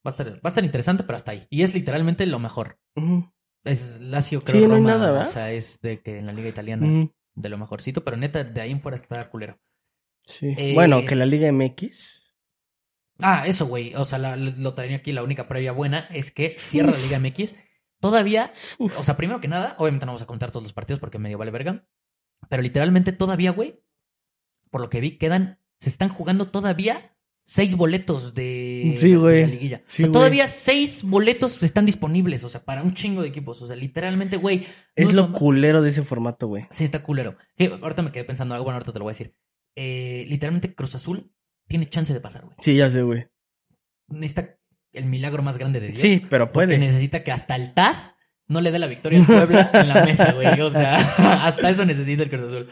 Va 0.06 0.10
a, 0.10 0.10
estar, 0.10 0.28
va 0.34 0.40
a 0.44 0.48
estar 0.48 0.64
interesante, 0.64 1.02
pero 1.04 1.16
hasta 1.16 1.30
ahí. 1.30 1.46
Y 1.48 1.62
es 1.62 1.72
literalmente 1.72 2.26
lo 2.26 2.38
mejor. 2.38 2.78
Ujú, 2.96 3.32
Es 3.64 3.98
Lazio, 4.00 4.42
creo, 4.42 4.62
Sí, 4.62 4.68
no 4.68 4.74
hay 4.74 4.82
nada, 4.82 5.22
o 5.22 5.24
sea, 5.24 5.50
es 5.50 5.80
de 5.80 6.00
que 6.02 6.18
en 6.18 6.26
la 6.26 6.32
liga 6.32 6.48
italiana 6.48 7.08
de 7.34 7.48
lo 7.48 7.58
mejorcito, 7.58 8.04
pero 8.04 8.16
neta, 8.16 8.44
de 8.44 8.60
ahí 8.60 8.70
en 8.70 8.80
fuera 8.80 8.94
está 8.96 9.28
culero. 9.30 9.58
Sí. 10.26 10.54
Eh, 10.56 10.74
Bueno, 10.74 11.04
que 11.04 11.16
la 11.16 11.26
Liga 11.26 11.50
MX. 11.50 12.22
Ah, 13.20 13.44
eso, 13.46 13.66
güey. 13.66 13.94
O 13.94 14.04
sea, 14.04 14.18
la- 14.18 14.36
lo 14.36 14.74
traía 14.74 14.96
aquí, 14.96 15.12
la 15.12 15.22
única 15.22 15.46
previa 15.48 15.72
buena 15.72 16.00
es 16.10 16.30
que 16.30 16.50
cierra 16.58 16.92
la 16.92 16.98
Liga 16.98 17.18
MX. 17.18 17.54
Todavía, 18.00 18.52
Uf. 18.78 18.98
o 18.98 19.02
sea, 19.02 19.16
primero 19.16 19.40
que 19.40 19.48
nada, 19.48 19.76
obviamente 19.78 20.04
no 20.06 20.10
vamos 20.12 20.22
a 20.22 20.26
contar 20.26 20.50
todos 20.50 20.62
los 20.62 20.72
partidos 20.72 21.00
porque 21.00 21.18
medio 21.18 21.38
vale 21.38 21.50
verga. 21.50 21.86
Pero 22.48 22.62
literalmente 22.62 23.12
todavía, 23.12 23.52
güey, 23.52 23.82
por 24.70 24.80
lo 24.80 24.90
que 24.90 25.00
vi, 25.00 25.16
quedan, 25.16 25.60
se 25.78 25.88
están 25.88 26.08
jugando 26.10 26.50
todavía 26.50 27.13
seis 27.46 27.76
boletos 27.76 28.34
de, 28.34 28.94
Sí, 28.96 29.10
de 29.10 29.16
güey. 29.18 29.42
la 29.42 29.46
liguilla. 29.48 29.82
Sí, 29.84 29.84
o 29.84 29.88
sea, 29.96 30.06
güey. 30.06 30.12
todavía 30.12 30.48
seis 30.48 31.02
boletos 31.04 31.62
están 31.62 31.84
disponibles, 31.86 32.42
o 32.42 32.48
sea, 32.48 32.64
para 32.64 32.82
un 32.82 32.94
chingo 32.94 33.20
de 33.22 33.28
equipos. 33.28 33.60
O 33.62 33.66
sea, 33.66 33.76
literalmente, 33.76 34.38
güey. 34.38 34.60
no 34.60 34.64
Es 34.96 35.14
lo 35.14 35.24
mamá- 35.28 35.38
culero 35.38 35.82
de 35.82 35.90
ese 35.90 36.02
formato, 36.02 36.48
güey. 36.48 36.66
Sí, 36.70 36.84
está 36.84 37.02
culero. 37.02 37.36
Ahorita 37.82 38.02
me 38.02 38.10
quedé 38.12 38.24
pensando 38.24 38.54
algo, 38.54 38.64
bueno, 38.64 38.76
ahorita 38.76 38.92
te 38.92 38.98
lo 38.98 39.04
voy 39.04 39.10
a 39.10 39.14
decir. 39.14 39.34
Eh, 39.76 40.24
literalmente 40.28 40.74
Cruz 40.74 40.94
Azul 40.94 41.32
tiene 41.68 41.88
chance 41.88 42.12
de 42.14 42.20
pasar, 42.20 42.42
güey. 42.44 42.56
Sí, 42.62 42.76
ya 42.76 42.88
sé, 42.90 43.02
güey. 43.02 43.26
Necesita 44.08 44.56
el 44.92 45.06
milagro 45.06 45.42
más 45.42 45.58
grande 45.58 45.80
de 45.80 45.88
Dios. 45.88 46.00
Sí, 46.00 46.24
pero 46.30 46.50
puede. 46.52 46.78
necesita 46.78 47.24
que 47.24 47.32
hasta 47.32 47.56
el 47.56 47.74
TAS 47.74 48.14
no 48.46 48.60
le 48.60 48.70
dé 48.70 48.78
la 48.78 48.86
victoria 48.86 49.18
al 49.20 49.26
Puebla 49.26 49.70
en 49.74 49.88
la 49.88 50.04
mesa, 50.04 50.32
güey. 50.32 50.60
O 50.60 50.70
sea, 50.70 50.94
hasta 51.46 51.68
eso 51.70 51.84
necesita 51.84 52.22
el 52.22 52.30
Cruz 52.30 52.42
Azul. 52.44 52.68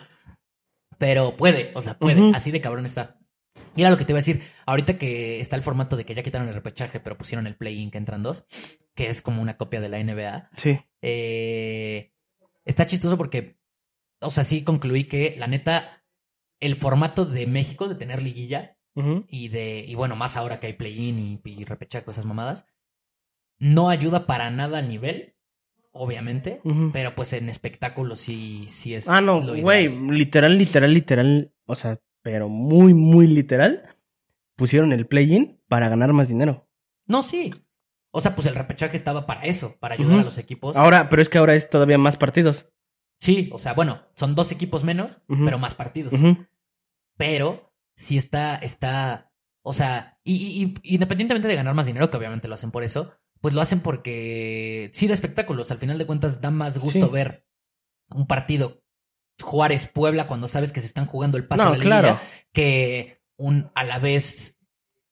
Pero 0.98 1.36
puede, 1.36 1.72
o 1.74 1.82
sea, 1.82 1.98
puede. 1.98 2.30
Así 2.34 2.50
de 2.50 2.60
cabrón 2.60 2.86
está. 2.86 3.18
Y 3.74 3.80
era 3.82 3.90
lo 3.90 3.96
que 3.96 4.04
te 4.04 4.12
iba 4.12 4.18
a 4.18 4.20
decir. 4.24 4.42
Ahorita 4.66 4.98
que 4.98 5.40
está 5.40 5.56
el 5.56 5.62
formato 5.62 5.96
de 5.96 6.04
que 6.04 6.14
ya 6.14 6.22
quitaron 6.22 6.48
el 6.48 6.54
repechaje, 6.54 7.00
pero 7.00 7.16
pusieron 7.16 7.46
el 7.46 7.56
play-in 7.56 7.90
que 7.90 7.98
entran 7.98 8.22
dos, 8.22 8.44
que 8.94 9.08
es 9.08 9.22
como 9.22 9.40
una 9.42 9.56
copia 9.56 9.80
de 9.80 9.88
la 9.88 10.02
NBA. 10.02 10.50
Sí. 10.56 10.78
eh, 11.00 12.12
está 12.64 12.86
chistoso 12.86 13.16
porque, 13.16 13.58
o 14.20 14.30
sea, 14.30 14.44
sí 14.44 14.62
concluí 14.62 15.04
que 15.04 15.34
la 15.38 15.46
neta, 15.46 16.04
el 16.60 16.76
formato 16.76 17.24
de 17.24 17.46
México 17.46 17.88
de 17.88 17.94
tener 17.96 18.22
liguilla 18.22 18.78
y 19.28 19.48
de 19.48 19.84
y 19.88 19.94
bueno, 19.94 20.16
más 20.16 20.36
ahora 20.36 20.60
que 20.60 20.66
hay 20.66 20.74
play-in 20.74 21.18
y, 21.18 21.40
y 21.50 21.64
repechaje, 21.64 22.10
esas 22.10 22.26
mamadas, 22.26 22.66
no 23.58 23.88
ayuda 23.88 24.26
para 24.26 24.50
nada 24.50 24.78
al 24.80 24.88
nivel, 24.88 25.34
obviamente, 25.92 26.60
pero 26.92 27.14
pues 27.14 27.32
en 27.32 27.48
espectáculo 27.48 28.16
sí, 28.16 28.66
sí 28.68 28.94
es 28.94 29.08
Ah, 29.08 29.20
no, 29.22 29.40
güey. 29.40 29.88
Literal, 30.10 30.58
literal, 30.58 30.92
literal. 30.92 31.54
O 31.64 31.74
sea, 31.74 31.96
pero 32.22 32.48
muy, 32.48 32.94
muy 32.94 33.26
literal. 33.26 33.96
Pusieron 34.56 34.92
el 34.92 35.06
play-in 35.06 35.60
para 35.68 35.88
ganar 35.88 36.12
más 36.12 36.28
dinero. 36.28 36.68
No, 37.06 37.22
sí. 37.22 37.52
O 38.10 38.20
sea, 38.20 38.34
pues 38.34 38.46
el 38.46 38.54
repechaje 38.54 38.96
estaba 38.96 39.26
para 39.26 39.42
eso, 39.42 39.76
para 39.80 39.94
ayudar 39.94 40.20
a 40.20 40.24
los 40.24 40.38
equipos. 40.38 40.76
Ahora, 40.76 41.08
pero 41.08 41.22
es 41.22 41.28
que 41.28 41.38
ahora 41.38 41.54
es 41.54 41.68
todavía 41.70 41.98
más 41.98 42.16
partidos. 42.16 42.68
Sí, 43.20 43.48
o 43.52 43.58
sea, 43.58 43.72
bueno, 43.74 44.02
son 44.14 44.34
dos 44.34 44.52
equipos 44.52 44.84
menos, 44.84 45.20
pero 45.28 45.58
más 45.58 45.74
partidos. 45.74 46.12
Pero 47.16 47.72
sí 47.94 48.16
está, 48.16 48.56
está, 48.56 49.32
o 49.62 49.72
sea, 49.72 50.18
y, 50.24 50.34
y- 50.34 50.74
y 50.82 50.94
independientemente 50.94 51.48
de 51.48 51.54
ganar 51.54 51.74
más 51.74 51.86
dinero, 51.86 52.10
que 52.10 52.16
obviamente 52.16 52.48
lo 52.48 52.54
hacen 52.54 52.70
por 52.70 52.82
eso, 52.82 53.12
pues 53.40 53.54
lo 53.54 53.60
hacen 53.60 53.80
porque 53.80 54.90
sí 54.92 55.06
da 55.06 55.14
espectáculos. 55.14 55.70
Al 55.70 55.78
final 55.78 55.98
de 55.98 56.06
cuentas 56.06 56.40
da 56.40 56.50
más 56.50 56.78
gusto 56.78 57.06
Sí. 57.06 57.12
ver 57.12 57.46
un 58.10 58.26
partido 58.26 58.81
Juárez 59.40 59.86
Puebla 59.88 60.26
cuando 60.26 60.48
sabes 60.48 60.72
que 60.72 60.80
se 60.80 60.86
están 60.86 61.06
jugando 61.06 61.36
el 61.36 61.46
pase 61.46 61.64
No, 61.64 61.72
de 61.72 61.78
la 61.78 61.82
claro. 61.84 62.08
liguilla, 62.08 62.22
que 62.52 63.20
un 63.36 63.70
a 63.74 63.84
la 63.84 63.98
vez 63.98 64.58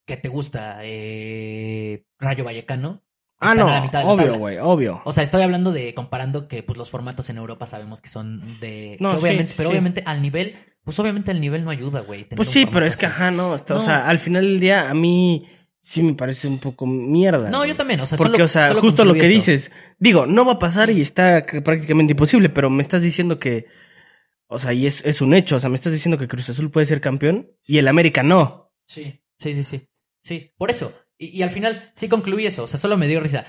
que 0.05 0.17
te 0.17 0.29
gusta 0.29 0.79
eh, 0.83 2.05
Rayo 2.19 2.43
Vallecano. 2.43 3.03
Ah, 3.43 3.55
no, 3.55 3.67
la 3.67 3.81
mitad 3.81 4.03
obvio, 4.05 4.37
güey, 4.37 4.57
obvio. 4.59 5.01
O 5.03 5.11
sea, 5.11 5.23
estoy 5.23 5.41
hablando 5.41 5.71
de 5.71 5.95
comparando 5.95 6.47
que 6.47 6.61
pues 6.61 6.77
los 6.77 6.91
formatos 6.91 7.27
en 7.31 7.37
Europa 7.37 7.65
sabemos 7.65 7.99
que 7.99 8.07
son 8.09 8.43
de 8.59 8.97
No, 8.99 9.13
sí, 9.17 9.23
obviamente, 9.23 9.47
sí, 9.49 9.53
pero 9.57 9.69
obviamente 9.69 10.03
al 10.05 10.21
nivel, 10.21 10.55
pues 10.83 10.99
obviamente 10.99 11.31
el 11.31 11.41
nivel 11.41 11.63
no 11.65 11.71
ayuda, 11.71 12.01
güey. 12.01 12.25
Pues 12.25 12.49
sí, 12.49 12.67
pero 12.67 12.85
es 12.85 12.95
que, 12.95 13.07
ajá, 13.07 13.31
no, 13.31 13.49
O 13.53 13.79
sea, 13.79 14.07
al 14.07 14.19
final 14.19 14.43
del 14.43 14.59
día, 14.59 14.91
a 14.91 14.93
mí 14.93 15.47
sí 15.79 16.03
me 16.03 16.13
parece 16.13 16.47
un 16.47 16.59
poco 16.59 16.85
mierda. 16.85 17.49
No, 17.49 17.57
güey. 17.59 17.69
yo 17.71 17.75
también, 17.75 17.99
o 18.01 18.05
sea, 18.05 18.15
Porque, 18.15 18.33
solo- 18.33 18.45
o 18.45 18.47
sea, 18.47 18.67
solo 18.67 18.81
justo 18.81 19.05
lo 19.05 19.13
que 19.15 19.21
eso. 19.25 19.33
dices. 19.33 19.71
Digo, 19.97 20.27
no 20.27 20.45
va 20.45 20.53
a 20.53 20.59
pasar 20.59 20.91
y 20.91 21.01
está 21.01 21.41
prácticamente 21.63 22.11
imposible, 22.13 22.49
pero 22.49 22.69
me 22.69 22.83
estás 22.83 23.01
diciendo 23.01 23.39
que. 23.39 23.65
O 24.51 24.59
sea, 24.59 24.73
y 24.73 24.85
es, 24.85 25.03
es 25.05 25.21
un 25.21 25.33
hecho. 25.33 25.55
O 25.55 25.59
sea, 25.59 25.69
me 25.69 25.75
estás 25.75 25.93
diciendo 25.93 26.17
que 26.17 26.27
Cruz 26.27 26.49
Azul 26.49 26.69
puede 26.69 26.85
ser 26.85 26.99
campeón 26.99 27.49
y 27.65 27.77
el 27.77 27.87
América 27.87 28.21
no. 28.21 28.73
Sí, 28.85 29.21
sí, 29.39 29.53
sí, 29.53 29.63
sí. 29.63 29.87
Sí, 30.21 30.51
por 30.57 30.69
eso. 30.69 30.93
Y, 31.17 31.27
y 31.27 31.41
al 31.41 31.51
final 31.51 31.91
sí 31.95 32.09
concluí 32.09 32.45
eso, 32.45 32.63
o 32.63 32.67
sea, 32.67 32.77
solo 32.77 32.97
me 32.97 33.07
dio 33.07 33.21
risa. 33.21 33.45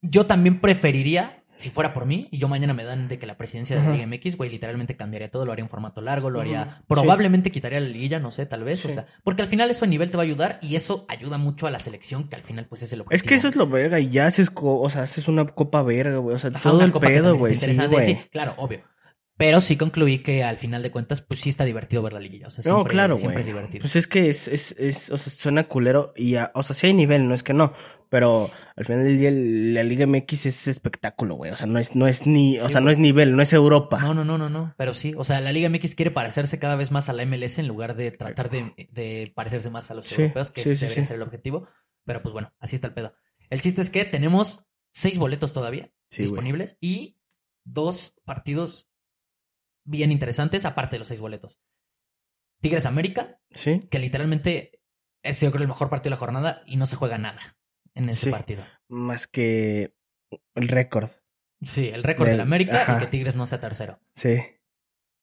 Yo 0.00 0.26
también 0.26 0.60
preferiría, 0.60 1.44
si 1.56 1.70
fuera 1.70 1.92
por 1.92 2.06
mí, 2.06 2.28
y 2.30 2.38
yo 2.38 2.48
mañana 2.48 2.72
me 2.72 2.84
dan 2.84 3.06
de 3.08 3.18
que 3.18 3.26
la 3.26 3.36
presidencia 3.36 3.76
de 3.76 3.82
la. 3.82 3.92
Liga 3.94 4.06
MX, 4.06 4.36
güey, 4.36 4.50
literalmente 4.50 4.96
cambiaría 4.96 5.30
todo, 5.30 5.44
lo 5.44 5.52
haría 5.52 5.64
en 5.64 5.68
formato 5.68 6.00
largo, 6.00 6.30
lo 6.30 6.40
haría, 6.40 6.82
probablemente 6.88 7.50
quitaría 7.50 7.80
la 7.80 7.88
liguilla, 7.88 8.18
no 8.18 8.30
sé, 8.30 8.46
tal 8.46 8.64
vez, 8.64 8.84
o 8.86 8.90
sea, 8.90 9.06
porque 9.22 9.42
al 9.42 9.48
final 9.48 9.70
eso 9.70 9.84
a 9.84 9.88
nivel 9.88 10.10
te 10.10 10.16
va 10.16 10.22
a 10.22 10.26
ayudar 10.26 10.58
y 10.62 10.74
eso 10.74 11.04
ayuda 11.08 11.36
mucho 11.38 11.66
a 11.66 11.70
la 11.70 11.78
selección, 11.78 12.28
que 12.28 12.36
al 12.36 12.42
final 12.42 12.66
pues 12.66 12.82
es 12.82 12.92
el 12.92 13.02
objetivo. 13.02 13.16
Es 13.16 13.22
que 13.22 13.34
eso 13.34 13.48
es 13.48 13.56
lo 13.56 13.66
verga 13.66 14.00
y 14.00 14.08
ya 14.08 14.26
haces, 14.26 14.50
o 14.54 14.90
sea, 14.90 15.02
haces 15.02 15.28
una 15.28 15.46
copa 15.46 15.82
verga, 15.82 16.18
güey. 16.18 16.36
O 16.36 16.38
sea, 16.38 16.50
Ajá, 16.50 16.70
todo 16.70 16.82
el 16.82 16.92
copa 16.92 17.08
pedo, 17.08 17.36
güey. 17.36 17.56
Sí, 17.56 17.76
güey. 17.76 18.04
sí, 18.06 18.18
claro, 18.30 18.54
obvio. 18.56 18.82
Pero 19.36 19.60
sí 19.60 19.76
concluí 19.76 20.20
que 20.20 20.44
al 20.44 20.56
final 20.56 20.82
de 20.84 20.92
cuentas, 20.92 21.20
pues 21.20 21.40
sí 21.40 21.48
está 21.48 21.64
divertido 21.64 22.02
ver 22.02 22.12
la 22.12 22.20
liguilla. 22.20 22.46
O 22.46 22.50
sea, 22.50 22.62
No, 22.70 22.76
siempre, 22.78 22.92
claro, 22.92 23.16
siempre 23.16 23.40
es 23.40 23.46
divertido. 23.46 23.80
Pues 23.82 23.96
es 23.96 24.06
que 24.06 24.28
es, 24.30 24.46
es, 24.46 24.76
es, 24.78 25.10
o 25.10 25.16
sea, 25.16 25.32
suena 25.32 25.64
culero 25.64 26.12
y, 26.14 26.36
a- 26.36 26.52
o 26.54 26.62
sea, 26.62 26.76
sí 26.76 26.86
hay 26.86 26.94
nivel, 26.94 27.26
no 27.26 27.34
es 27.34 27.42
que 27.42 27.52
no, 27.52 27.72
pero 28.08 28.48
al 28.76 28.84
final 28.84 29.02
del 29.02 29.18
día 29.18 29.32
la 29.32 29.82
Liga 29.82 30.06
MX 30.06 30.46
es 30.46 30.68
espectáculo, 30.68 31.34
güey, 31.34 31.50
o 31.50 31.56
sea, 31.56 31.66
no 31.66 31.80
es, 31.80 31.96
no 31.96 32.06
es 32.06 32.28
ni, 32.28 32.60
o 32.60 32.66
Sí, 32.68 32.72
sea, 32.74 32.80
no 32.80 32.90
es 32.90 32.98
nivel, 32.98 33.34
no 33.34 33.42
es 33.42 33.52
Europa. 33.52 33.98
No, 34.00 34.14
no, 34.14 34.24
no, 34.24 34.38
no, 34.38 34.48
no. 34.48 34.72
Pero 34.78 34.94
sí, 34.94 35.14
o 35.16 35.24
sea, 35.24 35.40
la 35.40 35.50
Liga 35.50 35.68
MX 35.68 35.96
quiere 35.96 36.12
parecerse 36.12 36.60
cada 36.60 36.76
vez 36.76 36.92
más 36.92 37.08
a 37.08 37.12
la 37.12 37.24
MLS 37.26 37.58
en 37.58 37.66
lugar 37.66 37.96
de 37.96 38.12
tratar 38.12 38.50
de, 38.50 38.72
de 38.92 39.32
parecerse 39.34 39.68
más 39.68 39.90
a 39.90 39.94
los 39.94 40.04
Sí, 40.04 40.22
europeos, 40.22 40.52
que 40.52 40.62
sí, 40.62 40.70
ese 40.70 40.84
debería 40.84 41.04
ser 41.04 41.16
el 41.16 41.22
objetivo. 41.22 41.66
Pero 42.04 42.22
pues 42.22 42.32
bueno, 42.32 42.52
así 42.60 42.76
está 42.76 42.86
el 42.86 42.94
pedo. 42.94 43.14
El 43.50 43.60
chiste 43.60 43.80
es 43.80 43.90
que 43.90 44.04
tenemos 44.04 44.64
seis 44.92 45.18
boletos 45.18 45.52
todavía 45.52 45.90
güey. 46.10 46.22
disponibles 46.22 46.76
y 46.80 47.16
dos 47.64 48.14
partidos 48.24 48.88
bien 49.84 50.10
interesantes, 50.12 50.64
aparte 50.64 50.96
de 50.96 50.98
los 51.00 51.08
seis 51.08 51.20
boletos. 51.20 51.60
Tigres 52.60 52.86
América, 52.86 53.40
Sí, 53.50 53.80
que 53.90 53.98
literalmente 53.98 54.80
es 55.22 55.40
yo 55.40 55.50
creo 55.50 55.62
el 55.62 55.68
mejor 55.68 55.90
partido 55.90 56.10
de 56.10 56.16
la 56.16 56.20
jornada 56.20 56.62
y 56.66 56.76
no 56.76 56.86
se 56.86 56.96
juega 56.96 57.18
nada 57.18 57.40
en 57.94 58.08
ese 58.08 58.26
Sí. 58.26 58.30
partido. 58.30 58.64
más 58.88 59.26
que 59.26 59.94
el 60.54 60.68
récord, 60.68 61.10
Sí, 61.62 61.88
el 61.88 62.02
récord 62.02 62.26
Del- 62.28 62.36
del 62.36 62.40
América 62.46 62.82
ajá. 62.82 62.94
y 62.96 62.98
que 62.98 63.06
Tigres 63.06 63.36
no 63.36 63.46
sea 63.46 63.60
tercero. 63.60 64.00
sí, 64.14 64.38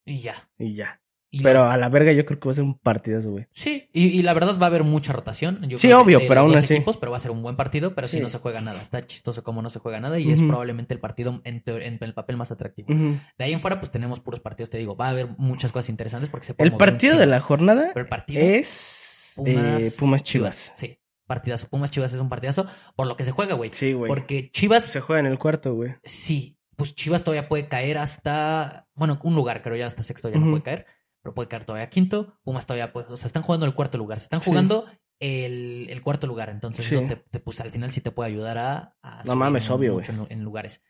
Y 0.06 0.22
ya. 0.22 0.36
y 0.58 0.74
ya. 0.76 1.01
Y 1.34 1.44
Pero 1.44 1.64
a 1.70 1.78
la 1.78 1.88
verga 1.88 2.12
yo 2.12 2.26
creo 2.26 2.42
que 2.42 2.48
va 2.50 2.52
a 2.52 2.56
ser 2.56 2.66
un 2.66 2.78
partidazo, 2.78 3.32
güey. 3.32 3.48
Sí, 3.54 3.88
y, 3.94 4.08
y 4.08 4.22
la 4.22 4.34
verdad 4.34 4.58
va 4.60 4.66
a 4.66 4.68
haber 4.68 4.84
mucha 4.84 5.14
rotación. 5.14 5.62
Yo 5.70 5.78
Sí, 5.78 5.88
creo 5.88 6.00
que 6.00 6.04
obvio, 6.04 6.20
de 6.20 6.28
pero 6.28 6.42
aún 6.42 6.56
así. 6.56 6.74
equipos, 6.74 6.98
pero 6.98 7.10
va 7.14 7.18
a 7.18 7.22
ser 7.22 7.32
un 7.32 7.42
buen 7.42 7.56
partido, 7.56 7.96
pero 7.96 8.10
si 8.10 8.18
Sí. 8.18 8.22
no 8.24 8.28
se 8.28 8.40
juega 8.40 8.60
nada. 8.60 8.82
Está 8.82 9.08
chistoso 9.08 9.42
como 9.42 9.62
no 9.62 9.70
se 9.70 9.80
juega 9.80 10.02
nada 10.02 10.20
y 10.20 10.30
es 10.30 10.42
probablemente 10.42 10.94
el 10.94 11.00
partido 11.00 11.40
en, 11.46 11.64
el 11.66 12.14
papel 12.14 12.36
más 12.36 12.52
atractivo. 12.52 12.90
De 12.94 13.44
ahí 13.46 13.54
en 13.54 13.62
fuera, 13.62 13.80
pues 13.80 13.92
tenemos 13.92 14.20
puros 14.20 14.42
partidos, 14.42 14.70
te 14.70 14.78
digo, 14.78 14.98
va 14.98 15.08
a 15.08 15.10
haber 15.12 15.30
muchas 15.38 15.72
cosas 15.72 15.88
interesantes 15.88 16.30
porque 16.30 16.48
se 16.48 16.54
puede 16.54 16.70
El 16.70 16.76
partido 16.76 17.18
de 17.18 17.26
la 17.28 17.40
jornada 17.40 17.92
Pero 17.94 18.04
el 18.04 18.10
partido 18.10 18.42
es 18.42 19.40
eh, 19.46 19.90
Pumas 19.98 20.24
Chivas. 20.24 20.72
Sí, 20.76 21.00
partidazo. 21.28 21.68
Pumas 21.70 21.92
Chivas 21.92 22.12
es 22.12 22.20
un 22.20 22.28
partidazo 22.28 22.66
por 22.98 23.08
lo 23.08 23.16
que 23.16 23.24
se 23.24 23.32
juega, 23.32 23.56
güey. 23.56 23.70
Sí, 23.74 23.94
güey. 23.94 24.10
Porque 24.10 24.52
Chivas, 24.52 24.84
Se 24.84 25.00
juega 25.00 25.22
en 25.22 25.28
el 25.28 25.40
cuarto, 25.40 25.74
güey. 25.76 25.94
sí, 26.04 26.58
pues 26.76 26.94
Chivas 26.94 27.24
todavía 27.24 27.48
puede 27.48 27.68
caer 27.68 27.98
hasta, 28.00 28.88
bueno, 28.96 29.18
un 29.24 29.36
lugar, 29.36 29.62
creo 29.62 29.76
ya 29.78 29.86
hasta 29.86 30.04
sexto 30.04 30.30
ya 30.30 30.38
no 30.40 30.50
puede 30.50 30.64
caer. 30.64 30.86
Pero 31.22 31.34
puede 31.34 31.48
caer 31.50 31.66
todavía 31.66 31.90
quinto. 31.90 32.38
Pumas 32.44 32.66
todavía, 32.66 32.92
pues, 32.94 33.08
o 33.10 33.18
sea, 33.18 33.28
están 33.28 33.44
jugando 33.44 33.66
el 33.66 33.74
cuarto 33.76 33.98
lugar. 33.98 34.20
Se 34.20 34.24
están 34.26 34.42
Sí. 34.42 34.50
jugando 34.50 34.86
el, 35.20 35.88
el 35.90 36.02
cuarto 36.02 36.28
lugar. 36.28 36.50
Entonces, 36.50 36.86
Sí. 36.86 36.96
eso 36.96 37.06
te, 37.08 37.16
te, 37.16 37.40
pues, 37.40 37.62
al 37.62 37.72
final 37.72 37.92
sí 37.92 38.02
te 38.02 38.12
puede 38.12 38.30
ayudar 38.32 38.58
a. 38.58 38.96
a 39.02 39.24
No 39.26 39.36
mames, 39.36 39.70
obvio, 39.70 39.94
mucho 39.94 40.12
en, 40.12 40.28
en 40.30 40.44
lugares. 40.44 40.82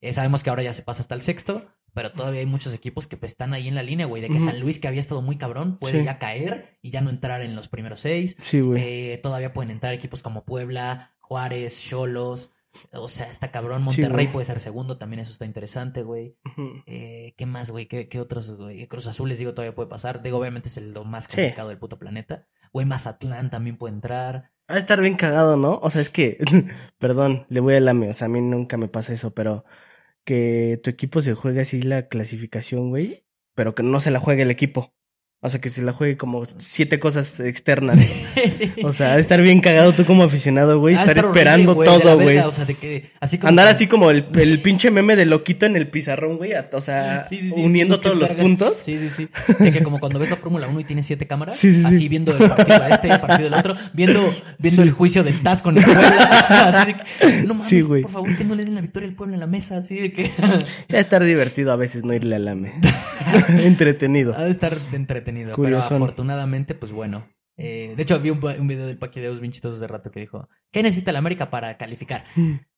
Eh, 0.00 0.12
sabemos 0.12 0.42
que 0.42 0.50
ahora 0.50 0.62
ya 0.62 0.72
se 0.72 0.82
pasa 0.82 1.02
hasta 1.02 1.14
el 1.16 1.22
sexto, 1.22 1.66
pero 1.92 2.12
todavía 2.12 2.40
hay 2.40 2.46
muchos 2.46 2.72
equipos 2.72 3.06
que 3.08 3.16
pues, 3.16 3.32
están 3.32 3.52
ahí 3.52 3.66
en 3.68 3.74
la 3.74 3.82
línea, 3.82 4.06
güey, 4.06 4.22
de 4.22 4.28
que. 4.28 4.38
San 4.40 4.60
Luis, 4.60 4.78
que 4.78 4.86
había 4.88 5.00
estado 5.00 5.22
muy 5.22 5.36
cabrón, 5.36 5.78
puede 5.78 5.98
Sí. 6.00 6.04
ya 6.04 6.18
caer 6.18 6.78
y 6.82 6.90
ya 6.90 7.00
no 7.00 7.10
entrar 7.10 7.42
en 7.42 7.56
los 7.56 7.68
primeros 7.68 8.00
seis. 8.00 8.36
Sí, 8.40 8.60
güey. 8.60 8.82
Eh, 8.82 9.18
todavía 9.18 9.52
pueden 9.52 9.70
entrar 9.70 9.92
equipos 9.92 10.22
como 10.22 10.44
Puebla, 10.44 11.16
Juárez, 11.20 11.80
Cholos. 11.82 12.52
O 12.92 13.08
sea, 13.08 13.28
está 13.28 13.50
cabrón. 13.50 13.82
Monterrey 13.82 14.28
puede 14.28 14.44
ser 14.46 14.60
segundo, 14.60 14.98
también 14.98 15.20
eso 15.20 15.30
está 15.32 15.44
interesante, 15.44 16.02
güey. 16.02 16.36
Eh, 16.86 17.34
¿Qué 17.36 17.46
más, 17.46 17.70
güey? 17.70 17.86
¿Qué, 17.86 18.08
qué 18.08 18.20
otros, 18.20 18.52
güey? 18.56 18.86
Cruz 18.86 19.06
Azul, 19.06 19.28
les 19.28 19.38
digo, 19.38 19.54
todavía 19.54 19.74
puede 19.74 19.88
pasar. 19.88 20.22
Digo, 20.22 20.38
obviamente 20.38 20.68
es 20.68 20.76
el, 20.76 20.92
lo 20.92 21.04
más 21.04 21.24
Sí. 21.24 21.36
complicado 21.36 21.68
del 21.70 21.78
puto 21.78 21.98
planeta. 21.98 22.46
Güey, 22.72 22.86
Mazatlán 22.86 23.50
también 23.50 23.76
puede 23.78 23.94
entrar. 23.94 24.50
Va 24.70 24.74
a 24.74 24.78
estar 24.78 25.00
bien 25.00 25.16
cagado, 25.16 25.56
¿no? 25.56 25.78
O 25.82 25.88
sea, 25.90 26.00
es 26.02 26.10
que, 26.10 26.38
perdón, 26.98 27.46
le 27.48 27.60
voy 27.60 27.74
al 27.74 27.88
AME, 27.88 28.10
o 28.10 28.14
sea, 28.14 28.26
a 28.26 28.28
mí 28.28 28.40
nunca 28.40 28.76
me 28.76 28.88
pasa 28.88 29.12
eso, 29.14 29.32
pero 29.32 29.64
que 30.24 30.78
tu 30.82 30.90
equipo 30.90 31.22
se 31.22 31.34
juegue 31.34 31.62
así 31.62 31.80
la 31.82 32.08
clasificación, 32.08 32.90
güey, 32.90 33.24
pero 33.54 33.74
que 33.74 33.82
no 33.82 34.00
se 34.00 34.10
la 34.10 34.20
juegue 34.20 34.42
el 34.42 34.50
equipo. 34.50 34.94
O 35.40 35.48
sea, 35.50 35.60
que 35.60 35.70
se 35.70 35.82
la 35.82 35.92
juegue 35.92 36.16
como 36.16 36.42
siete 36.44 36.98
cosas 36.98 37.38
externas. 37.40 37.98
Sí. 38.58 38.72
O 38.84 38.92
sea, 38.92 39.12
ha 39.12 39.14
de 39.16 39.20
estar 39.20 39.40
bien 39.42 39.60
cagado 39.60 39.92
tú 39.94 40.04
como 40.04 40.22
aficionado, 40.22 40.78
güey, 40.78 40.94
estar 40.94 41.10
horrible, 41.10 41.28
esperando 41.28 41.74
güey, 41.74 41.88
todo, 41.88 42.18
güey. 42.20 42.38
O 42.38 42.52
sea, 42.52 42.64
de 42.64 42.74
que. 42.74 43.10
Así 43.20 43.36
como 43.38 43.48
Andar 43.48 43.66
que- 43.66 43.70
así 43.72 43.86
como 43.88 44.10
el, 44.10 44.26
el 44.36 44.60
pinche 44.62 44.90
meme 44.92 45.16
de 45.16 45.26
loquito 45.26 45.66
en 45.66 45.74
el 45.76 45.88
pizarrón, 45.88 46.36
güey, 46.38 46.52
o 46.72 46.80
sea, 46.80 47.24
Sí, 47.28 47.40
sí, 47.40 47.50
sí, 47.52 47.60
uniendo 47.60 47.98
todos 48.00 48.16
los 48.16 48.30
puntos. 48.30 48.78
Sí, 48.78 48.96
sí, 48.98 49.10
sí. 49.10 49.28
De 49.58 49.72
que 49.72 49.82
como 49.82 49.98
cuando 50.00 50.18
ves 50.20 50.30
la 50.30 50.36
Fórmula 50.36 50.68
1 50.68 50.80
y 50.80 50.84
tiene 50.84 51.02
siete 51.02 51.26
cámaras, 51.26 51.56
Sí, 51.56 51.72
sí, 51.72 51.80
sí. 51.80 51.86
así 51.86 52.08
viendo 52.08 52.30
el 52.36 52.48
partido 52.48 52.82
a 52.82 52.88
este, 52.88 53.08
el 53.08 53.20
partido 53.20 53.50
del 53.50 53.54
otro, 53.58 53.74
viendo, 53.92 54.34
viendo 54.58 54.82
Sí. 54.82 54.88
el 54.88 54.94
juicio 54.94 55.24
del 55.24 55.40
TAS 55.42 55.60
con 55.62 55.76
el 55.76 55.84
Puebla. 55.84 56.18
Así 56.48 56.92
de 56.92 56.98
que, 56.98 57.42
no 57.42 57.54
mames, 57.54 57.68
Sí, 57.68 57.80
güey. 57.80 58.02
por 58.02 58.12
favor, 58.12 58.36
que 58.36 58.44
no 58.44 58.54
le 58.54 58.64
den 58.64 58.74
la 58.76 58.80
victoria 58.80 59.08
al 59.08 59.14
pueblo 59.14 59.34
en 59.34 59.40
la 59.40 59.46
mesa, 59.48 59.76
así 59.78 59.96
de 59.96 60.12
que. 60.12 60.30
Ya 60.88 60.98
estar 61.00 61.22
divertido 61.24 61.72
a 61.72 61.76
veces 61.76 62.04
no 62.04 62.14
irle 62.14 62.36
al 62.36 62.46
AME. 62.48 62.74
Entretenido. 63.48 64.34
Ha 64.36 64.44
de 64.44 64.50
estar 64.52 64.76
entretenido. 64.92 65.27
Pero 65.62 65.78
afortunadamente, 65.78 66.74
pues 66.74 66.92
bueno. 66.92 67.26
Eh, 67.56 67.94
de 67.96 68.02
hecho, 68.02 68.20
vi 68.20 68.30
un, 68.30 68.38
un 68.44 68.68
video 68.68 68.86
del 68.86 68.98
Paquideus 68.98 69.40
bien 69.40 69.52
chistoso 69.52 69.78
de 69.78 69.86
rato 69.88 70.10
que 70.10 70.20
dijo: 70.20 70.48
¿Qué 70.70 70.82
necesita 70.82 71.10
la 71.12 71.18
América 71.18 71.50
para 71.50 71.76
calificar? 71.76 72.24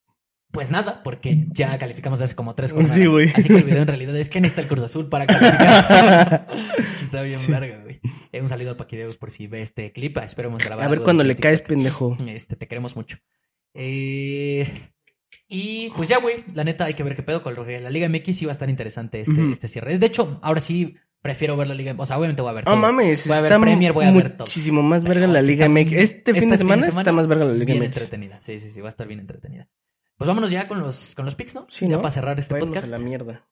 Pues 0.52 0.68
nada, 0.68 1.04
porque 1.04 1.46
ya 1.52 1.78
calificamos 1.78 2.20
hace 2.20 2.34
como 2.34 2.56
tres 2.56 2.72
jornadas. 2.72 2.96
Sí, 2.96 3.06
güey. 3.06 3.28
Así 3.32 3.46
que 3.46 3.58
el 3.58 3.62
video 3.62 3.82
en 3.82 3.86
realidad 3.86 4.16
es 4.16 4.28
¿qué 4.28 4.40
necesita 4.40 4.62
el 4.62 4.66
Cruz 4.66 4.82
Azul 4.82 5.08
para 5.08 5.24
calificar? 5.24 6.48
Está 7.04 7.22
bien 7.22 7.38
Sí. 7.38 7.52
verga, 7.52 7.78
güey. 7.84 8.00
Eh, 8.32 8.40
un 8.42 8.48
saludo 8.48 8.70
al 8.70 8.76
Paquideus 8.76 9.16
por 9.16 9.30
si 9.30 9.46
ve 9.46 9.62
este 9.62 9.92
clip. 9.92 10.18
Ah, 10.18 10.24
Esperemos 10.24 10.64
grabar 10.64 10.86
A 10.86 10.88
ver 10.88 11.02
cuando 11.02 11.22
le 11.22 11.36
caes, 11.36 11.62
pendejo. 11.62 12.16
Este, 12.26 12.56
te 12.56 12.66
queremos 12.66 12.96
mucho. 12.96 13.18
Eh, 13.74 14.66
y 15.46 15.90
pues 15.96 16.08
ya, 16.08 16.18
güey, 16.18 16.44
la 16.52 16.64
neta 16.64 16.84
hay 16.86 16.94
que 16.94 17.04
ver 17.04 17.14
qué 17.14 17.22
pedo 17.22 17.44
con 17.44 17.56
el- 17.70 17.84
la 17.84 17.90
Liga 17.90 18.08
MX. 18.08 18.44
Va 18.46 18.48
a 18.48 18.52
estar 18.52 18.68
interesante 18.68 19.20
este, 19.20 19.52
este 19.52 19.68
cierre. 19.68 19.98
De 19.98 20.06
hecho, 20.06 20.40
ahora 20.42 20.60
sí 20.60 20.96
prefiero 21.22 21.56
ver 21.56 21.66
la 21.68 21.74
Liga 21.74 21.94
O 21.96 22.06
sea, 22.06 22.18
obviamente 22.18 22.42
voy 22.42 22.50
a 22.50 22.54
ver 22.54 22.64
No 22.64 22.72
todo. 22.72 22.80
mames, 22.80 23.26
Voy 23.26 23.36
a 23.36 23.40
ver 23.40 23.58
Premier, 23.60 23.92
voy 23.92 24.04
a 24.06 24.10
ver 24.12 24.36
todo. 24.36 24.46
muchísimo 24.46 24.82
más 24.82 25.02
Pero 25.02 25.14
verga 25.14 25.26
la 25.26 25.42
Liga 25.42 25.68
MX. 25.68 25.92
Este 25.92 26.34
fin 26.34 26.50
de 26.50 26.56
semana, 26.58 26.86
está 26.86 27.12
más 27.12 27.26
verga 27.26 27.44
la 27.44 27.52
Liga 27.52 27.66
bien 27.66 27.78
MX. 27.78 27.86
entretenida. 27.86 28.38
Sí, 28.42 28.58
sí, 28.58 28.70
sí, 28.70 28.80
va 28.80 28.88
a 28.88 28.90
estar 28.90 29.06
bien 29.06 29.20
entretenida. 29.20 29.68
Pues 30.16 30.28
vámonos 30.28 30.50
ya 30.50 30.68
con 30.68 30.80
los, 30.80 31.14
con 31.14 31.24
los 31.24 31.34
picks, 31.34 31.54
¿no? 31.54 31.66
Sí, 31.68 31.86
ya 31.88 31.96
¿no? 31.96 32.02
para 32.02 32.12
cerrar 32.12 32.38
este 32.38 32.54
Vámonos 32.54 32.74
podcast. 32.74 32.88
a 32.92 32.98
la 32.98 33.02
mierda. 33.04 33.48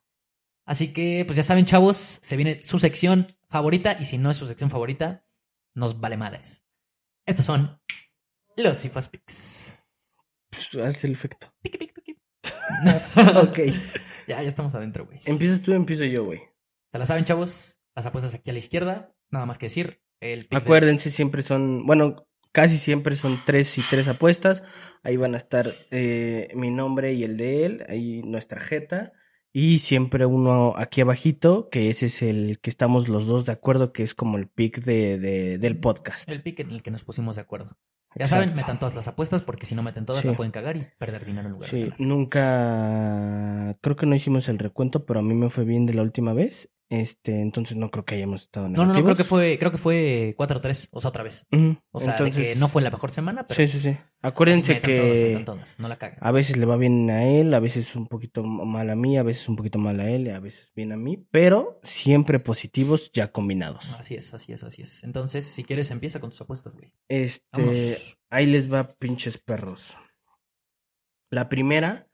Así 0.67 0.93
que, 0.93 1.25
pues 1.27 1.37
ya 1.37 1.43
saben, 1.43 1.65
chavos, 1.65 2.19
se 2.21 2.37
viene 2.37 2.63
su 2.63 2.79
sección 2.79 3.27
favorita. 3.49 3.97
Y 3.99 4.05
si 4.05 4.19
no 4.19 4.31
es 4.31 4.37
su 4.37 4.47
sección 4.47 4.69
favorita, 4.69 5.25
nos 5.75 5.99
vale 5.99 6.19
madres. 6.19 6.67
Estos 7.25 7.47
son 7.47 7.81
los 8.57 8.77
Cifas 8.79 9.09
Picks. 9.09 9.73
Pues, 10.51 10.75
haz 10.85 11.05
el 11.05 11.13
efecto. 11.13 11.53
Piqui, 11.63 11.79
piqui, 11.79 11.93
piqui. 12.03 12.19
ok. 13.37 13.59
Ya, 14.29 14.43
ya 14.43 14.49
estamos 14.49 14.75
adentro, 14.75 15.07
güey. 15.07 15.21
Empiezas 15.25 15.63
tú, 15.63 15.73
empiezo 15.73 16.05
yo, 16.05 16.27
güey. 16.27 16.43
Se 16.93 16.99
la 16.99 17.07
saben, 17.07 17.25
chavos. 17.25 17.81
Las 17.95 18.07
apuestas 18.07 18.35
aquí 18.35 18.51
a 18.51 18.53
la 18.53 18.59
izquierda. 18.61 19.13
Nada 19.31 19.47
más 19.47 19.59
que 19.59 19.67
decir. 19.67 20.01
El 20.21 20.47
de- 20.49 20.57
Acuérdense, 20.57 21.11
siempre 21.11 21.43
son, 21.43 21.85
bueno, 21.87 22.27
casi 22.53 22.77
siempre 22.79 23.15
son 23.17 23.41
tres 23.45 23.77
y 23.79 23.83
tres 23.89 24.09
apuestas. 24.09 24.63
Ahí 25.03 25.17
van 25.17 25.35
a 25.35 25.37
estar 25.37 25.73
eh, 25.91 26.49
mi 26.55 26.71
nombre 26.71 27.13
y 27.13 27.25
el 27.25 27.37
de 27.37 27.65
él, 27.67 27.85
ahí 27.89 28.23
nuestra 28.23 28.61
jeta. 28.61 29.13
Y 29.53 29.79
siempre 29.81 30.27
uno 30.27 30.75
aquí 30.77 31.01
abajito, 31.01 31.69
que 31.71 31.89
ese 31.91 32.07
es 32.07 32.23
el 32.23 32.59
que 32.61 32.71
estamos 32.71 33.09
los 33.09 33.27
dos 33.27 33.47
de 33.47 33.53
acuerdo, 33.53 33.93
que 33.93 34.03
es 34.03 34.15
como 34.15 34.37
el 34.39 34.47
pick 34.49 34.81
de, 34.83 35.19
de- 35.19 35.59
del 35.59 35.79
podcast. 35.79 36.29
El 36.29 36.43
pick 36.43 36.61
en 36.61 36.71
el 36.71 36.83
que 36.83 36.91
nos 36.91 37.03
pusimos 37.05 37.37
de 37.37 37.43
acuerdo. 37.43 37.77
Ya 38.15 38.25
Exacto. 38.25 38.45
saben, 38.47 38.57
metan 38.57 38.79
todas 38.79 38.95
las 38.95 39.07
apuestas 39.09 39.43
porque 39.43 39.67
si 39.67 39.75
no 39.75 39.83
meten 39.83 40.05
todas 40.07 40.23
Sí. 40.23 40.29
la 40.29 40.35
pueden 40.35 40.51
cagar 40.51 40.77
y 40.77 40.87
perder 40.99 41.25
dinero 41.25 41.47
en 41.47 41.53
lugar 41.53 41.71
de 41.71 41.77
Sí, 41.77 41.83
ganar. 41.85 42.01
nunca, 42.01 43.77
creo 43.81 43.97
que 43.97 44.07
no 44.07 44.15
hicimos 44.15 44.49
el 44.49 44.59
recuento, 44.59 45.05
pero 45.07 45.21
a 45.21 45.23
mí 45.23 45.35
me 45.35 45.51
fue 45.51 45.65
bien 45.65 45.87
de 45.87 45.95
la 45.95 46.03
última 46.03 46.33
vez. 46.33 46.71
Este, 46.91 47.41
entonces 47.43 47.77
no 47.77 47.91
creo 47.91 48.07
que 48.07 48.15
hayamos 48.15 48.43
estado 48.43 48.67
No, 48.69 48.73
no, 48.73 48.79
no, 48.79 48.87
negativos. 48.95 49.05
creo 49.05 49.17
que 49.17 49.25
fue, 49.25 49.59
creo 49.59 49.71
que 49.71 49.77
fue 49.77 50.35
4-3, 50.39 50.89
o 50.91 51.01
sea, 51.01 51.09
otra 51.11 51.23
vez. 51.23 51.47
O 51.91 52.01
sea, 52.01 52.13
Entonces, 52.13 52.37
de 52.37 52.55
que 52.55 52.59
no 52.59 52.69
fue 52.69 52.81
la 52.81 52.91
mejor 52.91 53.11
semana, 53.11 53.47
pero 53.47 53.57
Sí, 53.57 53.69
sí, 53.69 53.79
sí. 53.81 53.97
Acuérdense 54.23 54.75
metan 54.75 54.91
que 54.91 55.35
metan 55.39 55.61
no 55.77 55.89
la 55.89 55.99
a 56.21 56.33
veces 56.33 56.57
le 56.57 56.65
va 56.65 56.77
bien 56.77 57.11
a 57.11 57.27
él, 57.27 57.53
a 57.53 57.61
veces 57.61 57.95
un 57.95 58.07
poquito 58.07 58.43
mal 58.43 58.89
a 58.89 58.97
mí, 58.97 59.19
a 59.19 59.23
veces 59.23 59.49
un 59.51 59.57
poquito 59.57 59.79
mal 59.79 60.01
a 60.01 60.11
él, 60.11 60.31
a 60.31 60.41
veces 60.41 60.73
bien 60.75 60.93
a 60.93 60.97
mí, 60.97 61.27
pero 61.31 61.79
siempre 61.83 62.39
positivos 62.41 63.13
ya 63.13 63.31
combinados. 63.33 63.93
Así 64.01 64.15
es, 64.15 64.33
así 64.33 64.53
es, 64.53 64.65
así 64.65 64.81
es. 64.83 65.05
Entonces, 65.05 65.45
si 65.45 65.65
quieres, 65.65 65.91
empieza 65.91 66.21
con 66.21 66.31
tus 66.31 66.41
apuestas, 66.41 66.73
güey. 66.75 66.93
Este, 67.09 67.45
Vámonos. 67.53 68.19
ahí 68.31 68.47
les 68.47 68.73
va 68.73 68.95
pinches 68.95 69.37
perros. 69.37 69.95
La 71.31 71.51
primera, 71.51 72.08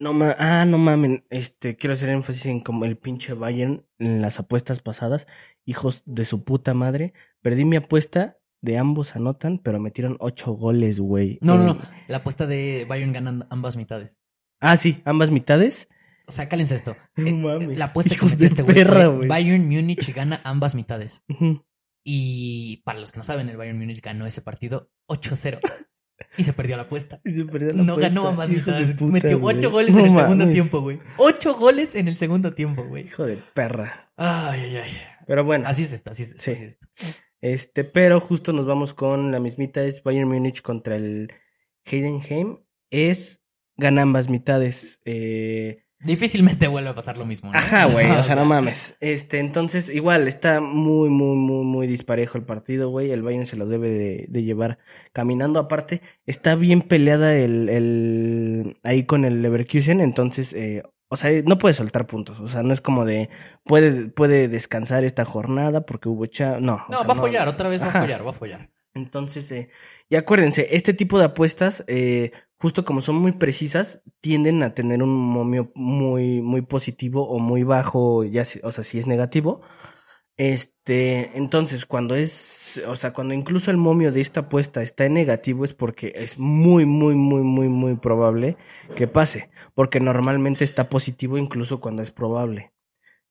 no 0.00 0.12
ma 0.12 0.34
ah, 0.38 0.64
no 0.64 0.78
mamen, 0.78 1.24
este, 1.30 1.76
quiero 1.76 1.94
hacer 1.94 2.08
énfasis 2.10 2.46
en 2.46 2.60
como 2.60 2.84
el 2.84 2.96
pinche 2.96 3.34
Bayern 3.34 3.84
en 3.98 4.22
las 4.22 4.38
apuestas 4.38 4.80
pasadas, 4.80 5.26
hijos 5.64 6.02
de 6.06 6.24
su 6.24 6.44
puta 6.44 6.74
madre, 6.74 7.12
perdí 7.42 7.64
mi 7.64 7.76
apuesta 7.76 8.38
de 8.60 8.78
ambos 8.78 9.14
anotan, 9.16 9.58
pero 9.58 9.78
metieron 9.78 10.16
ocho 10.20 10.52
goles, 10.52 10.98
güey. 11.00 11.38
No, 11.40 11.56
no, 11.56 11.74
no. 11.74 11.78
La 12.08 12.18
apuesta 12.18 12.46
de 12.46 12.86
Bayern 12.88 13.12
ganan 13.12 13.46
ambas 13.50 13.76
mitades. 13.76 14.18
Ah, 14.60 14.76
sí, 14.76 15.00
ambas 15.04 15.30
mitades. 15.30 15.88
O 16.26 16.32
sea, 16.32 16.48
cálense 16.48 16.74
esto. 16.74 16.96
No 17.16 17.26
Eh, 17.26 17.32
mames, 17.32 17.78
La 17.78 17.86
apuesta 17.86 18.10
que 18.10 18.16
hijos 18.16 18.32
metió 18.32 18.40
de 18.40 18.46
este 18.46 18.62
güey. 18.62 19.28
Bayern 19.28 19.66
Múnich 19.66 20.12
gana 20.14 20.40
ambas 20.44 20.74
mitades. 20.74 21.22
Y 22.04 22.82
para 22.84 22.98
los 22.98 23.12
que 23.12 23.18
no 23.18 23.24
saben, 23.24 23.48
el 23.48 23.56
Bayern 23.56 23.78
Múnich 23.78 24.02
ganó 24.02 24.26
ese 24.26 24.42
partido 24.42 24.90
8-0. 25.08 25.60
Y 26.36 26.44
se 26.44 26.52
perdió 26.52 26.76
la 26.76 26.82
apuesta. 26.84 27.20
Y 27.24 27.30
se 27.30 27.44
perdió 27.44 27.72
la 27.72 27.82
No 27.82 27.92
apuesta, 27.94 28.14
ganó 28.14 28.46
de 28.46 28.54
mitades. 28.54 28.92
puta, 28.94 29.12
Metió 29.12 29.38
güey. 29.38 29.56
8 29.56 29.70
goles 29.70 29.94
No 29.94 30.00
en 30.00 30.06
el 30.06 30.14
segundo 30.14 30.48
tiempo, 30.48 30.80
güey. 30.80 31.00
8 31.16 31.54
goles 31.54 31.94
en 31.94 32.08
el 32.08 32.16
segundo 32.16 32.54
tiempo, 32.54 32.84
güey. 32.84 33.04
Hijo 33.04 33.24
de 33.26 33.36
perra. 33.54 34.10
Ay, 34.16 34.60
ay, 34.60 34.76
ay. 34.76 34.92
Pero 35.26 35.44
bueno. 35.44 35.68
Así 35.68 35.84
es 35.84 35.92
esto, 35.92 36.10
así 36.10 36.24
es. 36.24 36.30
Sí. 36.38 36.52
así 36.52 36.64
es 36.64 36.70
esto. 36.72 36.86
Este, 37.40 37.84
pero 37.84 38.20
justo 38.20 38.52
nos 38.52 38.66
vamos 38.66 38.94
con 38.94 39.30
la 39.30 39.38
mismita, 39.38 39.84
es 39.84 40.02
Bayern 40.02 40.28
Múnich 40.28 40.60
contra 40.62 40.96
el 40.96 41.32
Heidenheim. 41.84 42.58
Es 42.90 43.44
gana 43.76 44.02
ambas 44.02 44.28
mitades. 44.28 45.00
Eh, 45.04 45.84
Difícilmente 46.00 46.68
vuelve 46.68 46.90
a 46.90 46.94
pasar 46.94 47.18
lo 47.18 47.24
mismo, 47.24 47.50
¿no? 47.50 47.58
ajá, 47.58 47.86
güey, 47.86 48.08
o 48.10 48.22
sea, 48.22 48.36
no 48.36 48.44
mames. 48.44 48.96
Este, 49.00 49.38
entonces, 49.38 49.88
igual, 49.88 50.28
está 50.28 50.60
muy, 50.60 51.08
muy, 51.08 51.36
muy, 51.36 51.64
muy 51.64 51.86
disparejo 51.88 52.38
el 52.38 52.44
partido, 52.44 52.88
güey. 52.90 53.10
El 53.10 53.22
Bayern 53.22 53.46
se 53.46 53.56
lo 53.56 53.66
debe 53.66 53.88
de, 53.90 54.26
de 54.28 54.42
llevar 54.44 54.78
caminando. 55.12 55.58
Aparte, 55.58 56.00
está 56.24 56.54
bien 56.54 56.82
peleada 56.82 57.34
el, 57.34 57.68
el 57.68 58.76
ahí 58.84 59.04
con 59.04 59.24
el 59.24 59.42
Leverkusen, 59.42 60.00
entonces, 60.00 60.52
eh, 60.52 60.84
o 61.08 61.16
sea, 61.16 61.30
no 61.44 61.58
puede 61.58 61.74
soltar 61.74 62.06
puntos. 62.06 62.38
O 62.38 62.46
sea, 62.46 62.62
no 62.62 62.72
es 62.72 62.80
como 62.80 63.04
de 63.04 63.28
puede, 63.64 64.06
puede 64.08 64.46
descansar 64.46 65.02
esta 65.04 65.24
jornada 65.24 65.84
porque 65.84 66.08
hubo 66.08 66.26
cha. 66.26 66.60
No, 66.60 66.74
o 66.74 66.92
No, 66.92 66.98
sea, 66.98 67.06
va 67.06 67.14
a 67.14 67.16
follar, 67.16 67.48
otra 67.48 67.68
vez 67.68 67.80
va 67.82 67.86
Ajá. 67.88 67.98
a 67.98 68.02
follar, 68.02 68.24
va 68.26 68.30
a 68.30 68.34
follar. 68.34 68.70
Entonces, 68.98 69.50
eh, 69.52 69.70
y 70.08 70.16
acuérdense, 70.16 70.68
este 70.72 70.94
tipo 70.94 71.18
de 71.18 71.24
apuestas, 71.26 71.84
eh, 71.88 72.32
justo 72.58 72.84
como 72.84 73.00
son 73.00 73.16
muy 73.16 73.32
precisas, 73.32 74.02
tienden 74.20 74.62
a 74.62 74.74
tener 74.74 75.02
un 75.02 75.10
momio 75.14 75.72
muy, 75.74 76.42
muy 76.42 76.62
positivo 76.62 77.28
o 77.28 77.38
muy 77.38 77.62
bajo, 77.64 78.24
ya, 78.24 78.44
si- 78.44 78.60
o 78.62 78.72
sea, 78.72 78.84
si 78.84 78.98
es 78.98 79.06
negativo. 79.06 79.62
Este, 80.36 81.36
entonces, 81.36 81.84
cuando 81.86 82.14
es, 82.14 82.80
o 82.86 82.94
sea, 82.96 83.12
cuando 83.12 83.34
incluso 83.34 83.70
el 83.72 83.76
momio 83.76 84.12
de 84.12 84.20
esta 84.20 84.40
apuesta 84.40 84.82
está 84.82 85.04
en 85.06 85.14
negativo 85.14 85.64
es 85.64 85.74
porque 85.74 86.12
es 86.16 86.38
muy, 86.38 86.86
muy, 86.86 87.16
muy, 87.16 87.42
muy, 87.42 87.68
muy 87.68 87.96
probable 87.96 88.56
que 88.94 89.08
pase, 89.08 89.50
porque 89.74 89.98
normalmente 90.00 90.64
está 90.64 90.88
positivo 90.88 91.38
incluso 91.38 91.80
cuando 91.80 92.02
es 92.02 92.12
probable. 92.12 92.72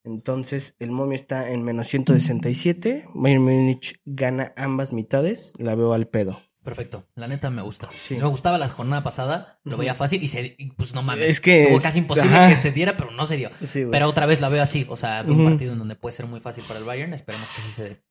Entonces, 0.08 0.76
el 0.80 0.92
momio 0.92 1.16
está 1.16 1.50
en 1.52 1.64
menos 1.64 1.88
167. 1.88 3.06
Bayern 3.14 3.44
Múnich 3.44 4.00
gana 4.06 4.54
ambas 4.56 4.94
mitades. 4.94 5.54
La 5.58 5.76
veo 5.76 5.94
al 5.94 6.08
pedo. 6.08 6.40
Perfecto. 6.64 7.06
La 7.16 7.28
neta 7.28 7.50
me 7.50 7.62
gusta. 7.62 7.88
Sí. 7.92 8.16
Me 8.18 8.26
gustaba 8.26 8.58
la 8.58 8.68
jornada 8.68 9.02
pasada, 9.04 9.60
lo 9.64 9.78
veía 9.78 9.94
fácil 9.96 10.22
y 10.22 10.28
se, 10.28 10.56
y, 10.58 10.72
pues 10.72 10.94
no 10.94 11.02
mames. 11.02 11.30
Es 11.30 11.40
que 11.42 11.62
Estuvo 11.62 11.78
es- 11.78 11.84
casi 11.84 12.00
imposible 12.00 12.36
ajá. 12.36 12.50
que 12.50 12.56
se 12.58 12.72
diera, 12.72 12.98
pero 12.98 13.12
no 13.12 13.26
se 13.26 13.38
dio. 13.38 13.50
Sí. 13.64 13.86
Pero 13.90 14.08
otra 14.10 14.26
vez 14.26 14.42
la 14.42 14.50
veo 14.50 14.62
así. 14.62 14.86
O 14.90 14.98
sea, 14.98 15.24
un 15.28 15.46
partido 15.46 15.72
en 15.74 15.80
donde 15.80 15.96
puede 15.96 16.16
ser 16.16 16.26
muy 16.26 16.40
fácil 16.42 16.64
para 16.68 16.80
el 16.80 16.86
Bayern. 16.86 17.14
Esperemos 17.14 17.50
que 17.52 17.62
sí 17.62 17.72
se 17.72 17.84
dé. 17.84 18.02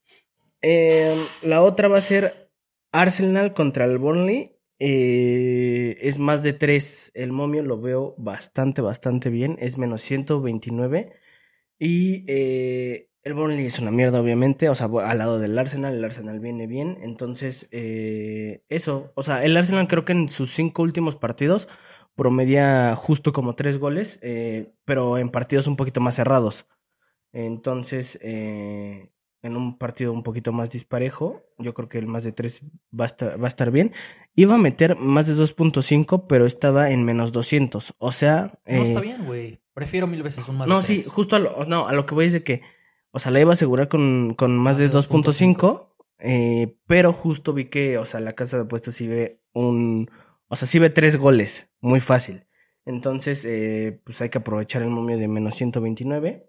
Eh, 0.62 1.16
la 1.42 1.60
otra 1.62 1.88
va 1.88 1.98
a 1.98 2.02
ser 2.02 2.50
Arsenal 2.92 3.52
contra 3.52 3.84
el 3.84 3.98
Burnley. 3.98 4.52
Eh, 4.78 5.98
es 6.00 6.18
más 6.18 6.42
de 6.42 6.52
3. 6.54 7.12
El 7.14 7.32
momio 7.32 7.62
lo 7.62 7.78
veo 7.80 8.14
bastante, 8.16 8.80
bastante 8.80 9.28
bien. 9.30 9.56
Es 9.60 9.76
menos 9.78 10.00
129. 10.02 11.12
Y 11.78 12.24
eh, 12.28 13.10
el 13.22 13.34
Burnley 13.34 13.66
es 13.66 13.78
una 13.78 13.90
mierda, 13.90 14.20
obviamente. 14.20 14.68
O 14.68 14.74
sea, 14.74 14.86
al 14.86 15.18
lado 15.18 15.38
del 15.38 15.58
Arsenal, 15.58 15.94
el 15.94 16.04
Arsenal 16.04 16.40
viene 16.40 16.66
bien. 16.66 16.98
Entonces, 17.02 17.68
eh, 17.70 18.64
eso. 18.68 19.12
O 19.14 19.22
sea, 19.22 19.44
el 19.44 19.56
Arsenal 19.56 19.88
creo 19.88 20.04
que 20.04 20.12
en 20.12 20.28
sus 20.28 20.54
cinco 20.54 20.82
últimos 20.82 21.16
partidos 21.16 21.68
promedia 22.14 22.96
justo 22.96 23.32
como 23.32 23.54
tres 23.54 23.78
goles, 23.78 24.18
eh, 24.22 24.72
pero 24.84 25.18
en 25.18 25.28
partidos 25.28 25.66
un 25.66 25.76
poquito 25.76 26.00
más 26.00 26.14
cerrados. 26.14 26.66
Entonces, 27.32 28.18
eh, 28.22 29.10
en 29.42 29.56
un 29.56 29.76
partido 29.76 30.12
un 30.12 30.22
poquito 30.22 30.52
más 30.52 30.70
disparejo, 30.70 31.44
yo 31.58 31.74
creo 31.74 31.88
que 31.88 31.98
el 31.98 32.06
más 32.06 32.24
de 32.24 32.32
3 32.32 32.62
va 32.98 33.04
a 33.04 33.06
estar, 33.06 33.40
va 33.40 33.44
a 33.44 33.48
estar 33.48 33.70
bien. 33.70 33.92
Iba 34.34 34.54
a 34.54 34.58
meter 34.58 34.96
más 34.96 35.26
de 35.26 35.34
2.5, 35.34 36.26
pero 36.28 36.46
estaba 36.46 36.90
en 36.90 37.04
menos 37.04 37.32
200. 37.32 37.94
O 37.98 38.12
sea... 38.12 38.58
No, 38.66 38.72
eh, 38.74 38.82
está 38.82 39.00
bien, 39.00 39.26
güey. 39.26 39.60
Prefiero 39.76 40.06
mil 40.06 40.22
veces 40.22 40.48
un 40.48 40.56
más 40.56 40.66
no, 40.66 40.76
de 40.76 40.86
sí, 40.86 41.04
justo 41.06 41.36
a 41.36 41.38
lo, 41.38 41.66
no, 41.66 41.86
a 41.86 41.92
lo 41.92 42.06
que 42.06 42.14
voy 42.14 42.24
es 42.24 42.32
de 42.32 42.42
que, 42.42 42.62
o 43.10 43.18
sea, 43.18 43.30
la 43.30 43.40
iba 43.40 43.50
a 43.50 43.52
asegurar 43.52 43.88
con, 43.88 44.32
con 44.32 44.56
más, 44.56 44.78
de 44.78 44.90
2.5, 44.90 45.92
eh, 46.18 46.78
pero 46.86 47.12
justo 47.12 47.52
vi 47.52 47.66
que, 47.66 47.98
o 47.98 48.06
sea, 48.06 48.20
la 48.20 48.32
casa 48.32 48.56
de 48.56 48.62
apuestas 48.62 48.94
sí 48.94 49.06
ve 49.06 49.42
un, 49.52 50.10
o 50.48 50.56
sea, 50.56 50.66
sí 50.66 50.78
ve 50.78 50.88
tres 50.88 51.18
goles, 51.18 51.68
muy 51.82 52.00
fácil. 52.00 52.46
Entonces, 52.86 53.44
eh, 53.44 54.00
pues 54.02 54.18
hay 54.22 54.30
que 54.30 54.38
aprovechar 54.38 54.80
el 54.80 54.88
momio 54.88 55.18
de 55.18 55.28
menos 55.28 55.54
129. 55.56 56.48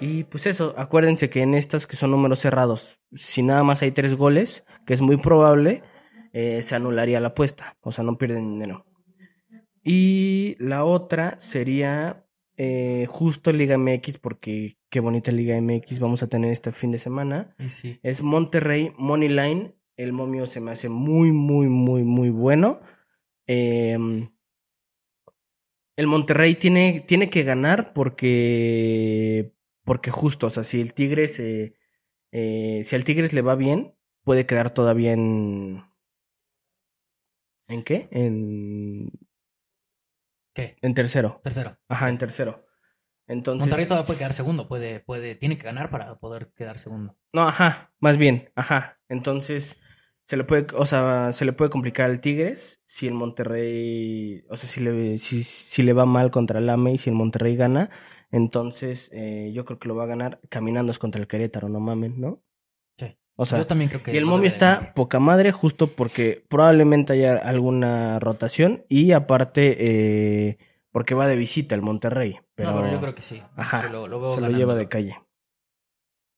Y 0.00 0.24
pues 0.24 0.46
eso, 0.46 0.74
acuérdense 0.76 1.30
que 1.30 1.42
en 1.42 1.54
estas 1.54 1.86
que 1.86 1.94
son 1.94 2.10
números 2.10 2.40
cerrados, 2.40 2.98
si 3.12 3.44
nada 3.44 3.62
más 3.62 3.82
hay 3.82 3.92
tres 3.92 4.16
goles, 4.16 4.64
que 4.84 4.94
es 4.94 5.00
muy 5.00 5.16
probable, 5.16 5.84
eh, 6.32 6.60
se 6.62 6.74
anularía 6.74 7.20
la 7.20 7.28
apuesta, 7.28 7.76
o 7.82 7.92
sea, 7.92 8.02
no 8.02 8.18
pierden 8.18 8.50
dinero. 8.50 8.84
Y 9.84 10.56
la 10.58 10.84
otra 10.84 11.36
sería 11.38 12.21
eh, 12.56 13.06
justo 13.08 13.52
Liga 13.52 13.78
MX, 13.78 14.18
porque 14.18 14.76
qué 14.90 15.00
bonita 15.00 15.32
Liga 15.32 15.60
MX 15.60 15.98
vamos 15.98 16.22
a 16.22 16.28
tener 16.28 16.50
este 16.50 16.72
fin 16.72 16.92
de 16.92 16.98
semana. 16.98 17.48
Sí. 17.68 17.98
Es 18.02 18.22
Monterrey 18.22 18.92
Moneyline. 18.98 19.74
El 19.96 20.12
momio 20.12 20.46
se 20.46 20.60
me 20.60 20.72
hace 20.72 20.88
muy, 20.88 21.32
muy, 21.32 21.68
muy, 21.68 22.02
muy 22.02 22.30
bueno. 22.30 22.80
Eh, 23.46 23.96
el 25.96 26.06
Monterrey 26.06 26.54
tiene, 26.54 27.04
tiene 27.06 27.30
que 27.30 27.42
ganar 27.42 27.92
porque, 27.92 29.52
porque 29.84 30.10
justo, 30.10 30.46
o 30.46 30.50
sea, 30.50 30.64
si 30.64 30.80
el 30.80 30.94
Tigres, 30.94 31.38
eh, 31.38 31.74
si 32.84 32.96
al 32.96 33.04
Tigres 33.04 33.32
le 33.32 33.42
va 33.42 33.54
bien, 33.54 33.94
puede 34.24 34.46
quedar 34.46 34.70
todavía 34.70 35.12
en... 35.12 35.84
¿En 37.68 37.82
qué? 37.84 38.08
En, 38.10 39.10
¿Qué? 40.54 40.76
en 40.82 40.94
tercero. 40.94 41.40
Tercero. 41.42 41.78
Ajá, 41.88 42.08
en 42.08 42.18
tercero. 42.18 42.66
Entonces... 43.26 43.60
Monterrey 43.60 43.86
todavía 43.86 44.06
puede 44.06 44.18
quedar 44.18 44.34
segundo. 44.34 44.68
Puede, 44.68 45.00
puede, 45.00 45.34
tiene 45.34 45.58
que 45.58 45.64
ganar 45.64 45.90
para 45.90 46.18
poder 46.18 46.52
quedar 46.54 46.78
segundo. 46.78 47.16
No, 47.32 47.48
ajá, 47.48 47.92
más 48.00 48.18
bien, 48.18 48.50
ajá. 48.54 49.00
Entonces, 49.08 49.78
se 50.26 50.36
le 50.36 50.44
puede, 50.44 50.66
o 50.74 50.86
sea, 50.86 51.32
se 51.32 51.44
le 51.44 51.52
puede 51.52 51.70
complicar 51.70 52.10
al 52.10 52.20
Tigres 52.20 52.82
si 52.86 53.06
el 53.06 53.14
Monterrey, 53.14 54.44
o 54.48 54.56
sea, 54.56 54.68
si 54.68 54.80
le, 54.80 55.18
si, 55.18 55.42
si 55.42 55.82
le 55.82 55.92
va 55.92 56.06
mal 56.06 56.30
contra 56.30 56.58
el 56.58 56.68
AME 56.68 56.94
y 56.94 56.98
si 56.98 57.10
el 57.10 57.16
Monterrey 57.16 57.56
gana, 57.56 57.90
entonces 58.30 59.10
eh, 59.12 59.50
yo 59.54 59.64
creo 59.64 59.78
que 59.78 59.88
lo 59.88 59.94
va 59.94 60.04
a 60.04 60.08
ganar 60.08 60.40
caminando 60.48 60.90
es 60.90 60.98
contra 60.98 61.20
el 61.20 61.28
Querétaro, 61.28 61.68
no 61.68 61.80
mamen, 61.80 62.20
¿no? 62.20 62.42
Sí. 63.44 63.48
O 63.54 63.56
sea, 63.56 63.58
Yo 63.58 63.66
también 63.66 63.88
creo 63.90 64.02
que. 64.02 64.12
y 64.12 64.16
el 64.16 64.26
momio 64.26 64.46
está 64.46 64.92
poca 64.94 65.18
madre 65.18 65.52
justo 65.52 65.86
porque 65.86 66.44
probablemente 66.48 67.12
haya 67.14 67.36
alguna 67.36 68.18
rotación 68.18 68.84
y 68.88 69.12
aparte 69.12 69.76
eh, 69.78 70.58
porque 70.90 71.14
va 71.14 71.26
de 71.26 71.36
visita 71.36 71.74
el 71.74 71.82
Monterrey. 71.82 72.38
Pero, 72.54 72.70
No, 72.70 72.76
pero 72.80 72.92
yo 72.92 73.00
creo 73.00 73.14
que 73.14 73.22
sí. 73.22 73.42
Ajá, 73.56 73.82
Se 73.82 73.90
lo, 73.90 74.06
lo 74.08 74.20
veo 74.20 74.30
se 74.34 74.36
lo 74.40 74.42
ganando. 74.42 74.58
lleva 74.58 74.74
de 74.74 74.88
calle. 74.88 75.16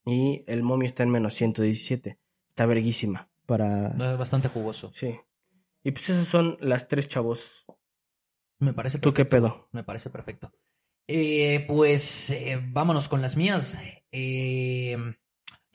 Y 0.07 0.45
el 0.47 0.63
momio 0.63 0.87
está 0.87 1.03
en 1.03 1.11
menos 1.11 1.35
117. 1.35 2.19
Está 2.49 2.67
verguísima 2.67 3.29
para... 3.47 3.89
Es 3.89 4.19
Bastante 4.19 4.49
jugoso. 4.49 4.93
Sí. 4.95 5.19
Y 5.83 5.91
pues 5.91 6.09
esas 6.11 6.27
son 6.29 6.57
las 6.61 6.89
tres 6.89 7.09
chavos. 7.09 7.65
Me 8.59 8.73
parece 8.73 8.99
¿Tú 8.99 9.13
qué 9.13 9.25
perfecto. 9.25 9.57
pedo? 9.59 9.69
Me 9.73 9.83
parece 9.83 10.11
perfecto. 10.11 10.53
Eh, 11.09 11.65
pues 11.67 12.31
eh, 12.31 12.61
vámonos 12.69 13.09
con 13.09 13.21
las 13.23 13.37
mías. 13.37 13.77
Eh, 14.13 14.97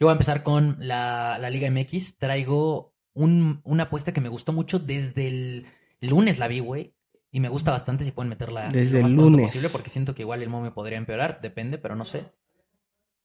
yo 0.00 0.06
voy 0.06 0.10
a 0.10 0.12
empezar 0.12 0.42
con 0.42 0.76
la, 0.80 1.36
la 1.38 1.50
Liga 1.50 1.70
MX. 1.70 2.16
Traigo 2.18 2.94
un- 3.12 3.60
una 3.64 3.84
apuesta 3.84 4.12
que 4.12 4.20
me 4.22 4.28
gustó 4.30 4.52
mucho 4.52 4.78
desde 4.78 5.28
el 5.28 5.66
lunes 6.00 6.38
la 6.38 6.48
vi, 6.48 6.60
güey. 6.60 6.94
Y 7.30 7.38
me 7.40 7.48
gusta 7.48 7.70
bastante 7.70 8.04
si 8.04 8.10
pueden 8.10 8.30
meterla 8.30 8.70
Desde 8.70 8.96
lo 8.98 9.02
más 9.02 9.10
el 9.12 9.16
lunes. 9.16 9.42
posible 9.46 9.68
porque 9.68 9.90
siento 9.90 10.14
que 10.14 10.22
igual 10.22 10.42
el 10.42 10.48
momio 10.48 10.74
podría 10.74 10.98
empeorar, 10.98 11.40
depende, 11.40 11.78
pero 11.78 11.94
no 11.94 12.04
sé. 12.04 12.24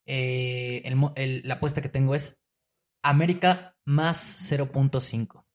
Eh, 0.06 0.84
el 0.86 0.96
mo- 0.96 1.14
el- 1.16 1.42
la 1.46 1.56
apuesta 1.56 1.82
que 1.82 1.90
tengo 1.90 2.14
es 2.14 2.38
América 3.02 3.76
más 3.86 4.18
0.5 4.48 5.46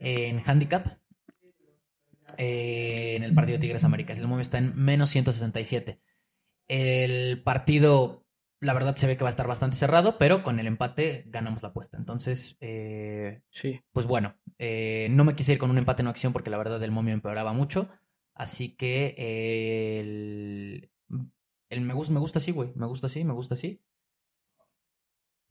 en 0.00 0.42
handicap 0.44 0.98
eh, 2.38 3.14
en 3.16 3.24
el 3.24 3.34
partido 3.34 3.58
Tigres 3.58 3.84
América. 3.84 4.12
El 4.12 4.26
momio 4.26 4.40
está 4.42 4.58
en 4.58 4.74
menos 4.76 5.10
167. 5.10 6.00
El 6.68 7.42
partido, 7.42 8.24
la 8.62 8.72
verdad, 8.74 8.96
se 8.96 9.06
ve 9.06 9.16
que 9.16 9.24
va 9.24 9.28
a 9.28 9.30
estar 9.30 9.46
bastante 9.46 9.76
cerrado, 9.76 10.16
pero 10.18 10.42
con 10.42 10.58
el 10.60 10.66
empate 10.66 11.24
ganamos 11.26 11.62
la 11.62 11.68
apuesta. 11.70 11.98
Entonces, 11.98 12.56
eh, 12.60 13.42
Sí. 13.50 13.80
pues 13.92 14.06
bueno, 14.06 14.36
eh, 14.58 15.08
no 15.10 15.24
me 15.24 15.34
quise 15.34 15.52
ir 15.52 15.58
con 15.58 15.70
un 15.70 15.78
empate 15.78 16.00
en 16.02 16.08
acción 16.08 16.32
porque 16.32 16.48
la 16.50 16.56
verdad 16.58 16.82
el 16.82 16.90
momio 16.92 17.12
empeoraba 17.12 17.52
mucho. 17.52 17.88
Así 18.34 18.70
que 18.76 19.14
eh, 19.18 20.00
el, 20.00 20.90
el 21.68 21.80
me, 21.82 21.92
gusta, 21.92 22.14
me 22.14 22.20
gusta 22.20 22.38
así, 22.38 22.52
güey. 22.52 22.72
Me 22.76 22.86
gusta 22.86 23.08
así, 23.08 23.24
me 23.24 23.34
gusta 23.34 23.54
así. 23.54 23.82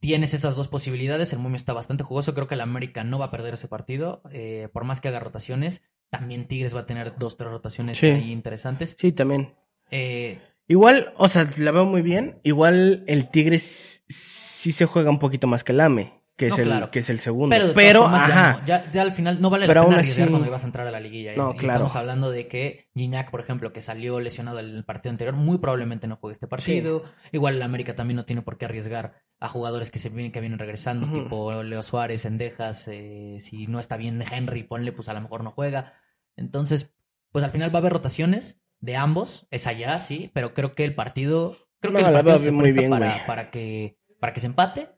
Tienes 0.00 0.34
esas 0.34 0.56
dos 0.56 0.66
posibilidades. 0.68 1.32
El 1.32 1.38
momio 1.38 1.56
está 1.56 1.72
bastante 1.72 2.02
jugoso. 2.02 2.34
Creo 2.34 2.48
que 2.48 2.54
el 2.54 2.60
América 2.60 3.04
no 3.04 3.18
va 3.20 3.26
a 3.26 3.30
perder 3.30 3.54
ese 3.54 3.68
partido. 3.68 4.22
eh, 4.32 4.68
por 4.72 4.84
más 4.84 5.00
que 5.00 5.08
haga 5.08 5.20
rotaciones, 5.20 5.82
también 6.10 6.48
Tigres 6.48 6.74
va 6.74 6.80
a 6.80 6.86
tener 6.86 7.16
dos, 7.18 7.36
tres 7.36 7.50
rotaciones 7.52 7.98
Sí. 7.98 8.06
ahí 8.08 8.32
interesantes. 8.32 8.96
Sí, 8.98 9.12
también. 9.12 9.54
Eh, 9.90 10.40
Igual, 10.68 11.12
o 11.16 11.28
sea, 11.28 11.46
la 11.58 11.70
veo 11.70 11.84
muy 11.84 12.02
bien. 12.02 12.38
Igual 12.44 13.04
el 13.06 13.28
Tigres 13.30 14.04
sí 14.08 14.72
se 14.72 14.86
juega 14.86 15.10
un 15.10 15.18
poquito 15.18 15.46
más 15.46 15.64
que 15.64 15.72
el 15.72 15.80
AME, 15.80 16.22
que 16.36 16.46
es, 16.46 16.58
el, 16.58 16.64
claro. 16.64 16.90
que 16.90 17.00
es 17.00 17.10
el 17.10 17.18
segundo. 17.18 17.54
Pero, 17.74 18.04
ya 18.08 18.14
ajá. 18.24 18.58
no. 18.60 18.66
Ya, 18.66 18.90
ya 18.90 19.02
al 19.02 19.12
final 19.12 19.40
no 19.40 19.50
vale 19.50 19.66
Pero 19.66 19.82
la 19.82 19.86
pena 19.88 19.98
arriesgar 19.98 20.24
así- 20.24 20.30
cuando 20.30 20.48
ibas 20.48 20.62
a 20.62 20.66
entrar 20.66 20.86
a 20.86 20.90
la 20.90 21.00
liguilla. 21.00 21.34
Y- 21.34 21.36
No, 21.36 21.50
y 21.52 21.56
claro. 21.58 21.74
Estamos 21.74 21.96
hablando 21.96 22.30
de 22.30 22.46
que 22.48 22.88
Gignac, 22.94 23.30
por 23.30 23.40
ejemplo, 23.40 23.72
que 23.72 23.82
salió 23.82 24.18
lesionado 24.20 24.60
el 24.60 24.84
partido 24.84 25.10
anterior, 25.10 25.34
muy 25.34 25.58
probablemente 25.58 26.06
no 26.06 26.16
juegue 26.16 26.32
este 26.34 26.46
partido. 26.46 27.02
Igual 27.32 27.56
el 27.56 27.62
América 27.62 27.94
también 27.94 28.16
no 28.16 28.24
tiene 28.24 28.40
por 28.42 28.56
qué 28.56 28.64
arriesgar 28.64 29.14
a 29.40 29.48
jugadores 29.48 29.90
que 29.90 29.98
se 29.98 30.08
vienen, 30.08 30.30
que 30.32 30.40
vienen 30.40 30.58
regresando, 30.60 31.12
tipo 31.12 31.62
Leo 31.64 31.82
Suárez, 31.82 32.24
Endejas. 32.24 32.86
eh, 32.88 33.36
si 33.40 33.66
no 33.66 33.78
está 33.80 33.96
bien 33.96 34.22
Henry, 34.30 34.62
ponle, 34.62 34.92
pues 34.92 35.08
a 35.08 35.14
lo 35.14 35.20
mejor 35.20 35.42
no 35.44 35.50
juega. 35.50 35.94
Entonces, 36.36 36.90
pues 37.32 37.44
al 37.44 37.50
final 37.50 37.74
va 37.74 37.78
a 37.78 37.80
haber 37.80 37.92
rotaciones 37.92 38.61
de 38.82 38.96
ambos, 38.96 39.46
es 39.50 39.66
allá, 39.66 39.98
sí, 40.00 40.30
pero 40.34 40.52
creo 40.52 40.74
que 40.74 40.84
el 40.84 40.94
partido, 40.94 41.56
creo 41.80 41.94
que 41.94 42.02
el 42.02 42.12
partido 42.12 42.38
se 42.38 42.50
muy 42.50 42.72
bien, 42.72 42.90
para, 42.90 43.24
para 43.26 43.50
que 43.50 43.96
para 44.20 44.32
que 44.32 44.40
se 44.40 44.46
empate 44.46 44.88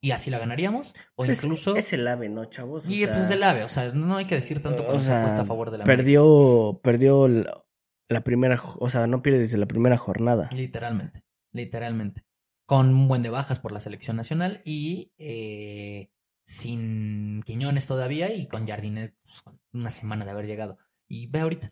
y 0.00 0.12
así 0.12 0.30
la 0.30 0.38
ganaríamos 0.38 0.94
o 1.14 1.24
Pues 1.24 1.42
incluso 1.42 1.74
Es, 1.74 1.92
el 1.92 2.06
AVE, 2.06 2.28
¿no, 2.28 2.44
chavos? 2.46 2.86
O 2.86 2.90
y 2.90 2.98
sea, 2.98 3.08
pues 3.08 3.24
es 3.24 3.30
el 3.30 3.42
AVE, 3.42 3.64
o 3.64 3.68
sea, 3.68 3.90
no 3.92 4.16
hay 4.16 4.26
que 4.26 4.34
decir 4.36 4.60
tanto 4.60 4.82
o 4.82 4.86
cuando 4.86 5.02
se 5.02 5.12
apuesta 5.12 5.42
a 5.42 5.44
favor 5.44 5.70
de 5.70 5.78
la 5.78 5.84
perdió, 5.84 6.80
perdió 6.82 7.26
la, 7.26 7.64
la 8.08 8.20
primera, 8.22 8.60
o 8.62 8.90
sea, 8.90 9.06
no 9.06 9.22
pierde 9.22 9.40
desde 9.40 9.58
la 9.58 9.66
primera 9.66 9.96
jornada. 9.96 10.50
Literalmente, 10.52 11.24
literalmente. 11.52 12.24
Con 12.66 12.90
un 12.90 13.08
buen 13.08 13.22
de 13.22 13.30
bajas 13.30 13.58
por 13.58 13.72
la 13.72 13.80
selección 13.80 14.16
nacional 14.16 14.60
y 14.64 15.12
eh, 15.18 16.10
sin 16.46 17.42
Quiñones 17.44 17.86
todavía 17.86 18.32
y 18.32 18.46
con 18.46 18.66
Jardine 18.66 19.14
pues, 19.22 19.42
una 19.72 19.90
semana 19.90 20.24
de 20.24 20.30
haber 20.30 20.46
llegado. 20.46 20.78
Y 21.08 21.26
ve 21.26 21.40
ahorita. 21.40 21.70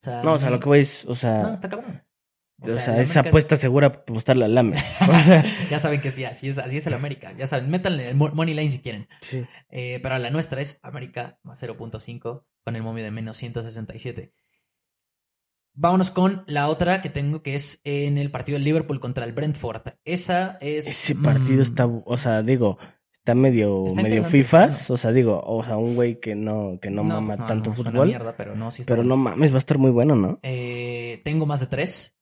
O 0.00 0.04
sea, 0.04 0.22
No, 0.22 0.32
o 0.34 0.38
sea, 0.38 0.50
lo 0.50 0.60
que 0.60 0.68
voy 0.68 0.80
es, 0.80 1.04
o 1.06 1.14
sea, 1.14 1.42
No, 1.42 1.52
está 1.54 1.68
cabrón. 1.68 2.02
o 2.60 2.66
sea, 2.66 2.76
es 2.76 2.88
América- 3.10 3.20
apuesta 3.20 3.56
segura 3.56 3.86
apostarle 3.88 4.44
al 4.44 4.56
AME. 4.58 4.76
O 5.08 5.14
sea, 5.18 5.44
Ya 5.70 5.78
saben 5.78 6.00
que 6.00 6.10
sí, 6.10 6.24
así 6.24 6.48
es, 6.48 6.58
así 6.58 6.76
es 6.76 6.86
el 6.86 6.94
América. 6.94 7.32
Ya 7.36 7.46
saben, 7.46 7.70
métanle 7.70 8.10
el 8.10 8.16
mo- 8.16 8.30
Money 8.32 8.54
Line 8.54 8.70
si 8.70 8.80
quieren. 8.80 9.08
sí. 9.20 9.44
Eh, 9.70 9.98
pero 10.02 10.18
la 10.18 10.30
nuestra 10.30 10.60
es 10.60 10.78
América 10.82 11.38
más 11.42 11.60
0.5 11.62 12.44
con 12.64 12.76
el 12.76 12.82
momio 12.82 13.02
de 13.04 13.10
menos 13.10 13.36
167. 13.36 14.32
Vámonos 15.74 16.10
con 16.10 16.42
la 16.48 16.68
otra 16.68 17.00
que 17.02 17.08
tengo 17.08 17.42
que 17.42 17.54
es 17.54 17.80
en 17.84 18.18
el 18.18 18.30
partido 18.32 18.54
del 18.56 18.64
Liverpool 18.64 18.98
contra 18.98 19.24
el 19.24 19.32
Brentford. 19.32 19.82
Esa 20.04 20.58
es. 20.60 20.88
Ese 20.88 21.14
partido 21.14 21.58
mm, 21.58 21.62
está, 21.62 21.86
o 21.86 22.16
sea, 22.16 22.42
digo, 22.42 22.78
está 23.28 23.34
medio, 23.34 23.86
Está 23.86 24.02
medio 24.02 24.24
fifas. 24.24 24.90
O 24.90 24.96
sea, 24.96 25.12
digo, 25.12 25.42
o 25.44 25.62
sea, 25.62 25.76
un 25.76 25.94
güey 25.94 26.18
que 26.18 26.34
no, 26.34 26.78
que 26.80 26.90
no, 26.90 27.04
mama 27.04 27.36
pues 27.36 27.46
tanto 27.46 27.70
no, 27.70 27.76
fútbol. 27.76 28.06
mierda, 28.06 28.34
pero 28.36 28.56
no, 28.56 28.70
sí 28.70 28.82
está 28.82 28.94
pero 28.94 29.04
no 29.04 29.16
mames, 29.18 29.50
va 29.50 29.56
a 29.56 29.58
estar 29.58 29.76
muy 29.76 29.90
bueno, 29.90 30.16
¿no? 30.16 30.38
Eh, 30.42 31.20
tengo 31.24 31.44
más 31.44 31.60
de 31.60 31.66
tres. 31.66 32.16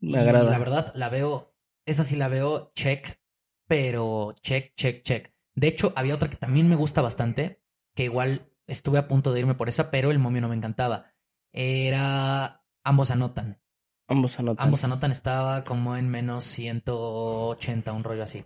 Me 0.00 0.12
y 0.12 0.16
agrada. 0.16 0.50
la 0.50 0.58
verdad, 0.58 0.92
la 0.94 1.08
veo, 1.08 1.48
esa 1.86 2.04
sí 2.04 2.14
la 2.16 2.28
veo 2.28 2.72
check, 2.74 3.18
pero 3.66 4.34
check, 4.42 4.74
check, 4.74 5.02
check. 5.02 5.32
De 5.54 5.66
hecho, 5.66 5.94
había 5.96 6.14
otra 6.14 6.28
que 6.28 6.36
también 6.36 6.68
me 6.68 6.76
gusta 6.76 7.00
bastante, 7.00 7.62
que 7.94 8.04
igual 8.04 8.52
estuve 8.66 8.98
a 8.98 9.08
punto 9.08 9.32
de 9.32 9.40
irme 9.40 9.54
por 9.54 9.70
esa, 9.70 9.90
pero 9.90 10.10
el 10.10 10.18
momio 10.18 10.42
no 10.42 10.48
me 10.48 10.56
encantaba. 10.56 11.06
Era 11.52 12.62
ambos 12.84 13.10
anotan. 13.10 13.60
Ambos 14.06 14.38
anotan. 14.38 14.66
Ambos 14.66 14.84
anotan 14.84 15.10
estaba 15.10 15.64
como 15.64 15.96
en 15.96 16.08
menos 16.10 16.44
180, 16.44 17.92
un 17.92 18.04
rollo 18.04 18.22
así. 18.22 18.44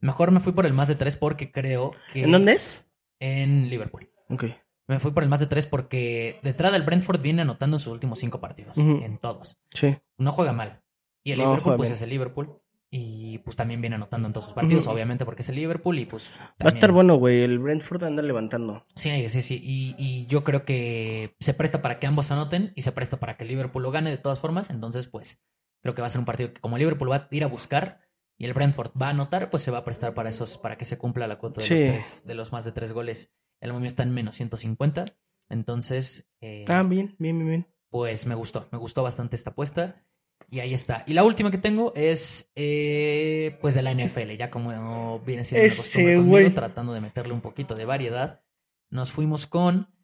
Mejor 0.00 0.30
me 0.30 0.40
fui 0.40 0.52
por 0.52 0.66
el 0.66 0.72
más 0.72 0.88
de 0.88 0.94
tres 0.94 1.16
porque 1.16 1.52
creo 1.52 1.92
que... 2.12 2.24
¿En 2.24 2.32
dónde 2.32 2.52
es? 2.52 2.84
En 3.18 3.68
Liverpool. 3.68 4.08
Ok. 4.28 4.44
Me 4.88 4.98
fui 4.98 5.12
por 5.12 5.22
el 5.22 5.28
más 5.28 5.40
de 5.40 5.46
tres 5.46 5.66
porque 5.66 6.40
detrás 6.42 6.72
del 6.72 6.82
Brentford 6.82 7.20
viene 7.20 7.42
anotando 7.42 7.76
en 7.76 7.80
sus 7.80 7.92
últimos 7.92 8.18
cinco 8.18 8.40
partidos. 8.40 8.76
En 8.78 9.18
todos. 9.18 9.56
Sí. 9.68 9.96
No 10.18 10.32
juega 10.32 10.52
mal. 10.52 10.82
Y 11.22 11.32
el 11.32 11.38
No, 11.38 11.44
Liverpool, 11.50 11.76
pues 11.76 11.90
bien. 11.90 11.94
es 11.94 12.02
el 12.02 12.10
Liverpool. 12.10 12.60
Y 12.92 13.38
pues 13.38 13.54
también 13.54 13.80
viene 13.80 13.94
anotando 13.94 14.26
en 14.26 14.32
todos 14.32 14.46
sus 14.46 14.54
partidos, 14.54 14.88
obviamente, 14.88 15.24
porque 15.24 15.42
es 15.42 15.48
el 15.48 15.54
Liverpool. 15.54 15.96
Y 16.00 16.06
pues. 16.06 16.32
Va 16.60 16.64
a 16.64 16.68
estar 16.68 16.90
bueno, 16.90 17.14
güey. 17.14 17.42
El 17.42 17.60
Brentford 17.60 18.02
anda 18.02 18.20
levantando. 18.20 18.84
Sí, 18.96 19.28
sí, 19.28 19.42
sí. 19.42 19.60
Y, 19.62 19.94
y 19.96 20.26
yo 20.26 20.42
creo 20.42 20.64
que 20.64 21.36
se 21.38 21.54
presta 21.54 21.82
para 21.82 22.00
que 22.00 22.08
ambos 22.08 22.32
anoten 22.32 22.72
y 22.74 22.82
se 22.82 22.90
presta 22.90 23.20
para 23.20 23.36
que 23.36 23.44
el 23.44 23.50
Liverpool 23.50 23.84
lo 23.84 23.92
gane 23.92 24.10
de 24.10 24.18
todas 24.18 24.40
formas. 24.40 24.70
Entonces, 24.70 25.06
pues, 25.06 25.40
creo 25.82 25.94
que 25.94 26.00
va 26.02 26.08
a 26.08 26.10
ser 26.10 26.18
un 26.18 26.24
partido 26.24 26.52
que 26.52 26.60
como 26.60 26.74
el 26.76 26.80
Liverpool 26.80 27.12
va 27.12 27.16
a 27.16 27.28
ir 27.30 27.44
a 27.44 27.48
buscar 27.48 28.00
y 28.40 28.46
el 28.46 28.54
Brentford 28.54 28.90
va 29.00 29.08
a 29.08 29.10
anotar, 29.10 29.50
pues 29.50 29.62
se 29.62 29.70
va 29.70 29.78
a 29.78 29.84
prestar 29.84 30.14
para 30.14 30.30
esos, 30.30 30.56
para 30.56 30.78
que 30.78 30.86
se 30.86 30.96
cumpla 30.96 31.26
la 31.28 31.36
cuota 31.38 31.60
de 31.60 31.66
Sí. 31.68 31.74
los 31.74 31.82
tres, 31.84 32.22
de 32.24 32.34
los 32.34 32.52
más 32.52 32.64
de 32.64 32.72
tres 32.72 32.92
goles. 32.94 33.30
El 33.60 33.74
momio 33.74 33.86
está 33.86 34.02
en 34.02 34.12
menos 34.12 34.34
150. 34.36 35.04
Entonces, 35.50 36.26
eh, 36.40 36.64
Ah, 36.66 36.82
bien, 36.82 37.14
bien, 37.18 37.36
bien, 37.36 37.46
bien. 37.48 37.66
pues 37.90 38.24
me 38.24 38.34
gustó, 38.34 38.66
me 38.72 38.78
gustó 38.78 39.02
bastante 39.02 39.36
esta 39.36 39.50
apuesta. 39.50 40.02
Y 40.50 40.60
ahí 40.60 40.72
está. 40.72 41.04
Y 41.06 41.12
la 41.12 41.22
última 41.22 41.50
que 41.50 41.58
tengo 41.58 41.92
es 41.94 42.50
eh, 42.56 43.58
pues 43.60 43.74
de 43.74 43.82
la 43.82 43.92
NFL, 43.92 44.36
ya 44.38 44.50
como 44.50 45.20
viene 45.20 45.44
siendo 45.44 45.62
una 45.64 45.66
Ese, 45.72 45.76
costumbre 45.82 46.16
conmigo, 46.16 46.54
tratando 46.54 46.92
de 46.94 47.00
meterle 47.02 47.34
un 47.34 47.42
poquito 47.42 47.74
de 47.74 47.84
variedad. 47.84 48.40
Nos 48.88 49.12
fuimos 49.12 49.46
con 49.46 49.94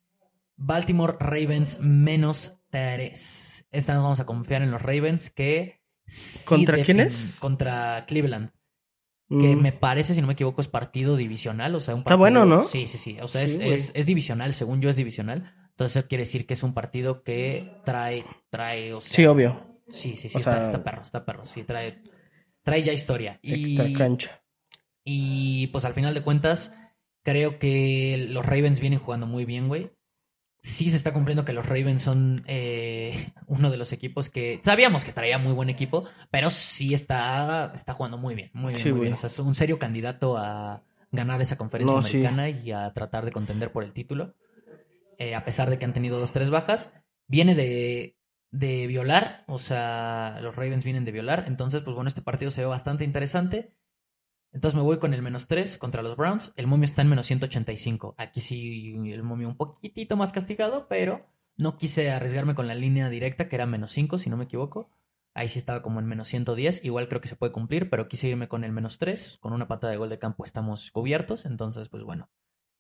Baltimore 0.57 1.17
Ravens 1.19 1.81
menos 1.81 2.61
3. 2.71 3.67
Esta 3.73 3.95
nos 3.95 4.03
vamos 4.05 4.21
a 4.21 4.27
confiar 4.27 4.61
en 4.63 4.71
los 4.71 4.83
Ravens 4.83 5.31
que... 5.31 5.76
sí 6.07 6.45
¿Contra 6.47 6.83
quién 6.83 7.01
es? 7.01 7.37
Contra 7.39 8.05
Cleveland. 8.07 8.51
Que 9.29 9.57
Mm. 9.57 9.61
me 9.61 9.73
parece, 9.73 10.15
si 10.15 10.21
no 10.21 10.29
me 10.29 10.35
equivoco, 10.35 10.61
es 10.61 10.69
partido 10.69 11.17
divisional. 11.17 11.75
O 11.75 11.81
sea, 11.81 11.95
un 11.95 12.01
Está 12.01 12.11
partido- 12.11 12.19
bueno, 12.19 12.45
¿no? 12.47 12.63
Sí, 12.63 12.87
sí, 12.87 12.97
sí. 12.97 13.19
O 13.21 13.27
sea, 13.27 13.43
es, 13.43 13.55
Sí, 13.55 13.59
es, 13.63 13.91
es 13.95 14.07
divisional, 14.07 14.55
según 14.55 14.81
yo 14.81 14.89
es 14.89 14.95
divisional. 14.97 15.53
Entonces 15.71 15.97
eso 15.97 16.09
quiere 16.09 16.23
decir 16.23 16.47
que 16.47 16.55
es 16.55 16.63
un 16.63 16.75
partido 16.75 17.23
que 17.25 17.71
trae, 17.85 18.25
trae, 18.51 18.93
o 18.95 19.01
sea, 19.01 19.17
Sí, 19.17 19.27
obvio. 19.27 19.81
Sí, 19.89 20.17
sí, 20.17 20.29
sí, 20.29 20.37
O 20.37 20.39
está, 20.39 20.55
sea- 20.55 20.63
está 20.63 20.85
perro, 20.85 21.03
está 21.03 21.25
perro. 21.25 21.45
Sí, 21.45 21.65
trae, 21.65 22.03
trae 22.63 22.83
ya 22.85 22.93
historia. 22.93 23.39
Y, 23.43 23.75
Extra 23.77 23.99
cancha. 23.99 24.43
y 25.05 25.67
pues 25.69 25.85
al 25.85 25.93
final 25.95 26.15
de 26.15 26.23
cuentas, 26.23 26.73
creo 27.25 27.59
que 27.59 28.27
los 28.31 28.47
Ravens 28.47 28.79
vienen 28.81 29.01
jugando 29.01 29.27
muy 29.27 29.45
bien, 29.45 29.67
güey. 29.69 29.91
Sí 30.67 30.91
se 30.91 30.97
está 30.97 31.13
cumpliendo 31.13 31.45
que 31.45 31.53
los 31.53 31.65
Ravens 31.65 32.03
son 32.03 32.43
eh, 32.49 33.31
uno 33.47 33.71
de 33.71 33.77
los 33.77 33.93
equipos 33.93 34.29
que 34.29 34.61
sabíamos 34.65 35.05
que 35.05 35.13
traía 35.13 35.39
muy 35.39 35.53
buen 35.53 35.69
equipo, 35.71 36.07
pero 36.29 36.51
sí 36.51 36.93
está, 36.93 37.71
está 37.73 37.95
jugando 37.95 38.19
muy 38.19 38.35
bien, 38.35 38.51
muy 38.53 38.73
bien, 38.73 38.83
Sí, 38.83 38.91
muy 38.91 39.03
bien. 39.03 39.13
O 39.15 39.17
sea, 39.17 39.29
es 39.29 39.39
un 39.39 39.55
serio 39.55 39.79
candidato 39.79 40.37
a 40.37 40.83
ganar 41.13 41.41
esa 41.41 41.57
conferencia 41.57 41.95
No, 41.95 42.03
sí. 42.03 42.17
americana 42.17 42.51
y 42.51 42.73
a 42.73 42.93
tratar 42.93 43.25
de 43.25 43.31
contender 43.31 43.71
por 43.71 43.85
el 43.85 43.93
título. 43.93 44.35
Eh, 45.19 45.37
a 45.37 45.45
pesar 45.45 45.71
de 45.71 45.79
que 45.79 45.85
han 45.85 45.93
tenido 45.93 46.19
dos, 46.19 46.33
tres 46.33 46.51
bajas. 46.51 46.91
Viene 47.29 47.55
de, 47.55 48.17
de 48.51 48.89
violar, 48.89 49.45
o 49.47 49.59
sea, 49.59 50.41
los 50.43 50.57
Ravens 50.57 50.83
vienen 50.83 51.05
de 51.05 51.13
violar. 51.13 51.45
Entonces, 51.47 51.83
pues 51.83 51.95
bueno, 51.95 52.09
este 52.09 52.23
partido 52.23 52.51
se 52.51 52.63
ve 52.63 52.67
bastante 52.67 53.05
interesante. 53.05 53.73
Entonces 54.57 54.75
me 54.75 54.83
voy 54.83 54.99
con 54.99 55.13
el 55.13 55.21
menos 55.21 55.49
3 55.49 55.77
contra 55.77 56.03
los 56.03 56.17
Browns. 56.17 56.55
El 56.57 56.67
momio 56.67 56.87
está 56.87 57.03
en 57.03 57.11
menos 57.11 57.27
185. 57.27 58.15
Aquí 58.17 58.41
sí 58.41 58.95
el 59.13 59.23
momio 59.23 59.49
un 59.49 59.57
poquitito 59.59 60.17
más 60.17 60.33
castigado, 60.33 60.87
pero 60.89 61.27
no 61.59 61.77
quise 61.77 62.11
arriesgarme 62.11 62.55
con 62.55 62.67
la 62.67 62.75
línea 62.75 63.11
directa, 63.11 63.51
que 63.51 63.57
era 63.57 63.67
menos 63.67 63.91
5, 63.91 64.17
si 64.17 64.31
no 64.31 64.39
me 64.39 64.45
equivoco. 64.45 64.89
Ahí 65.35 65.49
sí 65.49 65.59
estaba 65.59 65.83
como 65.83 66.01
en 66.01 66.07
menos 66.07 66.29
110. 66.29 66.87
Igual 66.87 67.07
creo 67.07 67.21
que 67.21 67.29
se 67.29 67.37
puede 67.37 67.53
cumplir, 67.53 67.91
pero 67.91 68.09
quise 68.09 68.29
irme 68.29 68.49
con 68.49 68.65
el 68.65 68.73
menos 68.73 68.97
3. 68.97 69.37
Con 69.43 69.53
una 69.53 69.69
patada 69.69 69.91
de 69.91 69.99
gol 69.99 70.09
de 70.09 70.19
campo 70.19 70.43
estamos 70.43 70.91
cubiertos. 70.91 71.45
Entonces, 71.45 71.91
pues 71.91 72.03
bueno, 72.03 72.31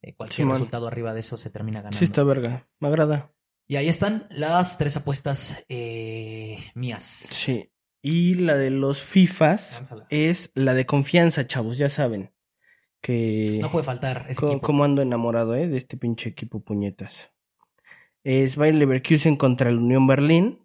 eh, 0.00 0.14
cualquier 0.14 0.48
resultado 0.48 0.88
arriba 0.88 1.12
de 1.12 1.20
eso 1.20 1.36
se 1.36 1.50
termina 1.50 1.80
ganando. 1.80 1.98
Sí, 1.98 2.06
está 2.06 2.24
verga. 2.24 2.66
Me 2.80 2.88
agrada. 2.88 3.34
Y 3.66 3.76
ahí 3.76 3.88
están 3.90 4.28
las 4.30 4.78
tres 4.78 4.96
apuestas 4.96 5.62
eh, 5.68 6.56
mías. 6.74 7.04
Sí. 7.04 7.70
Y 8.08 8.34
la 8.34 8.54
de 8.56 8.70
los 8.70 9.02
FIFAs 9.02 9.78
Lánzala. 9.78 10.06
es 10.10 10.52
la 10.54 10.74
de 10.74 10.86
confianza, 10.86 11.46
chavos, 11.46 11.76
ya 11.76 11.88
saben. 11.88 12.32
Que. 13.02 13.58
No 13.60 13.70
puede 13.72 13.84
faltar 13.84 14.26
ese 14.28 14.40
Co- 14.40 14.46
equipo. 14.48 14.66
Cómo 14.66 14.84
ando 14.84 15.02
enamorado, 15.02 15.56
¿eh? 15.56 15.66
De 15.66 15.76
este 15.76 15.96
pinche 15.96 16.28
equipo 16.30 16.60
puñetas. 16.60 17.32
Es 18.22 18.54
Bayer 18.56 18.76
Leverkusen 18.76 19.36
contra 19.36 19.70
el 19.70 19.78
Unión 19.78 20.06
Berlín. 20.06 20.64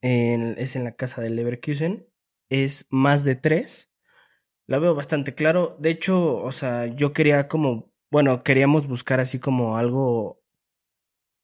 En- 0.00 0.54
es 0.58 0.76
en 0.76 0.84
la 0.84 0.92
casa 0.92 1.22
del 1.22 1.34
Leverkusen. 1.34 2.06
Es 2.50 2.86
más 2.90 3.24
de 3.24 3.34
tres. 3.34 3.90
La 4.68 4.78
veo 4.78 4.94
bastante 4.94 5.34
claro. 5.34 5.76
De 5.80 5.90
hecho, 5.90 6.36
o 6.36 6.52
sea, 6.52 6.86
yo 6.86 7.12
quería 7.12 7.48
como. 7.48 7.92
Bueno, 8.12 8.44
queríamos 8.44 8.86
buscar 8.86 9.18
así 9.20 9.40
como 9.40 9.76
algo 9.76 10.40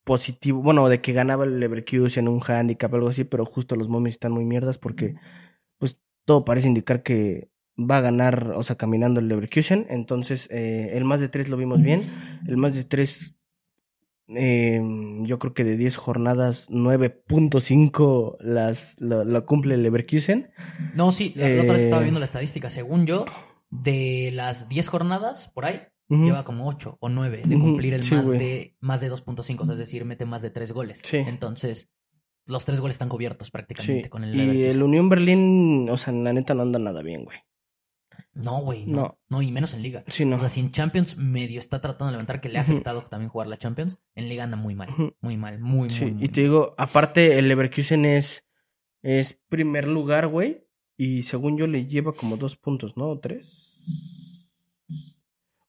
positivo. 0.03 0.61
Bueno, 0.61 0.87
de 0.89 1.01
que 1.01 1.13
ganaba 1.13 1.45
el 1.45 1.59
Leverkusen, 1.59 2.27
un 2.27 2.41
handicap, 2.45 2.93
algo 2.93 3.09
así, 3.09 3.23
pero 3.23 3.45
justo 3.45 3.75
los 3.75 3.89
momios 3.89 4.15
están 4.15 4.31
muy 4.31 4.45
mierdas 4.45 4.77
porque, 4.77 5.15
pues, 5.77 6.01
todo 6.25 6.45
parece 6.45 6.67
indicar 6.67 7.03
que 7.03 7.49
va 7.77 7.97
a 7.97 8.01
ganar, 8.01 8.51
o 8.55 8.63
sea, 8.63 8.75
caminando 8.75 9.19
el 9.19 9.27
Leverkusen. 9.27 9.87
Entonces, 9.89 10.47
eh, 10.51 10.91
el 10.93 11.05
más 11.05 11.19
de 11.19 11.29
tres 11.29 11.49
lo 11.49 11.57
vimos 11.57 11.81
bien. 11.81 12.03
El 12.47 12.57
más 12.57 12.75
de 12.75 12.83
tres, 12.83 13.35
eh, 14.27 14.81
yo 15.21 15.39
creo 15.39 15.53
que 15.53 15.63
de 15.63 15.77
10 15.77 15.95
jornadas, 15.97 16.69
9.5 16.69 18.37
las 18.39 18.99
lo, 19.01 19.23
lo 19.23 19.45
cumple 19.45 19.75
el 19.75 19.83
Leverkusen. 19.83 20.51
No, 20.95 21.11
sí, 21.11 21.33
la, 21.35 21.49
la 21.49 21.61
otra 21.61 21.73
vez 21.73 21.81
Eh, 21.81 21.85
estaba 21.85 22.01
viendo 22.01 22.19
la 22.19 22.25
estadística. 22.25 22.69
Según 22.69 23.05
yo, 23.05 23.25
de 23.69 24.31
las 24.33 24.69
10 24.69 24.87
jornadas, 24.87 25.49
por 25.49 25.65
ahí, 25.65 25.81
Lleva 26.09 26.43
como 26.43 26.67
8 26.67 26.97
o 26.99 27.09
9 27.09 27.43
de 27.45 27.57
cumplir 27.59 27.93
el 27.93 28.03
sí, 28.03 28.13
más 28.13 28.29
de 28.29 28.75
más 28.81 29.01
de 29.01 29.11
2.5, 29.11 29.61
o 29.61 29.65
sea, 29.65 29.73
es 29.73 29.79
decir, 29.79 30.05
mete 30.05 30.25
más 30.25 30.41
de 30.41 30.49
3 30.51 30.71
goles. 30.71 31.01
Sí. 31.03 31.17
Entonces, 31.17 31.89
los 32.45 32.65
3 32.65 32.81
goles 32.81 32.95
están 32.95 33.09
cubiertos 33.09 33.49
prácticamente 33.49 34.03
Sí. 34.03 34.09
con 34.09 34.23
el 34.23 34.35
Y 34.35 34.39
el 34.41 34.47
Leverkusen. 34.47 34.83
Unión 34.83 35.09
Berlín, 35.09 35.89
o 35.89 35.97
sea, 35.97 36.13
la 36.13 36.33
neta 36.33 36.53
no 36.53 36.61
anda 36.63 36.77
nada 36.77 37.01
bien, 37.01 37.23
güey. 37.23 37.37
No, 38.35 38.61
güey, 38.61 38.85
no. 38.85 38.93
No. 38.95 39.19
no. 39.29 39.41
y 39.41 39.51
menos 39.51 39.73
en 39.73 39.81
Liga. 39.81 40.03
Sí, 40.07 40.25
no. 40.25 40.35
O 40.35 40.39
sea, 40.39 40.49
si 40.49 40.59
en 40.59 40.71
Champions 40.71 41.17
medio 41.17 41.57
está 41.59 41.81
tratando 41.81 42.07
de 42.07 42.11
levantar, 42.13 42.41
que 42.41 42.49
le 42.49 42.59
ha 42.59 42.61
afectado 42.61 43.01
también 43.01 43.29
jugar 43.29 43.47
la 43.47 43.57
Champions, 43.57 43.99
en 44.15 44.27
Liga 44.29 44.43
anda 44.43 44.57
muy 44.57 44.75
mal. 44.75 44.89
Muy 45.21 45.37
mal, 45.37 45.59
muy, 45.59 45.89
Sí, 45.89 46.05
muy, 46.05 46.13
muy 46.15 46.25
y 46.25 46.29
te 46.29 46.41
digo, 46.41 46.75
aparte 46.77 47.39
el 47.39 47.47
Leverkusen 47.47 48.05
es, 48.05 48.45
es 49.01 49.39
primer 49.49 49.87
lugar, 49.87 50.27
güey. 50.27 50.67
Y 50.97 51.23
según 51.23 51.57
yo 51.57 51.65
le 51.65 51.87
lleva 51.87 52.13
como 52.13 52.37
dos 52.37 52.55
puntos, 52.55 52.97
¿no? 52.97 53.09
¿O 53.09 53.19
¿Tres? 53.19 54.12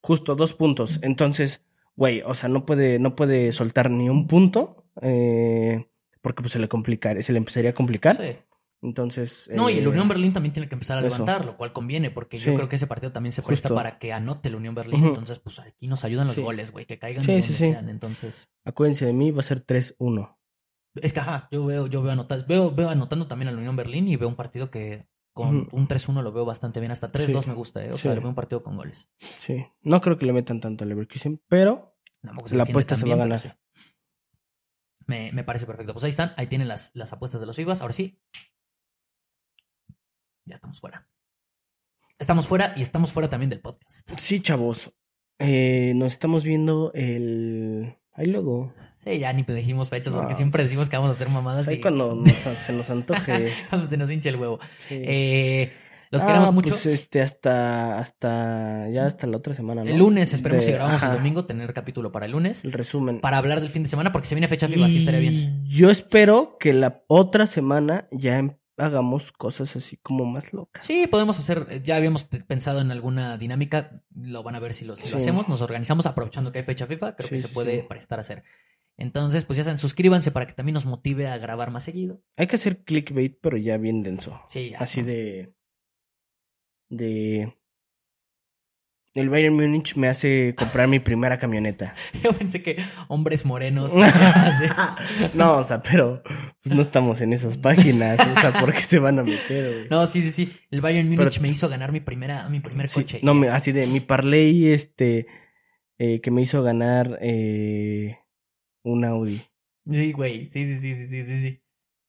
Justo 0.06 0.34
dos 0.36 0.52
puntos. 0.54 0.98
Entonces, 1.02 1.62
güey, 1.96 2.20
o 2.22 2.34
sea, 2.34 2.48
no 2.50 2.66
puede, 2.66 2.98
no 2.98 3.16
puede 3.16 3.52
soltar 3.52 3.90
ni 3.90 4.08
un 4.10 4.26
punto. 4.26 4.84
eh, 5.00 5.86
porque 6.20 6.42
pues 6.42 6.52
se 6.52 6.58
le 6.58 6.68
complicar, 6.68 7.22
se 7.22 7.32
le 7.32 7.38
empezaría 7.38 7.70
a 7.70 7.74
complicar. 7.74 8.16
Sí. 8.16 8.32
Entonces. 8.82 9.50
No, 9.54 9.68
y 9.70 9.78
el 9.78 9.84
eh, 9.84 9.88
Unión 9.88 10.08
Berlín 10.08 10.32
también 10.32 10.52
tiene 10.52 10.68
que 10.68 10.74
empezar 10.74 10.96
a 10.98 11.00
eso. 11.00 11.08
levantar, 11.18 11.44
lo 11.46 11.56
cual 11.56 11.72
conviene, 11.72 12.10
porque 12.10 12.36
yo 12.38 12.54
creo 12.54 12.68
que 12.68 12.76
ese 12.76 12.86
partido 12.86 13.12
también 13.12 13.32
se 13.32 13.42
presta 13.42 13.68
Justo. 13.68 13.74
para 13.74 13.98
que 13.98 14.12
anote 14.12 14.48
el 14.50 14.54
Unión 14.56 14.74
Berlín. 14.74 15.04
Entonces, 15.04 15.38
pues 15.38 15.58
aquí 15.58 15.86
nos 15.88 16.04
ayudan 16.04 16.26
los 16.26 16.36
Sí. 16.36 16.42
goles, 16.42 16.70
güey, 16.70 16.84
que 16.86 16.98
caigan 16.98 17.24
Sí, 17.24 17.32
de 17.32 17.42
sí, 17.42 17.48
donde 17.52 17.64
sí. 17.66 17.72
sean. 17.72 17.88
Entonces, 17.88 18.48
Acuérdense 18.64 19.06
de 19.06 19.12
mí, 19.14 19.30
va 19.30 19.40
a 19.40 19.42
ser 19.42 19.60
3-1. 19.60 20.36
es 20.96 21.12
que 21.12 21.20
ajá, 21.20 21.48
yo 21.50 21.64
veo, 21.66 21.86
yo 21.88 22.02
veo 22.02 22.12
anotar, 22.12 22.46
veo, 22.46 22.70
veo 22.70 22.88
anotando 22.88 23.26
también 23.26 23.48
al 23.48 23.56
Unión 23.58 23.74
Berlín 23.76 24.06
y 24.08 24.16
veo 24.16 24.28
un 24.28 24.36
partido 24.36 24.70
que 24.70 25.06
con 25.34 25.68
un 25.72 25.88
3-1 25.88 26.22
lo 26.22 26.32
veo 26.32 26.44
bastante 26.46 26.80
bien. 26.80 26.92
Hasta 26.92 27.12
3-2 27.12 27.42
Sí. 27.44 27.48
me 27.50 27.54
gusta, 27.54 27.84
¿eh? 27.84 27.92
O 27.92 27.96
Sí. 27.96 28.02
sea, 28.04 28.14
lo 28.14 28.20
veo 28.22 28.30
un 28.30 28.34
partido 28.34 28.62
con 28.62 28.76
goles. 28.76 29.10
Sí. 29.18 29.66
No 29.82 30.00
creo 30.00 30.16
que 30.16 30.24
le 30.26 30.32
metan 30.32 30.60
tanto 30.60 30.84
al 30.84 30.88
Leverkusen, 30.88 31.42
pero 31.48 31.96
La 32.52 32.62
apuesta 32.62 32.96
se 32.96 33.06
va 33.06 33.14
a 33.14 33.18
ganar. 33.18 33.38
sí. 33.38 33.50
Me, 35.06 35.32
me 35.32 35.44
parece 35.44 35.66
perfecto. 35.66 35.92
Pues 35.92 36.04
ahí 36.04 36.10
están, 36.10 36.32
ahí 36.38 36.46
tienen 36.46 36.66
las, 36.68 36.90
las 36.94 37.12
apuestas 37.12 37.38
de 37.40 37.46
los 37.46 37.56
FIBAs. 37.56 37.82
Ahora 37.82 37.92
sí. 37.92 38.18
Ya 40.46 40.54
estamos 40.54 40.80
fuera. 40.80 41.08
Estamos 42.18 42.46
fuera 42.46 42.72
y 42.76 42.82
estamos 42.82 43.12
fuera 43.12 43.28
también 43.28 43.50
del 43.50 43.60
podcast. 43.60 44.08
sí, 44.18 44.40
chavos. 44.40 44.94
Eh, 45.40 45.92
nos 45.96 46.12
estamos 46.12 46.44
viendo 46.44 46.92
el. 46.94 47.98
Ahí 48.14 48.26
luego. 48.26 48.72
Sí, 48.98 49.18
ya 49.18 49.32
ni 49.32 49.42
dijimos 49.42 49.88
fechas 49.88 50.14
porque 50.14 50.34
siempre 50.34 50.62
decimos 50.62 50.88
que 50.88 50.96
vamos 50.96 51.10
a 51.10 51.14
hacer 51.14 51.28
mamadas 51.28 51.66
Pues 51.66 51.68
ahí 51.68 51.76
y 51.76 51.80
cuando 51.80 52.14
nos- 52.14 52.32
se 52.32 52.72
nos 52.72 52.88
antoje. 52.90 53.52
cuando 53.68 53.86
se 53.86 53.96
nos 53.96 54.10
hinche 54.10 54.28
el 54.28 54.36
huevo. 54.36 54.60
Sí. 54.88 54.94
Eh, 55.02 55.72
Los 56.10 56.22
Ah, 56.22 56.26
queremos 56.28 56.52
mucho. 56.54 56.70
Pues 56.70 56.86
este, 56.86 57.20
hasta, 57.22 57.98
hasta, 57.98 58.88
ya 58.90 59.06
hasta 59.06 59.26
la 59.26 59.36
otra 59.36 59.52
semana, 59.52 59.82
¿no? 59.82 59.90
el 59.90 59.98
lunes, 59.98 60.32
esperemos 60.32 60.64
De- 60.64 60.70
si 60.70 60.74
grabamos 60.76 61.02
ajá, 61.02 61.10
el 61.12 61.18
domingo, 61.18 61.44
tener 61.44 61.72
capítulo 61.74 62.12
para 62.12 62.26
el 62.26 62.32
lunes. 62.32 62.64
El 62.64 62.72
resumen. 62.72 63.20
Para 63.20 63.38
hablar 63.38 63.60
del 63.60 63.70
fin 63.70 63.82
de 63.82 63.88
semana, 63.88 64.12
porque 64.12 64.28
se 64.28 64.36
viene 64.36 64.46
fecha 64.48 64.68
FIFA, 64.68 64.86
así 64.86 64.98
estaría 64.98 65.20
bien. 65.20 65.62
Y 65.66 65.76
Yo 65.76 65.90
espero 65.90 66.56
que 66.60 66.72
la 66.72 67.02
otra 67.08 67.46
semana 67.48 68.06
ya 68.12 68.38
hagamos 68.76 69.30
cosas 69.32 69.76
así 69.76 69.96
como 69.98 70.24
más 70.24 70.52
locas. 70.52 70.84
Sí, 70.86 71.06
podemos 71.06 71.38
hacer, 71.38 71.66
eh, 71.70 71.80
ya 71.84 71.96
habíamos 71.96 72.24
pensado 72.24 72.80
en 72.80 72.90
alguna 72.90 73.36
dinámica, 73.38 74.02
lo 74.14 74.42
van 74.42 74.54
a 74.56 74.60
ver 74.60 74.74
si 74.74 74.84
lo, 74.84 74.96
si 74.96 75.04
lo 75.08 75.16
Sí. 75.16 75.22
hacemos, 75.22 75.48
nos 75.48 75.60
organizamos 75.62 76.06
aprovechando 76.06 76.50
que 76.52 76.58
hay 76.60 76.64
fecha 76.64 76.86
FIFA, 76.86 77.16
creo 77.16 77.28
Sí, 77.28 77.34
que 77.36 77.40
se 77.40 77.48
puede 77.48 77.80
sí. 77.82 77.86
prestar 77.88 78.18
a 78.18 78.22
hacer. 78.22 78.42
Entonces, 78.96 79.44
pues 79.44 79.56
ya 79.56 79.64
saben, 79.64 79.78
suscríbanse 79.78 80.30
para 80.30 80.46
que 80.46 80.52
también 80.54 80.74
nos 80.74 80.86
motive 80.86 81.26
a 81.28 81.36
grabar 81.38 81.70
más 81.70 81.82
seguido. 81.84 82.22
Hay 82.36 82.46
que 82.46 82.56
hacer 82.56 82.84
clickbait, 82.84 83.38
pero 83.40 83.56
ya 83.56 83.76
bien 83.76 84.02
denso. 84.02 84.40
Sí, 84.48 84.70
ya. 84.70 84.78
Así 84.78 85.02
de. 85.02 85.52
De. 86.88 87.56
El 89.14 89.28
Bayern 89.30 89.54
Múnich 89.54 89.94
me 89.94 90.08
hace 90.08 90.56
comprar 90.58 90.88
mi 90.88 90.98
primera 90.98 91.38
camioneta. 91.38 91.94
Yo 92.24 92.32
pensé 92.32 92.62
que 92.62 92.82
hombres 93.08 93.44
morenos. 93.44 93.92
No, 95.34 95.58
o 95.58 95.64
sea, 95.64 95.80
pero 95.82 96.22
pues 96.62 96.74
no 96.74 96.82
estamos 96.82 97.20
en 97.20 97.32
esas 97.32 97.56
páginas. 97.56 98.18
O 98.18 98.40
sea, 98.40 98.52
¿por 98.52 98.72
qué 98.72 98.80
se 98.82 98.98
van 98.98 99.18
a 99.20 99.22
meter, 99.22 99.72
güey? 99.72 99.88
No, 99.88 100.06
sí, 100.06 100.22
sí, 100.22 100.30
sí. 100.32 100.52
El 100.70 100.80
Bayern 100.80 101.08
Pero- 101.08 101.22
Múnich 101.22 101.40
me 101.40 101.48
hizo 101.48 101.68
ganar 101.68 101.92
mi 101.92 102.00
primera, 102.00 102.48
mi 102.48 102.60
primer 102.60 102.88
Sí, 102.88 103.02
coche. 103.02 103.20
no, 103.22 103.34
me- 103.34 103.48
así 103.48 103.70
de 103.72 103.86
mi 103.86 104.00
parlay, 104.00 104.72
este, 104.72 105.26
eh, 105.98 106.20
que 106.20 106.30
me 106.32 106.42
hizo 106.42 106.62
ganar 106.62 107.18
eh, 107.22 108.18
un 108.82 109.04
Audi. 109.04 109.40
Sí, 109.90 110.12
güey. 110.12 110.46
Sí, 110.46 110.66
sí, 110.66 110.76
sí, 110.76 110.94
sí, 110.94 111.06
sí, 111.06 111.22
sí, 111.22 111.40
sí. 111.42 111.62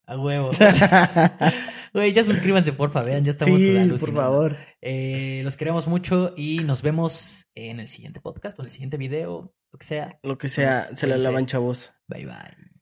A 0.06 0.18
huevo. 0.18 0.50
Güey, 1.96 2.12
ya 2.12 2.22
suscríbanse, 2.22 2.74
porfa, 2.74 3.00
vean, 3.00 3.24
ya 3.24 3.30
estamos 3.30 3.58
sí, 3.58 3.70
por 3.72 3.80
alucinando. 3.80 4.20
favor. 4.20 4.56
Eh, 4.82 5.40
los 5.44 5.56
queremos 5.56 5.88
mucho 5.88 6.34
y 6.36 6.58
nos 6.58 6.82
vemos 6.82 7.46
en 7.54 7.80
el 7.80 7.88
siguiente 7.88 8.20
podcast 8.20 8.58
o 8.58 8.62
en 8.62 8.66
el 8.66 8.70
siguiente 8.70 8.98
video, 8.98 9.54
lo 9.72 9.78
que 9.78 9.86
sea. 9.86 10.18
Lo 10.22 10.36
que 10.36 10.50
sea, 10.50 10.84
Pues, 10.88 10.98
se 11.00 11.06
la 11.06 11.16
lavan, 11.16 11.46
chavos. 11.46 11.94
Bye 12.06 12.26
bye. 12.26 12.75